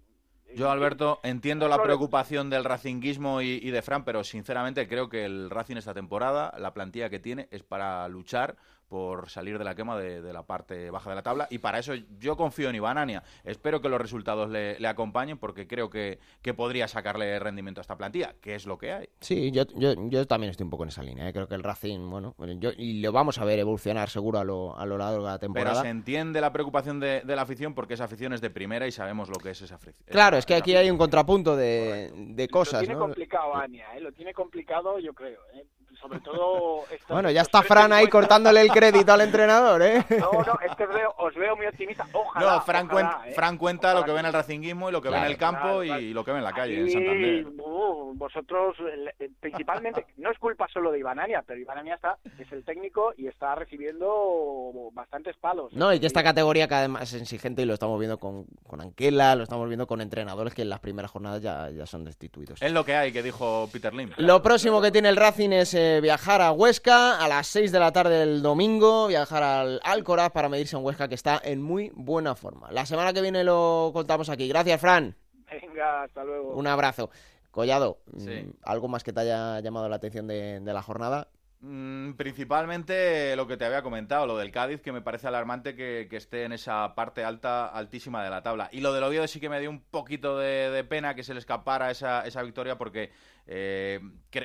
yo, 0.53 0.69
Alberto, 0.69 1.21
entiendo 1.23 1.67
la 1.69 1.81
preocupación 1.81 2.49
del 2.49 2.65
racinguismo 2.65 3.41
y, 3.41 3.59
y, 3.63 3.71
de 3.71 3.81
Fran, 3.81 4.03
pero 4.03 4.23
sinceramente 4.23 4.87
creo 4.87 5.07
que 5.07 5.23
el 5.23 5.49
Racing 5.49 5.77
esta 5.77 5.93
temporada, 5.93 6.53
la 6.59 6.73
plantilla 6.73 7.09
que 7.09 7.19
tiene, 7.19 7.47
es 7.51 7.63
para 7.63 8.07
luchar 8.09 8.57
por 8.91 9.29
salir 9.29 9.57
de 9.57 9.63
la 9.63 9.73
quema 9.73 9.97
de, 9.97 10.33
la 10.33 10.43
parte 10.43 10.89
baja 10.89 11.09
de 11.09 11.15
la 11.15 11.23
tabla. 11.23 11.47
Y 11.49 11.59
para 11.59 11.79
eso 11.79 11.93
yo 12.19 12.35
confío 12.35 12.69
en 12.69 12.75
Iván 12.75 12.97
Ania. 12.97 13.23
Espero 13.45 13.79
que 13.79 13.87
los 13.87 14.01
resultados 14.01 14.49
le, 14.49 14.85
acompañen 14.85 15.37
porque 15.37 15.65
creo 15.65 15.89
que, 15.89 16.19
que, 16.41 16.53
podría 16.53 16.89
sacarle 16.89 17.39
rendimiento 17.39 17.79
a 17.79 17.83
esta 17.83 17.95
plantilla, 17.95 18.35
que 18.41 18.53
es 18.53 18.65
lo 18.65 18.77
que 18.77 18.91
hay. 18.91 19.07
Sí, 19.21 19.49
yo, 19.51 19.63
yo, 19.77 19.93
yo 20.09 20.27
también 20.27 20.51
estoy 20.51 20.65
un 20.65 20.71
poco 20.71 20.83
en 20.83 20.89
esa 20.89 21.03
línea. 21.03 21.29
¿eh? 21.29 21.31
Creo 21.31 21.47
que 21.47 21.55
el 21.55 21.63
Racing, 21.63 22.09
bueno, 22.09 22.35
yo, 22.59 22.71
y 22.77 22.99
lo 22.99 23.13
vamos 23.13 23.37
a 23.37 23.45
ver 23.45 23.59
evolucionar 23.59 24.09
seguro 24.09 24.39
a 24.39 24.43
lo, 24.43 24.77
a 24.77 24.85
lo 24.85 24.97
largo 24.97 25.23
de 25.23 25.31
la 25.31 25.39
temporada. 25.39 25.71
Pero 25.71 25.83
se 25.83 25.89
entiende 25.89 26.41
la 26.41 26.51
preocupación 26.51 26.99
de, 26.99 27.23
la 27.23 27.43
afición 27.43 27.73
porque 27.73 27.93
esa 27.93 28.03
afición 28.03 28.33
es 28.33 28.41
de 28.41 28.49
primera 28.49 28.87
y 28.87 28.91
sabemos 28.91 29.29
lo 29.29 29.37
que 29.37 29.51
es 29.51 29.61
esa 29.61 29.75
afición. 29.75 30.05
Claro, 30.09 30.35
es 30.35 30.45
que 30.45 30.55
aquí 30.55 30.75
hay 30.75 30.91
un 30.91 30.97
contrapunto 30.97 31.55
de, 31.55 32.11
de 32.13 32.47
cosas. 32.49 32.81
Lo 32.81 32.87
tiene 32.87 32.99
complicado, 32.99 33.55
Ania, 33.55 33.95
¿eh? 33.95 34.01
lo 34.01 34.11
tiene 34.11 34.33
complicado, 34.33 34.99
yo 34.99 35.13
creo. 35.13 35.39
¿eh? 35.53 35.65
Sobre 36.01 36.19
todo... 36.19 36.83
Bueno, 37.07 37.29
ya 37.29 37.41
está 37.41 37.61
Fran 37.61 37.93
ahí 37.93 38.07
cortándole 38.07 38.61
el 38.61 38.69
crédito 38.69 39.13
al 39.13 39.21
entrenador, 39.21 39.81
¿eh? 39.81 40.03
No, 40.19 40.31
no, 40.31 40.59
es 40.65 40.75
que 40.75 40.83
os 40.83 40.93
veo, 40.93 41.13
os 41.17 41.35
veo 41.35 41.55
muy 41.55 41.67
optimista. 41.67 42.05
Ojalá, 42.11 42.55
no, 42.55 42.61
Fran, 42.61 42.89
¿eh? 43.25 43.33
Fran 43.33 43.57
cuenta 43.57 43.93
lo 43.93 44.03
que 44.03 44.11
ve 44.11 44.19
en 44.19 44.25
el 44.25 44.33
racinguismo 44.33 44.89
y 44.89 44.91
lo 44.91 45.01
que 45.01 45.09
ve 45.09 45.17
en 45.17 45.23
el 45.25 45.37
campo 45.37 45.83
y 45.83 46.13
lo 46.13 46.23
que 46.23 46.31
ve 46.31 46.39
en 46.39 46.43
la 46.43 46.53
calle, 46.53 46.79
en 46.79 46.91
Santander. 46.91 47.45
Uh, 47.59 48.13
vosotros, 48.15 48.75
eh, 49.19 49.29
principalmente, 49.39 50.05
no 50.17 50.31
es 50.31 50.37
culpa 50.39 50.67
solo 50.73 50.91
de 50.91 50.99
Ibanania, 50.99 51.43
pero 51.45 51.59
Ibanania 51.59 51.95
está, 51.95 52.17
es 52.37 52.51
el 52.51 52.63
técnico 52.63 53.13
y 53.17 53.27
está 53.27 53.55
recibiendo 53.55 54.89
bastantes 54.93 55.35
palos. 55.37 55.71
No, 55.73 55.93
y 55.93 55.99
que 55.99 56.07
esta 56.07 56.23
categoría 56.23 56.67
cada 56.67 56.81
vez 56.81 56.89
más 56.89 57.13
exigente 57.13 57.61
y 57.61 57.65
lo 57.65 57.73
estamos 57.73 57.99
viendo 57.99 58.17
con, 58.17 58.45
con 58.67 58.81
Anquela, 58.81 59.35
lo 59.35 59.43
estamos 59.43 59.67
viendo 59.67 59.87
con 59.87 60.01
entrenadores 60.01 60.53
que 60.53 60.61
en 60.63 60.69
las 60.69 60.79
primeras 60.79 61.11
jornadas 61.11 61.41
ya, 61.41 61.69
ya 61.69 61.85
son 61.85 62.03
destituidos. 62.03 62.61
Es 62.61 62.71
lo 62.71 62.83
que 62.83 62.95
hay, 62.95 63.11
que 63.11 63.23
dijo 63.23 63.69
Peter 63.71 63.93
Lim. 63.93 64.11
Lo 64.17 64.41
próximo 64.41 64.81
que 64.81 64.91
tiene 64.91 65.09
el 65.09 65.15
Racing 65.15 65.51
es 65.51 65.73
viajar 65.99 66.41
a 66.41 66.51
Huesca 66.51 67.17
a 67.17 67.27
las 67.27 67.47
6 67.47 67.71
de 67.71 67.79
la 67.79 67.91
tarde 67.91 68.19
del 68.19 68.41
domingo, 68.41 69.07
viajar 69.07 69.43
al 69.43 69.81
Alcoraz 69.83 70.31
para 70.31 70.47
medirse 70.47 70.77
en 70.77 70.85
Huesca, 70.85 71.09
que 71.09 71.15
está 71.15 71.41
en 71.43 71.61
muy 71.61 71.91
buena 71.95 72.35
forma. 72.35 72.71
La 72.71 72.85
semana 72.85 73.11
que 73.11 73.21
viene 73.21 73.43
lo 73.43 73.89
contamos 73.93 74.29
aquí. 74.29 74.47
Gracias, 74.47 74.79
Fran. 74.79 75.15
Venga, 75.51 76.03
hasta 76.03 76.23
luego. 76.23 76.53
Un 76.53 76.67
abrazo. 76.67 77.09
Collado, 77.51 77.99
mm, 78.13 78.51
¿algo 78.63 78.87
más 78.87 79.03
que 79.03 79.11
te 79.11 79.19
haya 79.19 79.59
llamado 79.59 79.89
la 79.89 79.97
atención 79.97 80.25
de, 80.25 80.61
la 80.63 80.81
jornada? 80.81 81.27
Mm, 81.59 82.13
principalmente 82.13 83.35
lo 83.35 83.45
que 83.45 83.57
te 83.57 83.65
había 83.65 83.83
comentado, 83.83 84.25
lo 84.25 84.37
del 84.37 84.51
Cádiz, 84.51 84.81
que 84.81 84.93
me 84.93 85.01
parece 85.01 85.27
alarmante 85.27 85.75
que, 85.75 86.07
esté 86.11 86.45
en 86.45 86.53
esa 86.53 86.95
parte 86.95 87.25
alta, 87.25 87.67
altísima 87.67 88.23
de 88.23 88.29
la 88.29 88.41
tabla. 88.41 88.69
Y 88.71 88.79
lo 88.79 88.93
del 88.93 89.03
Oviedo 89.03 89.27
sí 89.27 89.41
que 89.41 89.49
me 89.49 89.59
dio 89.59 89.69
un 89.69 89.81
poquito 89.81 90.37
de, 90.37 90.83
pena 90.85 91.13
que 91.13 91.23
se 91.23 91.33
le 91.33 91.41
escapara 91.41 91.91
esa, 91.91 92.25
esa 92.25 92.41
victoria 92.41 92.77
porque 92.77 93.11
Eh, 93.53 93.99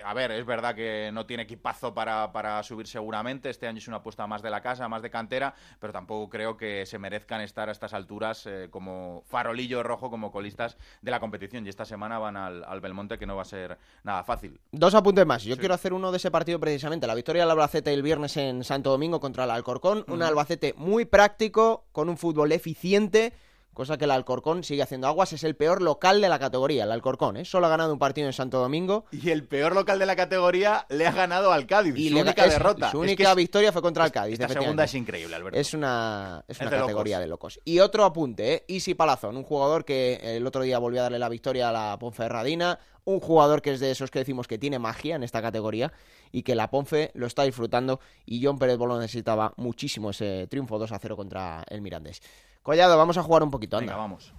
a 0.05 0.15
ver, 0.15 0.33
es 0.33 0.45
verdad 0.45 0.75
que 0.75 1.11
no 1.13 1.27
tiene 1.27 1.45
equipazo 1.45 1.95
para, 1.95 2.33
para, 2.33 2.61
subir 2.65 2.89
seguramente. 2.89 3.49
Este 3.51 3.69
año 3.69 3.79
es 3.79 3.87
una 3.87 3.99
apuesta 3.99 4.27
más 4.27 4.43
de 4.43 4.51
la 4.51 4.61
casa, 4.61 4.89
más 4.89 5.01
de 5.01 5.11
cantera, 5.11 5.55
pero 5.79 5.93
tampoco 5.93 6.29
creo 6.29 6.57
que 6.57 6.85
se 6.87 6.99
merezcan 6.99 7.41
estar 7.41 7.69
a 7.69 7.73
estas 7.73 7.95
alturas 7.95 8.47
eh, 8.47 8.67
como 8.69 9.23
farolillo 9.27 9.85
rojo, 9.85 10.11
como 10.11 10.33
colistas 10.33 10.77
de 11.03 11.13
la 11.13 11.21
competición. 11.21 11.65
Y 11.65 11.69
esta 11.69 11.85
semana 11.85 12.19
van 12.19 12.37
al, 12.37 12.81
Belmonte, 12.81 13.17
que 13.17 13.27
no 13.27 13.37
va 13.37 13.43
a 13.43 13.45
ser 13.45 13.79
nada 14.03 14.25
fácil. 14.25 14.59
Dos 14.73 14.93
apuntes 14.97 15.25
más. 15.25 15.45
Yo 15.45 15.57
quiero 15.57 15.75
hacer 15.75 15.93
uno 15.93 16.11
de 16.11 16.17
ese 16.17 16.33
partido 16.33 16.59
precisamente. 16.59 17.07
La 17.07 17.15
victoria 17.15 17.43
del 17.43 17.53
Albacete 17.53 17.95
el 17.95 18.03
viernes 18.03 18.37
en 18.37 18.65
Santo 18.65 18.91
Domingo 18.91 19.21
contra 19.21 19.45
el 19.45 19.53
Alcorcón. 19.53 20.05
Un 20.09 20.25
Albacete 20.25 20.75
muy 20.77 21.05
práctico, 21.05 21.85
con 21.93 22.09
un 22.09 22.17
fútbol 22.17 22.51
eficiente 22.51 23.35
cosa 23.77 23.99
que 23.99 24.07
el 24.07 24.11
Alcorcón 24.11 24.64
sigue 24.64 24.83
haciendo 24.83 25.07
aguas, 25.07 25.35
es 25.35 25.45
el 25.45 25.55
peor 25.55 25.83
local 25.83 26.22
de 26.22 26.31
la 26.31 26.39
categoría, 26.39 26.85
el 26.85 26.93
Alcorcón, 26.93 27.37
¿eh? 27.37 27.45
Solo 27.45 27.66
ha 27.66 27.68
ganado 27.68 27.93
un 27.93 27.99
partido 27.99 28.27
en 28.27 28.33
Santo 28.33 28.59
Domingo. 28.59 29.05
Y 29.12 29.29
el 29.29 29.45
peor 29.45 29.74
local 29.74 29.99
de 29.99 30.07
la 30.07 30.16
categoría 30.16 30.87
le 30.89 31.07
ha 31.07 31.12
ganado 31.12 31.53
al 31.53 31.66
Cádiz, 31.66 31.95
y 31.95 32.09
su 32.09 32.18
única 32.18 32.49
derrota. 32.49 32.91
Su 32.91 33.01
única 33.01 33.35
victoria 33.35 33.72
fue 33.72 33.83
contra 33.83 34.07
el 34.07 34.12
Cádiz. 34.12 34.39
La 34.39 34.49
segunda 34.49 34.85
es 34.85 34.95
increíble, 34.95 35.37
Alberto. 35.37 35.59
Es 35.59 35.74
una, 35.74 36.43
es 36.49 36.59
una 36.59 36.70
categoría 36.70 37.20
de 37.20 37.27
locos. 37.27 37.61
Y 37.64 37.81
otro 37.81 38.05
apunte, 38.05 38.55
¿eh? 38.55 38.64
Easy 38.66 38.95
Palazón, 38.95 39.37
un 39.37 39.45
jugador 39.45 39.85
que 39.85 40.18
el 40.22 40.47
otro 40.47 40.62
día 40.62 40.79
volvió 40.79 41.01
a 41.01 41.03
darle 41.05 41.18
la 41.18 41.29
victoria 41.29 41.68
a 41.68 41.72
la 41.72 41.99
Ponferradina, 41.99 42.79
un 43.07 43.21
jugador 43.21 43.63
que 43.63 43.73
es 43.73 43.81
de 43.81 43.91
esos 43.91 44.11
que 44.11 44.19
decimos 44.19 44.47
que 44.47 44.59
tiene 44.59 44.79
magia 44.79 45.17
en 45.17 45.23
esta 45.23 45.41
categoría 45.41 45.93
y 46.33 46.43
que 46.43 46.55
la 46.55 46.71
Ponfe 46.71 47.13
lo 47.15 47.27
está 47.27 47.45
disfrutando 47.45 48.01
y 48.27 48.45
John 48.45 48.59
Pérez 48.59 48.77
Bolo 48.77 48.99
necesitaba 48.99 49.55
muchísimo 49.57 50.11
ese 50.11 50.47
triunfo 50.49 50.79
2 50.79 50.93
a 50.93 50.99
0 50.99 51.17
contra 51.17 51.65
el 51.71 51.81
Mirandés. 51.81 52.21
Collado, 52.63 52.99
vamos 52.99 53.17
a 53.17 53.23
jugar 53.23 53.45
un 53.45 53.51
poquito, 53.51 53.77
anda. 53.77 53.93
Venga, 53.93 54.03
vamos. 54.03 54.33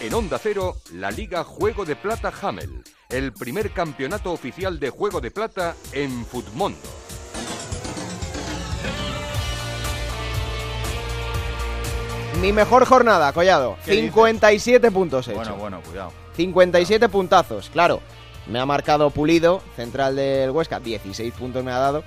En 0.00 0.12
Onda 0.12 0.38
Cero, 0.38 0.74
la 0.92 1.10
Liga 1.10 1.42
Juego 1.42 1.84
de 1.84 1.96
Plata 1.96 2.32
Hamel, 2.42 2.82
el 3.08 3.32
primer 3.32 3.70
campeonato 3.70 4.32
oficial 4.32 4.78
de 4.78 4.90
Juego 4.90 5.20
de 5.20 5.30
Plata 5.30 5.74
en 5.92 6.24
Futmundo. 6.26 6.78
Mi 12.42 12.52
mejor 12.52 12.84
jornada, 12.86 13.32
Collado. 13.32 13.76
57 13.84 14.90
puntos 14.90 15.28
hechos. 15.28 15.38
Bueno, 15.38 15.54
bueno, 15.54 15.80
cuidado. 15.80 16.12
57 16.34 17.08
puntazos, 17.08 17.70
claro. 17.70 18.00
Me 18.48 18.58
ha 18.58 18.66
marcado 18.66 19.10
Pulido, 19.10 19.62
central 19.76 20.16
del 20.16 20.50
Huesca, 20.50 20.80
16 20.80 21.32
puntos 21.34 21.62
me 21.62 21.70
ha 21.70 21.78
dado. 21.78 22.02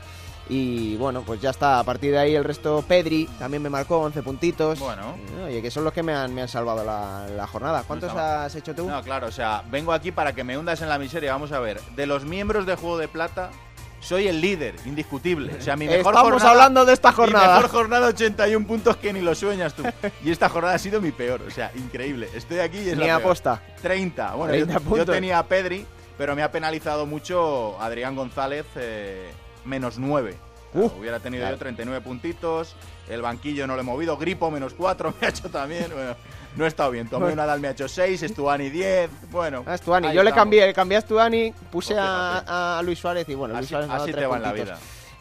Y 0.49 0.97
bueno, 0.97 1.23
pues 1.25 1.39
ya 1.39 1.51
está. 1.51 1.79
A 1.79 1.85
partir 1.85 2.11
de 2.11 2.17
ahí 2.19 2.35
el 2.35 2.43
resto, 2.43 2.83
Pedri 2.85 3.27
también 3.39 3.63
me 3.63 3.69
marcó 3.69 3.99
11 3.99 4.23
puntitos. 4.23 4.77
Bueno. 4.77 5.15
Oye, 5.45 5.61
que 5.61 5.71
son 5.71 5.85
los 5.85 5.93
que 5.93 6.03
me 6.03 6.13
han, 6.13 6.35
me 6.35 6.41
han 6.41 6.49
salvado 6.49 6.83
la, 6.83 7.47
jornada. 7.47 7.83
¿Cuántos 7.87 8.13
has 8.13 8.53
hecho 8.55 8.75
tú? 8.75 8.89
No, 8.89 9.01
claro, 9.03 9.27
o 9.27 9.31
sea, 9.31 9.63
vengo 9.71 9.93
aquí 9.93 10.11
para 10.11 10.35
que 10.35 10.43
me 10.43 10.57
hundas 10.57 10.81
en 10.81 10.89
la 10.89 10.99
miseria. 10.99 11.31
Vamos 11.31 11.53
a 11.53 11.61
ver, 11.61 11.79
de 11.95 12.07
los 12.07 12.25
miembros 12.25 12.65
de 12.65 12.75
Juego 12.75 12.97
de 12.97 13.07
Plata, 13.07 13.51
soy 14.05 14.27
el 14.27 14.39
líder, 14.39 14.75
indiscutible. 14.85 15.55
O 15.55 15.61
sea, 15.61 15.75
mi 15.75 15.87
mejor 15.87 16.13
Estamos 16.13 16.43
hablando 16.43 16.85
de 16.85 16.93
esta 16.93 17.11
jornada. 17.11 17.47
Mi 17.47 17.63
mejor 17.63 17.71
jornada, 17.71 18.07
81 18.07 18.67
puntos 18.67 18.97
que 18.97 19.11
ni 19.11 19.21
lo 19.21 19.33
sueñas 19.33 19.73
tú. 19.73 19.83
Y 20.23 20.31
esta 20.31 20.47
jornada 20.47 20.75
ha 20.75 20.79
sido 20.79 21.01
mi 21.01 21.11
peor. 21.11 21.41
O 21.41 21.51
sea, 21.51 21.71
increíble. 21.75 22.29
Estoy 22.35 22.59
aquí 22.59 22.77
y 22.77 22.89
es 22.89 22.97
Ni 22.97 23.09
aposta. 23.09 23.61
30. 23.81 24.35
Bueno, 24.35 24.77
yo, 24.95 25.05
tenía 25.05 25.39
a 25.39 25.47
Pedri, 25.47 25.85
pero 26.17 26.35
me 26.35 26.43
ha 26.43 26.51
penalizado 26.51 27.05
mucho 27.05 27.81
Adrián 27.81 28.15
González, 28.15 28.65
eh, 28.75 29.31
menos 29.65 29.97
9 29.97 30.37
hubiera 30.75 31.19
tenido 31.19 31.49
yo 31.49 31.57
39 31.57 32.01
puntitos, 32.01 32.75
el 33.09 33.21
banquillo 33.21 33.67
no 33.67 33.75
lo 33.75 33.81
he 33.81 33.83
movido, 33.83 34.17
Gripo 34.17 34.49
menos 34.51 34.73
4 34.73 35.13
me 35.21 35.27
ha 35.27 35.29
hecho 35.29 35.49
también, 35.49 35.91
bueno, 35.93 36.15
no 36.55 36.65
he 36.65 36.67
estado 36.67 36.91
bien. 36.91 37.07
Tomé 37.07 37.27
una 37.27 37.35
Nadal 37.35 37.59
me 37.59 37.67
ha 37.67 37.71
hecho 37.71 37.87
6, 37.87 38.25
Stuani 38.29 38.69
10, 38.69 39.09
bueno. 39.31 39.63
Ah, 39.67 39.77
yo 40.11 40.23
le 40.23 40.31
cambié, 40.31 40.73
cambié 40.73 40.97
a 40.97 41.01
Stuani, 41.01 41.53
puse 41.71 41.95
a, 41.97 42.81
Luis 42.83 42.99
Suárez 42.99 43.27
y 43.29 43.35
bueno, 43.35 43.55
Luis 43.55 43.69
Suárez 43.69 43.89
así 43.89 44.13
te 44.13 44.25
va 44.25 44.37
en 44.37 44.41
la 44.41 44.53
vida. 44.53 44.77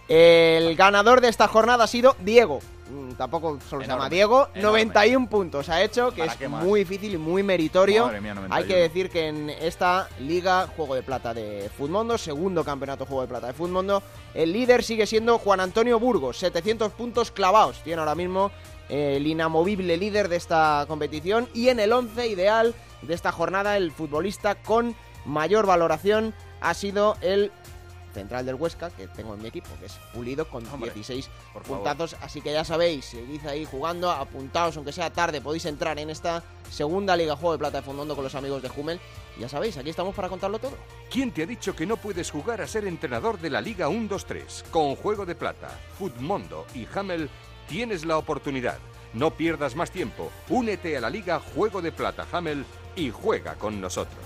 El 0.09 0.77
ganador 0.77 1.21
de 1.21 1.29
esta 1.29 1.49
jornada 1.49 1.85
ha 1.85 1.87
sido 1.87 2.17
Diego. 2.21 2.61
Mm, 2.91 3.13
tampoco 3.13 3.59
solo 3.69 3.83
se 3.83 3.89
llama 3.89 4.09
Diego. 4.09 4.49
91 4.55 5.29
puntos 5.29 5.69
ha 5.69 5.83
hecho, 5.83 6.11
que 6.11 6.25
es 6.25 6.51
muy 6.51 6.81
difícil 6.81 7.15
y 7.15 7.19
muy 7.19 7.43
meritorio. 7.43 8.11
Hay 8.51 8.65
que 8.65 8.77
decir 8.77 9.11
que 9.11 9.29
en 9.29 9.51
esta 9.51 10.09
liga, 10.21 10.67
Juego 10.77 10.95
de 10.95 11.03
Plata 11.03 11.33
de 11.33 11.71
Futmundo, 11.77 12.19
segundo 12.19 12.65
campeonato 12.65 13.07
Juego 13.07 13.23
de 13.23 13.29
Plata 13.29 13.47
de 13.49 13.53
Futmundo, 13.53 14.03
el 14.35 14.53
líder 14.53 14.83
sigue 14.83 15.07
siendo 15.07 15.39
Juan 15.39 15.61
Antonio 15.61 15.99
Burgos. 15.99 16.39
700 16.39 16.93
puntos 16.93 17.31
clavados. 17.31 17.81
Tiene 17.83 18.01
ahora 18.01 18.15
mismo 18.15 18.51
el 18.89 19.27
inamovible 19.27 19.97
líder 19.97 20.29
de 20.29 20.37
esta 20.37 20.85
competición. 20.87 21.49
Y 21.55 21.69
en 21.69 21.81
el 21.81 21.93
11 21.93 22.29
ideal 22.29 22.75
de 23.03 23.15
esta 23.15 23.33
jornada, 23.33 23.77
el 23.77 23.93
futbolista 23.93 24.57
con 24.57 24.95
mayor 25.25 25.67
valoración 25.67 26.35
ha 26.61 26.75
sido 26.75 27.17
el 27.21 27.51
central 28.15 28.47
del 28.47 28.55
Huesca, 28.55 28.91
que 28.91 29.09
tengo 29.09 29.35
en 29.35 29.43
mi 29.43 29.49
equipo, 29.49 29.69
que 29.79 29.87
es 29.87 29.99
Pulido, 30.15 30.49
con 30.49 30.65
16 30.81 31.29
puntazos. 31.67 32.17
Así 32.23 32.41
que 32.41 32.53
ya 32.53 32.65
sabéis, 32.65 33.05
seguid 33.05 33.45
ahí 33.47 33.67
jugando, 33.67 34.11
apuntaos, 34.11 34.77
aunque 34.77 34.93
sea 34.93 35.11
tarde, 35.11 35.41
podéis 35.41 35.67
entrar 35.67 35.99
en 35.99 36.09
esta 36.09 36.43
segunda 36.71 37.17
Liga 37.17 37.37
Juego 37.37 37.53
de 37.53 37.59
Plata 37.59 37.79
de 37.79 37.83
Fondondo 37.83 38.15
con 38.15 38.25
los 38.25 38.35
amigos 38.35 38.63
de 38.63 38.69
Jumel. 38.69 39.01
Ya 39.39 39.49
sabéis, 39.49 39.77
aquí 39.77 39.91
estamos 39.91 40.15
para 40.15 40.29
contarlo 40.29 40.59
todo. 40.59 40.77
¿Quién 41.11 41.33
te 41.33 41.43
ha 41.43 41.47
dicho 41.47 41.75
que 41.75 41.87
no 41.87 41.97
puedes 41.97 42.31
jugar 42.31 42.61
a 42.61 42.67
ser 42.67 42.87
entrenador 42.87 43.39
de 43.41 43.51
la 43.51 43.61
Liga 43.61 43.89
1-2-3? 43.89 44.71
Con 44.71 44.95
Juego 44.97 45.27
de 45.27 45.35
Plata, 45.35 45.69
Futmundo 45.99 46.67
y 46.75 46.87
Hamel 46.95 47.29
tienes 47.69 48.05
la 48.05 48.17
oportunidad. 48.17 48.79
No 49.13 49.33
pierdas 49.33 49.77
más 49.77 49.91
tiempo. 49.91 50.31
Únete 50.49 50.97
a 50.97 51.01
la 51.01 51.11
Liga 51.11 51.41
Juego 51.55 51.83
de 51.83 51.93
Plata 51.93 52.27
Hamel 52.33 52.65
y 52.97 53.11
juega 53.11 53.55
con 53.55 53.81
nosotros. 53.81 54.19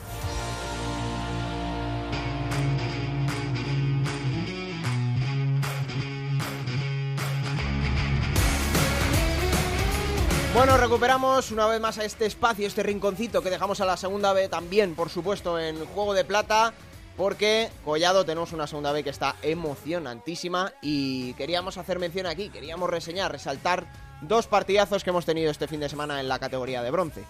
Bueno, 10.58 10.76
recuperamos 10.76 11.52
una 11.52 11.68
vez 11.68 11.80
más 11.80 11.98
a 11.98 12.04
este 12.04 12.26
espacio, 12.26 12.66
este 12.66 12.82
rinconcito 12.82 13.42
que 13.42 13.48
dejamos 13.48 13.80
a 13.80 13.84
la 13.84 13.96
segunda 13.96 14.32
B 14.32 14.48
también, 14.48 14.96
por 14.96 15.08
supuesto, 15.08 15.56
en 15.56 15.86
Juego 15.86 16.14
de 16.14 16.24
Plata, 16.24 16.74
porque 17.16 17.70
Collado 17.84 18.24
tenemos 18.24 18.52
una 18.52 18.66
segunda 18.66 18.90
B 18.90 19.04
que 19.04 19.10
está 19.10 19.36
emocionantísima 19.42 20.72
y 20.82 21.32
queríamos 21.34 21.78
hacer 21.78 22.00
mención 22.00 22.26
aquí, 22.26 22.50
queríamos 22.50 22.90
reseñar, 22.90 23.30
resaltar 23.30 23.86
dos 24.20 24.48
partidazos 24.48 25.04
que 25.04 25.10
hemos 25.10 25.24
tenido 25.24 25.48
este 25.48 25.68
fin 25.68 25.78
de 25.78 25.88
semana 25.88 26.18
en 26.18 26.26
la 26.26 26.40
categoría 26.40 26.82
de 26.82 26.90
bronce. 26.90 27.22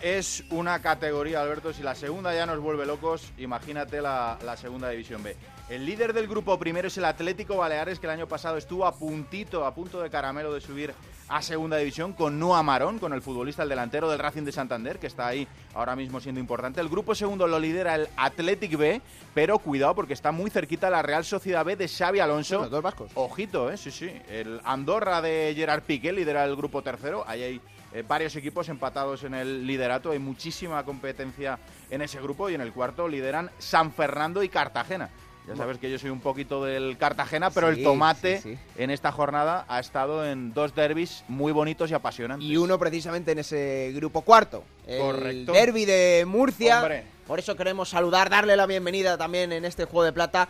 Es 0.00 0.44
una 0.50 0.80
categoría, 0.80 1.42
Alberto, 1.42 1.72
si 1.72 1.82
la 1.82 1.96
segunda 1.96 2.32
ya 2.36 2.46
nos 2.46 2.60
vuelve 2.60 2.86
locos, 2.86 3.32
imagínate 3.36 4.00
la, 4.00 4.38
la 4.44 4.56
segunda 4.56 4.90
división 4.90 5.24
B. 5.24 5.36
El 5.68 5.86
líder 5.86 6.12
del 6.12 6.28
grupo 6.28 6.56
primero 6.56 6.86
es 6.86 6.96
el 6.98 7.04
Atlético 7.04 7.56
Baleares, 7.56 7.98
que 7.98 8.06
el 8.06 8.12
año 8.12 8.28
pasado 8.28 8.56
estuvo 8.56 8.86
a 8.86 8.94
puntito, 8.94 9.66
a 9.66 9.74
punto 9.74 10.00
de 10.00 10.08
caramelo 10.08 10.54
de 10.54 10.60
subir 10.60 10.94
a 11.28 11.42
segunda 11.42 11.76
división 11.76 12.12
con 12.12 12.38
Noah 12.38 12.62
Marón, 12.62 12.98
con 12.98 13.12
el 13.12 13.22
futbolista, 13.22 13.62
el 13.62 13.68
delantero 13.68 14.08
del 14.08 14.18
Racing 14.18 14.44
de 14.44 14.52
Santander, 14.52 14.98
que 14.98 15.06
está 15.06 15.26
ahí 15.26 15.46
ahora 15.74 15.96
mismo 15.96 16.20
siendo 16.20 16.40
importante. 16.40 16.80
El 16.80 16.88
grupo 16.88 17.14
segundo 17.14 17.46
lo 17.46 17.58
lidera 17.58 17.94
el 17.94 18.08
Athletic 18.16 18.76
B, 18.76 19.00
pero 19.34 19.58
cuidado 19.58 19.94
porque 19.94 20.12
está 20.12 20.32
muy 20.32 20.50
cerquita 20.50 20.90
la 20.90 21.02
Real 21.02 21.24
Sociedad 21.24 21.64
B 21.64 21.76
de 21.76 21.88
Xavi 21.88 22.20
Alonso. 22.20 22.60
Los 22.60 22.70
dos 22.70 22.82
vascos. 22.82 23.10
Ojito, 23.14 23.70
eh, 23.70 23.76
sí, 23.76 23.90
sí. 23.90 24.10
El 24.28 24.60
Andorra 24.64 25.20
de 25.20 25.52
Gerard 25.56 25.82
Piqué 25.82 26.12
lidera 26.12 26.44
el 26.44 26.56
grupo 26.56 26.82
tercero. 26.82 27.24
Ahí 27.26 27.42
hay 27.42 27.60
eh, 27.92 28.04
varios 28.06 28.36
equipos 28.36 28.68
empatados 28.68 29.24
en 29.24 29.34
el 29.34 29.66
liderato. 29.66 30.12
Hay 30.12 30.18
muchísima 30.18 30.84
competencia 30.84 31.58
en 31.90 32.02
ese 32.02 32.20
grupo 32.20 32.48
y 32.50 32.54
en 32.54 32.60
el 32.60 32.72
cuarto 32.72 33.08
lideran 33.08 33.50
San 33.58 33.92
Fernando 33.92 34.42
y 34.42 34.48
Cartagena. 34.48 35.10
Ya 35.46 35.54
sabes 35.54 35.78
que 35.78 35.90
yo 35.90 35.98
soy 35.98 36.10
un 36.10 36.20
poquito 36.20 36.64
del 36.64 36.98
Cartagena, 36.98 37.50
pero 37.50 37.68
el 37.68 37.82
tomate 37.82 38.58
en 38.76 38.90
esta 38.90 39.12
jornada 39.12 39.64
ha 39.68 39.78
estado 39.78 40.26
en 40.26 40.52
dos 40.52 40.74
derbis 40.74 41.24
muy 41.28 41.52
bonitos 41.52 41.90
y 41.90 41.94
apasionantes. 41.94 42.48
Y 42.48 42.56
uno 42.56 42.78
precisamente 42.78 43.30
en 43.30 43.38
ese 43.38 43.92
grupo 43.94 44.22
cuarto. 44.22 44.64
El 44.86 45.46
derby 45.46 45.84
de 45.84 46.24
Murcia. 46.26 47.04
Por 47.28 47.38
eso 47.38 47.54
queremos 47.56 47.88
saludar, 47.88 48.28
darle 48.28 48.56
la 48.56 48.66
bienvenida 48.66 49.16
también 49.16 49.52
en 49.52 49.64
este 49.64 49.84
juego 49.84 50.04
de 50.04 50.12
plata. 50.12 50.48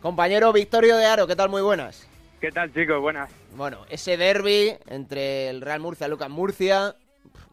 Compañero 0.00 0.52
Victorio 0.52 0.96
de 0.96 1.04
Aro, 1.04 1.26
¿qué 1.26 1.36
tal? 1.36 1.48
Muy 1.50 1.62
buenas. 1.62 2.06
¿Qué 2.40 2.50
tal, 2.50 2.72
chicos? 2.72 3.00
Buenas. 3.00 3.30
Bueno, 3.56 3.84
ese 3.90 4.16
derby 4.16 4.74
entre 4.86 5.48
el 5.50 5.60
Real 5.60 5.80
Murcia 5.80 6.06
y 6.06 6.10
Lucas 6.10 6.30
Murcia, 6.30 6.94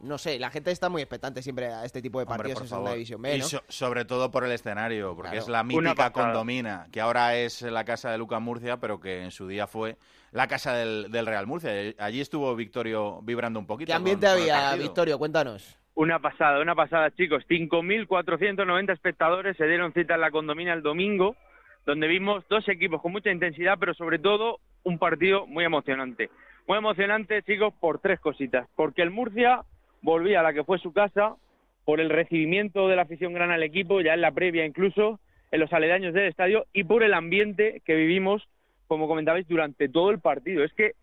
no 0.05 0.17
sé, 0.17 0.39
la 0.39 0.49
gente 0.49 0.71
está 0.71 0.89
muy 0.89 1.01
expectante 1.01 1.41
siempre 1.41 1.67
a 1.67 1.83
este 1.83 2.01
tipo 2.01 2.19
de 2.19 2.25
partidos 2.25 2.61
en 2.61 2.67
Segunda 2.67 2.93
División 2.93 3.21
B, 3.21 3.37
¿no? 3.37 3.45
Y 3.45 3.49
sobre 3.67 4.05
todo 4.05 4.31
por 4.31 4.45
el 4.45 4.51
escenario, 4.51 5.15
porque 5.15 5.37
es 5.37 5.47
la 5.47 5.63
mítica 5.63 6.11
condomina, 6.11 6.87
que 6.91 7.01
ahora 7.01 7.35
es 7.35 7.61
la 7.61 7.83
casa 7.83 8.11
de 8.11 8.17
Lucas 8.17 8.41
Murcia, 8.41 8.77
pero 8.77 8.99
que 8.99 9.23
en 9.23 9.31
su 9.31 9.47
día 9.47 9.67
fue 9.67 9.97
la 10.31 10.47
casa 10.47 10.73
del, 10.73 11.25
Real 11.25 11.47
Murcia. 11.47 11.71
Allí 11.97 12.21
estuvo 12.21 12.55
Victorio 12.55 13.21
vibrando 13.21 13.59
un 13.59 13.65
poquito. 13.65 13.87
¿Qué 13.87 13.93
ambiente 13.93 14.27
había, 14.27 14.75
Victorio? 14.75 15.17
Cuéntanos. 15.17 15.77
Una 15.95 16.19
pasada, 16.19 16.61
una 16.61 16.75
pasada, 16.75 17.09
chicos. 17.11 17.43
5.490 17.49 18.91
espectadores 18.91 19.55
se 19.55 19.65
dieron 19.65 19.93
cita 19.93 20.15
en 20.15 20.21
la 20.21 20.31
condomina 20.31 20.73
el 20.73 20.81
domingo, 20.81 21.37
donde 21.85 22.07
vimos 22.07 22.43
dos 22.49 22.67
equipos 22.67 23.01
con 23.01 23.13
mucha 23.13 23.31
intensidad, 23.31 23.77
pero 23.79 23.93
sobre 23.93 24.19
todo 24.19 24.59
un 24.83 24.99
partido 24.99 25.47
muy 25.47 25.63
emocionante. 25.63 26.29
Muy 26.67 26.79
emocionante, 26.79 27.43
chicos, 27.43 27.73
por 27.79 27.99
tres 27.99 28.19
cositas. 28.19 28.67
Porque 28.75 29.03
el 29.03 29.11
Murcia 29.11 29.63
volvía 30.05 30.39
a 30.39 30.43
la 30.43 30.53
que 30.53 30.63
fue 30.63 30.77
su 30.77 30.93
casa, 30.93 31.35
por 31.83 31.99
el 31.99 32.09
recibimiento 32.09 32.87
de 32.87 32.95
la 32.95 33.01
afición 33.01 33.33
grana 33.33 33.55
al 33.55 33.63
equipo, 33.63 34.01
ya 34.01 34.13
en 34.13 34.21
la 34.21 34.31
previa 34.31 34.65
incluso, 34.65 35.19
en 35.51 35.59
los 35.59 35.73
aledaños 35.73 36.13
del 36.13 36.27
estadio, 36.27 36.65
y 36.73 36.83
por 36.83 37.03
el 37.03 37.13
ambiente 37.13 37.81
que 37.85 37.95
vivimos, 37.95 38.47
como 38.87 39.07
comentabais, 39.07 39.47
durante 39.47 39.89
todo 39.89 40.11
el 40.11 40.19
partido. 40.19 40.63
Es 40.63 40.73
que 40.73 40.93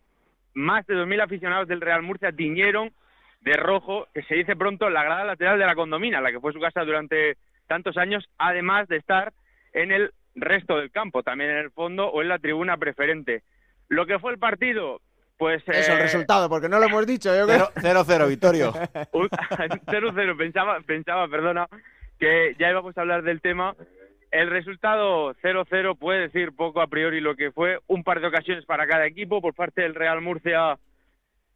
más 0.55 0.87
de 0.87 0.95
2.000 0.95 1.23
aficionados 1.23 1.69
del 1.69 1.81
Real 1.81 2.03
Murcia 2.03 2.33
tiñeron 2.33 2.93
de 3.41 3.55
rojo, 3.55 4.07
que 4.15 4.23
se 4.23 4.37
dice 4.37 4.55
pronto, 4.57 4.89
la 4.89 5.03
grada 5.03 5.25
lateral 5.25 5.59
de 5.59 5.67
la 5.67 5.75
condomina, 5.75 6.21
la 6.21 6.31
que 6.31 6.41
fue 6.41 6.53
su 6.53 6.61
casa 6.61 6.85
durante 6.85 7.37
tantos 7.67 7.97
años, 7.97 8.29
además 8.39 8.87
de 8.89 8.99
estar 8.99 9.33
en 9.73 9.91
el 9.91 10.13
resto 10.37 10.79
del 10.79 10.93
campo, 10.93 11.23
también 11.23 11.51
en 11.51 11.59
el 11.59 11.71
fondo 11.71 12.07
o 12.09 12.23
en 12.23 12.29
la 12.29 12.39
tribuna 12.39 12.77
preferente. 12.77 13.43
Lo 13.89 14.07
que 14.07 14.19
fue 14.19 14.33
el 14.33 14.39
partido, 14.39 15.01
pues... 15.43 15.61
Eso, 15.67 15.95
el 15.95 15.99
eh, 15.99 16.03
resultado, 16.03 16.49
porque 16.49 16.69
no 16.69 16.79
lo 16.79 16.87
hemos 16.87 17.05
dicho. 17.05 17.35
Yo 17.35 17.49
creo. 17.49 17.69
0-0, 17.75 18.29
Vittorio. 18.29 18.73
un- 19.13 19.29
0-0, 19.29 20.37
pensaba, 20.37 20.79
pensaba, 20.87 21.27
perdona, 21.27 21.67
que 22.21 22.55
ya 22.61 22.71
íbamos 22.71 22.97
a 22.97 23.01
hablar 23.01 23.25
del 23.25 23.41
tema. 23.41 23.75
El 24.31 24.51
resultado 24.51 25.35
0-0 25.43 25.99
puede 25.99 26.21
decir 26.21 26.53
poco 26.55 26.81
a 26.81 26.87
priori 26.87 27.21
lo 27.21 27.35
que 27.35 27.51
fue 27.51 27.81
un 27.89 28.05
par 28.05 28.21
de 28.21 28.29
ocasiones 28.29 28.65
para 28.67 28.87
cada 28.87 29.05
equipo 29.05 29.41
por 29.41 29.53
parte 29.53 29.83
del 29.83 29.97
Real 29.97 30.21
Murcia. 30.21 30.79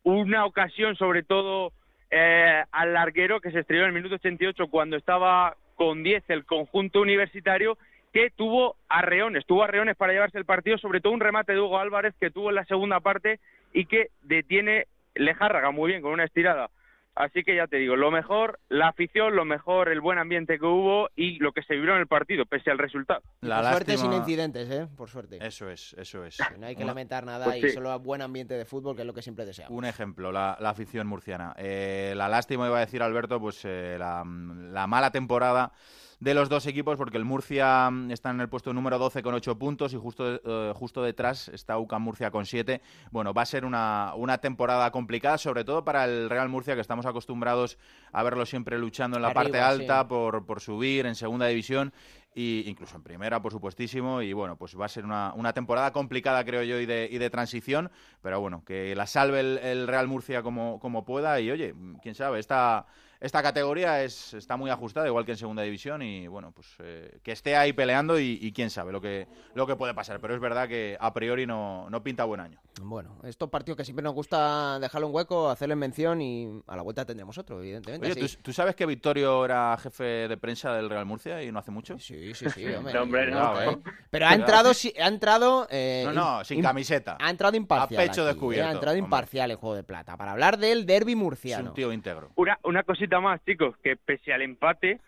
Una 0.03 0.47
ocasión 0.47 0.97
sobre 0.97 1.23
todo 1.23 1.71
eh, 2.11 2.65
al 2.73 2.93
larguero 2.93 3.41
que 3.41 3.53
se 3.53 3.61
estrelló 3.61 3.83
en 3.83 3.91
el 3.91 3.95
minuto 3.95 4.17
88 4.17 4.67
cuando 4.67 4.97
estaba 4.97 5.57
con 5.77 6.03
10 6.03 6.25
el 6.31 6.45
conjunto 6.45 7.01
universitario 7.01 7.79
que 8.13 8.31
tuvo 8.31 8.77
arreones, 8.89 9.45
tuvo 9.47 9.63
arreones 9.63 9.95
para 9.95 10.13
llevarse 10.13 10.39
el 10.39 10.45
partido, 10.45 10.77
sobre 10.79 11.01
todo 11.01 11.13
un 11.13 11.21
remate 11.21 11.53
de 11.53 11.61
Hugo 11.61 11.79
Álvarez 11.79 12.15
que 12.19 12.31
tuvo 12.31 12.49
en 12.49 12.55
la 12.57 12.65
segunda 12.65 12.99
parte 12.99 13.39
y 13.77 13.85
que 13.87 14.11
detiene 14.23 14.87
Lejárraga 15.15 15.71
muy 15.71 15.91
bien 15.91 16.03
con 16.03 16.13
una 16.13 16.25
estirada. 16.25 16.71
Así 17.15 17.45
que 17.45 17.57
ya 17.57 17.67
te 17.67 17.77
digo, 17.79 17.97
lo 17.97 18.11
mejor, 18.11 18.59
la 18.69 18.89
afición, 18.89 19.35
lo 19.37 19.47
mejor, 19.47 19.89
el 19.89 20.03
buen 20.03 20.19
ambiente 20.19 20.59
que 20.59 20.67
hubo 20.67 21.09
y 21.17 21.39
lo 21.39 21.53
que 21.53 21.63
se 21.63 21.75
vivió 21.75 21.95
en 21.95 22.01
el 22.01 22.07
partido, 22.07 22.45
pese 22.45 22.71
al 22.71 22.77
resultado. 22.79 23.23
La 23.41 23.63
Por 23.63 23.71
suerte 23.71 23.93
sin 23.97 24.11
lástima- 24.11 24.17
incidentes, 24.19 24.71
¿eh? 24.71 24.87
Por 24.95 25.09
suerte. 25.09 25.39
Eso 25.41 25.71
es, 25.71 25.95
eso 25.99 26.25
es. 26.27 26.37
Que 26.37 26.59
No 26.59 26.67
hay 26.67 26.75
que 26.77 26.83
Una- 26.83 26.93
lamentar 26.93 27.25
nada 27.25 27.47
Pues 27.47 27.57
y 27.65 27.69
sí. 27.69 27.71
solo 27.71 27.99
buen 28.01 28.21
ambiente 28.21 28.53
de 28.55 28.67
fútbol, 28.67 28.95
que 28.97 29.01
es 29.03 29.07
lo 29.07 29.15
que 29.15 29.23
siempre 29.23 29.47
deseamos. 29.47 29.77
Un 29.77 29.87
ejemplo, 29.87 30.31
la, 30.31 30.59
la 30.61 30.69
afición 30.71 31.07
murciana. 31.07 31.55
Eh, 31.57 32.13
la 32.17 32.29
lástima, 32.29 32.67
iba 32.67 32.77
a 32.77 32.81
decir 32.81 33.03
Alberto, 33.03 33.41
pues 33.41 33.63
eh, 33.65 33.97
la, 33.99 34.23
la 34.27 34.87
mala 34.87 35.11
temporada 35.11 35.73
de 36.19 36.35
los 36.35 36.49
dos 36.49 36.67
equipos, 36.67 36.97
porque 36.97 37.19
el 37.19 37.25
Murcia 37.25 37.91
mm, 37.91 38.11
está 38.11 38.31
en 38.31 38.41
el 38.41 38.49
puesto 38.49 38.73
número 38.73 38.99
12 38.99 39.23
con 39.23 39.35
8 39.35 39.59
puntos 39.59 39.93
y 39.93 39.97
justo, 39.97 40.41
eh, 40.45 40.73
justo 40.75 41.03
detrás 41.03 41.49
está 41.49 41.79
UCAM 41.79 42.03
Murcia 42.03 42.31
con 42.31 42.47
7. 42.47 42.81
Bueno, 43.11 43.35
va 43.35 43.43
a 43.43 43.47
ser 43.47 43.65
una, 43.65 44.13
una 44.17 44.39
temporada 44.39 44.91
complicada, 44.91 45.39
sobre 45.39 45.65
todo 45.65 45.85
para 45.85 46.05
el 46.05 46.31
Real 46.31 46.49
Murcia, 46.49 46.75
que 46.75 46.81
estamos 46.81 47.07
acostumbrados 47.07 47.79
a 48.13 48.23
verlo 48.23 48.47
siempre 48.47 48.79
luchando 48.79 49.17
en 49.17 49.23
la 49.23 49.29
Arriba, 49.29 49.43
parte 49.43 49.59
sí. 49.59 49.65
alta 49.65 50.09
por, 50.09 50.47
por 50.47 50.61
subir 50.61 51.07
en 51.07 51.15
segunda 51.15 51.47
división 51.47 51.93
y 52.35 52.65
incluso 52.67 52.97
en 52.97 53.03
primera, 53.03 53.41
por 53.41 53.51
supuestísimo. 53.51 54.21
Y 54.21 54.35
bueno, 54.35 54.57
pues 54.57 54.79
va 54.79 54.85
a 54.85 54.89
ser 54.89 55.05
una, 55.05 55.33
una 55.35 55.53
temporada 55.55 55.93
complicada, 55.93 56.45
creo 56.45 56.63
yo, 56.63 56.79
y 56.79 56.87
de, 56.87 57.09
y 57.11 57.17
de 57.17 57.31
transición. 57.31 57.91
Pero 58.23 58.41
bueno, 58.41 58.63
que 58.65 58.95
la 58.95 59.07
salve 59.07 59.41
el, 59.41 59.59
el 59.59 59.87
Real 59.87 60.07
Murcia 60.07 60.43
como, 60.43 60.79
como 60.79 61.05
pueda. 61.05 61.41
Y 61.41 61.51
oye, 61.51 61.75
quién 62.03 62.15
sabe, 62.15 62.39
esta, 62.39 62.87
esta 63.21 63.43
categoría 63.43 64.03
es, 64.03 64.35
está 64.35 64.57
muy 64.57 64.71
ajustada, 64.71 65.07
igual 65.07 65.25
que 65.25 65.33
en 65.33 65.39
segunda 65.39 65.63
división. 65.63 66.03
Y 66.03 66.27
bueno, 66.27 66.53
pues 66.53 66.67
eh, 66.81 67.19
que 67.23 67.33
esté 67.33 67.57
ahí 67.57 67.73
peleando 67.73 68.19
y, 68.19 68.39
y 68.41 68.53
quién 68.53 68.71
sabe 68.71 68.93
lo 68.93 69.01
que, 69.01 69.27
lo 69.55 69.67
que 69.67 69.77
puede 69.77 69.95
pasar. 69.95 70.21
Pero 70.21 70.35
es 70.35 70.41
verdad 70.41 70.69
que 70.69 70.97
a 71.01 71.13
priori 71.13 71.47
no, 71.47 71.89
no 71.91 72.03
pinta 72.03 72.25
buen 72.25 72.41
año. 72.41 72.61
Bueno, 72.83 73.17
estos 73.25 73.49
partidos 73.49 73.79
que 73.79 73.85
siempre 73.85 74.03
nos 74.03 74.13
gusta 74.15 74.79
dejarle 74.79 75.07
un 75.07 75.15
hueco, 75.15 75.49
hacerle 75.49 75.77
mención 75.77 76.21
y 76.21 76.63
a 76.67 76.77
la 76.77 76.83
vuelta 76.83 77.05
tendremos 77.07 77.39
otro, 77.39 77.61
evidentemente. 77.61 78.13
Oye. 78.13 78.21
¿tú, 78.29 78.43
tú 78.43 78.53
sabes 78.53 78.75
que 78.77 78.85
Vittorio 78.87 79.45
era 79.45 79.77
jefe 79.79 80.05
de 80.29 80.37
prensa 80.37 80.75
del 80.75 80.91
Real 80.91 81.07
Murcia 81.07 81.43
y 81.43 81.51
no 81.51 81.59
hace 81.59 81.71
mucho? 81.71 81.99
Sí, 81.99 82.35
sí, 82.35 82.49
sí, 82.51 82.67
hombre. 82.75 82.93
No, 82.97 83.03
hombre, 83.03 83.25
cuidado, 83.31 83.65
no. 83.65 83.71
¿eh? 83.73 83.79
Pero 84.11 84.27
ha 84.27 84.35
entrado, 84.35 84.71
ha 84.71 85.07
entrado. 85.09 85.67
eh, 85.71 86.03
No, 86.07 86.13
no, 86.13 86.45
sin 86.45 86.61
camiseta. 86.63 87.17
Ha 87.21 87.31
entrado 87.31 87.57
imparcial. 87.57 88.01
A 88.01 88.05
pecho 88.05 88.21
aquí, 88.23 88.29
¿eh? 88.31 88.33
descubierto, 88.33 88.69
Ha 88.69 88.73
entrado 88.73 88.95
hombre. 88.95 89.07
imparcial 89.07 89.51
en 89.51 89.57
Juego 89.57 89.75
de 89.75 89.83
Plata. 89.85 90.17
Para 90.17 90.33
hablar 90.33 90.59
del 90.59 90.85
derby 90.87 91.13
Es 91.13 91.19
murciano. 91.19 91.71
un 91.71 91.75
tío 91.75 91.93
íntegro. 91.93 92.31
Una, 92.37 92.59
una 92.65 92.83
cosita 92.83 93.06
más, 93.21 93.45
chicos, 93.45 93.77
que 93.83 93.97
pese 93.97 94.33
al 94.33 94.43
empate, 94.43 95.01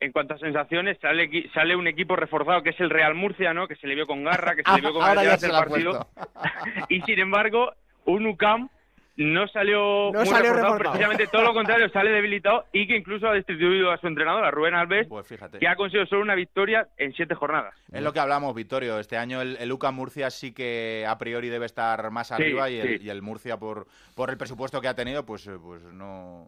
en 0.00 0.12
cuanto 0.12 0.34
a 0.34 0.38
sensaciones, 0.38 0.98
sale, 1.00 1.28
sale 1.52 1.74
un 1.74 1.88
equipo 1.88 2.14
reforzado 2.16 2.62
que 2.62 2.70
es 2.70 2.80
el 2.80 2.90
Real 2.90 3.14
Murcia, 3.14 3.52
¿no? 3.52 3.66
Que 3.66 3.76
se 3.76 3.86
le 3.86 3.94
vio 3.94 4.06
con 4.06 4.22
garra, 4.24 4.54
que 4.54 4.62
se 4.62 4.72
le 4.74 4.80
vio 4.80 4.92
con 4.94 5.02
ganas 5.02 5.42
la 5.42 5.58
ha 5.58 5.64
partido. 5.64 6.06
y 6.88 7.00
sin 7.02 7.18
embargo, 7.18 7.72
un 8.04 8.26
UCAM 8.26 8.68
no 9.16 9.48
salió 9.48 10.12
No 10.12 10.20
muy 10.20 10.26
salió 10.28 10.52
reforzado, 10.52 10.78
reforzado. 10.78 10.78
precisamente 10.92 11.26
todo 11.26 11.42
lo 11.42 11.52
contrario, 11.52 11.88
sale 11.92 12.10
debilitado 12.10 12.66
y 12.72 12.86
que 12.86 12.96
incluso 12.96 13.26
ha 13.26 13.32
destituido 13.32 13.90
a 13.90 13.98
su 13.98 14.06
entrenador, 14.06 14.44
a 14.44 14.52
Rubén 14.52 14.74
Alves, 14.74 15.08
Pues 15.08 15.26
fíjate. 15.26 15.58
que 15.58 15.66
ha 15.66 15.74
conseguido 15.74 16.06
solo 16.06 16.22
una 16.22 16.36
victoria 16.36 16.86
en 16.96 17.12
siete 17.14 17.34
jornadas. 17.34 17.74
Es 17.92 18.00
lo 18.00 18.12
que 18.12 18.20
hablamos, 18.20 18.54
Vittorio. 18.54 19.00
Este 19.00 19.16
año 19.16 19.42
el, 19.42 19.56
el 19.58 19.72
UCAM 19.72 19.96
Murcia 19.96 20.30
sí 20.30 20.54
que 20.54 21.04
a 21.08 21.18
priori 21.18 21.48
debe 21.48 21.66
estar 21.66 22.12
más 22.12 22.30
arriba 22.30 22.70
y, 22.70 22.78
el, 22.78 22.98
sí. 23.00 23.06
y 23.06 23.10
el 23.10 23.22
Murcia, 23.22 23.56
por, 23.56 23.88
por 24.14 24.30
el 24.30 24.36
presupuesto 24.38 24.80
que 24.80 24.86
ha 24.86 24.94
tenido, 24.94 25.26
pues, 25.26 25.48
eh, 25.48 25.56
pues 25.60 25.82
no, 25.82 26.46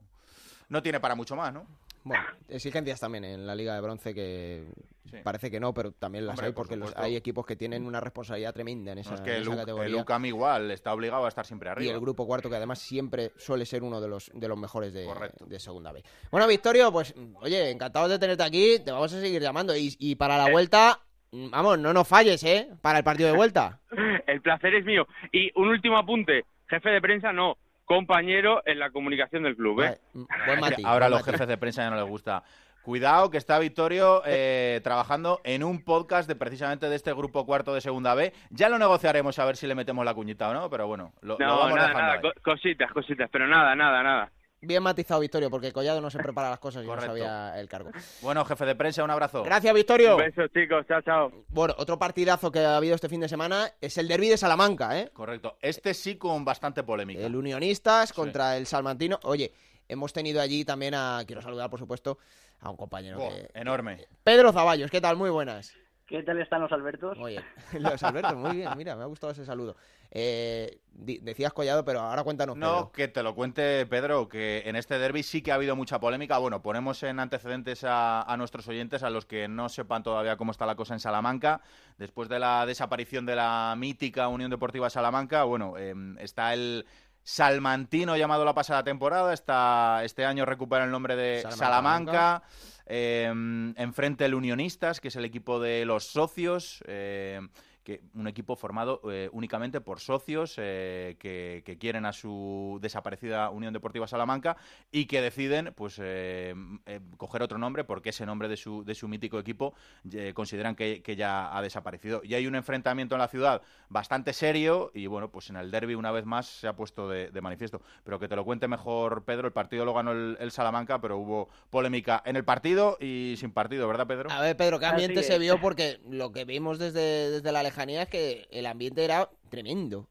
no 0.71 0.83
tiene 0.83 0.99
para 1.01 1.15
mucho 1.15 1.37
más, 1.37 1.53
¿no? 1.53 1.67
Bueno, 2.03 2.25
exigencias 2.49 2.99
también 2.99 3.25
en 3.25 3.47
la 3.47 3.55
Liga 3.55 3.75
de 3.75 3.81
Bronce 3.83 4.15
que 4.15 4.65
Sí. 5.11 5.17
parece 5.25 5.51
que 5.51 5.59
no, 5.61 5.75
pero 5.75 5.91
también 5.93 6.25
las 6.25 6.35
Hombre, 6.35 6.47
hay 6.47 6.53
por 6.53 6.63
porque 6.69 6.77
los- 6.77 6.97
hay 6.97 7.17
equipos 7.17 7.45
que 7.45 7.57
tienen 7.57 7.85
una 7.85 8.01
responsabilidad 8.01 8.55
tremenda 8.55 8.93
en 8.93 8.99
esa, 8.99 9.11
No, 9.11 9.17
es 9.17 9.21
que 9.23 9.31
en 9.31 9.37
el, 9.37 9.43
esa 9.43 9.51
U- 9.51 9.57
categoría. 9.57 9.87
el 9.89 9.95
UCAM 9.97 10.25
igual 10.27 10.71
está 10.71 10.95
obligado 10.95 11.25
a 11.27 11.29
estar 11.29 11.45
siempre 11.45 11.69
y 11.69 11.73
arriba. 11.73 11.93
el 11.95 12.01
grupo 12.01 12.27
cuarto 12.27 12.49
que 12.49 12.57
además 12.57 12.79
siempre 12.79 13.33
suele 13.37 13.67
ser 13.67 13.83
uno 13.83 14.01
de 14.01 14.09
los 14.09 14.31
de 14.33 14.49
los 14.49 14.57
mejores 14.57 14.95
de, 14.95 15.07
de 15.47 15.59
segunda 15.61 15.91
B. 15.93 16.03
Bueno, 16.31 16.47
Victorio, 16.47 16.91
pues 16.93 17.13
oye, 17.41 17.71
encantado 17.71 18.09
de 18.09 18.19
tenerte 18.19 18.45
aquí, 18.45 18.79
te 18.85 18.93
vamos 18.93 19.13
a 19.13 19.21
seguir 19.21 19.43
llamando 19.43 19.77
y, 19.77 19.95
y 19.99 20.15
para 20.15 20.39
la 20.39 20.49
vuelta, 20.51 21.01
mm, 21.33 21.51
vamos, 21.51 21.79
no 21.81 21.93
nos 21.93 22.07
falles, 22.09 22.43
¿eh? 22.45 22.69
Para 22.81 22.99
el 22.99 23.05
partido 23.05 23.31
de 23.31 23.37
vuelta. 23.37 23.81
El 24.29 24.41
placer 24.43 24.75
es 24.77 24.85
mío. 24.87 25.07
Y 25.33 25.51
un 25.61 25.69
último 25.69 25.99
apunte, 25.99 26.45
jefe 26.69 26.89
de 26.89 27.01
prensa 27.01 27.33
no, 27.33 27.57
compañero 27.95 28.63
en 28.67 28.79
la 28.79 28.91
comunicación 28.91 29.43
del 29.43 29.57
club, 29.57 29.81
¿eh? 29.83 29.99
Vale, 30.15 30.45
buen 30.47 30.61
matiz, 30.61 30.85
Ahora 30.87 31.07
a 31.07 31.09
buen 31.09 31.19
los 31.19 31.27
jefes 31.27 31.49
de 31.49 31.59
prensa 31.59 31.83
ya 31.83 31.91
no 31.91 31.97
les 31.97 32.05
gusta. 32.09 32.45
Cuidado 32.83 33.31
que 33.33 33.37
está 33.37 33.59
Vittorio 33.59 34.23
eh, 34.27 34.81
trabajando 34.85 35.41
en 35.43 35.65
un 35.65 35.83
podcast 35.85 36.29
de 36.29 36.37
precisamente 36.37 36.89
de 36.89 36.95
este 36.95 37.13
grupo 37.13 37.45
cuarto 37.45 37.75
de 37.75 37.81
segunda 37.81 38.15
B. 38.15 38.33
Ya 38.51 38.69
lo 38.69 38.79
negociaremos 38.79 39.39
a 39.41 39.45
ver 39.45 39.57
si 39.57 39.67
le 39.67 39.75
metemos 39.75 40.05
la 40.05 40.15
cuñita 40.15 40.49
o 40.49 40.55
no, 40.55 40.71
pero 40.71 40.87
bueno, 40.87 41.13
lo, 41.21 41.37
lo 41.37 41.45
No, 41.47 41.59
vamos 41.59 41.75
nada, 41.75 41.89
dejando 41.89 42.07
nada, 42.07 42.13
ahí. 42.15 42.21
co- 42.23 42.41
cositas, 42.45 42.93
cositas, 42.93 43.29
pero 43.33 43.49
nada, 43.49 43.75
nada, 43.75 44.03
nada. 44.05 44.31
Bien 44.63 44.83
matizado, 44.83 45.21
Victorio, 45.21 45.49
porque 45.49 45.73
Collado 45.73 46.03
no 46.03 46.11
se 46.11 46.19
prepara 46.19 46.51
las 46.51 46.59
cosas 46.59 46.85
y 46.85 46.87
Correcto. 46.87 47.13
no 47.13 47.13
sabía 47.13 47.59
el 47.59 47.67
cargo. 47.67 47.91
Bueno, 48.21 48.45
jefe 48.45 48.67
de 48.67 48.75
prensa, 48.75 49.03
un 49.03 49.11
abrazo. 49.11 49.43
Gracias, 49.43 49.73
Victorio. 49.75 50.17
Un 50.17 50.23
beso, 50.23 50.47
chicos, 50.49 50.87
chao, 50.87 51.01
chao. 51.01 51.33
Bueno, 51.49 51.75
otro 51.79 51.99
partidazo 51.99 52.53
que 52.53 52.59
ha 52.61 52.77
habido 52.77 52.95
este 52.95 53.09
fin 53.09 53.21
de 53.21 53.29
semana 53.29 53.73
es 53.81 53.97
el 53.97 54.07
derby 54.07 54.29
de 54.29 54.37
Salamanca, 54.37 54.99
¿eh? 54.99 55.11
Correcto. 55.15 55.57
Este 55.63 55.95
sí 55.95 56.17
con 56.17 56.45
bastante 56.45 56.83
polémica. 56.83 57.25
El 57.25 57.37
Unionistas 57.37 58.13
contra 58.13 58.59
el 58.59 58.67
Salmantino. 58.67 59.19
Oye, 59.23 59.51
hemos 59.89 60.13
tenido 60.13 60.43
allí 60.43 60.65
también 60.67 60.95
a, 60.95 61.23
quiero 61.27 61.41
saludar 61.41 61.71
por 61.71 61.79
supuesto, 61.79 62.19
a 62.61 62.69
un 62.69 62.77
compañero 62.77 63.19
Buah, 63.19 63.31
que... 63.31 63.51
enorme. 63.55 64.07
Pedro 64.23 64.53
Zaballos, 64.53 64.91
¿qué 64.91 65.01
tal? 65.01 65.17
Muy 65.17 65.31
buenas. 65.31 65.75
¿Qué 66.11 66.25
tal 66.25 66.41
están 66.41 66.61
los 66.61 66.73
Albertos? 66.73 67.17
Oye, 67.21 67.41
los 67.79 68.03
Albertos, 68.03 68.35
muy 68.37 68.57
bien, 68.57 68.69
mira, 68.77 68.97
me 68.97 69.05
ha 69.05 69.07
gustado 69.07 69.33
ese 69.33 69.45
saludo. 69.45 69.77
Eh, 70.11 70.81
decías 70.93 71.53
Collado, 71.53 71.85
pero 71.85 72.01
ahora 72.01 72.25
cuéntanos, 72.25 72.57
No, 72.57 72.67
Pedro. 72.91 72.93
que 72.93 73.07
te 73.07 73.23
lo 73.23 73.33
cuente 73.37 73.87
Pedro, 73.87 74.29
que 74.29 74.65
en 74.67 74.75
este 74.75 74.99
derby 74.99 75.23
sí 75.23 75.41
que 75.41 75.53
ha 75.53 75.55
habido 75.55 75.77
mucha 75.77 76.01
polémica. 76.01 76.37
Bueno, 76.39 76.63
ponemos 76.63 77.01
en 77.05 77.21
antecedentes 77.21 77.85
a, 77.85 78.23
a 78.23 78.37
nuestros 78.37 78.67
oyentes, 78.67 79.05
a 79.05 79.11
los 79.11 79.25
que 79.25 79.47
no 79.47 79.69
sepan 79.69 80.03
todavía 80.03 80.37
cómo 80.37 80.51
está 80.51 80.67
la 80.67 80.75
cosa 80.75 80.95
en 80.95 81.01
Salamanca. 81.01 81.61
Después 81.97 82.29
de 82.29 82.41
la 82.41 82.67
desaparición 82.67 83.25
de 83.25 83.37
la 83.37 83.73
mítica 83.79 84.27
Unión 84.27 84.51
Deportiva 84.51 84.91
Salamanca, 84.91 85.45
bueno, 85.45 85.75
eh, 85.79 85.95
está 86.19 86.55
el 86.55 86.87
Salmantino 87.31 88.17
llamado 88.17 88.45
la 88.45 88.55
pasada 88.55 88.83
temporada. 88.83 89.33
Está, 89.33 90.03
este 90.05 90.25
año 90.25 90.45
recupera 90.45 90.85
el 90.85 90.91
nombre 90.91 91.15
de 91.15 91.43
Salamanca. 91.43 91.57
Salamanca. 91.57 92.43
Eh, 92.87 93.73
enfrente 93.77 94.25
el 94.25 94.35
Unionistas, 94.35 95.01
que 95.01 95.09
es 95.09 95.17
el 95.17 95.25
equipo 95.25 95.61
de 95.61 95.85
los 95.85 96.07
socios. 96.07 96.83
eh, 96.87 97.41
que 97.83 98.03
un 98.15 98.29
equipo 98.29 98.57
formado 98.57 99.01
eh, 99.11 99.29
únicamente 99.33 99.81
por 99.81 100.01
socios 100.01 100.55
eh, 100.59 101.17
que, 101.19 101.63
que 101.65 101.79
quieren 101.79 102.07
a 102.07 102.13
su 102.13 102.79
desaparecida 102.81 103.51
Unión 103.51 103.73
Deportiva 103.73 104.07
Salamanca 104.07 104.57
y 104.91 105.07
que 105.07 105.21
deciden 105.21 105.73
pues 105.75 105.99
eh, 105.99 106.55
eh, 106.87 107.01
coger 107.17 107.43
otro 107.43 107.59
nombre 107.59 107.85
porque 107.85 108.11
ese 108.11 108.27
nombre 108.27 108.49
de 108.49 108.57
su, 108.57 108.85
de 108.85 108.95
su 108.95 109.09
mítico 109.09 109.39
equipo 109.39 109.75
eh, 110.13 110.33
consideran 110.35 110.75
que, 110.75 111.03
que 111.03 111.17
ya 111.17 111.57
ha 111.57 111.63
desaparecido. 111.63 112.21
Y 112.25 112.35
hay 112.35 112.47
un 112.47 112.55
enfrentamiento 112.55 113.15
en 113.15 113.21
la 113.21 113.29
ciudad 113.29 113.63
bastante 113.89 114.33
serio 114.33 114.91
y 114.95 115.07
bueno, 115.07 115.31
pues 115.31 115.51
en 115.51 115.57
el 115.57 115.71
derby 115.71 115.95
una 115.95 116.11
vez 116.11 116.25
más 116.25 116.47
se 116.47 116.69
ha 116.69 116.77
puesto 116.77 117.09
de, 117.09 117.31
de 117.31 117.41
manifiesto. 117.41 117.81
Pero 118.05 118.19
que 118.19 118.29
te 118.29 118.37
lo 118.37 118.45
cuente 118.45 118.69
mejor 118.69 119.25
Pedro, 119.25 119.47
el 119.47 119.53
partido 119.53 119.85
lo 119.85 119.95
ganó 119.95 120.13
el, 120.13 120.37
el 120.41 120.51
Salamanca, 120.51 121.01
pero 121.01 121.19
hubo 121.19 121.49
polémica 121.71 122.23
en 122.25 122.37
el 122.37 122.45
partido 122.45 122.97
y 123.01 123.35
sin 123.39 123.53
partido, 123.53 123.89
¿verdad 123.89 124.07
Pedro? 124.07 124.31
A 124.31 124.41
ver, 124.41 124.57
Pedro, 124.57 124.79
¿qué 124.79 124.87
ambiente 124.87 125.23
se 125.23 125.39
vio? 125.39 125.61
Porque 125.61 126.01
lo 126.09 126.33
que 126.33 126.45
vimos 126.45 126.79
desde, 126.79 127.31
desde 127.31 127.53
la 127.53 127.63
lejanía 127.71 128.03
es 128.03 128.09
que 128.09 128.47
el 128.51 128.67
ambiente 128.67 129.05
era 129.05 129.29
tremendo. 129.49 130.07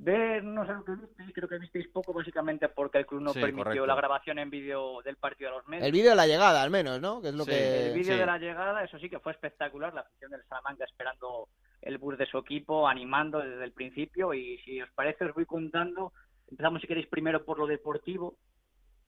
Ver, 0.00 0.44
no 0.44 0.64
sé 0.64 0.72
lo 0.74 0.84
que 0.84 0.92
visteis, 0.94 1.32
creo 1.34 1.48
que 1.48 1.58
visteis 1.58 1.88
poco 1.88 2.12
básicamente 2.12 2.68
porque 2.68 2.98
el 2.98 3.06
club 3.06 3.20
no 3.20 3.32
Sí, 3.32 3.40
permitió 3.40 3.64
correcto. 3.64 3.86
la 3.86 3.94
grabación 3.96 4.38
en 4.38 4.48
vídeo 4.48 5.02
del 5.02 5.16
partido 5.16 5.50
a 5.50 5.54
los 5.56 5.66
medios. 5.66 5.86
El 5.86 5.92
vídeo 5.92 6.10
de 6.10 6.16
la 6.16 6.26
llegada, 6.28 6.62
al 6.62 6.70
menos, 6.70 7.00
¿no? 7.00 7.20
Que 7.20 7.28
es 7.28 7.34
lo 7.34 7.42
Sí, 7.44 7.50
que... 7.50 7.86
El 7.88 7.94
vídeo 7.94 8.12
sí. 8.12 8.18
de 8.20 8.26
la 8.26 8.38
llegada, 8.38 8.84
eso 8.84 8.96
sí 9.00 9.10
que 9.10 9.18
fue 9.18 9.32
espectacular, 9.32 9.92
la 9.92 10.02
afición 10.02 10.30
del 10.30 10.44
Salamanca 10.44 10.84
esperando 10.84 11.48
el 11.82 11.98
bus 11.98 12.16
de 12.16 12.26
su 12.26 12.38
equipo, 12.38 12.86
animando 12.86 13.40
desde 13.40 13.64
el 13.64 13.72
principio 13.72 14.32
y 14.34 14.58
si 14.58 14.80
os 14.80 14.90
parece 14.92 15.24
os 15.24 15.34
voy 15.34 15.46
contando, 15.46 16.12
empezamos 16.48 16.80
si 16.80 16.86
queréis 16.86 17.08
primero 17.08 17.44
por 17.44 17.58
lo 17.58 17.66
deportivo, 17.66 18.36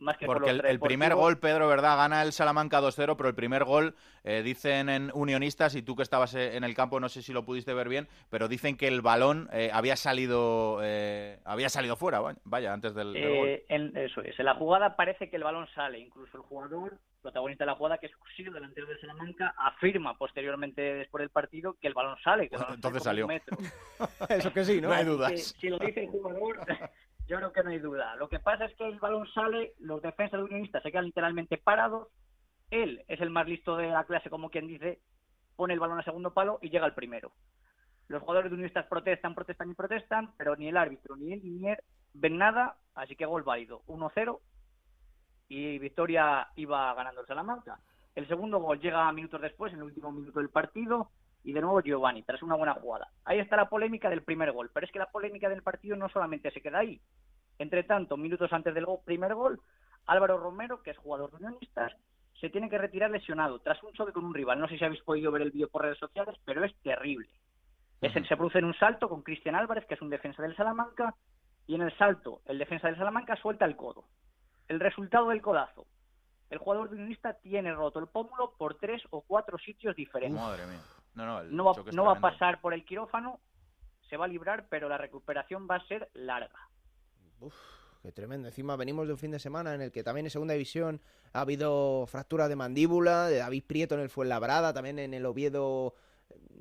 más 0.01 0.17
que 0.17 0.27
por 0.27 0.37
Porque 0.39 0.51
el, 0.51 0.65
el 0.65 0.81
primer 0.81 1.15
gol, 1.15 1.39
Pedro, 1.39 1.69
¿verdad? 1.69 1.97
Gana 1.97 2.23
el 2.23 2.33
Salamanca 2.33 2.81
2-0, 2.81 3.17
pero 3.17 3.29
el 3.29 3.35
primer 3.35 3.65
gol, 3.65 3.95
eh, 4.25 4.43
dicen 4.43 4.89
en 4.89 5.11
Unionistas, 5.15 5.75
y 5.75 5.83
tú 5.83 5.95
que 5.95 6.03
estabas 6.03 6.35
eh, 6.35 6.57
en 6.57 6.65
el 6.65 6.75
campo, 6.75 6.99
no 7.01 7.09
sé 7.09 7.23
si 7.23 7.33
lo 7.33 7.45
pudiste 7.45 7.75
ver 7.75 7.89
bien, 7.89 8.09
pero 8.31 8.49
dicen 8.49 8.77
que 8.77 8.89
el 8.89 9.03
balón 9.03 9.49
eh, 9.53 9.71
había 9.73 9.97
salido 9.97 10.81
eh, 10.83 11.39
había 11.45 11.69
salido 11.69 11.97
fuera, 11.97 12.21
vaya, 12.45 12.73
antes 12.73 12.95
del, 12.95 13.13
del 13.13 13.37
gol. 13.39 13.49
Eh, 13.49 13.65
en- 13.69 13.97
eso 13.97 14.23
es, 14.23 14.39
en 14.39 14.45
la 14.47 14.55
jugada 14.55 14.97
parece 14.97 15.29
que 15.31 15.37
el 15.37 15.45
balón 15.45 15.67
sale, 15.75 15.99
incluso 15.99 16.37
el 16.37 16.43
jugador, 16.45 16.99
protagonista 17.23 17.65
de 17.65 17.71
la 17.71 17.77
jugada, 17.77 17.99
que 17.99 18.07
es 18.07 18.17
Cusillo, 18.17 18.53
delantero 18.53 18.87
de 18.87 18.99
Salamanca, 19.01 19.55
afirma 19.59 20.17
posteriormente 20.17 20.81
después 20.81 21.21
del 21.21 21.29
partido 21.31 21.77
que 21.81 21.89
el 21.89 21.95
balón 21.95 22.17
sale, 22.25 22.49
que 22.49 22.55
el 22.57 22.63
balón 22.63 22.75
Entonces 22.77 23.03
sale 23.03 23.23
salió. 23.23 23.43
como 23.47 23.59
un 23.59 23.65
metro. 23.67 24.29
Eso 24.35 24.53
que 24.53 24.65
sí, 24.65 24.81
¿no? 24.81 24.89
No 24.89 24.95
hay 24.95 25.05
dudas. 25.05 25.55
si 25.61 25.69
lo 25.69 25.79
dice 25.79 26.05
el 26.05 26.09
jugador, 26.09 26.59
yo 27.31 27.37
creo 27.37 27.53
que 27.53 27.63
no 27.63 27.71
hay 27.71 27.79
duda. 27.79 28.17
Lo 28.17 28.29
que 28.29 28.41
pasa 28.41 28.65
es 28.65 28.75
que 28.75 28.89
el 28.89 28.99
balón 28.99 29.25
sale, 29.33 29.75
los 29.79 30.03
defensas 30.03 30.41
de 30.41 30.45
Unionistas 30.45 30.83
se 30.83 30.91
quedan 30.91 31.05
literalmente 31.05 31.59
parados, 31.59 32.09
él 32.71 33.05
es 33.07 33.21
el 33.21 33.31
más 33.31 33.47
listo 33.47 33.77
de 33.77 33.87
la 33.87 34.03
clase, 34.03 34.29
como 34.29 34.51
quien 34.51 34.67
dice, 34.67 34.99
pone 35.55 35.75
el 35.75 35.79
balón 35.79 36.01
a 36.01 36.03
segundo 36.03 36.35
palo 36.35 36.59
y 36.61 36.71
llega 36.71 36.87
al 36.87 36.95
primero. 36.95 37.31
Los 38.09 38.21
jugadores 38.23 38.51
de 38.51 38.55
Unionistas 38.57 38.87
protestan, 38.87 39.37
protestan 39.37 39.71
y 39.71 39.75
protestan, 39.75 40.35
pero 40.37 40.57
ni 40.57 40.67
el 40.67 40.77
árbitro 40.77 41.15
ni 41.15 41.33
el 41.33 41.41
linier 41.41 41.85
ven 42.15 42.37
nada, 42.37 42.75
así 42.97 43.15
que 43.15 43.27
gol 43.27 43.45
válido, 43.45 43.83
1-0 43.87 44.41
y 45.47 45.79
victoria 45.79 46.49
iba 46.57 46.93
ganando 46.95 47.21
el 47.21 47.29
Salamanca. 47.29 47.79
El 48.17 48.27
segundo 48.27 48.59
gol 48.59 48.81
llega 48.81 49.13
minutos 49.13 49.41
después, 49.41 49.73
en 49.73 49.79
el 49.79 49.85
último 49.85 50.11
minuto 50.11 50.41
del 50.41 50.51
partido, 50.51 51.13
y 51.43 51.53
de 51.53 51.61
nuevo 51.61 51.81
Giovanni, 51.81 52.23
tras 52.23 52.43
una 52.43 52.55
buena 52.55 52.75
jugada. 52.75 53.09
Ahí 53.25 53.39
está 53.39 53.57
la 53.57 53.69
polémica 53.69 54.11
del 54.11 54.23
primer 54.23 54.53
gol, 54.53 54.71
pero 54.73 54.87
es 54.87 54.93
que 54.93 54.99
la 54.99 55.11
polémica 55.11 55.49
del 55.49 55.63
partido 55.63 55.97
no 55.97 56.09
solamente 56.09 56.51
se 56.51 56.61
queda 56.61 56.79
ahí. 56.79 57.01
Entre 57.59 57.83
tanto, 57.85 58.17
minutos 58.17 58.53
antes 58.53 58.75
del 58.75 58.87
primer 59.05 59.35
gol, 59.35 59.61
Álvaro 60.07 60.39
Romero, 60.39 60.83
que 60.83 60.91
es 60.91 60.99
jugador 60.99 61.31
de 61.31 61.37
Unionistas, 61.37 61.93
se 62.41 62.49
tiene 62.49 62.71
que 62.71 62.79
retirar 62.79 63.11
lesionado 63.11 63.59
tras 63.61 63.83
un 63.83 63.93
choque 63.93 64.13
con 64.13 64.25
un 64.25 64.35
rival. 64.35 64.59
No 64.59 64.69
sé 64.69 64.79
si 64.79 64.85
habéis 64.85 65.03
podido 65.03 65.31
ver 65.31 65.43
el 65.43 65.51
vídeo 65.51 65.69
por 65.69 65.83
redes 65.83 65.99
sociales, 65.99 66.37
pero 66.45 66.65
es 66.65 66.75
terrible. 66.83 67.29
Es 68.01 68.17
el- 68.17 68.27
se 68.27 68.37
produce 68.37 68.59
en 68.59 68.65
un 68.65 68.75
salto 68.75 69.11
con 69.11 69.23
Cristian 69.23 69.55
Álvarez, 69.55 69.85
que 69.87 69.95
es 69.95 70.01
un 70.03 70.09
defensa 70.09 70.43
del 70.43 70.57
Salamanca, 70.57 71.15
y 71.67 71.75
en 71.75 71.83
el 71.83 71.97
salto 71.99 72.41
el 72.47 72.59
defensa 72.59 72.87
del 72.87 72.97
Salamanca 72.97 73.37
suelta 73.37 73.67
el 73.67 73.77
codo. 73.77 74.05
El 74.69 74.81
resultado 74.81 75.29
del 75.29 75.43
codazo. 75.43 75.87
El 76.49 76.59
jugador 76.59 76.89
de 76.89 76.97
Unionista 76.97 77.35
tiene 77.35 77.73
roto 77.75 77.99
el 77.99 78.09
pómulo 78.09 78.55
por 78.57 78.77
tres 78.77 79.03
o 79.11 79.21
cuatro 79.21 79.59
sitios 79.59 79.95
diferentes. 79.95 80.41
Madre 80.41 80.67
mía. 80.67 80.81
No, 81.15 81.27
no, 81.27 81.41
el 81.41 81.55
No 81.55 81.65
va, 81.65 81.75
no 81.93 82.11
a 82.11 82.21
pasar 82.21 82.61
por 82.61 82.75
el 82.75 82.85
quirófano, 82.85 83.41
se 84.09 84.17
va 84.17 84.25
a 84.25 84.29
librar, 84.29 84.67
pero 84.69 84.89
la 84.89 84.99
recuperación 84.99 85.67
va 85.71 85.77
a 85.77 85.87
ser 85.87 86.11
larga. 86.15 86.69
Uf, 87.41 87.55
qué 88.03 88.13
tremendo. 88.13 88.49
Encima 88.49 88.77
venimos 88.77 89.07
de 89.07 89.15
un 89.15 89.19
fin 89.19 89.31
de 89.31 89.39
semana 89.39 89.75
en 89.75 89.83
el 89.83 89.93
que 89.93 90.03
también 90.03 90.27
en 90.27 90.31
segunda 90.31 90.55
división 90.55 91.01
ha 91.33 91.43
habido 91.43 92.07
fractura 92.07 92.49
de 92.49 92.57
mandíbula, 92.57 93.27
de 93.27 93.39
David 93.39 93.65
Prieto 93.67 93.95
en 93.95 94.03
el 94.03 94.11
Fuenlabrada, 94.11 94.73
también 94.73 94.99
en 94.99 95.15
el 95.15 95.27
Oviedo. 95.27 95.95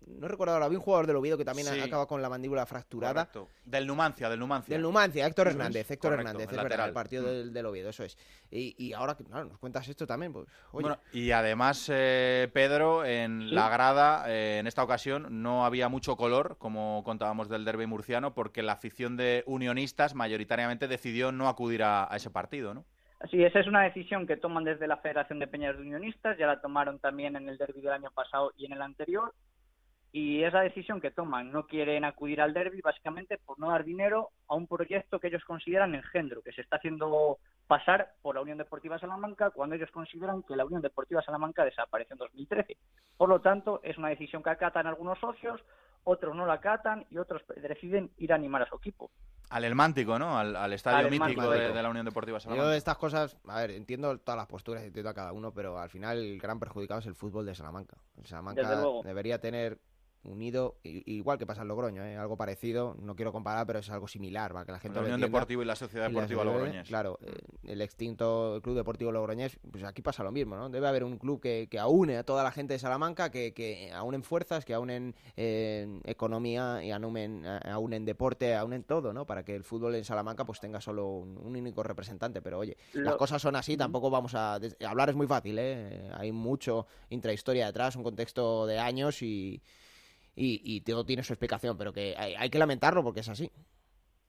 No 0.07 0.27
recuerdo 0.27 0.53
ahora, 0.53 0.65
había 0.65 0.77
un 0.79 0.83
jugador 0.83 1.07
del 1.07 1.15
Oviedo 1.15 1.37
que 1.37 1.45
también 1.45 1.67
Sí. 1.69 1.79
acaba 1.79 2.05
con 2.05 2.21
la 2.21 2.27
mandíbula 2.29 2.65
fracturada. 2.65 3.27
Correcto. 3.27 3.47
Del 3.63 3.87
Numancia, 3.87 4.27
del 4.29 4.39
Numancia. 4.39 4.73
Del 4.75 4.81
Numancia, 4.81 5.25
Héctor 5.25 5.47
Eso 5.47 5.51
es, 5.51 5.55
Hernández, 5.55 5.91
Héctor 5.91 6.11
correcto, 6.11 6.29
Hernández, 6.29 6.49
el 6.49 6.55
es 6.57 6.63
verdad, 6.63 6.69
lateral. 6.69 6.87
el 6.89 6.93
partido 6.93 7.23
Mm. 7.23 7.25
del, 7.27 7.53
del 7.53 7.65
Oviedo, 7.67 7.89
eso 7.89 8.03
es. 8.03 8.17
Y, 8.51 8.75
y 8.77 8.91
ahora 8.91 9.15
que 9.15 9.23
claro, 9.23 9.45
nos 9.45 9.57
cuentas 9.59 9.87
esto 9.87 10.05
también, 10.05 10.33
pues, 10.33 10.45
oye, 10.71 10.81
Bueno, 10.89 10.97
y 11.13 11.31
además, 11.31 11.89
eh, 11.93 12.49
Pedro, 12.51 13.05
en 13.05 13.55
la 13.55 13.69
grada, 13.69 14.25
eh, 14.27 14.57
en 14.59 14.67
esta 14.67 14.83
ocasión, 14.83 15.41
no 15.41 15.63
había 15.65 15.87
mucho 15.87 16.17
color, 16.17 16.57
como 16.57 17.01
contábamos 17.05 17.47
del 17.47 17.63
derby 17.63 17.85
murciano, 17.85 18.33
porque 18.33 18.61
la 18.61 18.73
afición 18.73 19.15
de 19.15 19.43
unionistas 19.45 20.15
mayoritariamente 20.15 20.89
decidió 20.89 21.31
no 21.31 21.47
acudir 21.47 21.81
a, 21.83 22.11
a 22.11 22.17
ese 22.17 22.29
partido, 22.29 22.73
¿no? 22.73 22.83
Así, 23.21 23.41
esa 23.43 23.59
es 23.59 23.67
una 23.67 23.83
decisión 23.83 24.25
que 24.27 24.35
toman 24.37 24.63
desde 24.65 24.87
la 24.87 24.97
Federación 24.97 25.39
de 25.39 25.47
Peñas 25.47 25.75
de 25.77 25.81
Unionistas, 25.81 26.37
ya 26.37 26.47
la 26.47 26.59
tomaron 26.61 26.99
también 26.99 27.35
en 27.37 27.47
el 27.47 27.57
derby 27.57 27.79
del 27.81 27.91
año 27.93 28.11
pasado 28.11 28.51
y 28.57 28.65
en 28.65 28.73
el 28.73 28.81
anterior, 28.81 29.33
y 30.11 30.43
esa 30.43 30.61
decisión 30.61 30.99
que 30.99 31.11
toman, 31.11 31.51
no 31.51 31.67
quieren 31.67 32.03
acudir 32.03 32.41
al 32.41 32.53
derby 32.53 32.81
básicamente 32.81 33.37
por 33.37 33.59
no 33.59 33.69
dar 33.69 33.83
dinero 33.83 34.29
a 34.47 34.55
un 34.55 34.65
proyecto 34.67 35.19
que 35.19 35.27
ellos 35.27 35.43
consideran 35.45 35.93
engendro, 35.93 36.41
que 36.41 36.51
se 36.51 36.61
está 36.61 36.77
haciendo 36.77 37.37
pasar 37.67 38.13
por 38.23 38.33
la 38.33 38.41
Unión 38.41 38.57
Deportiva 38.57 38.97
Salamanca 38.97 39.51
cuando 39.51 39.75
ellos 39.75 39.91
consideran 39.91 40.41
que 40.41 40.55
la 40.55 40.65
Unión 40.65 40.81
Deportiva 40.81 41.21
Salamanca 41.21 41.63
desapareció 41.63 42.15
en 42.15 42.19
2013. 42.19 42.77
Por 43.17 43.29
lo 43.29 43.39
tanto, 43.41 43.81
es 43.83 43.97
una 43.99 44.09
decisión 44.09 44.41
que 44.41 44.49
acatan 44.49 44.87
algunos 44.87 45.19
socios, 45.19 45.61
otros 46.03 46.35
no 46.35 46.47
la 46.47 46.53
acatan 46.53 47.05
y 47.11 47.17
otros 47.17 47.43
deciden 47.61 48.09
ir 48.17 48.31
a 48.31 48.35
animar 48.35 48.63
a 48.63 48.69
su 48.69 48.77
equipo. 48.77 49.11
Al 49.51 49.63
Elmántico, 49.63 50.17
¿no? 50.17 50.37
Al, 50.37 50.55
al 50.55 50.73
estadio 50.73 51.07
Al 51.07 51.11
mítico 51.11 51.49
de, 51.49 51.71
de 51.73 51.83
la 51.83 51.89
Unión 51.89 52.05
Deportiva 52.05 52.37
yo 52.37 52.41
Salamanca. 52.41 52.69
de 52.71 52.77
estas 52.77 52.97
cosas, 52.97 53.37
a 53.47 53.61
ver, 53.61 53.71
entiendo 53.71 54.17
todas 54.19 54.37
las 54.37 54.47
posturas, 54.47 54.83
entiendo 54.83 55.09
a 55.09 55.13
cada 55.13 55.33
uno, 55.33 55.51
pero 55.53 55.77
al 55.79 55.89
final 55.89 56.17
el 56.17 56.39
gran 56.39 56.59
perjudicado 56.59 56.99
es 56.99 57.07
el 57.07 57.15
fútbol 57.15 57.45
de 57.45 57.53
Salamanca. 57.55 57.97
El 58.17 58.25
Salamanca 58.25 58.83
debería 59.03 59.39
tener 59.39 59.79
unido, 60.23 60.77
igual 60.83 61.37
que 61.37 61.45
pasa 61.45 61.61
en 61.61 61.69
Logroño, 61.69 62.03
¿eh? 62.03 62.17
algo 62.17 62.35
parecido, 62.35 62.95
no 62.99 63.15
quiero 63.15 63.31
comparar, 63.31 63.65
pero 63.65 63.79
es 63.79 63.89
algo 63.89 64.07
similar, 64.07 64.51
para 64.51 64.65
que 64.65 64.71
la 64.73 64.79
gente 64.79 64.95
La 64.95 65.01
lo 65.01 65.07
Unión 65.07 65.19
entienda. 65.19 65.37
Deportiva 65.37 65.63
y 65.63 65.65
la 65.65 65.75
Sociedad 65.75 66.07
Deportiva 66.09 66.43
Logroñés. 66.43 66.87
Claro, 66.87 67.19
eh, 67.21 67.31
el 67.63 67.81
extinto 67.81 68.59
Club 68.61 68.75
Deportivo 68.75 69.11
Logroñés, 69.11 69.57
pues 69.71 69.83
aquí 69.83 70.01
pasa 70.01 70.23
lo 70.23 70.31
mismo, 70.31 70.55
¿no? 70.55 70.69
Debe 70.69 70.87
haber 70.87 71.03
un 71.03 71.17
club 71.17 71.39
que, 71.39 71.67
que 71.71 71.79
aúne 71.79 72.17
a 72.17 72.23
toda 72.23 72.43
la 72.43 72.51
gente 72.51 72.73
de 72.73 72.79
Salamanca, 72.79 73.31
que, 73.31 73.53
que 73.53 73.91
aúnen 73.93 74.23
fuerzas, 74.23 74.65
que 74.65 74.73
aúnen 74.73 75.15
eh, 75.37 76.01
economía 76.03 76.83
y 76.83 76.91
aúnen, 76.91 77.45
aúnen 77.45 78.03
deporte, 78.05 78.55
aúnen 78.55 78.83
todo, 78.83 79.13
¿no? 79.13 79.25
Para 79.25 79.43
que 79.43 79.55
el 79.55 79.63
fútbol 79.63 79.95
en 79.95 80.03
Salamanca 80.03 80.45
pues 80.45 80.59
tenga 80.59 80.81
solo 80.81 81.07
un, 81.07 81.37
un 81.37 81.55
único 81.55 81.81
representante. 81.81 82.41
Pero 82.41 82.59
oye, 82.59 82.77
las 82.93 83.15
cosas 83.15 83.41
son 83.41 83.55
así, 83.55 83.77
tampoco 83.77 84.09
vamos 84.09 84.35
a... 84.35 84.59
Hablar 84.85 85.09
es 85.09 85.15
muy 85.15 85.27
fácil, 85.27 85.57
¿eh? 85.59 86.09
Hay 86.13 86.31
mucho 86.31 86.87
intrahistoria 87.09 87.67
detrás, 87.67 87.95
un 87.95 88.03
contexto 88.03 88.65
de 88.65 88.79
años 88.79 89.21
y... 89.21 89.61
Y, 90.39 90.61
y 90.63 90.81
todo 90.81 91.03
tiene 91.05 91.21
su 91.23 91.33
explicación, 91.33 91.77
pero 91.77 91.91
que 91.91 92.15
hay, 92.17 92.33
hay 92.35 92.49
que 92.49 92.59
lamentarlo 92.59 93.03
porque 93.03 93.19
es 93.19 93.27
así. 93.29 93.51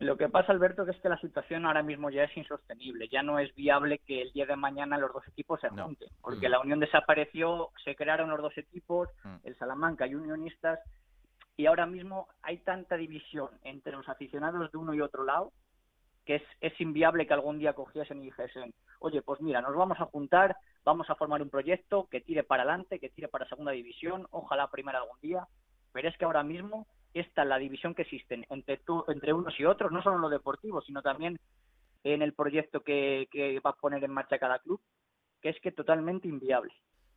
Lo 0.01 0.16
que 0.16 0.28
pasa, 0.28 0.51
Alberto, 0.53 0.85
que 0.85 0.91
es 0.93 1.01
que 1.01 1.09
la 1.09 1.20
situación 1.20 1.66
ahora 1.66 1.82
mismo 1.82 2.11
ya 2.11 2.24
es 2.24 2.37
insostenible. 2.37 3.07
Ya 3.09 3.23
no 3.23 3.39
es 3.39 3.55
viable 3.55 3.99
que 3.99 4.23
el 4.23 4.32
día 4.32 4.47
de 4.47 4.57
mañana 4.57 4.99
los 4.99 5.12
dos 5.12 5.23
equipos 5.28 5.61
se 5.61 5.69
junten. 5.69 6.09
Porque 6.23 6.49
Mm. 6.49 6.51
la 6.51 6.61
Unión 6.61 6.81
desapareció, 6.81 7.69
se 7.85 7.95
crearon 7.95 8.31
los 8.31 8.41
dos 8.41 8.57
equipos, 8.59 9.09
Mm. 9.24 9.37
el 9.45 9.57
Salamanca 9.59 10.07
y 10.07 10.15
Unionistas, 10.15 10.81
y 11.57 11.66
ahora 11.66 11.87
mismo 11.87 12.28
hay 12.43 12.57
tanta 12.59 12.97
división 12.97 13.51
entre 13.62 13.93
los 13.93 14.09
aficionados 14.09 14.73
de 14.73 14.78
uno 14.78 14.95
y 14.95 15.01
otro 15.03 15.24
lado 15.24 15.53
que 16.24 16.37
es, 16.37 16.43
es 16.61 16.78
inviable 16.81 17.27
que 17.27 17.35
algún 17.35 17.59
día 17.59 17.73
cogiesen 17.74 18.19
y 18.23 18.27
dijesen, 18.27 18.73
oye, 19.01 19.20
pues 19.23 19.41
mira, 19.41 19.61
nos 19.62 19.74
vamos 19.77 19.99
a 20.01 20.05
juntar, 20.07 20.57
vamos 20.85 21.09
a 21.11 21.15
formar 21.15 21.41
un 21.43 21.51
proyecto 21.51 22.09
que 22.11 22.20
tire 22.20 22.43
para 22.45 22.62
adelante, 22.62 22.99
que 22.99 23.09
tire 23.11 23.28
para 23.28 23.49
segunda 23.49 23.73
división, 23.73 24.27
ojalá 24.31 24.70
primera 24.70 24.99
algún 24.99 25.19
día, 25.20 25.47
pero 25.92 26.08
es 26.08 26.16
que 26.16 26.24
ahora 26.24 26.42
mismo 26.42 26.86
esta 27.14 27.42
es 27.42 27.48
la 27.48 27.58
división 27.58 27.94
que 27.94 28.02
existe 28.02 28.44
entre, 28.48 28.78
tú- 28.78 29.04
entre 29.08 29.32
unos 29.32 29.58
y 29.58 29.64
otros, 29.64 29.90
no 29.92 30.02
solo 30.02 30.16
en 30.16 30.22
lo 30.22 30.28
deportivo, 30.28 30.80
sino 30.82 31.02
también 31.02 31.38
en 32.04 32.22
el 32.22 32.32
proyecto 32.32 32.80
que, 32.80 33.28
que 33.30 33.60
va 33.60 33.70
a 33.70 33.74
poner 33.76 34.02
en 34.04 34.12
marcha 34.12 34.38
cada 34.38 34.58
club, 34.60 34.80
que 35.42 35.50
es 35.50 35.60
que 35.60 35.72
totalmente 35.72 36.28
inviable. 36.28 36.72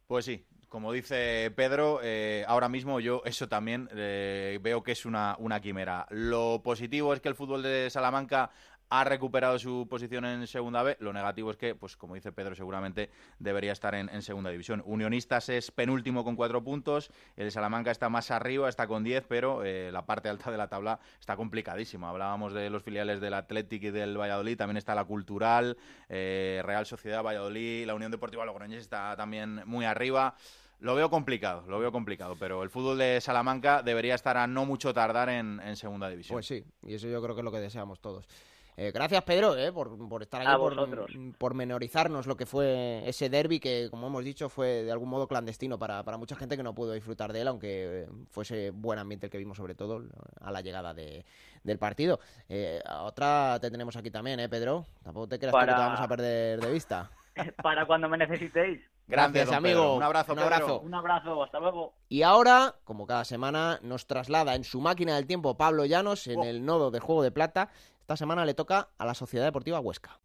Pues 0.08 0.26
sí, 0.26 0.46
como 0.68 0.92
dice 0.92 1.52
Pedro, 1.56 2.00
eh, 2.04 2.44
ahora 2.48 2.68
mismo 2.68 3.00
yo 3.00 3.22
eso 3.26 3.48
también 3.48 3.88
eh, 3.96 4.60
veo 4.62 4.84
que 4.84 4.92
es 4.92 5.06
una 5.06 5.60
quimera. 5.62 6.06
Lo 6.10 6.62
positivo 6.64 7.14
es 7.14 7.22
que 7.22 7.30
el 7.30 7.36
fútbol 7.36 7.64
de 7.64 7.90
Salamanca 7.90 8.52
ha 8.94 9.04
recuperado 9.04 9.58
su 9.58 9.88
posición 9.90 10.24
en 10.24 10.46
segunda 10.46 10.84
B. 10.84 10.98
Lo 11.00 11.14
negativo 11.14 11.50
es 11.50 11.58
que, 11.58 11.74
pues 11.74 11.98
como 11.98 12.14
dice 12.14 12.32
Pedro, 12.32 12.54
seguramente 12.54 13.10
debería 13.40 13.72
estar 13.72 13.96
en, 13.96 14.22
segunda 14.22 14.52
división. 14.52 14.84
Unionistas 14.86 15.50
es 15.50 15.72
penúltimo 15.72 16.24
con 16.24 16.36
cuatro 16.36 16.64
puntos. 16.64 17.10
El 17.36 17.52
Salamanca 17.52 17.90
está 17.90 18.10
más 18.10 18.30
arriba, 18.30 18.70
está 18.70 18.86
con 18.86 19.04
diez, 19.04 19.26
pero 19.28 19.64
eh, 19.64 19.92
la 19.92 20.06
parte 20.06 20.30
alta 20.30 20.52
de 20.52 20.58
la 20.58 20.68
tabla 20.68 21.00
está 21.20 21.36
complicadísima. 21.36 22.10
Hablábamos 22.10 22.54
de 22.54 22.70
los 22.70 22.84
filiales 22.84 23.20
del 23.20 23.34
Athletic 23.34 23.82
y 23.82 23.90
del 23.90 24.16
Valladolid. 24.16 24.58
También 24.58 24.78
está 24.78 24.94
la 24.94 25.06
Cultural, 25.06 25.76
eh, 26.08 26.62
Real 26.64 26.86
Sociedad 26.86 27.24
Valladolid, 27.24 27.88
la 27.88 27.96
Unión 27.96 28.12
Deportiva 28.12 28.46
Logroñés 28.46 28.82
está 28.82 29.16
también 29.16 29.64
muy 29.66 29.86
arriba. 29.86 30.36
Lo 30.82 30.94
veo 30.94 31.10
complicado, 31.10 31.64
lo 31.68 31.80
veo 31.80 31.92
complicado, 31.92 32.36
pero 32.40 32.62
el 32.62 32.70
fútbol 32.70 33.00
de 33.00 33.22
Salamanca 33.22 33.82
debería 33.82 34.14
estar 34.14 34.38
a 34.38 34.46
no 34.46 34.66
mucho 34.66 34.94
tardar 34.94 35.30
en 35.30 35.76
segunda 35.78 36.10
división. 36.10 36.36
Pues 36.36 36.46
sí, 36.46 36.64
y 36.86 36.94
eso 36.94 37.08
yo 37.08 37.24
creo 37.24 37.34
que 37.34 37.42
es 37.42 37.46
lo 37.46 37.52
que 37.52 37.60
deseamos 37.60 38.00
todos. 38.00 38.28
Eh, 38.76 38.92
gracias, 38.92 39.24
Pedro, 39.24 39.56
eh, 39.56 39.72
por, 39.72 39.96
por 40.10 40.24
estar 40.24 40.42
aquí, 40.42 40.58
por, 40.58 41.38
por 41.38 41.54
menorizarnos 41.54 42.26
lo 42.26 42.36
que 42.36 42.46
fue 42.46 43.04
ese 43.08 43.30
derby 43.30 43.60
que, 43.60 43.88
como 43.92 44.08
hemos 44.08 44.24
dicho, 44.24 44.50
fue 44.50 44.84
de 44.84 44.92
algún 44.92 45.10
modo 45.10 45.28
clandestino 45.28 45.78
para, 45.78 46.04
para 46.04 46.18
mucha 46.18 46.36
gente 46.36 46.58
que 46.58 46.64
no 46.64 46.74
pudo 46.74 46.94
disfrutar 46.94 47.32
de 47.34 47.42
él, 47.42 47.48
aunque 47.48 48.08
fuese 48.32 48.72
buen 48.72 48.98
ambiente 49.00 49.28
el 49.28 49.32
que 49.32 49.38
vimos, 49.38 49.58
sobre 49.58 49.76
todo 49.76 50.04
a 50.42 50.52
la 50.52 50.62
llegada 50.62 50.94
de, 50.94 51.24
del 51.64 51.78
partido. 51.78 52.20
Eh, 52.50 52.82
otra 53.02 53.60
te 53.62 53.70
tenemos 53.70 53.96
aquí 53.96 54.10
también, 54.10 54.40
¿eh, 54.40 54.50
Pedro? 54.50 54.86
Tampoco 55.04 55.28
te 55.28 55.38
creas 55.40 55.52
tú 55.54 55.60
que 55.60 55.66
Para- 55.66 55.76
te 55.76 55.82
vamos 55.82 56.00
a 56.00 56.08
perder 56.08 56.60
de 56.60 56.72
vista. 56.72 57.12
Para 57.64 57.86
cuando 57.86 58.10
me 58.10 58.18
necesitéis. 58.18 58.82
Gracias, 59.08 59.52
amigo. 59.52 59.82
Pedro. 59.82 59.96
Un 59.96 60.04
abrazo, 60.04 60.32
Un 60.32 60.38
Pedro. 60.40 60.54
abrazo. 60.56 60.80
Un 60.80 60.94
abrazo, 60.94 61.44
hasta 61.44 61.60
luego. 61.60 61.94
Y 62.10 62.22
ahora, 62.24 62.76
como 62.84 63.06
cada 63.06 63.26
semana, 63.26 63.80
nos 63.82 64.08
traslada 64.08 64.56
en 64.56 64.64
su 64.64 64.80
máquina 64.82 65.16
del 65.16 65.28
tiempo 65.28 65.56
Pablo 65.58 65.86
Llanos 65.86 66.28
Oh. 66.28 66.32
en 66.32 66.44
el 66.44 66.66
nodo 66.66 66.90
de 66.92 67.00
Juego 67.00 67.22
de 67.24 67.32
Plata. 67.32 67.70
Esta 68.00 68.18
semana 68.18 68.46
le 68.46 68.54
toca 68.54 68.90
a 68.98 69.06
la 69.06 69.14
Sociedad 69.14 69.46
Deportiva 69.46 69.80
Huesca. 69.80 70.20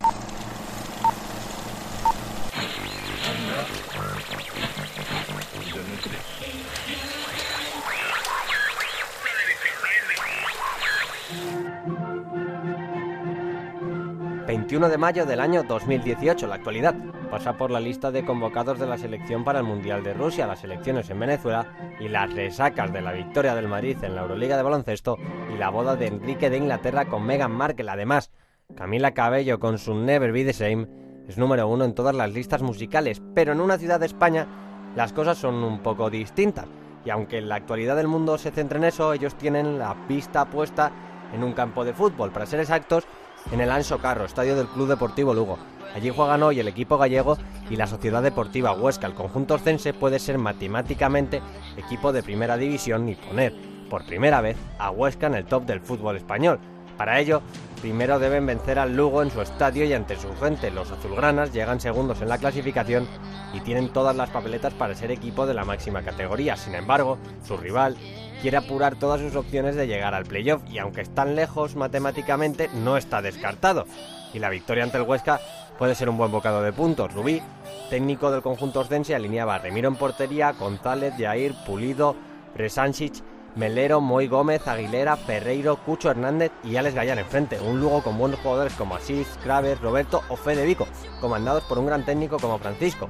21 14.69 14.91
de 14.91 14.99
mayo 14.99 15.25
del 15.25 15.41
año 15.41 15.63
2018, 15.63 16.47
la 16.47 16.57
actualidad. 16.57 16.95
Pasa 17.31 17.57
por 17.57 17.71
la 17.71 17.81
lista 17.81 18.11
de 18.11 18.27
convocados 18.27 18.79
de 18.79 18.87
la 18.87 18.99
selección 18.99 19.43
para 19.43 19.61
el 19.61 19.65
Mundial 19.65 20.05
de 20.05 20.13
Rusia, 20.13 20.47
las 20.47 20.63
elecciones 20.63 21.09
en 21.09 21.19
Venezuela 21.19 21.97
y 21.99 22.09
las 22.09 22.31
resacas 22.35 22.93
de 22.93 23.01
la 23.01 23.13
victoria 23.13 23.55
del 23.55 23.67
Madrid 23.67 23.97
en 24.03 24.15
la 24.15 24.21
Euroliga 24.21 24.59
de 24.59 24.63
baloncesto 24.63 25.17
y 25.51 25.57
la 25.57 25.71
boda 25.71 25.97
de 25.97 26.09
Enrique 26.09 26.51
de 26.51 26.59
Inglaterra 26.59 27.07
con 27.07 27.25
Meghan 27.25 27.51
Markle. 27.51 27.91
Además, 27.91 28.31
Camila 28.77 29.15
Cabello 29.15 29.59
con 29.59 29.79
su 29.79 29.95
Never 29.95 30.33
Be 30.33 30.45
the 30.45 30.53
Same 30.53 30.87
es 31.27 31.39
número 31.39 31.67
uno 31.67 31.87
en 31.87 31.95
todas 31.95 32.15
las 32.15 32.31
listas 32.31 32.61
musicales, 32.61 33.23
pero 33.35 33.53
en 33.53 33.63
una 33.63 33.79
ciudad 33.79 33.99
de 33.99 34.05
España 34.05 34.47
las 34.95 35.15
cosas 35.15 35.39
son 35.39 35.65
un 35.65 35.79
poco 35.79 36.11
distintas. 36.11 36.67
Y 37.07 37.09
aunque 37.09 37.39
en 37.39 37.49
la 37.49 37.55
actualidad 37.55 37.97
del 37.97 38.07
mundo 38.07 38.37
se 38.37 38.51
centra 38.51 38.77
en 38.77 38.85
eso, 38.85 39.15
ellos 39.15 39.35
tienen 39.35 39.79
la 39.79 39.95
vista 40.07 40.45
puesta 40.45 40.93
en 41.33 41.43
un 41.43 41.55
campo 41.55 41.87
de 41.87 41.95
fútbol, 41.95 42.33
para 42.33 42.45
ser 42.45 42.61
exactos, 42.61 43.07
en 43.53 43.61
el 43.61 43.71
Anso 43.71 43.99
Carro, 43.99 44.25
estadio 44.25 44.57
del 44.57 44.67
Club 44.67 44.89
Deportivo 44.89 45.35
Lugo. 45.35 45.59
Allí 45.95 46.11
juegan 46.11 46.43
hoy 46.43 46.61
el 46.61 46.69
equipo 46.69 46.99
gallego 46.99 47.39
y 47.71 47.77
la 47.77 47.87
Sociedad 47.87 48.23
Deportiva 48.23 48.73
Huesca. 48.73 49.07
El 49.07 49.15
conjunto 49.15 49.55
oscense 49.55 49.95
puede 49.95 50.19
ser 50.19 50.39
matemáticamente 50.39 51.41
equipo 51.77 52.13
de 52.13 52.23
primera 52.23 52.57
división 52.57 53.09
y 53.09 53.15
poner 53.15 53.55
por 53.89 54.05
primera 54.05 54.41
vez 54.41 54.57
a 54.79 54.91
Huesca 54.91 55.27
en 55.27 55.35
el 55.35 55.47
top 55.47 55.65
del 55.65 55.81
fútbol 55.81 56.17
español. 56.17 56.61
Para 56.99 57.21
ello, 57.21 57.43
primero 57.81 58.19
deben 58.19 58.45
vencer 58.45 58.79
al 58.79 58.97
Lugo 58.97 59.23
en 59.23 59.31
su 59.31 59.41
estadio 59.41 59.85
y 59.85 59.93
ante 59.93 60.17
su 60.17 60.35
gente. 60.37 60.71
Los 60.71 60.91
azulgranas 60.91 61.53
llegan 61.53 61.81
segundos 61.81 62.21
en 62.21 62.29
la 62.29 62.39
clasificación 62.39 63.07
y 63.55 63.61
tienen 63.61 63.93
todas 63.93 64.15
las 64.15 64.31
papeletas 64.31 64.75
para 64.75 64.95
ser 64.95 65.11
equipo 65.11 65.47
de 65.47 65.55
la 65.55 65.65
máxima 65.65 66.03
categoría. 66.03 66.57
Sin 66.57 66.75
embargo, 66.75 67.19
su 67.47 67.57
rival 67.57 67.97
quiere 68.41 68.57
apurar 68.57 68.97
todas 68.97 69.21
sus 69.21 69.37
opciones 69.37 69.77
de 69.77 69.87
llegar 69.87 70.15
al 70.15 70.25
playoff 70.25 70.63
y 70.71 70.79
aunque 70.79 71.01
están 71.01 71.35
lejos 71.35 71.77
matemáticamente, 71.77 72.69
no 72.75 72.97
está 72.97 73.23
descartado. 73.23 73.87
Y 74.33 74.39
la 74.39 74.51
victoria 74.51 74.85
ante 74.85 74.99
el 74.99 75.05
Huesca 75.05 75.41
puede 75.79 75.95
ser 75.95 76.09
un 76.09 76.19
buen 76.19 76.31
bocado 76.31 76.63
de 76.63 76.73
puntos. 76.73 77.13
Rubí, 77.13 77.43
técnico 77.91 78.31
del 78.31 78.43
conjunto 78.43 78.81
oscense, 78.81 79.15
alineaba 79.15 79.55
a 79.55 79.59
Remiro 79.59 79.89
en 79.89 79.97
portería, 79.97 80.53
González, 80.53 81.15
Jair, 81.19 81.55
Pulido, 81.67 82.17
Resansic, 82.55 83.23
Melero, 83.57 84.01
Moy 84.01 84.29
Gómez, 84.29 84.67
Aguilera, 84.69 85.17
Ferreiro, 85.17 85.77
Cucho 85.77 86.11
Hernández 86.11 86.53
y 86.63 86.77
Alex 86.77 86.95
Gallán 86.95 87.19
enfrente. 87.19 87.61
Un 87.61 87.81
Lugo 87.81 88.03
con 88.03 88.19
buenos 88.19 88.41
jugadores 88.41 88.73
como 88.75 88.95
Asís, 88.95 89.27
Craves, 89.43 89.81
Roberto 89.81 90.23
o 90.29 90.37
Fede 90.37 90.65
Vico, 90.65 90.87
comandados 91.21 91.65
por 91.65 91.79
un 91.79 91.87
gran 91.87 92.05
técnico 92.05 92.39
como 92.39 92.59
Francisco. 92.59 93.09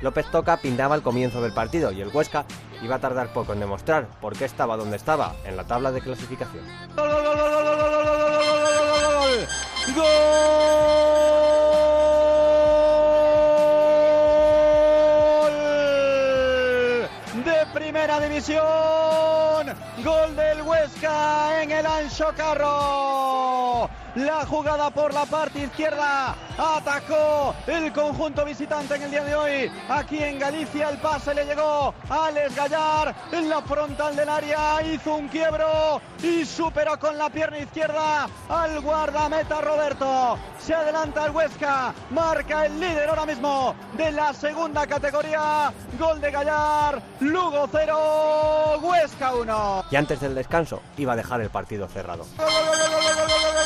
López 0.00 0.26
Toca 0.30 0.56
pintaba 0.56 0.94
el 0.94 1.02
comienzo 1.02 1.42
del 1.42 1.52
partido 1.52 1.92
y 1.92 2.00
el 2.00 2.08
Huesca 2.08 2.44
iba 2.82 2.96
a 2.96 3.00
tardar 3.00 3.32
poco 3.32 3.52
en 3.52 3.60
demostrar 3.60 4.08
por 4.20 4.36
qué 4.36 4.46
estaba 4.46 4.76
donde 4.76 4.96
estaba 4.96 5.34
en 5.44 5.56
la 5.56 5.64
tabla 5.64 5.92
de 5.92 6.00
clasificación. 6.00 6.64
¡Gol, 9.94 11.49
primera 17.72 18.20
división. 18.20 18.64
Gol 20.04 20.36
del 20.36 20.62
Huesca 20.62 21.62
en 21.62 21.70
el 21.70 21.86
Ancho 21.86 22.32
Carro. 22.36 23.88
La 24.16 24.44
jugada 24.44 24.90
por 24.90 25.14
la 25.14 25.24
parte 25.24 25.60
izquierda. 25.60 26.34
Atacó 26.58 27.54
el 27.66 27.92
conjunto 27.92 28.44
visitante 28.44 28.96
en 28.96 29.02
el 29.02 29.10
día 29.10 29.24
de 29.24 29.34
hoy. 29.34 29.72
Aquí 29.88 30.22
en 30.22 30.38
Galicia 30.38 30.88
el 30.88 30.98
pase 30.98 31.32
le 31.32 31.44
llegó 31.44 31.94
a 32.08 32.26
Alex 32.26 32.56
Gallar 32.56 33.14
en 33.30 33.48
la 33.48 33.62
frontal 33.62 34.16
del 34.16 34.28
área. 34.28 34.82
Hizo 34.82 35.14
un 35.14 35.28
quiebro 35.28 36.00
y 36.22 36.44
superó 36.44 36.98
con 36.98 37.16
la 37.16 37.30
pierna 37.30 37.60
izquierda 37.60 38.28
al 38.48 38.80
guardameta 38.80 39.60
Roberto. 39.60 40.38
Se 40.58 40.74
adelanta 40.74 41.26
el 41.26 41.30
Huesca. 41.30 41.94
Marca 42.10 42.66
el 42.66 42.80
líder 42.80 43.08
ahora 43.08 43.26
mismo 43.26 43.74
de 43.96 44.10
la 44.10 44.34
segunda 44.34 44.86
categoría. 44.86 45.72
Gol 45.98 46.20
de 46.20 46.30
Gallar. 46.32 47.00
Lugo 47.20 47.68
0. 47.70 48.80
Huesca 48.82 49.34
1. 49.34 49.84
Y 49.90 49.96
antes 49.96 50.20
del 50.20 50.34
descanso 50.34 50.82
iba 50.96 51.12
a 51.12 51.16
dejar 51.16 51.40
el 51.40 51.50
partido 51.50 51.86
cerrado. 51.86 52.26
Gol 52.36 53.59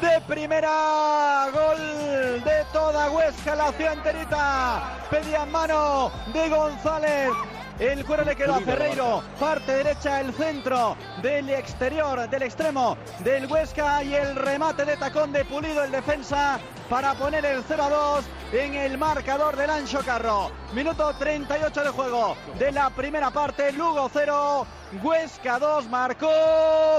de 0.00 0.20
primera, 0.26 1.48
gol 1.52 2.42
de 2.44 2.64
toda 2.72 3.10
Huesca, 3.10 3.54
la 3.54 3.72
ciudad 3.72 3.92
enterita. 3.94 4.82
Pedía 5.10 5.44
mano 5.46 6.10
de 6.32 6.48
González. 6.48 7.30
El 7.78 8.04
cuero 8.04 8.24
le 8.24 8.36
quedó 8.36 8.54
a 8.54 8.60
Ferreiro, 8.60 9.22
parte 9.40 9.72
derecha, 9.72 10.20
el 10.20 10.32
centro 10.32 10.96
del 11.22 11.48
exterior, 11.50 12.28
del 12.28 12.42
extremo 12.42 12.96
del 13.24 13.46
Huesca 13.46 14.04
y 14.04 14.14
el 14.14 14.36
remate 14.36 14.84
de 14.84 14.96
tacón 14.96 15.32
de 15.32 15.44
Pulido, 15.44 15.82
el 15.82 15.90
defensa, 15.90 16.60
para 16.88 17.14
poner 17.14 17.44
el 17.46 17.62
0 17.66 17.82
a 17.82 17.88
2 17.88 18.24
en 18.52 18.74
el 18.74 18.98
marcador 18.98 19.56
del 19.56 19.70
Ancho 19.70 20.00
Carro. 20.04 20.50
Minuto 20.74 21.12
38 21.18 21.84
de 21.84 21.88
juego 21.90 22.36
de 22.58 22.72
la 22.72 22.90
primera 22.90 23.30
parte, 23.30 23.72
Lugo 23.72 24.10
0, 24.12 24.66
Huesca 25.02 25.58
2, 25.58 25.88
marcó 25.88 26.28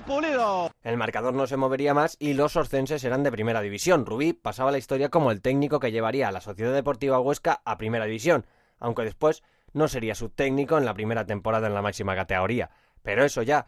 Pulido. 0.05 0.71
El 0.81 0.97
marcador 0.97 1.33
no 1.33 1.45
se 1.45 1.55
movería 1.55 1.93
más 1.93 2.17
y 2.19 2.33
los 2.33 2.55
oscenses 2.55 3.03
eran 3.03 3.23
de 3.23 3.31
primera 3.31 3.61
división. 3.61 4.05
Rubí 4.05 4.33
pasaba 4.33 4.71
la 4.71 4.79
historia 4.79 5.09
como 5.09 5.31
el 5.31 5.41
técnico 5.41 5.79
que 5.79 5.91
llevaría 5.91 6.27
a 6.27 6.31
la 6.31 6.41
Sociedad 6.41 6.73
Deportiva 6.73 7.19
Huesca 7.19 7.61
a 7.63 7.77
primera 7.77 8.05
división, 8.05 8.45
aunque 8.79 9.03
después 9.03 9.43
no 9.73 9.87
sería 9.87 10.15
su 10.15 10.29
técnico 10.29 10.77
en 10.77 10.85
la 10.85 10.93
primera 10.93 11.25
temporada 11.25 11.67
en 11.67 11.73
la 11.73 11.81
máxima 11.81 12.15
categoría. 12.15 12.69
Pero 13.01 13.25
eso 13.25 13.41
ya 13.41 13.67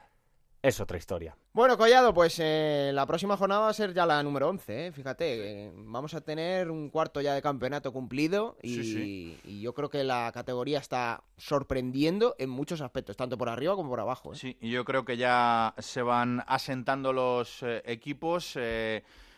es 0.61 0.79
otra 0.79 0.97
historia. 0.97 1.37
Bueno, 1.53 1.77
Collado, 1.77 2.11
pues 2.13 2.39
eh, 2.41 2.89
la 2.93 3.05
próxima 3.05 3.37
jornada 3.37 3.61
va 3.61 3.69
a 3.69 3.73
ser 3.73 3.93
ya 3.93 4.05
la 4.05 4.21
número 4.23 4.49
11, 4.49 4.87
¿eh? 4.87 4.91
fíjate, 4.91 5.65
eh, 5.67 5.71
vamos 5.75 6.15
a 6.15 6.21
tener 6.21 6.71
un 6.71 6.89
cuarto 6.89 7.21
ya 7.21 7.33
de 7.35 7.41
campeonato 7.41 7.93
cumplido 7.93 8.57
y, 8.63 8.75
Sí, 8.75 8.83
sí. 8.83 9.39
y 9.43 9.61
yo 9.61 9.73
creo 9.75 9.89
que 9.89 10.03
la 10.03 10.31
categoría 10.33 10.79
está 10.79 11.23
sorprendiendo 11.37 12.35
en 12.39 12.49
muchos 12.49 12.81
aspectos, 12.81 13.15
tanto 13.15 13.37
por 13.37 13.47
arriba 13.49 13.75
como 13.75 13.89
por 13.89 13.99
abajo. 13.99 14.33
¿eh? 14.33 14.37
Sí, 14.37 14.57
y 14.59 14.71
yo 14.71 14.83
creo 14.85 15.05
que 15.05 15.17
ya 15.17 15.75
se 15.77 16.01
van 16.01 16.43
asentando 16.47 17.13
los 17.13 17.61
eh, 17.63 17.83
equipos. 17.85 18.57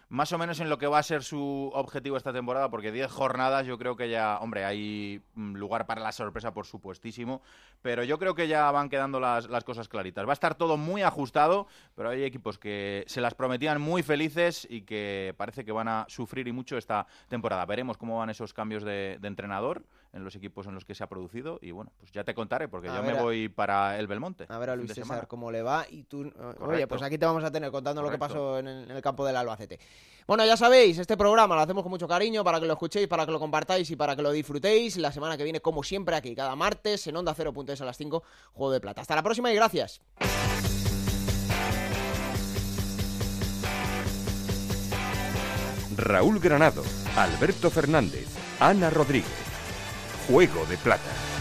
Más 0.09 0.31
o 0.31 0.37
menos 0.37 0.59
en 0.59 0.69
lo 0.69 0.77
que 0.77 0.87
va 0.87 0.99
a 0.99 1.03
ser 1.03 1.23
su 1.23 1.69
objetivo 1.73 2.17
esta 2.17 2.31
temporada, 2.31 2.69
porque 2.69 2.91
10 2.91 3.11
jornadas 3.11 3.65
yo 3.67 3.77
creo 3.77 3.95
que 3.95 4.09
ya, 4.09 4.37
hombre, 4.39 4.63
hay 4.63 5.21
mm, 5.35 5.55
lugar 5.55 5.85
para 5.85 6.01
la 6.01 6.11
sorpresa, 6.11 6.53
por 6.53 6.65
supuestísimo, 6.65 7.41
pero 7.81 8.03
yo 8.03 8.17
creo 8.17 8.33
que 8.33 8.47
ya 8.47 8.71
van 8.71 8.89
quedando 8.89 9.19
las, 9.19 9.47
cosas 9.65 9.89
claritas. 9.89 10.25
Va 10.25 10.31
a 10.31 10.33
estar 10.33 10.55
todo 10.55 10.77
muy 10.77 11.01
ajustado, 11.01 11.67
pero 11.95 12.09
hay 12.09 12.23
equipos 12.23 12.57
que 12.57 13.03
se 13.07 13.21
las 13.21 13.33
prometían 13.33 13.81
muy 13.81 14.03
felices 14.03 14.65
y 14.69 14.83
que 14.83 15.33
parece 15.37 15.65
que 15.65 15.71
van 15.71 15.87
a 15.87 16.05
sufrir 16.07 16.47
y 16.47 16.51
mucho 16.51 16.77
esta 16.77 17.07
temporada. 17.27 17.65
Veremos 17.65 17.97
cómo 17.97 18.19
van 18.19 18.29
esos 18.29 18.53
cambios 18.53 18.83
de 18.83 19.19
entrenador 19.23 19.83
en 20.17 20.23
los 20.25 20.35
equipos 20.35 20.67
en 20.67 20.73
los 20.73 20.83
que 20.83 20.93
se 20.95 21.03
ha 21.03 21.07
producido 21.07 21.59
y 21.61 21.71
bueno, 21.71 21.91
pues 21.99 22.11
ya 22.11 22.23
te 22.25 22.33
contaré, 22.33 22.67
porque 22.67 22.89
A 22.89 22.95
yo 22.97 23.03
ver 23.03 23.15
me 23.15 23.21
voy 23.21 23.47
para 23.47 23.97
el 23.97 24.07
Belmonte. 24.07 24.45
A 24.49 24.57
ver 24.57 24.71
a 24.71 24.75
Luis 24.75 24.93
César 24.93 25.27
cómo 25.27 25.51
le 25.51 25.61
va 25.61 25.85
y 25.89 26.03
tú... 26.03 26.23
eh, 26.25 26.33
Oye, 26.59 26.87
pues 26.87 27.01
aquí 27.01 27.17
te 27.17 27.25
vamos 27.25 27.43
a 27.43 27.51
tener 27.51 27.71
contando 27.71 28.01
lo 28.01 28.09
que 28.09 28.17
pasó 28.17 28.59
en 28.59 28.67
el, 28.67 28.83
en 28.91 28.97
el 28.97 29.01
campo 29.01 29.25
del 29.25 29.37
Albacete. 29.37 29.79
Bueno, 30.27 30.45
ya 30.45 30.57
sabéis, 30.57 30.97
este 30.97 31.15
programa 31.15 31.55
lo 31.55 31.61
hacemos 31.61 31.83
con 31.83 31.89
mucho 31.89 32.07
cariño 32.07 32.43
para 32.43 32.59
que 32.59 32.65
lo 32.65 32.73
escuchéis, 32.73 33.07
para 33.07 33.25
que 33.25 33.31
lo 33.31 33.39
compartáis 33.39 33.89
y 33.91 33.95
para 33.95 34.15
que 34.15 34.21
lo 34.21 34.31
disfrutéis. 34.31 34.97
La 34.97 35.11
semana 35.13 35.37
que 35.37 35.43
viene, 35.45 35.61
como 35.61 35.83
siempre, 35.83 36.15
aquí 36.17 36.35
cada 36.35 36.55
martes 36.55 37.07
en 37.07 37.15
Onda 37.15 37.33
0.es 37.33 37.79
a 37.81 37.85
las 37.85 37.95
5, 37.95 38.23
Juego 38.53 38.71
de 38.73 38.81
Plata. 38.81 39.01
Hasta 39.01 39.15
la 39.15 39.23
próxima 39.23 39.51
y 39.51 39.55
gracias. 39.55 40.01
Raúl 45.95 46.39
Granado, 46.39 46.83
Alberto 47.15 47.69
Fernández, 47.71 48.27
Ana 48.59 48.89
Rodríguez. 48.89 49.56
Juego 50.27 50.65
de 50.65 50.77
Plata. 50.77 51.36